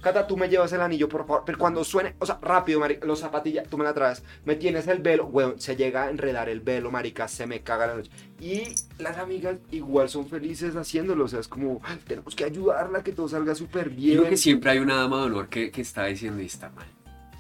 Cata, 0.02 0.28
tú 0.28 0.38
me 0.38 0.50
llevas 0.50 0.72
el 0.74 0.82
anillo, 0.82 1.08
por 1.10 1.26
favor. 1.26 1.44
Pero 1.46 1.58
cuando 1.58 1.84
suene, 1.84 2.16
o 2.20 2.26
sea, 2.26 2.38
rápido, 2.42 2.80
marica, 2.80 3.06
los 3.08 3.20
zapatillas, 3.20 3.68
tú 3.68 3.78
me 3.78 3.84
la 3.84 3.94
traes. 3.94 4.22
Me 4.46 4.56
tienes 4.56 4.88
el 4.88 5.00
velo, 5.00 5.26
weón, 5.26 5.60
se 5.60 5.76
llega 5.76 6.04
a 6.04 6.10
enredar 6.10 6.50
el 6.50 6.60
velo, 6.60 6.92
marica, 6.92 7.28
se 7.28 7.48
me 7.48 7.62
caga 7.62 7.88
la 7.88 7.96
noche. 7.96 8.12
Y 8.40 8.76
las 9.00 9.18
amigas 9.18 9.58
igual 9.72 10.10
son 10.10 10.28
felices 10.28 10.76
haciéndolo, 10.76 11.26
o 11.26 11.28
sea, 11.28 11.40
es 11.40 11.48
como, 11.48 11.80
"Ay, 11.84 12.00
tenemos 12.08 12.36
que 12.36 12.44
ayudarla, 12.44 13.04
que 13.04 13.12
todo 13.14 13.28
salga 13.30 13.56
súper 13.56 13.90
Yo 13.92 13.96
bien. 13.96 14.18
creo 14.20 14.30
que 14.30 14.38
siempre 14.38 14.72
hay 14.72 14.80
una 14.80 14.96
dama 14.96 15.18
de 15.18 15.24
honor 15.24 15.48
que, 15.50 15.72
que 15.72 15.82
está 15.82 16.06
diciendo 16.06 16.42
y 16.42 16.46
está 16.48 16.70
mal. 16.72 16.86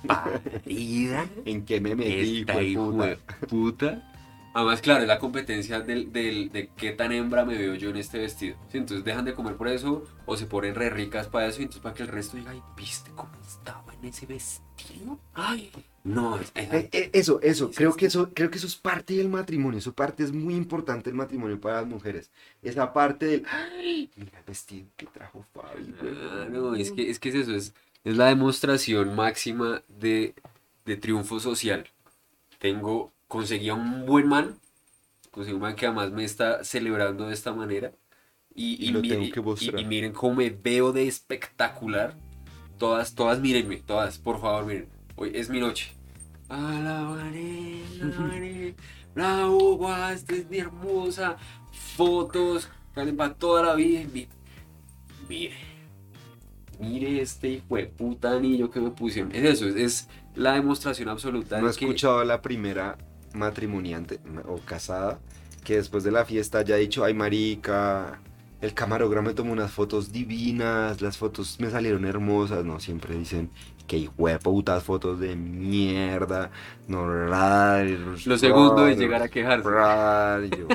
Parida. 0.63 1.25
¿En 1.45 1.65
qué 1.65 1.81
me 1.81 1.95
metí, 1.95 2.41
Esta 2.41 2.61
hijo 2.61 2.93
puta. 3.47 4.01
Además, 4.55 4.81
claro, 4.81 5.01
es 5.01 5.07
la 5.09 5.19
competencia 5.19 5.81
del, 5.81 6.13
del- 6.13 6.49
de 6.49 6.69
qué 6.77 6.93
tan 6.93 7.11
hembra 7.11 7.43
me 7.43 7.57
veo 7.57 7.75
yo 7.75 7.89
en 7.89 7.97
este 7.97 8.19
vestido. 8.19 8.55
Sí, 8.71 8.77
entonces 8.77 9.03
dejan 9.03 9.25
de 9.25 9.33
comer 9.33 9.57
por 9.57 9.67
eso 9.67 10.05
o 10.25 10.37
se 10.37 10.45
ponen 10.45 10.75
re 10.75 10.89
ricas 10.89 11.27
para 11.27 11.47
eso 11.47 11.59
y 11.59 11.63
entonces 11.63 11.83
para 11.83 11.93
que 11.93 12.03
el 12.03 12.07
resto 12.09 12.37
diga, 12.37 12.51
ay, 12.51 12.63
¿viste 12.77 13.11
cómo 13.15 13.31
estaba 13.45 13.93
en 13.93 14.05
ese 14.05 14.25
vestido? 14.25 15.19
Ay, 15.33 15.71
no, 16.05 16.39
es- 16.39 16.53
es- 16.55 16.73
Eh, 16.73 16.89
eh, 16.93 17.09
Eso, 17.11 17.41
eso, 17.41 17.69
creo 17.71 17.95
que 17.97 18.05
eso, 18.05 18.29
creo 18.33 18.49
que 18.49 18.57
eso 18.57 18.67
es 18.67 18.77
parte 18.77 19.15
del 19.15 19.27
matrimonio, 19.27 19.79
eso 19.79 19.93
parte 19.93 20.23
es 20.23 20.31
muy 20.31 20.55
importante 20.55 21.09
el 21.09 21.17
matrimonio 21.17 21.59
para 21.59 21.81
las 21.81 21.87
mujeres. 21.87 22.31
Esa 22.61 22.93
parte 22.93 23.25
del, 23.25 23.45
"Ay, 23.51 24.09
mira 24.15 24.39
el 24.39 24.45
vestido 24.45 24.87
que 24.95 25.05
trajo 25.07 25.45
Fabi. 25.53 25.93
Ah, 25.99 26.47
weón". 26.49 26.53
no, 26.53 26.75
es 26.75 26.91
que, 26.91 27.09
es 27.09 27.19
que 27.19 27.29
es 27.29 27.35
eso, 27.35 27.53
es, 27.53 27.73
es 28.05 28.15
la 28.17 28.27
demostración 28.27 29.15
máxima 29.15 29.83
de, 29.89 30.33
de 30.85 30.95
triunfo 30.97 31.39
social. 31.41 31.89
Tengo, 32.59 33.13
conseguí 33.27 33.69
a 33.69 33.73
un 33.73 34.05
buen 34.05 34.27
man, 34.27 34.59
conseguí 35.31 35.55
un 35.55 35.61
man 35.61 35.75
que 35.75 35.85
además 35.85 36.11
me 36.11 36.23
está 36.23 36.63
celebrando 36.63 37.27
de 37.27 37.33
esta 37.33 37.53
manera. 37.53 37.91
Y, 38.53 38.85
Y 38.85 38.91
lo 38.91 39.01
mire- 39.01 39.15
tengo 39.31 39.55
que 39.57 39.65
y- 39.65 39.81
y 39.81 39.85
miren 39.85 40.13
cómo 40.13 40.35
me 40.35 40.49
veo 40.49 40.91
de 40.93 41.07
espectacular. 41.07 42.15
Todas, 42.77 43.15
todas 43.15 43.39
mírenme, 43.39 43.77
todas, 43.77 44.17
por 44.17 44.39
favor, 44.39 44.65
miren. 44.65 44.87
Hoy 45.15 45.31
es 45.33 45.49
mi 45.49 45.59
noche. 45.59 45.91
Alabaré, 46.49 47.81
alabaré, 48.01 48.75
la 49.15 49.47
ugua, 49.47 50.13
esta 50.13 50.35
es 50.35 50.49
mi 50.49 50.57
hermosa. 50.59 51.37
Fotos, 51.95 52.69
para 52.93 53.33
toda 53.33 53.63
la 53.63 53.75
vida. 53.75 54.01
mi- 54.13 54.27
Mire, 55.27 55.55
mire 56.79 57.21
este 57.21 57.49
hijo 57.49 57.75
de 57.77 57.87
puta 57.87 58.31
anillo 58.33 58.69
que 58.69 58.79
me 58.79 58.91
pusieron. 58.91 59.33
Es 59.33 59.43
eso, 59.43 59.67
es, 59.67 59.75
es 59.75 60.09
la 60.35 60.53
demostración 60.53 61.09
absoluta 61.09 61.59
No 61.59 61.67
he 61.67 61.71
de 61.71 61.77
que 61.77 61.85
escuchado 61.85 62.23
la 62.23 62.41
primera 62.41 62.97
matrimoniante 63.35 64.19
ma- 64.25 64.41
o 64.47 64.57
casada 64.59 65.19
que 65.63 65.75
después 65.77 66.03
de 66.03 66.11
la 66.11 66.25
fiesta 66.25 66.59
haya 66.59 66.75
dicho, 66.75 67.03
ay 67.03 67.13
marica, 67.13 68.19
el 68.61 68.73
camarógrafo 68.73 69.27
me 69.27 69.33
tomó 69.33 69.51
unas 69.51 69.71
fotos 69.71 70.11
divinas, 70.11 71.01
las 71.01 71.17
fotos 71.17 71.59
me 71.59 71.69
salieron 71.71 72.05
hermosas, 72.05 72.63
no, 72.65 72.79
siempre 72.79 73.15
dicen 73.15 73.49
que 73.87 73.97
hijo 73.97 74.27
de 74.27 74.37
putas 74.39 74.83
fotos 74.83 75.19
de 75.19 75.35
mierda, 75.35 76.49
no, 76.87 77.07
lo 77.07 78.37
segundo 78.37 78.87
es 78.87 78.97
llegar 78.97 79.21
a 79.21 79.27
quejarse. 79.29 79.63
Yo, 80.49 80.67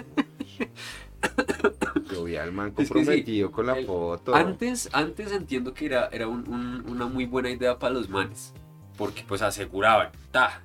yo 2.12 2.24
vi 2.24 2.36
al 2.36 2.52
man 2.52 2.68
Es 2.70 2.74
que 2.76 2.84
sí, 2.84 2.88
comprometido 2.94 3.50
con 3.52 3.66
la 3.66 3.78
el- 3.78 3.86
foto. 3.86 4.34
Antes, 4.34 4.88
antes 4.92 5.32
entiendo 5.32 5.74
que 5.74 5.86
era, 5.86 6.08
era 6.12 6.28
un- 6.28 6.48
un- 6.48 6.84
una 6.88 7.06
muy 7.06 7.26
buena 7.26 7.50
idea 7.50 7.78
para 7.78 7.94
los 7.94 8.08
manes. 8.08 8.52
Porque 8.96 9.24
pues 9.26 9.40
aseguraban, 9.42 10.10
ta, 10.30 10.60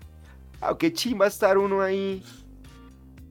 qué 0.79 0.91
chimba 0.93 1.27
estar 1.27 1.57
uno 1.57 1.81
ahí. 1.81 2.23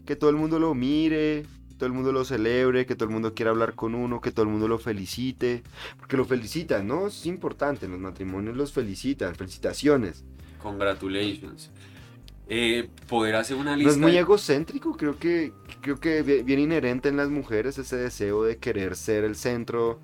Que 0.07 0.17
todo 0.17 0.31
el 0.31 0.37
mundo 0.37 0.59
lo 0.59 0.75
mire, 0.75 1.45
que 1.69 1.75
todo 1.77 1.87
el 1.87 1.93
mundo 1.93 2.13
lo 2.13 2.25
celebre, 2.25 2.87
que 2.87 2.95
todo 2.95 3.09
el 3.09 3.15
mundo 3.15 3.35
quiera 3.35 3.51
hablar 3.51 3.75
con 3.75 3.95
uno, 3.95 4.21
que 4.21 4.31
todo 4.33 4.45
el 4.45 4.51
mundo 4.53 4.69
lo 4.69 4.79
felicite. 4.79 5.63
Porque 5.99 6.17
lo 6.17 6.25
felicitan, 6.25 6.87
¿no? 6.87 7.07
Es 7.09 7.27
importante, 7.27 7.87
en 7.87 7.93
los 7.93 8.01
matrimonios 8.01 8.57
los 8.57 8.73
felicitan, 8.73 9.35
felicitaciones. 9.35 10.25
congratulations. 10.63 11.71
Eh, 12.49 12.89
poder 13.09 13.37
hacer 13.37 13.57
una 13.57 13.71
No 13.73 13.77
lista. 13.77 13.93
es 13.93 13.99
muy 13.99 14.17
egocéntrico, 14.19 14.97
creo 14.97 15.19
que, 15.19 15.53
creo 15.81 15.99
que 15.99 16.23
viene 16.23 16.63
inherente 16.63 17.09
en 17.09 17.17
las 17.17 17.31
mujeres 17.31 17.79
ese 17.79 17.97
deseo 17.97 18.45
de 18.45 18.59
querer 18.59 18.97
ser 18.97 19.25
el 19.25 19.35
centro 19.37 20.01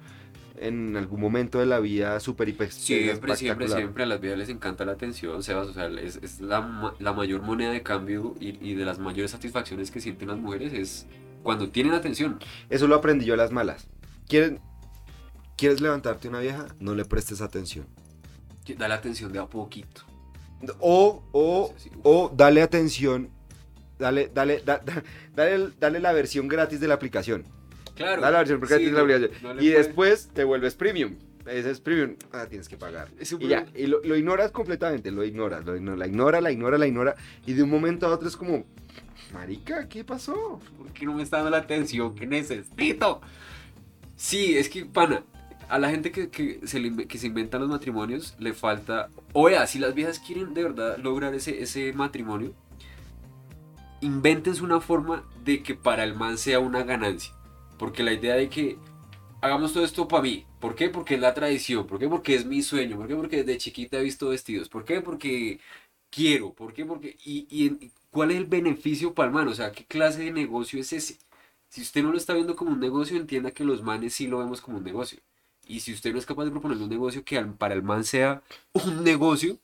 en 0.60 0.96
algún 0.96 1.20
momento 1.20 1.58
de 1.58 1.66
la 1.66 1.80
vida 1.80 2.20
súper 2.20 2.48
hiper 2.50 2.70
Siempre, 2.70 3.34
siempre, 3.36 3.66
siempre 3.68 4.02
a 4.02 4.06
las 4.06 4.20
vidas 4.20 4.36
les 4.38 4.48
encanta 4.50 4.84
la 4.84 4.92
atención, 4.92 5.42
Sebas. 5.42 5.68
O 5.68 5.72
sea, 5.72 5.86
es, 5.88 6.16
es 6.22 6.40
la, 6.40 6.94
la 6.98 7.12
mayor 7.12 7.42
moneda 7.42 7.70
de 7.72 7.82
cambio 7.82 8.34
y, 8.38 8.58
y 8.60 8.74
de 8.74 8.84
las 8.84 8.98
mayores 8.98 9.30
satisfacciones 9.30 9.90
que 9.90 10.00
sienten 10.00 10.28
las 10.28 10.38
mujeres 10.38 10.72
es 10.72 11.06
cuando 11.42 11.70
tienen 11.70 11.94
atención. 11.94 12.38
Eso 12.68 12.86
lo 12.86 12.94
aprendí 12.94 13.24
yo 13.24 13.34
a 13.34 13.36
las 13.38 13.50
malas. 13.50 13.88
¿Quieren, 14.28 14.60
¿Quieres 15.56 15.80
levantarte 15.80 16.28
una 16.28 16.40
vieja? 16.40 16.66
No 16.78 16.94
le 16.94 17.04
prestes 17.06 17.40
atención. 17.40 17.86
Que 18.64 18.74
Da 18.74 18.86
la 18.86 18.96
atención 18.96 19.32
de 19.32 19.38
a 19.38 19.46
poquito. 19.46 20.02
O, 20.78 21.22
o, 21.32 21.72
Sí, 21.78 21.84
sí, 21.88 21.90
uf. 21.96 22.00
o 22.04 22.32
dale 22.36 22.60
atención, 22.60 23.30
dale, 23.98 24.30
dale, 24.34 24.60
da- 24.64 24.78
da- 24.84 25.02
dale, 25.34 25.70
dale 25.80 26.00
la 26.00 26.12
versión 26.12 26.48
gratis 26.48 26.80
de 26.80 26.88
la 26.88 26.94
aplicación. 26.94 27.44
Claro. 27.94 28.20
Dale 28.22 28.32
la 28.32 28.38
versión 28.38 28.60
sí, 28.66 28.84
de 28.86 28.92
la 28.92 29.02
no- 29.02 29.06
no 29.42 29.54
le 29.54 29.62
y 29.64 29.70
puede- 29.70 29.78
después 29.78 30.30
te 30.32 30.44
vuelves 30.44 30.74
premium. 30.74 31.16
Ese 31.46 31.70
es 31.70 31.80
premium. 31.80 32.16
Ah, 32.32 32.46
tienes 32.48 32.68
que 32.68 32.76
pagar. 32.76 33.08
Es 33.18 33.32
Y 33.32 33.48
ya, 33.48 33.66
y 33.74 33.86
lo, 33.86 34.00
lo 34.04 34.16
ignoras 34.16 34.50
completamente, 34.52 35.10
lo 35.10 35.24
ignoras, 35.24 35.64
lo 35.64 35.74
ignoras, 35.74 35.98
la 35.98 36.06
ignora, 36.06 36.40
la 36.40 36.52
ignora, 36.52 36.78
la 36.78 36.86
ignora. 36.86 37.14
Y 37.46 37.54
de 37.54 37.62
un 37.62 37.70
momento 37.70 38.06
a 38.06 38.10
otro 38.10 38.28
es 38.28 38.36
como, 38.36 38.64
marica, 39.32 39.88
¿qué 39.88 40.04
pasó? 40.04 40.60
¿Por 40.76 40.92
qué 40.92 41.06
no 41.06 41.14
me 41.14 41.22
está 41.22 41.36
dando 41.38 41.50
la 41.50 41.56
atención 41.58 42.14
que 42.14 42.26
necesito? 42.26 43.20
Sí, 44.16 44.56
es 44.58 44.68
que, 44.68 44.84
pana, 44.84 45.22
a 45.70 45.78
la 45.78 45.88
gente 45.88 46.10
que, 46.12 46.28
que 46.28 46.60
se, 46.64 46.78
le 46.78 47.06
que 47.06 47.16
se 47.18 47.26
inventa 47.26 47.58
los 47.58 47.70
matrimonios 47.70 48.34
le 48.38 48.52
falta... 48.52 49.08
O 49.32 49.44
vea, 49.44 49.66
si 49.66 49.78
las 49.78 49.94
viejas 49.94 50.18
quieren 50.18 50.52
de 50.52 50.62
verdad 50.64 50.98
lograr 50.98 51.34
ese, 51.34 51.62
ese 51.62 51.92
matrimonio, 51.94 52.52
invéntense 54.00 54.62
una 54.62 54.80
forma 54.80 55.24
de 55.44 55.62
que 55.62 55.74
para 55.74 56.04
el 56.04 56.14
man 56.14 56.38
sea 56.38 56.60
una 56.60 56.82
ganancia. 56.82 57.32
Porque 57.80 58.04
la 58.04 58.12
idea 58.12 58.34
de 58.36 58.48
que 58.50 58.78
hagamos 59.40 59.72
todo 59.72 59.84
esto 59.84 60.06
para 60.06 60.22
mí. 60.22 60.46
¿Por 60.60 60.74
qué? 60.76 60.90
Porque 60.90 61.14
es 61.16 61.20
la 61.20 61.34
tradición. 61.34 61.86
¿Por 61.86 61.98
qué? 61.98 62.08
Porque 62.08 62.34
es 62.34 62.44
mi 62.44 62.62
sueño. 62.62 62.96
¿Por 62.98 63.08
qué? 63.08 63.16
Porque 63.16 63.36
desde 63.44 63.58
chiquita 63.58 63.98
he 63.98 64.02
visto 64.04 64.28
vestidos. 64.28 64.68
¿Por 64.68 64.84
qué? 64.84 65.00
Porque 65.00 65.58
quiero. 66.10 66.52
¿Por 66.52 66.74
qué? 66.74 66.84
Porque... 66.84 67.16
¿Y, 67.24 67.46
y 67.50 67.90
cuál 68.10 68.32
es 68.32 68.36
el 68.36 68.46
beneficio 68.46 69.14
para 69.14 69.28
el 69.28 69.34
man? 69.34 69.48
O 69.48 69.54
sea, 69.54 69.72
¿qué 69.72 69.84
clase 69.86 70.24
de 70.24 70.32
negocio 70.32 70.80
es 70.80 70.92
ese? 70.92 71.18
Si 71.70 71.82
usted 71.82 72.02
no 72.02 72.12
lo 72.12 72.18
está 72.18 72.34
viendo 72.34 72.56
como 72.56 72.72
un 72.72 72.80
negocio, 72.80 73.16
entienda 73.16 73.52
que 73.52 73.64
los 73.64 73.82
manes 73.82 74.14
sí 74.14 74.26
lo 74.26 74.38
vemos 74.38 74.60
como 74.60 74.78
un 74.78 74.84
negocio. 74.84 75.20
Y 75.66 75.80
si 75.80 75.92
usted 75.94 76.12
no 76.12 76.18
es 76.18 76.26
capaz 76.26 76.44
de 76.44 76.50
proponerle 76.50 76.84
un 76.84 76.90
negocio 76.90 77.24
que 77.24 77.40
para 77.58 77.74
el 77.74 77.82
man 77.82 78.04
sea 78.04 78.42
un 78.74 79.04
negocio, 79.04 79.58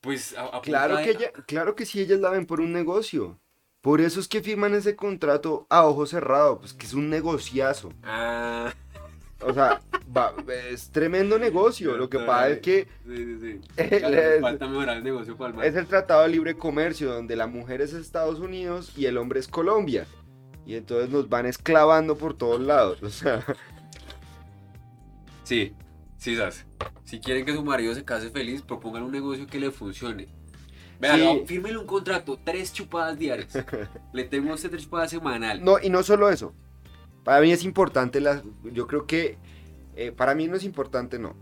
pues 0.00 0.36
a- 0.36 0.60
Claro 0.62 0.96
de- 0.96 1.04
que, 1.04 1.10
ella, 1.10 1.32
claro 1.46 1.74
que 1.74 1.86
sí, 1.86 2.00
ellas 2.00 2.20
la 2.20 2.30
ven 2.30 2.46
por 2.46 2.60
un 2.60 2.72
negocio. 2.72 3.38
Por 3.84 4.00
eso 4.00 4.18
es 4.18 4.26
que 4.28 4.40
firman 4.40 4.74
ese 4.74 4.96
contrato 4.96 5.66
a 5.68 5.84
ojo 5.86 6.06
cerrado, 6.06 6.58
pues 6.58 6.72
que 6.72 6.86
es 6.86 6.94
un 6.94 7.10
negociazo. 7.10 7.92
Ah, 8.02 8.72
O 9.42 9.52
sea, 9.52 9.82
va- 10.16 10.32
es 10.70 10.88
tremendo 10.90 11.38
negocio. 11.38 11.94
Lo 11.98 12.08
que 12.08 12.18
pasa 12.18 12.48
es 12.48 12.60
que 12.60 12.88
Sí, 13.06 13.14
sí, 13.16 13.38
sí. 13.42 13.60
Él 13.76 13.88
Claro, 14.00 14.16
es- 14.16 14.40
falta 14.40 14.66
mejorar 14.68 14.96
el 14.96 15.04
negocio 15.04 15.36
para 15.36 15.54
el 15.62 15.68
es 15.68 15.76
el 15.76 15.86
Tratado 15.86 16.22
de 16.22 16.30
Libre 16.30 16.54
Comercio, 16.56 17.12
donde 17.12 17.36
la 17.36 17.46
mujer 17.46 17.82
es 17.82 17.92
Estados 17.92 18.40
Unidos 18.40 18.90
y 18.96 19.04
el 19.04 19.18
hombre 19.18 19.38
es 19.40 19.48
Colombia. 19.48 20.06
Y 20.64 20.76
entonces 20.76 21.10
nos 21.10 21.28
van 21.28 21.44
esclavando 21.44 22.16
por 22.16 22.34
todos 22.38 22.62
lados. 22.62 23.02
O 23.02 23.10
sea, 23.10 23.44
Sí, 25.42 25.74
sí, 26.16 26.36
¿sabes? 26.36 26.64
Si 27.04 27.20
quieren 27.20 27.44
que 27.44 27.52
su 27.52 27.62
marido 27.62 27.94
se 27.94 28.02
case 28.04 28.30
feliz, 28.30 28.62
propongan 28.62 29.02
un 29.02 29.12
negocio 29.12 29.46
que 29.46 29.60
le 29.60 29.70
funcione. 29.70 30.28
Vean, 31.00 31.18
Sí. 31.20 31.42
fírmele 31.46 31.78
un 31.78 31.86
contrato, 31.86 32.38
tres 32.42 32.72
chupadas 32.72 33.18
diarias. 33.18 33.52
le 34.12 34.24
tengo 34.24 34.50
a 34.50 34.54
usted 34.54 34.70
tres 34.70 34.84
chupadas 34.84 35.10
semanal. 35.10 35.62
no, 35.64 35.78
y 35.82 35.90
no 35.90 36.02
solo 36.02 36.28
eso. 36.30 36.52
Para 37.24 37.40
mí 37.40 37.50
es 37.52 37.64
importante, 37.64 38.20
la, 38.20 38.42
yo 38.64 38.86
creo 38.86 39.06
que, 39.06 39.38
eh, 39.96 40.12
para 40.12 40.34
mí 40.34 40.46
no 40.46 40.56
es 40.56 40.64
importante, 40.64 41.18
no, 41.18 41.34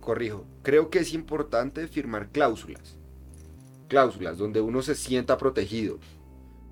corrijo. 0.00 0.46
Creo 0.62 0.88
que 0.90 1.00
es 1.00 1.12
importante 1.12 1.86
firmar 1.86 2.28
cláusulas. 2.30 2.96
Cláusulas, 3.88 4.38
donde 4.38 4.60
uno 4.60 4.82
se 4.82 4.94
sienta 4.94 5.36
protegido. 5.38 5.98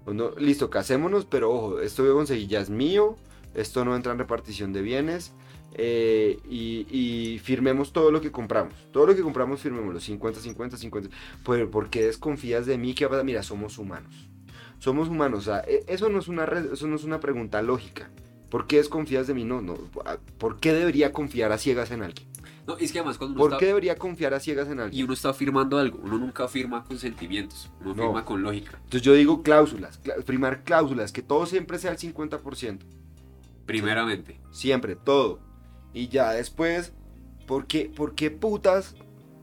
Uno, 0.07 0.31
listo, 0.39 0.71
casémonos, 0.71 1.27
pero 1.27 1.51
ojo, 1.53 1.81
esto 1.81 2.05
conseguí 2.15 2.47
ya 2.47 2.61
es 2.61 2.71
mío, 2.71 3.17
esto 3.55 3.85
no 3.85 3.97
entra 3.97 4.13
en 4.13 4.19
repartición 4.19 4.73
de 4.73 4.83
bienes, 4.83 5.33
eh, 5.79 6.39
y, 6.49 6.87
y 6.91 7.39
firmemos 7.39 7.93
todo 7.93 8.11
lo 8.11 8.21
que 8.21 8.33
compramos. 8.33 8.75
Todo 8.93 9.07
lo 9.07 9.15
que 9.15 9.23
compramos, 9.23 9.61
firmémoslo, 9.61 10.01
50, 10.01 10.41
50, 10.41 10.77
50. 10.77 11.11
Pues, 11.45 11.67
¿por 11.69 11.91
qué 11.91 12.07
desconfías 12.07 12.67
de 12.67 12.79
mí? 12.79 12.95
¿Qué 12.95 13.07
pasa? 13.09 13.23
Mira, 13.23 13.43
somos 13.43 13.79
humanos. 13.79 14.29
Somos 14.79 15.09
humanos, 15.09 15.41
o 15.41 15.43
sea, 15.43 15.61
e- 15.67 15.85
eso 15.89 16.09
no 16.09 16.19
es 16.19 16.29
una, 16.29 16.45
eso 16.73 16.87
no 16.87 16.97
es 16.97 17.05
una 17.05 17.21
pregunta 17.21 17.63
lógica. 17.63 18.11
¿Por 18.51 18.67
qué 18.67 18.77
desconfías 18.77 19.27
de 19.27 19.35
mí? 19.35 19.45
No, 19.45 19.61
no. 19.61 19.75
¿Por 20.39 20.61
qué 20.61 20.73
debería 20.73 21.13
confiar 21.13 21.53
a 21.53 21.59
ciegas 21.59 21.91
en 21.91 22.03
alguien? 22.03 22.29
No, 22.67 22.77
es 22.79 22.91
que 22.93 22.99
además 22.99 23.17
cuando 23.19 23.35
uno 23.35 23.41
¿Por 23.43 23.51
está... 23.53 23.59
qué 23.61 23.67
debería 23.67 23.97
confiar 23.97 24.35
a 24.35 24.41
ciegas 24.41 24.69
en 24.69 24.79
Y 24.79 24.83
alguien? 24.83 25.05
uno 25.05 25.15
está 25.15 25.33
firmando 25.33 25.79
algo, 25.79 26.01
uno 26.03 26.19
nunca 26.19 26.49
firma 26.49 26.85
con 26.85 26.99
sentimientos, 26.99 27.71
uno 27.81 27.95
No. 27.95 28.03
firma 28.03 28.25
con 28.25 28.43
lógica. 28.43 28.73
Entonces 28.77 29.03
yo 29.03 29.13
digo 29.15 29.43
cláusulas, 29.43 30.01
firmar 30.25 30.65
cláusulas, 30.65 31.13
que 31.13 31.23
todo 31.23 31.47
siempre 31.47 31.79
sea 31.79 31.93
el 31.93 31.99
50%. 31.99 32.79
Primeramente. 33.67 34.41
Siempre, 34.53 34.97
todo. 34.97 35.41
Y 35.97 36.09
ya 36.09 36.33
después, 36.33 36.93
¿por 37.47 37.67
qué, 37.67 37.91
putas? 38.31 38.95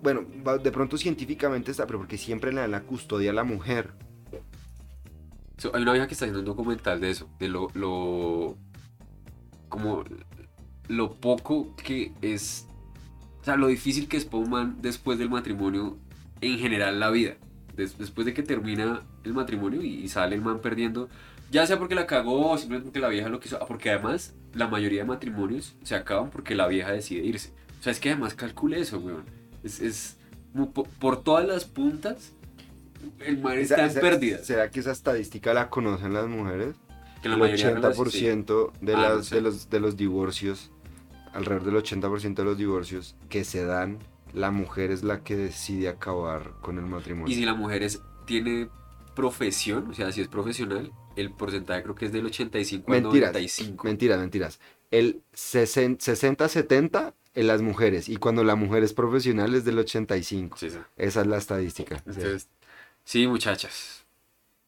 Bueno, 0.04 0.24
de 0.62 0.72
pronto 0.72 0.97
científicamente 0.99 1.72
está, 1.72 1.88
pero 1.88 1.97
porque 1.97 2.20
siempre 2.20 2.54
le 2.54 2.62
dan 2.62 2.70
la 2.70 2.84
custodia 2.84 3.32
a 3.32 3.34
la 3.34 3.43
mujer. 3.43 3.93
So, 5.58 5.76
hay 5.76 5.82
una 5.82 5.93
vieja 5.93 6.08
que 6.08 6.14
está 6.14 6.26
haciendo 6.26 6.41
un 6.41 6.45
documental 6.45 7.01
de 7.01 7.10
eso, 7.10 7.28
de 7.39 7.47
lo, 7.47 7.70
lo 7.74 8.56
como 9.68 10.04
lo 10.89 11.16
poco 11.16 11.76
que 11.76 12.12
es, 12.22 12.68
o 13.41 13.43
sea, 13.43 13.56
lo 13.58 13.66
difícil 13.66 14.08
que 14.08 14.18
es 14.18 14.26
para 14.26 14.76
después 14.80 15.18
del 15.18 15.32
matrimonio, 15.32 15.97
en 16.41 16.60
general 16.60 16.99
la 16.99 17.10
vida. 17.10 17.38
Des- 17.76 17.97
después 17.97 18.26
de 18.26 18.36
que 18.36 18.43
termina 18.43 19.01
el 19.24 19.34
matrimonio 19.34 19.82
y, 19.82 19.88
y 20.04 20.08
sale 20.08 20.36
el 20.36 20.41
man 20.43 20.60
perdiendo, 20.60 21.10
ya 21.54 21.66
sea 21.68 21.78
porque 21.80 21.95
la 21.95 22.06
cagó 22.08 22.49
o 22.51 22.58
simplemente 22.58 22.88
porque 22.89 22.99
la 22.99 23.08
vieja 23.08 23.30
lo 23.30 23.39
quiso, 23.39 23.58
porque 23.68 23.91
además 23.91 24.34
la 24.54 24.68
mayoría 24.68 25.01
de 25.04 25.08
matrimonios 25.08 25.76
se 25.84 25.95
acaban 25.95 26.30
porque 26.32 26.56
la 26.56 26.68
vieja 26.68 26.91
decide 26.91 27.24
irse. 27.26 27.54
O 27.80 27.84
sea, 27.84 27.91
es 27.91 27.99
que 27.99 28.10
además 28.10 28.34
calcule 28.34 28.80
eso, 28.80 28.97
weón. 28.99 29.24
Es, 29.64 29.80
es 29.80 30.18
por 30.99 31.24
todas 31.24 31.47
las 31.47 31.66
puntas, 31.66 32.34
el 33.20 33.38
Esa- 33.39 33.54
está 33.62 33.80
en 33.86 33.89
esa- 33.91 34.01
pérdida. 34.01 34.38
¿Será 34.43 34.70
que 34.72 34.80
esa 34.80 34.91
estadística 34.91 35.54
la 35.54 35.70
conocen 35.70 36.14
las 36.14 36.28
mujeres? 36.28 36.76
Que 37.22 37.30
la 37.30 37.36
el 37.36 37.41
mayoría 37.41 37.72
no. 37.72 37.82
80% 37.82 38.72
de, 38.82 38.95
Ah, 38.95 38.99
las, 39.01 39.16
no 39.18 39.24
sé. 39.24 39.36
de, 39.36 39.41
los, 39.41 39.70
de 39.70 39.80
los 39.80 39.95
divorcios, 39.95 40.72
alrededor 41.34 41.64
del 41.66 41.76
80% 41.76 42.34
de 42.36 42.43
los 42.43 42.58
divorcios 42.58 43.16
que 43.30 43.43
se 43.43 43.64
dan, 43.66 43.99
la 44.34 44.51
mujer 44.51 44.91
es 44.91 45.04
la 45.04 45.22
que 45.24 45.36
decide 45.38 45.88
acabar 45.89 46.51
con 46.62 46.78
el 46.78 46.86
matrimonio. 46.86 47.32
Y 47.32 47.36
si 47.38 47.45
la 47.45 47.54
mujer 47.54 47.84
es, 47.84 48.01
tiene 48.26 48.68
profesión, 49.16 49.89
o 49.89 49.93
sea, 49.93 50.12
si 50.12 50.22
es 50.22 50.28
profesional, 50.28 50.91
el 51.16 51.32
porcentaje 51.32 51.84
creo 51.84 51.95
que 51.95 52.05
es 52.05 52.11
del 52.11 52.26
85 52.26 52.91
al 52.91 53.01
Mentiras, 53.01 53.32
95. 53.32 53.88
mentiras, 53.88 54.20
mentiras. 54.20 54.59
El 54.91 55.22
60-70 55.36 57.14
en 57.36 57.47
las 57.47 57.61
mujeres 57.61 58.09
y 58.09 58.18
cuando 58.18 58.43
la 58.43 58.55
mujer 58.55 58.84
es 58.84 58.93
profesional 58.93 59.55
es 59.55 59.66
del 59.66 59.80
85. 59.80 60.57
Sí, 60.57 60.70
sí. 60.70 60.78
Esa 60.97 61.22
es 61.22 61.28
la 61.28 61.38
estadística. 61.38 61.95
Entonces, 62.05 62.47
sí, 63.03 63.28
muchachas. 63.28 64.05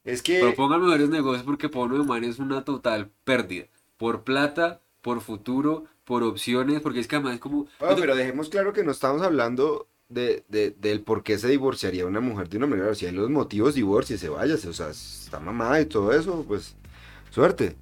es 0.04 0.22
que... 0.22 0.40
Propongan 0.40 0.82
mejores 0.82 1.08
negocios 1.08 1.44
porque 1.44 1.68
para 1.68 1.84
uno 1.84 1.98
de 1.98 2.04
man 2.04 2.24
es 2.24 2.38
una 2.38 2.64
total 2.64 3.10
pérdida. 3.24 3.66
Por 3.96 4.24
plata, 4.24 4.80
por 5.00 5.20
futuro, 5.20 5.84
por 6.04 6.22
opciones, 6.22 6.80
porque 6.80 7.00
es 7.00 7.08
que 7.08 7.16
además 7.16 7.34
es 7.34 7.40
como... 7.40 7.66
Bueno, 7.78 7.96
pero 7.98 8.16
dejemos 8.16 8.48
claro 8.48 8.72
que 8.72 8.84
no 8.84 8.90
estamos 8.90 9.22
hablando 9.22 9.88
de, 10.08 10.44
de- 10.48 10.70
del 10.72 11.02
por 11.02 11.22
qué 11.22 11.38
se 11.38 11.48
divorciaría 11.48 12.06
una 12.06 12.20
mujer 12.20 12.48
de 12.48 12.56
un 12.58 12.64
hombre. 12.64 12.80
Claro, 12.80 12.94
si 12.94 13.06
hay 13.06 13.12
los 13.12 13.30
motivos, 13.30 13.74
divorcie, 13.74 14.28
váyase. 14.28 14.68
O 14.68 14.72
sea, 14.72 14.90
está 14.90 15.40
mamá 15.40 15.80
y 15.80 15.86
todo 15.86 16.12
eso, 16.12 16.44
pues 16.46 16.76
suerte. 17.30 17.76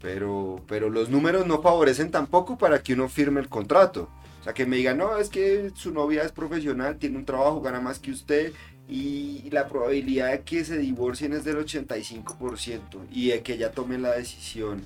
Pero, 0.00 0.64
pero 0.68 0.90
los 0.90 1.10
números 1.10 1.46
no 1.46 1.60
favorecen 1.62 2.10
tampoco 2.10 2.56
para 2.58 2.82
que 2.82 2.94
uno 2.94 3.08
firme 3.08 3.40
el 3.40 3.48
contrato. 3.48 4.10
O 4.40 4.44
sea, 4.44 4.54
que 4.54 4.66
me 4.66 4.76
diga, 4.76 4.94
no, 4.94 5.18
es 5.18 5.28
que 5.30 5.72
su 5.74 5.92
novia 5.92 6.22
es 6.22 6.32
profesional, 6.32 6.98
tiene 6.98 7.18
un 7.18 7.24
trabajo, 7.24 7.60
gana 7.60 7.80
más 7.80 7.98
que 7.98 8.12
usted 8.12 8.52
y 8.86 9.50
la 9.50 9.68
probabilidad 9.68 10.30
de 10.32 10.42
que 10.44 10.64
se 10.64 10.78
divorcien 10.78 11.32
es 11.34 11.44
del 11.44 11.58
85% 11.58 13.06
y 13.10 13.28
de 13.28 13.42
que 13.42 13.54
ella 13.54 13.72
tome 13.72 13.98
la 13.98 14.12
decisión. 14.12 14.84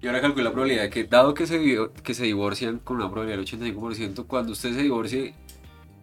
Y 0.00 0.06
ahora 0.08 0.20
calculo 0.20 0.44
la 0.44 0.50
probabilidad 0.52 0.82
de 0.82 0.90
que, 0.90 1.04
dado 1.04 1.32
que 1.34 1.46
se, 1.46 1.58
que 2.02 2.14
se 2.14 2.24
divorcian 2.24 2.78
con 2.80 2.96
una 2.96 3.06
probabilidad 3.10 3.36
del 3.38 3.46
85%, 3.46 4.26
cuando 4.26 4.52
usted 4.52 4.74
se 4.74 4.82
divorcie, 4.82 5.34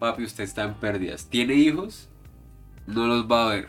papi, 0.00 0.24
usted 0.24 0.44
está 0.44 0.64
en 0.64 0.74
pérdidas. 0.74 1.26
¿Tiene 1.28 1.54
hijos? 1.54 2.08
No 2.86 3.06
los 3.06 3.30
va 3.30 3.46
a 3.46 3.54
ver. 3.54 3.68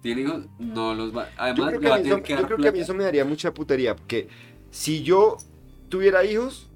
¿Tiene 0.00 0.22
hijos? 0.22 0.46
No 0.58 0.94
los 0.94 1.16
va 1.16 1.28
Yo 1.30 1.32
Además, 1.36 1.68
creo, 1.68 1.80
le 1.80 1.80
que 1.80 1.88
va 1.88 1.94
a, 1.96 1.98
a 1.98 1.98
mí 1.98 2.04
tener 2.04 2.18
eso, 2.18 2.22
que 2.22 2.36
yo 2.36 2.46
creo 2.46 2.58
que 2.58 2.68
a 2.68 2.72
mí 2.72 2.80
eso 2.80 2.94
me 2.94 3.04
daría 3.04 3.24
mucha 3.24 3.52
putería, 3.52 3.96
porque 3.96 4.28
si 4.70 5.02
yo 5.02 5.36
tuviera 5.90 6.24
hijos, 6.24 6.70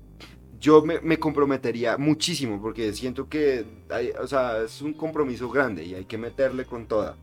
yo 0.61 0.83
me, 0.83 1.01
me 1.01 1.19
comprometería 1.19 1.97
muchísimo, 1.99 2.61
porque 2.61 2.93
siento 2.93 3.29
que 3.29 3.65
hay- 3.91 4.11
o 4.21 4.27
sea, 4.27 4.63
es 4.63 4.83
un 4.83 4.93
compromiso 4.95 5.49
grande 5.51 5.85
y 5.85 5.95
hay 5.95 6.05
que 6.05 6.19
meterle 6.19 6.65
con 6.67 6.87
toda. 6.87 7.17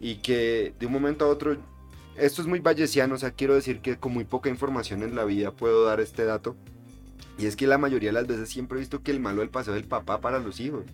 Y 0.00 0.16
que 0.16 0.74
de 0.78 0.86
un 0.86 0.92
momento 0.92 1.24
a 1.24 1.28
otro, 1.28 1.56
esto 2.16 2.42
es 2.42 2.48
muy 2.48 2.60
vallesiano, 2.60 3.14
o 3.14 3.18
sea, 3.18 3.32
quiero 3.32 3.54
decir 3.54 3.80
que 3.80 3.96
con 3.98 4.12
muy 4.12 4.24
poca 4.24 4.48
información 4.50 5.02
en 5.02 5.14
la 5.16 5.24
vida 5.24 5.50
puedo 5.52 5.84
dar 5.84 6.00
este 6.00 6.24
dato. 6.24 6.56
Y 7.38 7.46
es 7.46 7.56
que 7.56 7.66
la 7.66 7.78
mayoría 7.78 8.10
de 8.10 8.14
las 8.14 8.26
veces 8.26 8.48
siempre 8.48 8.78
he 8.78 8.80
visto 8.80 9.02
que 9.02 9.10
el 9.10 9.20
malo 9.20 9.40
del 9.40 9.50
paseo 9.50 9.74
del 9.74 9.84
papá 9.84 10.20
para 10.20 10.38
los 10.38 10.60
hijos. 10.60 10.84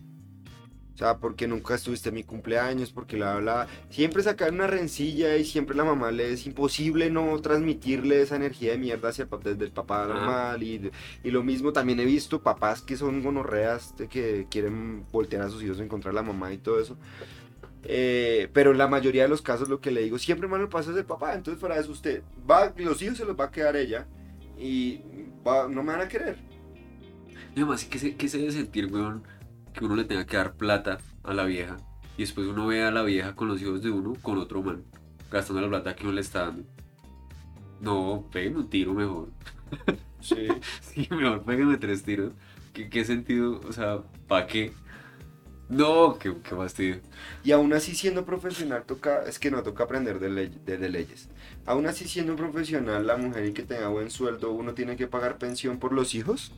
O 0.94 0.98
sea, 0.98 1.16
porque 1.16 1.48
nunca 1.48 1.74
estuviste 1.74 2.10
en 2.10 2.16
mi 2.16 2.22
cumpleaños, 2.22 2.92
porque 2.92 3.16
la 3.16 3.36
bla. 3.36 3.66
Siempre 3.88 4.22
sacar 4.22 4.52
una 4.52 4.66
rencilla 4.66 5.36
y 5.36 5.44
siempre 5.44 5.74
la 5.74 5.84
mamá 5.84 6.10
le 6.12 6.32
es 6.32 6.46
imposible 6.46 7.08
no 7.10 7.40
transmitirle 7.40 8.20
esa 8.20 8.36
energía 8.36 8.72
de 8.72 8.78
mierda 8.78 9.08
hacia 9.08 9.22
el 9.22 9.28
papá, 9.28 9.50
desde 9.50 9.64
el 9.64 9.70
papá 9.72 10.06
normal. 10.06 10.62
Y, 10.62 10.90
y 11.24 11.30
lo 11.30 11.42
mismo 11.42 11.72
también 11.72 11.98
he 12.00 12.04
visto 12.04 12.42
papás 12.42 12.82
que 12.82 12.96
son 12.98 13.22
gonorreas, 13.22 13.94
que 14.10 14.46
quieren 14.50 15.06
voltear 15.10 15.42
a 15.42 15.48
sus 15.48 15.62
hijos 15.62 15.80
a 15.80 15.82
encontrar 15.84 16.12
a 16.12 16.16
la 16.16 16.22
mamá 16.22 16.52
y 16.52 16.58
todo 16.58 16.78
eso. 16.78 16.98
Eh, 17.84 18.48
pero 18.52 18.70
en 18.72 18.78
la 18.78 18.86
mayoría 18.86 19.22
de 19.24 19.28
los 19.28 19.42
casos 19.42 19.68
lo 19.68 19.80
que 19.80 19.90
le 19.90 20.02
digo, 20.02 20.18
siempre 20.18 20.46
malo 20.46 20.68
pasa 20.68 20.92
es 20.92 20.96
el 20.96 21.04
papá, 21.04 21.34
entonces 21.34 21.60
de 21.60 21.80
eso 21.80 21.90
usted, 21.90 22.22
va, 22.48 22.72
los 22.76 23.02
hijos 23.02 23.16
se 23.16 23.24
los 23.24 23.38
va 23.38 23.46
a 23.46 23.50
quedar 23.50 23.74
ella 23.76 24.06
y 24.56 25.00
va- 25.44 25.66
no 25.68 25.82
me 25.82 25.92
van 25.92 26.02
a 26.02 26.08
querer. 26.08 26.36
Además, 27.56 27.84
¿qué 27.84 27.98
se, 27.98 28.14
qué 28.14 28.28
se 28.28 28.38
debe 28.38 28.52
sentir, 28.52 28.86
weón? 28.86 29.24
Que 29.72 29.84
uno 29.84 29.96
le 29.96 30.04
tenga 30.04 30.26
que 30.26 30.36
dar 30.36 30.54
plata 30.54 30.98
a 31.24 31.34
la 31.34 31.44
vieja 31.44 31.76
y 32.16 32.22
después 32.22 32.46
uno 32.46 32.66
ve 32.66 32.84
a 32.84 32.90
la 32.90 33.02
vieja 33.02 33.34
con 33.34 33.48
los 33.48 33.60
hijos 33.62 33.82
de 33.82 33.90
uno 33.90 34.14
con 34.22 34.38
otro 34.38 34.62
man, 34.62 34.84
gastando 35.30 35.62
la 35.62 35.68
plata 35.68 35.96
que 35.96 36.04
uno 36.04 36.12
le 36.12 36.20
está 36.20 36.46
dando. 36.46 36.64
No, 37.80 38.28
pégueme 38.32 38.58
un 38.58 38.68
tiro 38.70 38.94
mejor. 38.94 39.28
Sí. 40.20 40.46
Sí, 40.82 41.08
mejor 41.10 41.42
pégueme 41.42 41.78
tres 41.78 42.04
tiros. 42.04 42.32
¿Qué, 42.72 42.88
qué 42.88 43.04
sentido? 43.04 43.60
O 43.68 43.72
sea, 43.72 43.98
¿para 44.28 44.46
qué? 44.46 44.72
No, 45.68 46.16
qué, 46.18 46.32
qué 46.44 46.54
fastidio. 46.54 47.00
Y 47.42 47.50
aún 47.50 47.72
así 47.72 47.94
siendo 47.96 48.24
profesional 48.24 48.84
toca, 48.84 49.22
es 49.24 49.38
que 49.40 49.50
no 49.50 49.62
toca 49.64 49.82
aprender 49.84 50.20
de, 50.20 50.28
ley- 50.30 50.58
de- 50.64 50.76
de 50.78 50.88
leyes. 50.90 51.28
Aún 51.66 51.86
así 51.86 52.06
siendo 52.06 52.36
profesional 52.36 53.04
la 53.06 53.16
mujer 53.16 53.46
y 53.46 53.52
que 53.52 53.62
tenga 53.64 53.88
buen 53.88 54.10
sueldo, 54.10 54.52
uno 54.52 54.74
tiene 54.74 54.96
que 54.96 55.08
pagar 55.08 55.38
pensión 55.38 55.78
por 55.80 55.92
los 55.92 56.14
hijos. 56.14 56.52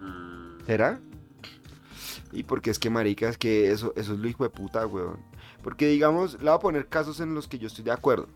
Mm, 0.00 0.64
¿Será? 0.66 1.00
Y 2.36 2.42
porque 2.42 2.70
es 2.70 2.78
que 2.78 2.90
marica, 2.90 3.30
es 3.30 3.38
que 3.38 3.70
eso, 3.70 3.94
eso 3.96 4.12
es 4.12 4.18
lo 4.18 4.28
hijo 4.28 4.44
de 4.44 4.50
puta, 4.50 4.86
weón. 4.86 5.18
Porque 5.62 5.88
digamos, 5.88 6.34
le 6.34 6.50
voy 6.50 6.54
a 6.54 6.58
poner 6.58 6.86
casos 6.86 7.20
en 7.20 7.34
los 7.34 7.48
que 7.48 7.58
yo 7.58 7.66
estoy 7.66 7.82
de 7.82 7.92
acuerdo. 7.92 8.28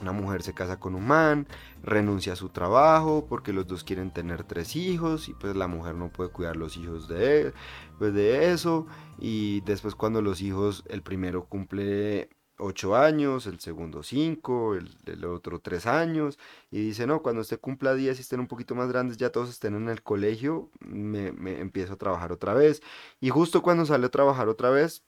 Una 0.00 0.12
mujer 0.12 0.42
se 0.42 0.52
casa 0.52 0.78
con 0.78 0.94
un 0.94 1.06
man, 1.06 1.48
renuncia 1.82 2.34
a 2.34 2.36
su 2.36 2.50
trabajo 2.50 3.26
porque 3.28 3.52
los 3.52 3.66
dos 3.66 3.82
quieren 3.82 4.12
tener 4.12 4.44
tres 4.44 4.76
hijos 4.76 5.28
y 5.28 5.32
pues 5.32 5.56
la 5.56 5.66
mujer 5.66 5.94
no 5.96 6.08
puede 6.08 6.30
cuidar 6.30 6.56
los 6.56 6.76
hijos 6.76 7.08
de 7.08 7.52
pues 7.98 8.14
de 8.14 8.52
eso. 8.52 8.86
Y 9.18 9.60
después 9.62 9.96
cuando 9.96 10.22
los 10.22 10.40
hijos, 10.40 10.84
el 10.88 11.02
primero 11.02 11.46
cumple 11.46 12.28
ocho 12.58 12.96
años, 12.96 13.46
el 13.46 13.60
segundo 13.60 14.02
cinco, 14.02 14.74
el, 14.74 14.90
el 15.06 15.24
otro 15.24 15.60
tres 15.60 15.86
años. 15.86 16.38
Y 16.70 16.80
dice, 16.80 17.06
no, 17.06 17.22
cuando 17.22 17.42
usted 17.42 17.60
cumpla 17.60 17.94
10 17.94 18.18
y 18.18 18.22
estén 18.22 18.40
un 18.40 18.46
poquito 18.48 18.74
más 18.74 18.88
grandes, 18.88 19.16
ya 19.16 19.30
todos 19.30 19.50
estén 19.50 19.74
en 19.76 19.88
el 19.88 20.02
colegio, 20.02 20.70
me, 20.80 21.32
me 21.32 21.60
empiezo 21.60 21.94
a 21.94 21.96
trabajar 21.96 22.32
otra 22.32 22.54
vez. 22.54 22.82
Y 23.20 23.30
justo 23.30 23.62
cuando 23.62 23.86
sale 23.86 24.06
a 24.06 24.10
trabajar 24.10 24.48
otra 24.48 24.70
vez, 24.70 25.04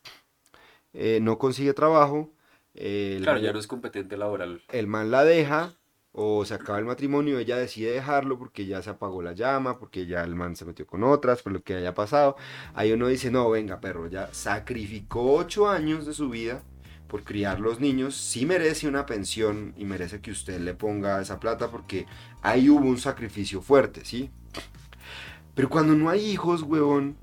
eh, 0.92 1.20
no 1.22 1.38
consigue 1.38 1.74
trabajo. 1.74 2.30
eh, 2.74 3.18
Claro, 3.22 3.38
man- 3.38 3.44
ya 3.46 3.52
no 3.52 3.58
es 3.58 3.66
competente 3.66 4.16
laboral. 4.16 4.62
el 4.68 4.86
man 4.86 5.10
la 5.10 5.24
deja 5.24 5.74
o 6.12 6.44
se 6.44 6.54
acaba 6.54 6.78
el 6.78 6.84
matrimonio, 6.84 7.38
ella 7.38 7.56
decide 7.56 7.92
dejarlo 7.92 8.38
porque 8.38 8.66
ya 8.66 8.82
se 8.82 8.90
apagó 8.90 9.22
la 9.22 9.32
llama, 9.32 9.78
porque 9.78 10.06
ya 10.06 10.24
el 10.24 10.34
man 10.34 10.56
se 10.56 10.64
metió 10.64 10.86
con 10.86 11.04
otras, 11.04 11.42
por 11.42 11.52
lo 11.52 11.62
que 11.62 11.74
haya 11.74 11.94
pasado. 11.94 12.36
Ahí 12.74 12.92
uno 12.92 13.08
dice, 13.08 13.30
no, 13.30 13.48
venga, 13.50 13.80
perro, 13.80 14.08
ya 14.08 14.32
sacrificó 14.32 15.34
ocho 15.34 15.68
años 15.68 16.06
de 16.06 16.14
su 16.14 16.28
vida 16.30 16.62
por 17.08 17.24
criar 17.24 17.58
los 17.60 17.80
niños, 17.80 18.14
sí 18.16 18.46
merece 18.46 18.86
una 18.86 19.06
pensión 19.06 19.74
y 19.78 19.84
merece 19.84 20.20
que 20.20 20.30
usted 20.30 20.60
le 20.60 20.74
ponga 20.74 21.20
esa 21.20 21.40
plata 21.40 21.70
porque 21.70 22.06
ahí 22.42 22.68
hubo 22.68 22.86
un 22.86 22.98
sacrificio 22.98 23.62
fuerte, 23.62 24.04
¿sí? 24.04 24.30
Pero 25.54 25.68
cuando 25.68 25.94
no 25.94 26.08
hay 26.10 26.24
hijos, 26.24 26.62
huevón, 26.62 27.16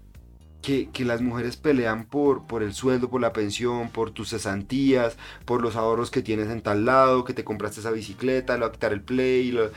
que, 0.61 0.89
que 0.89 1.05
las 1.05 1.21
mujeres 1.21 1.57
pelean 1.57 2.05
por, 2.05 2.47
por 2.47 2.63
el 2.63 2.73
sueldo, 2.73 3.09
por 3.09 3.21
la 3.21 3.31
pensión, 3.31 3.89
por 3.91 4.09
tus 4.11 4.29
cesantías, 4.31 5.15
por 5.45 5.61
los 5.61 5.75
ahorros 5.75 6.09
que 6.09 6.23
tienes 6.23 6.49
en 6.49 6.61
tal 6.61 6.85
lado, 6.85 7.23
que 7.23 7.33
te 7.33 7.43
compraste 7.43 7.79
esa 7.81 7.91
bicicleta, 7.91 8.55
le 8.55 8.61
va 8.61 8.67
a 8.67 8.71
quitar 8.71 8.91
el 8.91 9.01
play, 9.01 9.51
lo- 9.51 9.69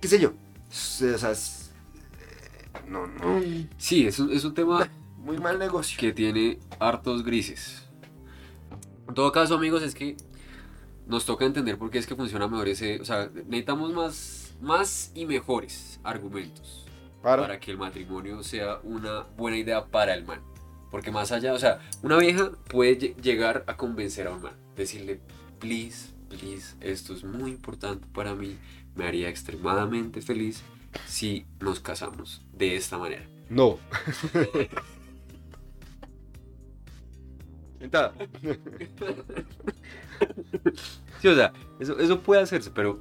qué 0.00 0.06
sé 0.08 0.20
yo. 0.20 0.28
O 0.70 0.72
sea, 1.18 1.30
es- 1.30 1.70
no, 2.86 3.06
no, 3.06 3.40
Sí, 3.78 4.06
es 4.06 4.18
es 4.18 4.44
un 4.44 4.54
tema 4.54 4.88
muy 5.16 5.38
mal 5.38 5.58
negocio. 5.58 5.98
que 5.98 6.12
tiene 6.12 6.58
hartos 6.78 7.24
grises. 7.24 7.87
En 9.08 9.14
todo 9.14 9.32
caso, 9.32 9.54
amigos, 9.54 9.82
es 9.82 9.94
que 9.94 10.16
nos 11.06 11.24
toca 11.24 11.44
entender 11.46 11.78
por 11.78 11.90
qué 11.90 11.98
es 11.98 12.06
que 12.06 12.14
funciona 12.14 12.46
mejor 12.48 12.68
ese... 12.68 13.00
O 13.00 13.04
sea, 13.04 13.30
necesitamos 13.46 13.92
más, 13.94 14.54
más 14.60 15.10
y 15.14 15.24
mejores 15.24 15.98
argumentos 16.04 16.86
Para. 17.22 17.42
para 17.42 17.58
que 17.60 17.70
el 17.70 17.78
matrimonio 17.78 18.42
sea 18.42 18.78
una 18.82 19.22
buena 19.36 19.56
idea 19.56 19.86
para 19.86 20.14
el 20.14 20.24
man. 20.24 20.40
Porque 20.90 21.10
más 21.10 21.32
allá, 21.32 21.54
o 21.54 21.58
sea, 21.58 21.80
una 22.02 22.16
vieja 22.18 22.50
puede 22.70 22.98
lle- 22.98 23.16
llegar 23.22 23.64
a 23.66 23.76
convencer 23.76 24.26
a 24.26 24.32
un 24.32 24.42
man, 24.42 24.54
decirle, 24.76 25.20
please, 25.58 26.10
please, 26.28 26.76
esto 26.80 27.14
es 27.14 27.24
muy 27.24 27.50
importante 27.50 28.06
para 28.14 28.34
mí, 28.34 28.56
me 28.94 29.06
haría 29.06 29.28
extremadamente 29.28 30.20
feliz 30.22 30.62
si 31.06 31.46
nos 31.60 31.80
casamos 31.80 32.42
de 32.52 32.76
esta 32.76 32.96
manera. 32.98 33.26
No. 33.50 33.78
Sentada. 37.78 38.12
Sí, 41.20 41.28
o 41.28 41.34
sea, 41.34 41.52
eso, 41.80 41.98
eso 41.98 42.20
puede 42.20 42.42
hacerse, 42.42 42.70
pero, 42.70 43.00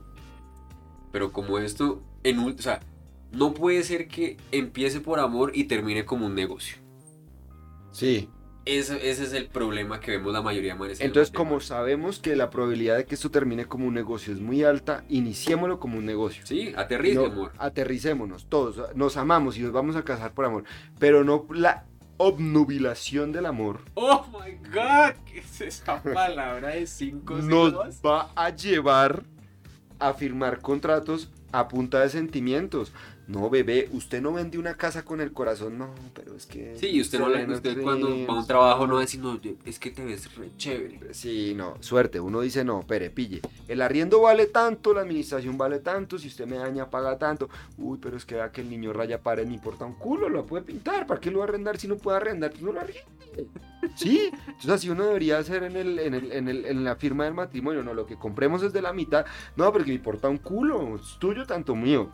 pero 1.12 1.32
como 1.32 1.58
esto, 1.60 2.02
en, 2.24 2.38
ul- 2.40 2.58
o 2.58 2.62
sea, 2.62 2.80
no 3.32 3.54
puede 3.54 3.84
ser 3.84 4.08
que 4.08 4.38
empiece 4.52 4.99
por 5.02 5.20
amor 5.20 5.52
y 5.54 5.66
termine 5.66 6.06
como 6.06 6.26
un 6.26 6.36
negocio. 6.36 6.78
Sí. 7.91 8.30
Ese, 8.66 9.10
ese 9.10 9.24
es 9.24 9.32
el 9.34 9.48
problema 9.48 10.02
que 10.02 10.12
vemos 10.12 10.34
la 10.34 10.41
mayoría 10.41 10.74
de 10.74 10.80
manes. 10.80 10.99
Entonces, 10.99 11.34
como 11.34 11.62
sabemos 11.62 12.20
que 12.20 12.36
la 12.36 12.49
probabilidad 12.49 12.98
de 12.98 13.06
que 13.06 13.16
esto 13.16 13.32
termine 13.32 13.66
como 13.66 13.88
un 13.88 13.94
negocio 13.94 14.34
es 14.34 14.41
muy 14.41 14.64
alta, 14.64 15.06
iniciémoslo 15.08 15.80
como 15.80 15.98
un 15.98 16.06
negocio. 16.06 16.45
Sí, 16.45 16.74
aterrice, 16.76 17.16
No, 17.16 17.26
amor. 17.26 17.54
Aterricémonos, 17.60 18.48
todos. 18.49 18.94
Nos 18.94 19.16
amamos 19.16 19.58
y 19.58 19.62
nos 19.62 19.72
vamos 19.72 19.95
a 19.95 20.04
casar 20.04 20.34
por 20.34 20.44
amor. 20.44 20.66
Pero 20.99 21.24
no 21.24 21.48
la 21.54 21.86
obnubilación 22.18 23.31
del 23.31 23.45
amor 23.45 23.81
Oh 23.94 24.26
my 24.31 24.53
god, 24.69 25.15
¿qué 25.26 25.39
es 25.39 25.61
esa 25.61 26.02
palabra 26.02 26.69
de 26.69 26.88
cinco 26.88 27.35
nos 27.38 27.73
va 28.03 28.31
a 28.35 28.49
llevar 28.49 29.23
a 29.99 30.14
firmar 30.14 30.61
contratos 30.61 31.30
a 31.52 31.68
punta 31.68 32.02
de 32.02 32.10
sentimientos. 32.10 32.91
No, 33.28 33.49
bebé, 33.49 33.90
usted 33.91 34.22
no 34.22 34.32
vende 34.32 34.58
una 34.58 34.76
casa 34.76 35.04
con 35.04 35.20
el 35.20 35.34
corazón, 35.34 35.78
no, 35.78 35.90
pero 36.14 36.34
es 36.34 36.45
que... 36.45 36.78
Sí, 36.78 36.88
y 36.88 37.02
usted, 37.02 37.20
no 37.20 37.28
le, 37.28 37.45
usted 37.45 37.76
sí, 37.76 37.82
cuando 37.82 38.08
va 38.26 38.34
a 38.34 38.40
un 38.40 38.48
trabajo 38.48 38.88
no 38.88 38.94
va 38.94 38.99
a 38.99 39.02
decir, 39.02 39.20
no, 39.20 39.38
es 39.66 39.80
que 39.80 39.91
te 39.91 40.06
ves 40.06 40.34
re 40.36 40.49
chévere. 40.56 41.14
Sí, 41.14 41.54
no, 41.54 41.76
suerte, 41.82 42.22
uno 42.22 42.40
dice 42.40 42.64
no, 42.64 42.84
pere, 42.88 43.10
pille. 43.10 43.41
El 43.68 43.82
arriendo 43.82 44.22
vale 44.22 44.45
tanto, 44.45 44.94
la 44.94 45.02
administración 45.02 45.58
vale 45.58 45.80
tanto, 45.80 46.18
si 46.18 46.30
usted 46.30 46.48
me 46.48 46.56
daña 46.56 46.90
paga 46.90 47.18
tanto. 47.18 47.49
Uy, 47.78 47.98
pero 48.02 48.16
es 48.16 48.24
que 48.24 48.36
vea 48.36 48.49
que 48.49 48.62
el 48.62 48.70
niño 48.70 48.94
raya 48.94 49.22
pared, 49.22 49.45
me 49.45 49.56
importa 49.56 49.84
un 49.84 49.95
culo, 49.95 50.30
lo 50.30 50.45
puede 50.45 50.64
pintar, 50.64 51.06
¿para 51.06 51.20
qué 51.20 51.30
lo 51.30 51.40
va 51.40 51.45
a 51.45 51.48
arrendar 51.49 51.78
si 51.78 51.90
no 51.90 51.98
puede 51.98 52.18
arrendar? 52.18 52.52
Pues 52.52 52.64
no 52.64 52.72
lo 52.72 52.80
arriende. 52.80 53.49
Sí, 53.95 54.32
entonces 54.32 54.72
así 54.72 54.90
uno 54.90 55.06
debería 55.06 55.38
hacer 55.38 55.64
en, 55.64 55.76
el, 55.76 55.99
en, 55.99 56.14
el, 56.14 56.32
en, 56.32 56.48
el, 56.48 56.66
en 56.66 56.84
la 56.86 56.95
firma 56.95 57.26
del 57.26 57.34
matrimonio, 57.34 57.84
no, 57.84 57.94
lo 57.94 58.06
que 58.06 58.16
compremos 58.16 58.64
es 58.64 58.72
de 58.72 58.82
la 58.82 58.94
mitad, 58.94 59.26
no, 59.58 59.72
porque 59.74 59.90
me 59.90 59.95
importa 59.95 60.30
un 60.30 60.38
culo, 60.38 60.95
es 60.95 61.18
tuyo 61.20 61.45
tanto 61.45 61.76
mío. 61.76 62.10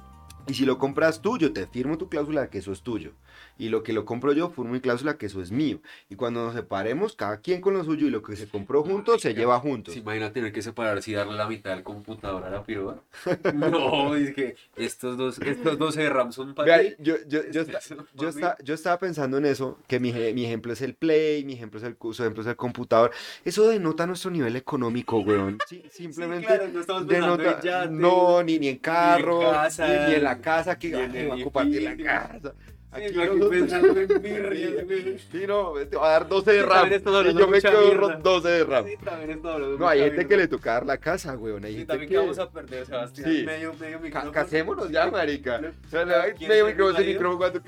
Y 0.47 0.53
si 0.53 0.65
lo 0.65 0.77
compras 0.77 1.21
tú, 1.21 1.37
yo 1.37 1.53
te 1.53 1.67
firmo 1.67 1.97
tu 1.97 2.09
cláusula 2.09 2.49
que 2.49 2.57
eso 2.57 2.71
es 2.71 2.81
tuyo. 2.81 3.13
Y 3.57 3.69
lo 3.69 3.84
que 3.84 3.93
lo 3.93 4.03
compro 4.05 4.34
yo, 4.34 4.49
firmo 4.49 4.71
mi 4.71 4.80
cláusula 4.81 5.17
que 5.17 5.27
eso 5.27 5.41
es 5.41 5.51
mío. 5.51 5.80
Y 6.09 6.15
cuando 6.15 6.43
nos 6.43 6.55
separemos, 6.55 7.15
cada 7.15 7.38
quien 7.38 7.61
con 7.61 7.73
lo 7.75 7.84
suyo 7.84 8.07
y 8.07 8.09
lo 8.09 8.23
que 8.23 8.35
se 8.35 8.47
compró 8.47 8.84
juntos 8.84 9.21
se 9.21 9.34
lleva 9.34 9.59
juntos. 9.59 9.93
¿Se 9.93 9.99
imagina 9.99 10.31
tener 10.34 10.51
que 10.51 10.61
separarse 10.61 11.11
y 11.11 11.13
darle 11.13 11.35
la 11.35 11.47
mitad 11.47 11.71
del 11.71 11.84
computador 11.84 12.43
a 12.43 12.49
la 12.49 12.63
piroa? 12.63 13.01
No, 13.53 14.15
es 14.15 14.34
que 14.34 14.55
estos 14.75 15.17
dos, 15.17 15.39
estos 15.39 15.77
dos 15.77 15.95
RAM 15.95 16.31
son 16.31 16.53
para 16.55 16.77
Vea, 16.77 16.95
yo, 16.99 17.15
yo, 17.27 17.41
yo, 17.51 17.63
son 17.80 18.05
yo, 18.15 18.30
esta- 18.30 18.57
yo 18.63 18.73
estaba 18.73 18.97
pensando 18.99 19.38
en 19.38 19.45
eso, 19.45 19.77
que 19.88 19.99
mi, 19.99 20.11
mi 20.11 20.45
ejemplo 20.45 20.73
es 20.73 20.81
el 20.81 20.95
Play, 20.95 21.43
mi 21.45 21.53
ejemplo 21.53 21.80
es 21.80 21.85
el, 21.85 21.95
su 22.11 22.23
ejemplo 22.23 22.41
es 22.41 22.47
el 22.47 22.55
computador. 22.55 23.11
Eso 23.45 23.67
denota 23.67 24.05
nuestro 24.07 24.31
nivel 24.31 24.55
económico, 24.55 25.19
weón. 25.19 25.57
Sí, 25.67 25.84
simplemente 25.91 26.45
claro, 26.47 26.67
no 26.73 26.80
estamos 26.80 27.07
denota- 27.07 27.57
en 27.57 27.61
yates, 27.61 27.91
no, 27.91 28.43
ni, 28.43 28.59
ni 28.59 28.67
en 28.69 28.77
carro, 28.77 29.39
ni, 29.39 29.51
casa, 29.51 30.07
ni 30.07 30.13
en 30.15 30.23
la 30.23 30.39
casa, 30.39 30.77
que 30.80 30.91
va 31.27 31.35
a 31.35 31.43
compartir 31.43 31.81
la 31.84 31.97
casa. 31.97 32.53
Sí, 32.95 33.01
Aquí 33.05 33.19
en 33.19 34.21
birrias, 34.21 34.85
güey. 34.85 35.19
Sí, 35.31 35.43
no, 35.47 35.73
te 35.89 35.95
va 35.97 36.07
a 36.07 36.11
dar 36.11 36.27
12 36.27 36.51
de 36.51 36.61
Sí, 36.61 36.93
estás 36.93 37.25
Y 37.25 37.37
yo 37.37 37.47
me 37.47 37.61
quedo 37.61 37.81
mierda. 37.87 38.15
12 38.17 38.47
de 38.49 38.63
RAM. 38.63 38.85
Sí, 38.87 38.93
también 39.03 39.29
está 39.31 39.53
hablando 39.53 39.77
No, 39.77 39.87
hay 39.87 39.99
gente 40.01 40.27
que 40.27 40.37
le 40.37 40.47
toca 40.47 40.73
dar 40.73 40.85
la 40.85 40.97
casa. 40.97 41.31
Hay 41.33 41.37
Sí, 41.37 41.77
gente 41.77 41.85
también 41.85 42.09
que... 42.09 42.15
que 42.15 42.17
vamos 42.19 42.39
a 42.39 42.49
perder, 42.49 42.85
Sebastián. 42.85 43.31
Sí. 43.31 43.43
Medio, 43.43 43.73
medio 43.73 43.97
Ca- 43.97 44.03
micrófono. 44.03 44.31
casémonos 44.31 44.91
ya, 44.91 45.09
marica. 45.09 45.61
O 45.85 45.89
sea, 45.89 46.05
le 46.05 46.33
¿Quién 46.35 46.49
medio 46.49 46.65
micrófono, 46.67 46.97
ese 46.99 47.07
micrófono 47.07 47.37
cuando 47.37 47.61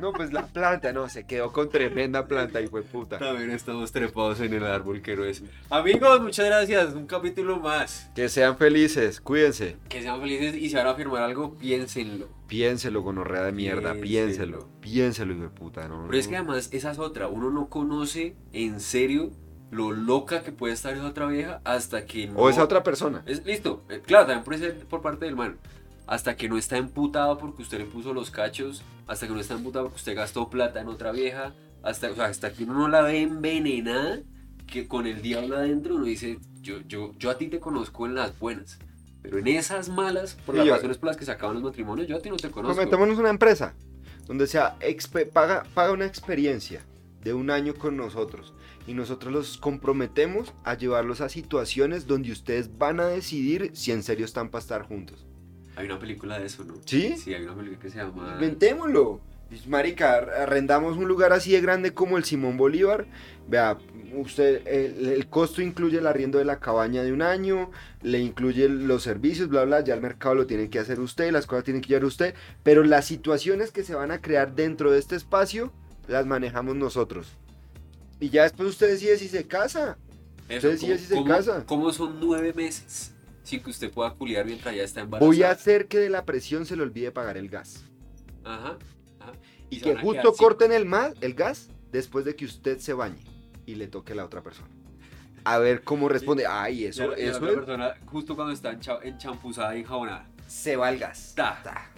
No, 0.00 0.12
pues 0.12 0.32
la 0.32 0.46
planta, 0.46 0.92
no, 0.92 1.08
se 1.08 1.26
quedó 1.26 1.52
con 1.52 1.68
tremenda 1.68 2.26
planta 2.26 2.60
y 2.60 2.66
fue 2.66 2.82
puta. 2.82 3.18
También 3.18 3.50
estamos 3.50 3.92
trepados 3.92 4.40
en 4.40 4.54
el 4.54 4.64
árbol 4.64 5.02
que 5.02 5.14
no 5.16 5.24
es. 5.24 5.42
Amigos, 5.68 6.20
muchas 6.22 6.46
gracias. 6.46 6.94
Un 6.94 7.06
capítulo 7.06 7.58
más. 7.58 8.10
Que 8.14 8.28
sean 8.30 8.56
felices, 8.56 9.20
cuídense. 9.20 9.76
Que 9.90 10.00
sean 10.02 10.18
felices 10.20 10.54
y 10.54 10.70
si 10.70 10.74
van 10.76 10.86
a 10.86 10.94
firmar 10.94 11.22
algo, 11.22 11.54
piénsenlo. 11.58 12.26
Piénselo, 12.52 13.00
gonorrea 13.00 13.44
de 13.44 13.52
mierda, 13.52 13.94
Piénselo. 13.94 14.68
piénselo. 14.82 15.32
Hijo 15.32 15.42
de 15.44 15.48
puta, 15.48 15.88
¿no? 15.88 16.04
Pero 16.06 16.18
es 16.18 16.28
que 16.28 16.36
además 16.36 16.68
esa 16.70 16.90
es 16.90 16.98
otra. 16.98 17.28
Uno 17.28 17.48
no 17.48 17.70
conoce 17.70 18.36
en 18.52 18.78
serio 18.78 19.30
lo 19.70 19.90
loca 19.92 20.42
que 20.42 20.52
puede 20.52 20.74
estar 20.74 20.92
esa 20.92 21.06
otra 21.06 21.24
vieja 21.28 21.62
hasta 21.64 22.04
que 22.04 22.26
no. 22.26 22.34
O 22.38 22.50
esa 22.50 22.62
otra 22.62 22.82
persona. 22.82 23.22
Es 23.24 23.42
listo. 23.46 23.84
eh, 23.88 24.02
Claro, 24.04 24.26
también 24.26 24.44
puede 24.44 24.58
ser 24.58 24.86
por 24.86 25.00
parte 25.00 25.24
del 25.24 25.34
man. 25.34 25.56
Hasta 26.06 26.36
que 26.36 26.50
no 26.50 26.58
está 26.58 26.76
emputado 26.76 27.38
porque 27.38 27.62
usted 27.62 27.78
le 27.78 27.86
puso 27.86 28.12
los 28.12 28.30
cachos. 28.30 28.82
Hasta 29.06 29.26
que 29.26 29.32
no 29.32 29.40
está 29.40 29.54
emputado 29.54 29.86
porque 29.86 29.96
usted 29.96 30.14
gastó 30.14 30.50
plata 30.50 30.78
en 30.82 30.88
otra 30.88 31.10
vieja. 31.10 31.54
Hasta, 31.82 32.10
o 32.10 32.14
sea, 32.14 32.26
hasta 32.26 32.52
que 32.52 32.64
uno 32.64 32.74
no 32.74 32.88
la 32.88 33.00
ve 33.00 33.22
envenenada. 33.22 34.18
Que 34.66 34.86
con 34.86 35.06
el 35.06 35.22
diablo 35.22 35.56
adentro 35.56 35.94
uno 35.94 36.04
dice: 36.04 36.38
yo, 36.60 36.80
yo, 36.86 37.12
yo 37.18 37.30
a 37.30 37.38
ti 37.38 37.48
te 37.48 37.60
conozco 37.60 38.04
en 38.04 38.14
las 38.14 38.38
buenas. 38.38 38.78
Pero 39.22 39.38
en 39.38 39.46
esas 39.48 39.88
malas, 39.88 40.34
por 40.46 40.54
las 40.56 40.66
yo- 40.66 40.74
razones 40.74 40.98
por 40.98 41.06
las 41.08 41.16
que 41.16 41.24
se 41.24 41.30
acaban 41.30 41.54
los 41.54 41.62
matrimonios, 41.62 42.08
yo 42.08 42.16
a 42.16 42.20
ti 42.20 42.28
no 42.28 42.36
te 42.36 42.50
conozco. 42.50 42.76
Cometémonos 42.76 43.18
una 43.18 43.30
empresa 43.30 43.74
donde 44.26 44.46
sea 44.46 44.76
paga, 45.32 45.64
paga 45.74 45.92
una 45.92 46.06
experiencia 46.06 46.82
de 47.22 47.32
un 47.34 47.50
año 47.50 47.74
con 47.74 47.96
nosotros 47.96 48.52
y 48.86 48.94
nosotros 48.94 49.32
los 49.32 49.58
comprometemos 49.58 50.52
a 50.64 50.74
llevarlos 50.74 51.20
a 51.20 51.28
situaciones 51.28 52.06
donde 52.08 52.32
ustedes 52.32 52.76
van 52.78 52.98
a 52.98 53.06
decidir 53.06 53.70
si 53.74 53.92
en 53.92 54.02
serio 54.02 54.24
están 54.24 54.48
para 54.50 54.60
estar 54.62 54.82
juntos. 54.82 55.24
Hay 55.76 55.86
una 55.86 55.98
película 55.98 56.38
de 56.38 56.46
eso, 56.46 56.64
¿no? 56.64 56.74
¿Sí? 56.84 57.16
Sí, 57.16 57.32
hay 57.32 57.44
una 57.44 57.54
película 57.54 57.78
que 57.80 57.90
se 57.90 57.98
llama. 57.98 58.32
Inventémoslo. 58.34 59.20
Marica, 59.66 60.16
arrendamos 60.16 60.96
un 60.96 61.06
lugar 61.08 61.32
así 61.32 61.52
de 61.52 61.60
grande 61.60 61.92
como 61.92 62.16
el 62.16 62.24
Simón 62.24 62.56
Bolívar. 62.56 63.06
Vea, 63.48 63.76
usted, 64.14 64.66
el, 64.66 65.08
el 65.08 65.28
costo 65.28 65.60
incluye 65.62 65.98
el 65.98 66.06
arriendo 66.06 66.38
de 66.38 66.44
la 66.44 66.58
cabaña 66.58 67.02
de 67.02 67.12
un 67.12 67.22
año, 67.22 67.70
le 68.02 68.18
incluye 68.20 68.68
los 68.68 69.02
servicios, 69.02 69.48
bla, 69.48 69.64
bla, 69.64 69.82
ya 69.84 69.94
el 69.94 70.00
mercado 70.00 70.34
lo 70.36 70.46
tiene 70.46 70.70
que 70.70 70.78
hacer 70.78 71.00
usted, 71.00 71.32
las 71.32 71.46
cosas 71.46 71.64
tienen 71.64 71.82
que 71.82 71.88
llevar 71.88 72.04
usted, 72.04 72.34
pero 72.62 72.84
las 72.84 73.04
situaciones 73.04 73.72
que 73.72 73.84
se 73.84 73.94
van 73.94 74.10
a 74.10 74.20
crear 74.20 74.54
dentro 74.54 74.90
de 74.90 74.98
este 74.98 75.16
espacio 75.16 75.72
las 76.08 76.24
manejamos 76.26 76.76
nosotros. 76.76 77.28
Y 78.20 78.30
ya 78.30 78.44
después 78.44 78.68
usted 78.68 78.88
decide 78.88 79.18
si 79.18 79.28
se 79.28 79.46
casa. 79.46 79.98
Eso, 80.48 80.68
Usted 80.68 80.70
decide 80.72 80.98
si 80.98 81.06
se 81.06 81.14
¿cómo- 81.14 81.26
casa. 81.26 81.64
¿Cómo 81.66 81.92
son 81.92 82.20
nueve 82.20 82.52
meses 82.54 83.12
sin 83.42 83.60
que 83.62 83.70
usted 83.70 83.90
pueda 83.90 84.12
culiar 84.14 84.46
mientras 84.46 84.74
ya 84.74 84.82
está 84.82 85.00
embarazada? 85.00 85.26
Voy 85.28 85.42
a 85.42 85.50
hacer 85.50 85.88
que 85.88 85.98
de 85.98 86.08
la 86.10 86.24
presión 86.24 86.64
se 86.64 86.76
le 86.76 86.82
olvide 86.82 87.10
pagar 87.10 87.36
el 87.36 87.48
gas. 87.48 87.84
Ajá. 88.44 88.76
Y 89.76 89.80
que 89.80 89.96
justo 89.96 90.32
corten 90.34 90.72
el, 90.72 90.84
ma- 90.86 91.12
el 91.20 91.34
gas 91.34 91.68
después 91.90 92.24
de 92.24 92.36
que 92.36 92.44
usted 92.44 92.78
se 92.78 92.92
bañe 92.92 93.22
y 93.66 93.74
le 93.76 93.86
toque 93.88 94.12
a 94.12 94.16
la 94.16 94.24
otra 94.24 94.42
persona. 94.42 94.68
A 95.44 95.58
ver 95.58 95.82
cómo 95.82 96.08
responde. 96.08 96.46
Ay, 96.46 96.84
eso, 96.86 97.02
la- 97.08 97.16
la 97.16 97.16
eso 97.16 97.36
otra 97.38 97.48
es- 97.50 97.54
persona, 97.56 97.94
justo 98.06 98.34
cuando 98.36 98.52
está 98.52 98.72
encha- 98.72 99.00
enchampuzada 99.02 99.74
y 99.76 99.80
enjabonada. 99.80 100.26
se 100.46 100.76
va 100.76 100.90
el 100.90 100.98
gas. 100.98 101.32
Ta. 101.34 101.60
Ta. 101.64 101.90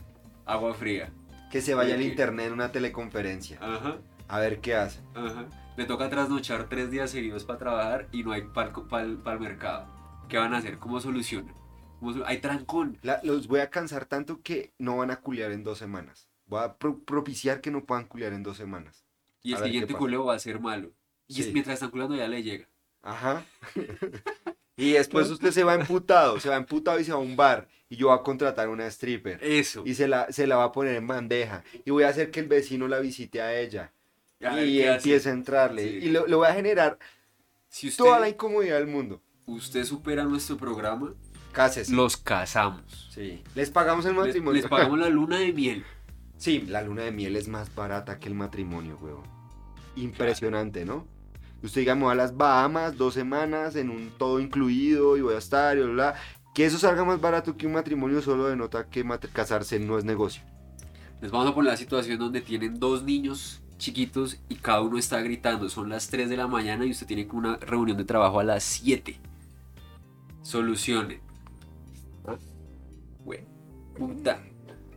Agua 0.46 0.72
fría. 0.74 1.10
Que 1.50 1.60
se 1.60 1.74
vaya 1.74 1.94
al 1.94 2.02
internet 2.02 2.46
en 2.46 2.52
una 2.52 2.70
teleconferencia. 2.72 3.58
Ajá. 3.60 3.98
A 4.28 4.38
ver 4.40 4.60
qué 4.60 4.74
hace. 4.74 5.00
Ajá. 5.14 5.46
Le 5.76 5.84
toca 5.86 6.08
trasnochar 6.08 6.68
tres 6.68 6.90
días 6.90 7.10
seguidos 7.10 7.44
para 7.44 7.58
trabajar 7.58 8.08
y 8.12 8.22
no 8.24 8.32
hay 8.32 8.42
para 8.42 8.70
el 9.04 9.40
mercado. 9.40 9.86
¿Qué 10.28 10.38
van 10.38 10.54
a 10.54 10.58
hacer? 10.58 10.78
¿Cómo 10.78 11.00
solucionan? 11.00 11.54
¿Cómo 12.00 12.12
sol- 12.12 12.24
Hay 12.26 12.38
trancón. 12.38 12.98
La- 13.02 13.20
los 13.24 13.46
voy 13.48 13.60
a 13.60 13.70
cansar 13.70 14.04
tanto 14.06 14.40
que 14.42 14.72
no 14.78 14.96
van 14.98 15.10
a 15.10 15.16
culiar 15.20 15.50
en 15.52 15.64
dos 15.64 15.78
semanas. 15.78 16.28
Voy 16.54 16.62
a 16.62 16.76
pro- 16.76 17.00
propiciar 17.00 17.60
que 17.60 17.72
no 17.72 17.84
puedan 17.84 18.04
culiar 18.06 18.32
en 18.32 18.44
dos 18.44 18.56
semanas. 18.56 19.04
Y 19.42 19.54
el 19.54 19.62
siguiente 19.64 19.92
culeo 19.94 20.24
va 20.26 20.34
a 20.36 20.38
ser 20.38 20.60
malo. 20.60 20.92
Y 21.26 21.40
es- 21.40 21.52
mientras 21.52 21.74
están 21.74 21.90
culando 21.90 22.14
ya 22.14 22.28
le 22.28 22.44
llega. 22.44 22.68
Ajá. 23.02 23.44
y 24.76 24.92
después 24.92 25.28
usted 25.30 25.50
se 25.50 25.64
va 25.64 25.74
emputado, 25.74 26.38
se 26.38 26.48
va 26.48 26.54
emputado 26.56 27.00
y 27.00 27.04
se 27.04 27.10
va 27.12 27.18
a 27.18 27.20
un 27.20 27.34
bar. 27.34 27.66
Y 27.88 27.96
yo 27.96 28.06
voy 28.08 28.16
a 28.16 28.22
contratar 28.22 28.68
una 28.68 28.86
stripper. 28.86 29.38
Eso. 29.42 29.82
Y 29.84 29.94
se 29.94 30.06
la, 30.06 30.30
se 30.32 30.46
la 30.46 30.56
va 30.56 30.64
a 30.64 30.72
poner 30.72 30.94
en 30.94 31.06
bandeja. 31.08 31.64
Y 31.84 31.90
voy 31.90 32.04
a 32.04 32.08
hacer 32.08 32.30
que 32.30 32.38
el 32.40 32.46
vecino 32.46 32.86
la 32.86 33.00
visite 33.00 33.42
a 33.42 33.58
ella. 33.58 33.92
A 34.40 34.60
y 34.62 34.80
empiece 34.80 35.28
a 35.28 35.32
entrarle. 35.32 35.82
Sí. 36.00 36.06
Y 36.06 36.10
lo, 36.10 36.26
lo 36.28 36.38
voy 36.38 36.46
a 36.48 36.54
generar 36.54 36.98
Si 37.68 37.88
usted, 37.88 38.04
toda 38.04 38.20
la 38.20 38.28
incomodidad 38.28 38.76
del 38.78 38.86
mundo. 38.86 39.20
usted 39.46 39.84
supera 39.84 40.22
nuestro 40.24 40.56
programa, 40.56 41.14
Cácese. 41.52 41.92
los 41.92 42.16
casamos. 42.16 43.08
Sí. 43.12 43.42
Les 43.56 43.70
pagamos 43.70 44.04
el 44.06 44.12
Les, 44.14 44.20
matrimonio. 44.26 44.60
les 44.62 44.70
pagamos 44.70 44.98
la 45.00 45.08
luna 45.10 45.38
de 45.40 45.52
miel. 45.52 45.84
Sí, 46.36 46.62
la 46.68 46.82
luna 46.82 47.02
de 47.02 47.12
miel 47.12 47.36
es 47.36 47.48
más 47.48 47.74
barata 47.74 48.18
que 48.18 48.28
el 48.28 48.34
matrimonio, 48.34 48.98
huevón. 49.00 49.24
Impresionante, 49.96 50.84
¿no? 50.84 51.06
Usted 51.62 51.80
diga, 51.80 51.94
me 51.94 52.02
voy 52.02 52.12
a 52.12 52.16
las 52.16 52.36
Bahamas 52.36 52.98
dos 52.98 53.14
semanas 53.14 53.74
en 53.76 53.88
un 53.88 54.10
todo 54.18 54.38
incluido 54.38 55.16
y 55.16 55.22
voy 55.22 55.34
a 55.34 55.38
estar 55.38 55.78
y 55.78 55.80
bla, 55.80 55.92
bla. 55.92 56.14
Que 56.54 56.66
eso 56.66 56.78
salga 56.78 57.04
más 57.04 57.20
barato 57.20 57.56
que 57.56 57.66
un 57.66 57.72
matrimonio 57.72 58.20
solo 58.20 58.46
denota 58.46 58.88
que 58.88 59.04
casarse 59.32 59.80
no 59.80 59.98
es 59.98 60.04
negocio. 60.04 60.42
Les 61.22 61.30
vamos 61.30 61.50
a 61.50 61.54
poner 61.54 61.72
la 61.72 61.76
situación 61.76 62.18
donde 62.18 62.42
tienen 62.42 62.78
dos 62.78 63.02
niños 63.02 63.62
chiquitos 63.78 64.38
y 64.48 64.56
cada 64.56 64.82
uno 64.82 64.98
está 64.98 65.20
gritando. 65.20 65.68
Son 65.68 65.88
las 65.88 66.08
3 66.08 66.28
de 66.28 66.36
la 66.36 66.46
mañana 66.46 66.84
y 66.84 66.90
usted 66.90 67.06
tiene 67.06 67.26
una 67.32 67.56
reunión 67.56 67.96
de 67.96 68.04
trabajo 68.04 68.40
a 68.40 68.44
las 68.44 68.62
7. 68.62 69.18
Solucionen. 70.42 71.20
¿Ah? 72.26 72.36
Güey, 73.24 73.40
puta. 73.96 74.42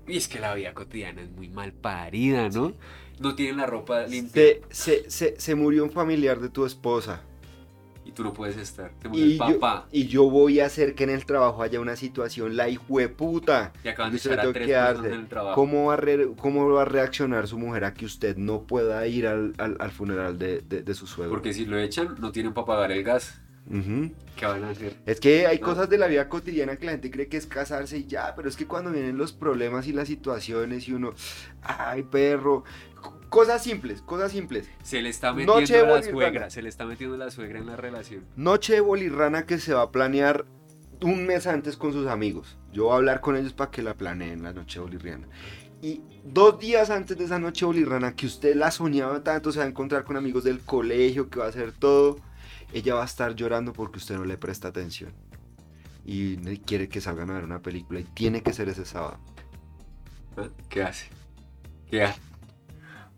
Y 0.07 0.17
es 0.17 0.27
que 0.27 0.39
la 0.39 0.53
vida 0.55 0.73
cotidiana 0.73 1.21
es 1.21 1.29
muy 1.31 1.49
mal 1.49 1.73
parida, 1.73 2.49
¿no? 2.49 2.73
No 3.19 3.35
tienen 3.35 3.57
la 3.57 3.65
ropa 3.65 4.03
limpia 4.07 4.31
Se, 4.31 4.61
se, 4.69 5.09
se, 5.09 5.39
se 5.39 5.55
murió 5.55 5.83
un 5.83 5.91
familiar 5.91 6.39
de 6.39 6.49
tu 6.49 6.65
esposa 6.65 7.21
y 8.05 8.11
tú 8.11 8.23
no 8.23 8.31
puedes 8.31 8.55
estar. 8.55 8.91
Te 9.01 9.09
murió 9.09 9.25
y 9.25 9.31
el 9.33 9.37
yo, 9.37 9.59
papá 9.59 9.87
y 9.91 10.07
yo 10.07 10.29
voy 10.29 10.61
a 10.61 10.67
hacer 10.67 10.95
que 10.95 11.03
en 11.03 11.09
el 11.09 11.25
trabajo 11.25 11.61
haya 11.61 11.81
una 11.81 11.97
situación 11.97 12.55
la 12.55 12.69
hijueputa. 12.69 13.73
y 13.83 13.87
acaban 13.89 14.11
de 14.13 14.17
echar 14.17 14.39
a 14.39 14.53
tres 14.53 14.69
personas 14.69 15.05
en 15.13 15.19
el 15.19 15.27
trabajo. 15.27 15.55
¿Cómo 15.55 15.85
va, 15.87 15.95
a 15.95 15.97
re- 15.97 16.29
¿Cómo 16.37 16.69
va 16.69 16.83
a 16.83 16.85
reaccionar 16.85 17.47
su 17.49 17.57
mujer 17.57 17.83
a 17.83 17.93
que 17.93 18.05
usted 18.05 18.37
no 18.37 18.61
pueda 18.63 19.05
ir 19.07 19.27
al, 19.27 19.53
al- 19.57 19.75
al 19.79 19.91
funeral 19.91 20.39
de, 20.39 20.61
de- 20.61 20.83
de 20.83 20.93
su 20.93 21.05
suegro? 21.05 21.31
Porque 21.33 21.53
si 21.53 21.65
lo 21.65 21.77
echan, 21.77 22.15
no 22.19 22.31
tienen 22.31 22.53
para 22.53 22.65
pagar 22.67 22.91
el 22.93 23.03
gas. 23.03 23.41
¿Qué 23.69 24.45
van 24.45 24.63
a 24.63 24.69
hacer? 24.69 24.97
Es 25.05 25.19
que 25.19 25.47
hay 25.47 25.59
No. 25.59 25.65
cosas 25.65 25.89
de 25.89 25.97
la 25.97 26.07
vida 26.07 26.29
cotidiana 26.29 26.77
que 26.77 26.85
la 26.85 26.91
gente 26.93 27.11
cree 27.11 27.27
que 27.27 27.37
es 27.37 27.45
casarse 27.47 27.97
y 27.97 28.05
ya, 28.05 28.33
pero 28.35 28.47
es 28.49 28.55
que 28.55 28.65
cuando 28.67 28.91
vienen 28.91 29.17
los 29.17 29.33
problemas 29.33 29.87
y 29.87 29.93
las 29.93 30.07
situaciones 30.07 30.87
y 30.87 30.93
uno, 30.93 31.13
ay 31.63 32.03
perro, 32.03 32.63
cosas 33.29 33.63
simples, 33.63 34.01
cosas 34.01 34.31
simples. 34.31 34.69
Se 34.83 35.01
le 35.01 35.09
está 35.09 35.33
Noche 35.33 35.61
metiendo 35.61 35.85
la 35.85 35.91
bolirrana. 35.93 36.11
suegra, 36.11 36.49
se 36.49 36.61
le 36.61 36.69
está 36.69 36.85
metiendo 36.85 37.17
la 37.17 37.29
suegra 37.31 37.59
en 37.59 37.65
la 37.65 37.75
relación. 37.75 38.25
Noche 38.35 38.73
de 38.73 38.79
bolirrana 38.81 39.45
que 39.45 39.57
se 39.57 39.73
va 39.73 39.81
a 39.83 39.91
planear 39.91 40.45
un 41.01 41.25
mes 41.25 41.45
antes 41.47 41.75
con 41.77 41.93
sus 41.93 42.07
amigos. 42.07 42.57
Yo 42.73 42.85
voy 42.85 42.93
a 42.93 42.95
hablar 42.97 43.21
con 43.21 43.35
ellos 43.35 43.53
para 43.53 43.69
que 43.71 43.81
la 43.81 43.95
planeen 43.95 44.43
la 44.43 44.53
noche 44.53 44.79
bolirrana. 44.79 45.27
Y 45.81 46.01
dos 46.23 46.59
días 46.59 46.89
antes 46.89 47.17
de 47.17 47.25
esa 47.25 47.37
noche 47.37 47.65
bolirrana 47.65 48.15
que 48.15 48.25
usted 48.25 48.55
la 48.55 48.71
soñaba 48.71 49.23
tanto, 49.23 49.51
se 49.51 49.59
va 49.59 49.65
a 49.65 49.67
encontrar 49.67 50.03
con 50.05 50.17
amigos 50.17 50.43
del 50.43 50.59
colegio, 50.61 51.29
que 51.29 51.39
va 51.39 51.45
a 51.45 51.49
hacer 51.49 51.71
todo. 51.71 52.17
Ella 52.73 52.95
va 52.95 53.03
a 53.03 53.05
estar 53.05 53.35
llorando 53.35 53.73
porque 53.73 53.97
usted 53.97 54.15
no 54.15 54.25
le 54.25 54.37
presta 54.37 54.67
atención. 54.67 55.11
Y 56.05 56.37
quiere 56.59 56.87
que 56.87 57.01
salgan 57.01 57.29
a 57.31 57.33
ver 57.33 57.43
una 57.43 57.61
película 57.61 57.99
y 57.99 58.03
tiene 58.03 58.41
que 58.41 58.53
ser 58.53 58.69
ese 58.69 58.85
sábado. 58.85 59.19
¿Qué 60.69 60.83
hace? 60.83 61.07
¿Qué 61.89 62.03
hace? 62.03 62.19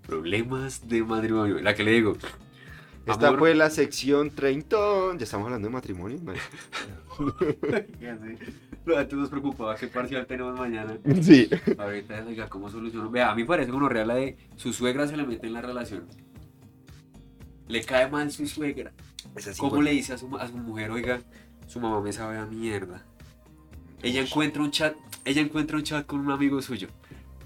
Problemas 0.05 0.87
de 0.87 1.03
matrimonio. 1.03 1.59
La 1.61 1.75
que 1.75 1.83
le 1.83 1.91
digo. 1.91 2.17
Esta 3.05 3.27
Amor. 3.27 3.39
fue 3.39 3.55
la 3.55 3.69
sección 3.69 4.31
30. 4.31 4.77
Ya 5.17 5.23
estamos 5.23 5.45
hablando 5.45 5.67
de 5.67 5.73
matrimonio. 5.73 6.19
¿Qué 7.99 8.09
hace? 8.09 8.37
Antes 8.95 9.13
nos 9.13 9.29
preocupaba 9.29 9.75
qué 9.75 9.87
parcial 9.87 10.25
tenemos 10.25 10.57
mañana. 10.57 10.97
Sí. 11.21 11.49
Ahorita, 11.77 12.23
oiga, 12.27 12.49
¿cómo 12.49 12.69
soluciono? 12.69 13.11
Vea, 13.11 13.31
a 13.31 13.35
mí 13.35 13.43
me 13.43 13.47
parece 13.47 13.71
como 13.71 13.87
regla 13.87 14.15
de 14.15 14.37
su 14.55 14.73
suegra 14.73 15.07
se 15.07 15.15
le 15.17 15.25
mete 15.27 15.45
en 15.47 15.53
la 15.53 15.61
relación. 15.61 16.07
Le 17.67 17.83
cae 17.83 18.09
mal 18.09 18.31
su 18.31 18.47
suegra. 18.47 18.93
¿Cómo 19.57 19.81
le 19.81 19.91
dice 19.91 20.13
a 20.13 20.17
su, 20.17 20.35
a 20.37 20.47
su 20.47 20.57
mujer, 20.57 20.91
oiga, 20.91 21.21
su 21.67 21.79
mamá 21.79 22.01
me 22.01 22.11
sabe 22.13 22.37
a 22.37 22.45
mierda? 22.45 23.05
Ella 24.01 24.21
encuentra 24.21 24.61
un 24.61 24.71
chat, 24.71 24.95
ella 25.25 25.41
encuentra 25.41 25.77
un 25.77 25.83
chat 25.83 26.05
con 26.05 26.19
un 26.21 26.31
amigo 26.31 26.61
suyo. 26.61 26.87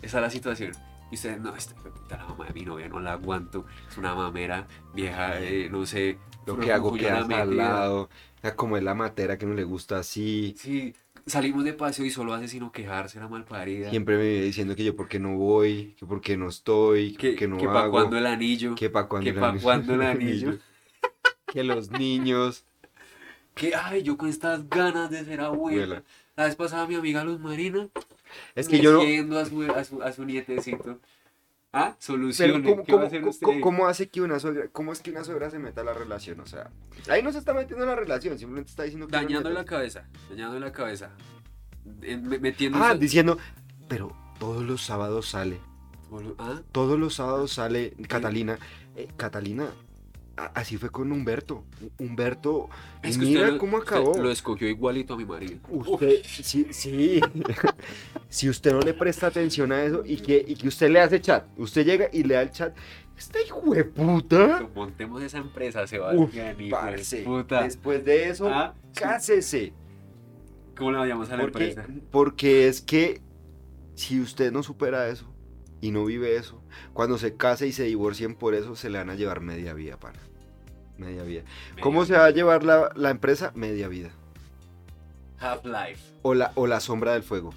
Esa 0.01 0.17
es 0.19 0.21
la 0.23 0.29
situación. 0.29 0.71
Y 1.11 1.15
usted, 1.15 1.37
no, 1.37 1.55
esta 1.55 1.75
puta 1.75 2.17
la 2.17 2.25
mamá 2.25 2.45
de 2.45 2.53
mi 2.53 2.61
novia, 2.65 2.87
no 2.89 2.99
la 2.99 3.13
aguanto. 3.13 3.65
Es 3.89 3.97
una 3.97 4.15
mamera 4.15 4.67
vieja, 4.93 5.39
eh, 5.41 5.69
no 5.71 5.85
sé. 5.85 6.17
Lo 6.45 6.57
que 6.59 6.71
hago 6.71 6.93
queda 6.93 7.19
al 7.19 7.27
metida". 7.27 7.45
lado. 7.45 8.09
Como 8.55 8.75
es 8.77 8.83
la 8.83 8.93
matera 8.93 9.37
que 9.37 9.45
no 9.45 9.53
le 9.53 9.63
gusta 9.63 9.99
así. 9.99 10.55
Sí, 10.57 10.93
salimos 11.25 11.63
de 11.63 11.73
paseo 11.73 12.05
y 12.05 12.09
solo 12.09 12.33
hace 12.33 12.47
sino 12.49 12.71
quejarse 12.71 13.19
la 13.19 13.27
malparida. 13.29 13.89
Siempre 13.89 14.17
me 14.17 14.23
vive 14.23 14.41
diciendo 14.43 14.75
que 14.75 14.83
yo 14.83 14.95
por 14.95 15.07
qué 15.07 15.19
no 15.19 15.37
voy, 15.37 15.95
que 15.97 16.05
por 16.05 16.19
qué 16.19 16.35
no 16.35 16.49
estoy, 16.49 17.13
que, 17.13 17.17
Que, 17.17 17.29
por 17.29 17.37
qué 17.39 17.47
no 17.47 17.57
que 17.57 17.65
pa' 17.67 17.83
hago. 17.83 17.91
cuando 17.91 18.17
el 18.17 18.25
anillo. 18.25 18.75
que 18.75 18.89
para 18.89 19.07
cuando 19.07 19.31
que 19.31 19.39
pa' 19.39 19.55
cuándo 19.61 19.93
el 19.95 20.01
anillo. 20.01 20.57
Que 21.53 21.63
los 21.63 21.91
niños. 21.91 22.65
Que, 23.53 23.75
ay, 23.75 24.01
yo 24.01 24.17
con 24.17 24.27
estas 24.27 24.67
ganas 24.67 25.11
de 25.11 25.23
ser 25.23 25.39
abuela. 25.41 25.83
Abuela. 25.83 26.03
La 26.35 26.45
vez 26.45 26.55
pasada 26.55 26.87
mi 26.87 26.95
amiga 26.95 27.23
Luz 27.23 27.39
Marina. 27.39 27.87
Es 28.55 28.67
que 28.67 28.79
yo 28.79 28.99
no. 29.23 29.37
a 29.37 29.45
su, 29.45 29.61
a 29.61 29.83
su, 29.83 30.01
a 30.01 30.11
su 30.11 30.25
nietecito. 30.25 30.97
Ah, 31.71 31.95
soluciones. 31.99 32.67
¿cómo, 32.67 32.83
¿Qué 32.83 32.91
va 32.93 32.97
a 32.97 33.01
cómo- 33.01 33.07
hacer 33.07 33.19
cómo- 33.21 33.29
usted? 33.31 33.45
cómo- 33.45 33.61
cómo 33.61 33.87
hace 33.87 34.09
que 34.09 34.21
una 34.21 34.39
suegra, 34.39 34.67
cómo 34.71 34.91
es 34.91 35.01
que 35.01 35.11
una 35.11 35.23
suegra 35.23 35.51
se 35.51 35.59
meta 35.59 35.81
a 35.81 35.83
la 35.83 35.93
relación? 35.93 36.39
O 36.39 36.45
sea, 36.47 36.71
ahí 37.07 37.21
no 37.21 37.31
se 37.31 37.37
está 37.37 37.53
metiendo 37.53 37.83
en 37.83 37.89
la 37.89 37.95
relación, 37.95 38.37
simplemente 38.39 38.71
está 38.71 38.83
diciendo 38.83 39.05
que 39.07 39.11
Dañando 39.11 39.49
la 39.51 39.65
cabeza. 39.65 40.07
Dañando 40.31 40.59
la 40.59 40.71
cabeza. 40.71 41.11
En- 42.01 42.27
me- 42.27 42.39
metiendo. 42.39 42.79
Ah, 42.81 42.95
diciendo, 42.95 43.37
pero 43.87 44.15
todos 44.39 44.63
los 44.63 44.81
sábados 44.83 45.27
sale. 45.29 45.59
¿Ah? 46.39 46.61
Todos 46.71 46.99
los 46.99 47.13
sábados 47.15 47.51
sale 47.53 47.93
Catalina. 48.07 48.57
Eh, 48.95 49.07
Catalina, 49.17 49.67
así 50.35 50.77
fue 50.77 50.89
con 50.89 51.11
Humberto. 51.11 51.63
Humberto, 51.99 52.69
Es 53.01 53.17
que 53.17 53.25
mira 53.25 53.41
usted 53.41 53.53
lo- 53.53 53.59
cómo 53.59 53.77
usted 53.77 53.91
acabó. 53.95 54.17
Lo 54.17 54.31
escogió 54.31 54.67
igualito 54.67 55.13
a 55.13 55.17
mi 55.17 55.25
marido. 55.25 55.59
Usted, 55.69 56.21
sí, 56.23 56.67
sí. 56.71 57.21
si 58.29 58.49
usted 58.49 58.71
no 58.73 58.79
le 58.79 58.93
presta 58.93 59.27
atención 59.27 59.71
a 59.71 59.83
eso 59.83 60.03
y 60.05 60.17
que, 60.17 60.43
y 60.47 60.55
que 60.55 60.67
usted 60.67 60.89
le 60.89 60.99
hace 61.01 61.21
chat, 61.21 61.45
usted 61.57 61.85
llega 61.85 62.07
y 62.11 62.23
le 62.23 62.35
da 62.35 62.41
el 62.41 62.51
chat, 62.51 62.75
esta 63.17 63.39
hijo 63.41 63.61
de 63.73 63.83
puta. 63.85 64.67
Montemos 64.73 65.21
esa 65.21 65.37
empresa, 65.37 65.85
se 65.85 65.99
va 65.99 66.13
Uf, 66.15 66.33
a 66.35 66.51
hijo 66.51 66.57
de 66.63 66.69
parce, 66.69 67.21
puta. 67.23 67.63
Después 67.63 68.03
de 68.03 68.29
eso, 68.29 68.49
Ah, 68.49 68.73
cásese. 68.95 69.73
¿Cómo 70.75 70.91
le 70.91 71.07
llamamos 71.07 71.29
a 71.29 71.37
la 71.37 71.43
Porque, 71.43 71.69
empresa? 71.69 71.87
porque 72.11 72.67
es 72.67 72.81
que 72.81 73.21
si 73.93 74.19
usted 74.19 74.51
no 74.51 74.63
supera 74.63 75.07
eso 75.07 75.31
y 75.83 75.91
no 75.91 76.05
vive 76.05 76.37
eso, 76.37 76.61
cuando 76.93 77.17
se 77.17 77.35
case 77.35 77.67
y 77.67 77.73
se 77.73 77.83
divorcien 77.83 78.35
por 78.35 78.55
eso, 78.55 78.75
se 78.77 78.89
le 78.89 78.99
van 78.99 79.09
a 79.09 79.15
llevar 79.15 79.41
media 79.41 79.73
vida, 79.73 79.97
pana. 79.99 80.19
Media 80.97 81.23
vida. 81.23 81.43
¿Cómo 81.81 82.05
se 82.05 82.13
va 82.13 82.25
a 82.25 82.29
llevar 82.29 82.63
la, 82.63 82.89
la 82.95 83.09
empresa? 83.09 83.51
Media 83.53 83.89
vida. 83.89 84.11
Half-Life. 85.39 86.01
O 86.21 86.33
la, 86.35 86.51
o 86.55 86.67
la 86.67 86.79
sombra 86.79 87.13
del 87.13 87.23
fuego. 87.23 87.53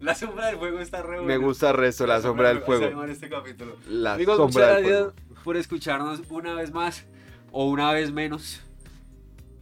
La 0.00 0.14
sombra 0.16 0.46
del 0.46 0.56
fuego 0.58 0.80
está 0.80 1.02
re 1.02 1.18
Me 1.18 1.22
buena. 1.24 1.36
gusta 1.44 1.70
el 1.70 1.76
resto, 1.76 2.06
la 2.08 2.20
sombra 2.20 2.48
del 2.48 2.62
fuego. 2.62 3.04
este 3.04 3.28
capítulo. 3.28 3.76
La 3.88 4.14
Amigos, 4.14 4.36
sombra 4.36 4.66
muchas 4.66 4.76
del 4.82 4.84
gracias 4.86 5.14
fuego. 5.14 5.40
por 5.44 5.56
escucharnos 5.56 6.22
una 6.30 6.54
vez 6.54 6.72
más 6.72 7.04
o 7.52 7.66
una 7.68 7.92
vez 7.92 8.10
menos. 8.10 8.62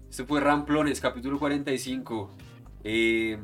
Este 0.08 0.24
fue 0.24 0.40
Ramplones, 0.40 1.00
capítulo 1.02 1.38
45. 1.38 2.30
Eh, 2.84 3.38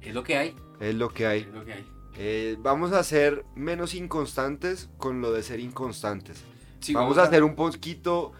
es 0.00 0.14
lo 0.14 0.24
que 0.24 0.36
hay. 0.36 0.56
Es 0.80 0.94
lo 0.96 1.10
que 1.10 1.26
hay. 1.26 1.40
Es 1.42 1.46
lo 1.48 1.64
que 1.64 1.74
hay. 1.74 1.86
Eh, 2.16 2.56
vamos 2.60 2.92
a 2.92 3.02
ser 3.04 3.44
menos 3.54 3.94
inconstantes 3.94 4.90
con 4.98 5.20
lo 5.20 5.32
de 5.32 5.42
ser 5.42 5.60
inconstantes. 5.60 6.42
Sí, 6.80 6.94
vamos, 6.94 7.16
a 7.18 7.28
ser 7.30 7.44
un 7.44 7.54
poquito 7.54 8.32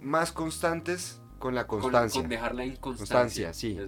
más 0.00 0.32
constantes 0.32 1.20
con 1.38 1.54
la 1.54 1.66
Con- 1.66 1.80
constancia. 1.80 2.20
Con, 2.20 2.30
dejar 2.30 2.54
la 2.54 2.64
inconstancia. 2.64 3.48
Constancia, 3.50 3.52
sí. 3.54 3.78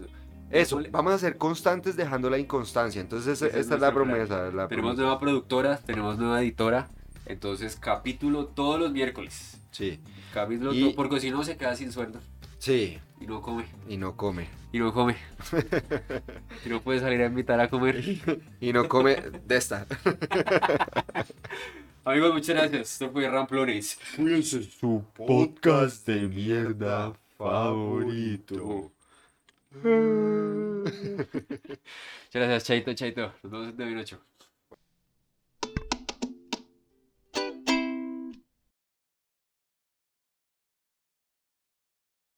Eso. 0.51 0.81
Vamos 0.91 1.13
a 1.15 1.19
ser 1.19 1.39
constantes 1.39 1.97
dejando 1.97 2.29
la 2.29 2.39
inconstancia. 2.39 3.01
Entonces, 3.01 3.41
Esa 3.41 3.47
esta 3.47 3.59
es 3.61 3.71
es 3.71 3.81
la 3.81 3.93
promesa. 3.93 4.51
la 4.51 4.69
Tenemos 4.69 4.91
promesa. 4.91 5.03
nueva 5.03 5.19
productora, 5.19 5.77
tenemos 5.79 6.19
nueva 6.19 6.43
editora. 6.43 6.89
Entonces, 7.27 7.77
capítulo 7.77 8.47
todos 8.47 8.79
los 8.79 8.93
miércoles. 8.93 9.59
Sí, 9.71 10.01
Capítulo 10.33 10.75
Y- 10.75 10.91
to- 10.91 10.97
porque 10.97 11.21
si 11.21 11.31
no 11.31 11.43
se 11.45 11.57
queda 11.57 11.75
sin 11.77 11.91
sueldo 11.93 12.19
sí, 12.65 12.99
y 13.21 13.27
no 13.27 13.43
come. 13.43 13.67
y 13.89 13.99
no 13.99 14.17
come. 14.17 14.49
Y 14.73 14.79
no 14.79 14.93
come. 14.93 15.17
y 16.65 16.69
no 16.71 16.81
puede 16.81 17.01
salir 17.01 17.21
a 17.21 17.27
invitar 17.27 17.61
a 17.61 17.69
comer. 17.69 18.03
Y 18.61 18.73
no 18.73 18.89
come 18.89 19.17
de 19.17 19.57
esta. 19.57 19.87
Amigos, 22.07 22.33
muchas 22.33 22.57
gracias. 22.57 22.93
Esto 22.93 23.11
fue 23.11 23.29
Ramplones. 23.29 23.99
Cuídense 24.17 24.63
su 24.63 25.05
podcast 25.15 26.07
de 26.07 26.23
mierda 26.23 27.13
favorito. 27.37 28.91
Muchas 29.85 30.89
gracias, 32.33 32.65
Chaito, 32.65 32.95
Chaito. 32.95 33.35
Nos 33.43 33.53
vemos 33.53 33.69
en 33.69 33.77
2008. 33.77 34.34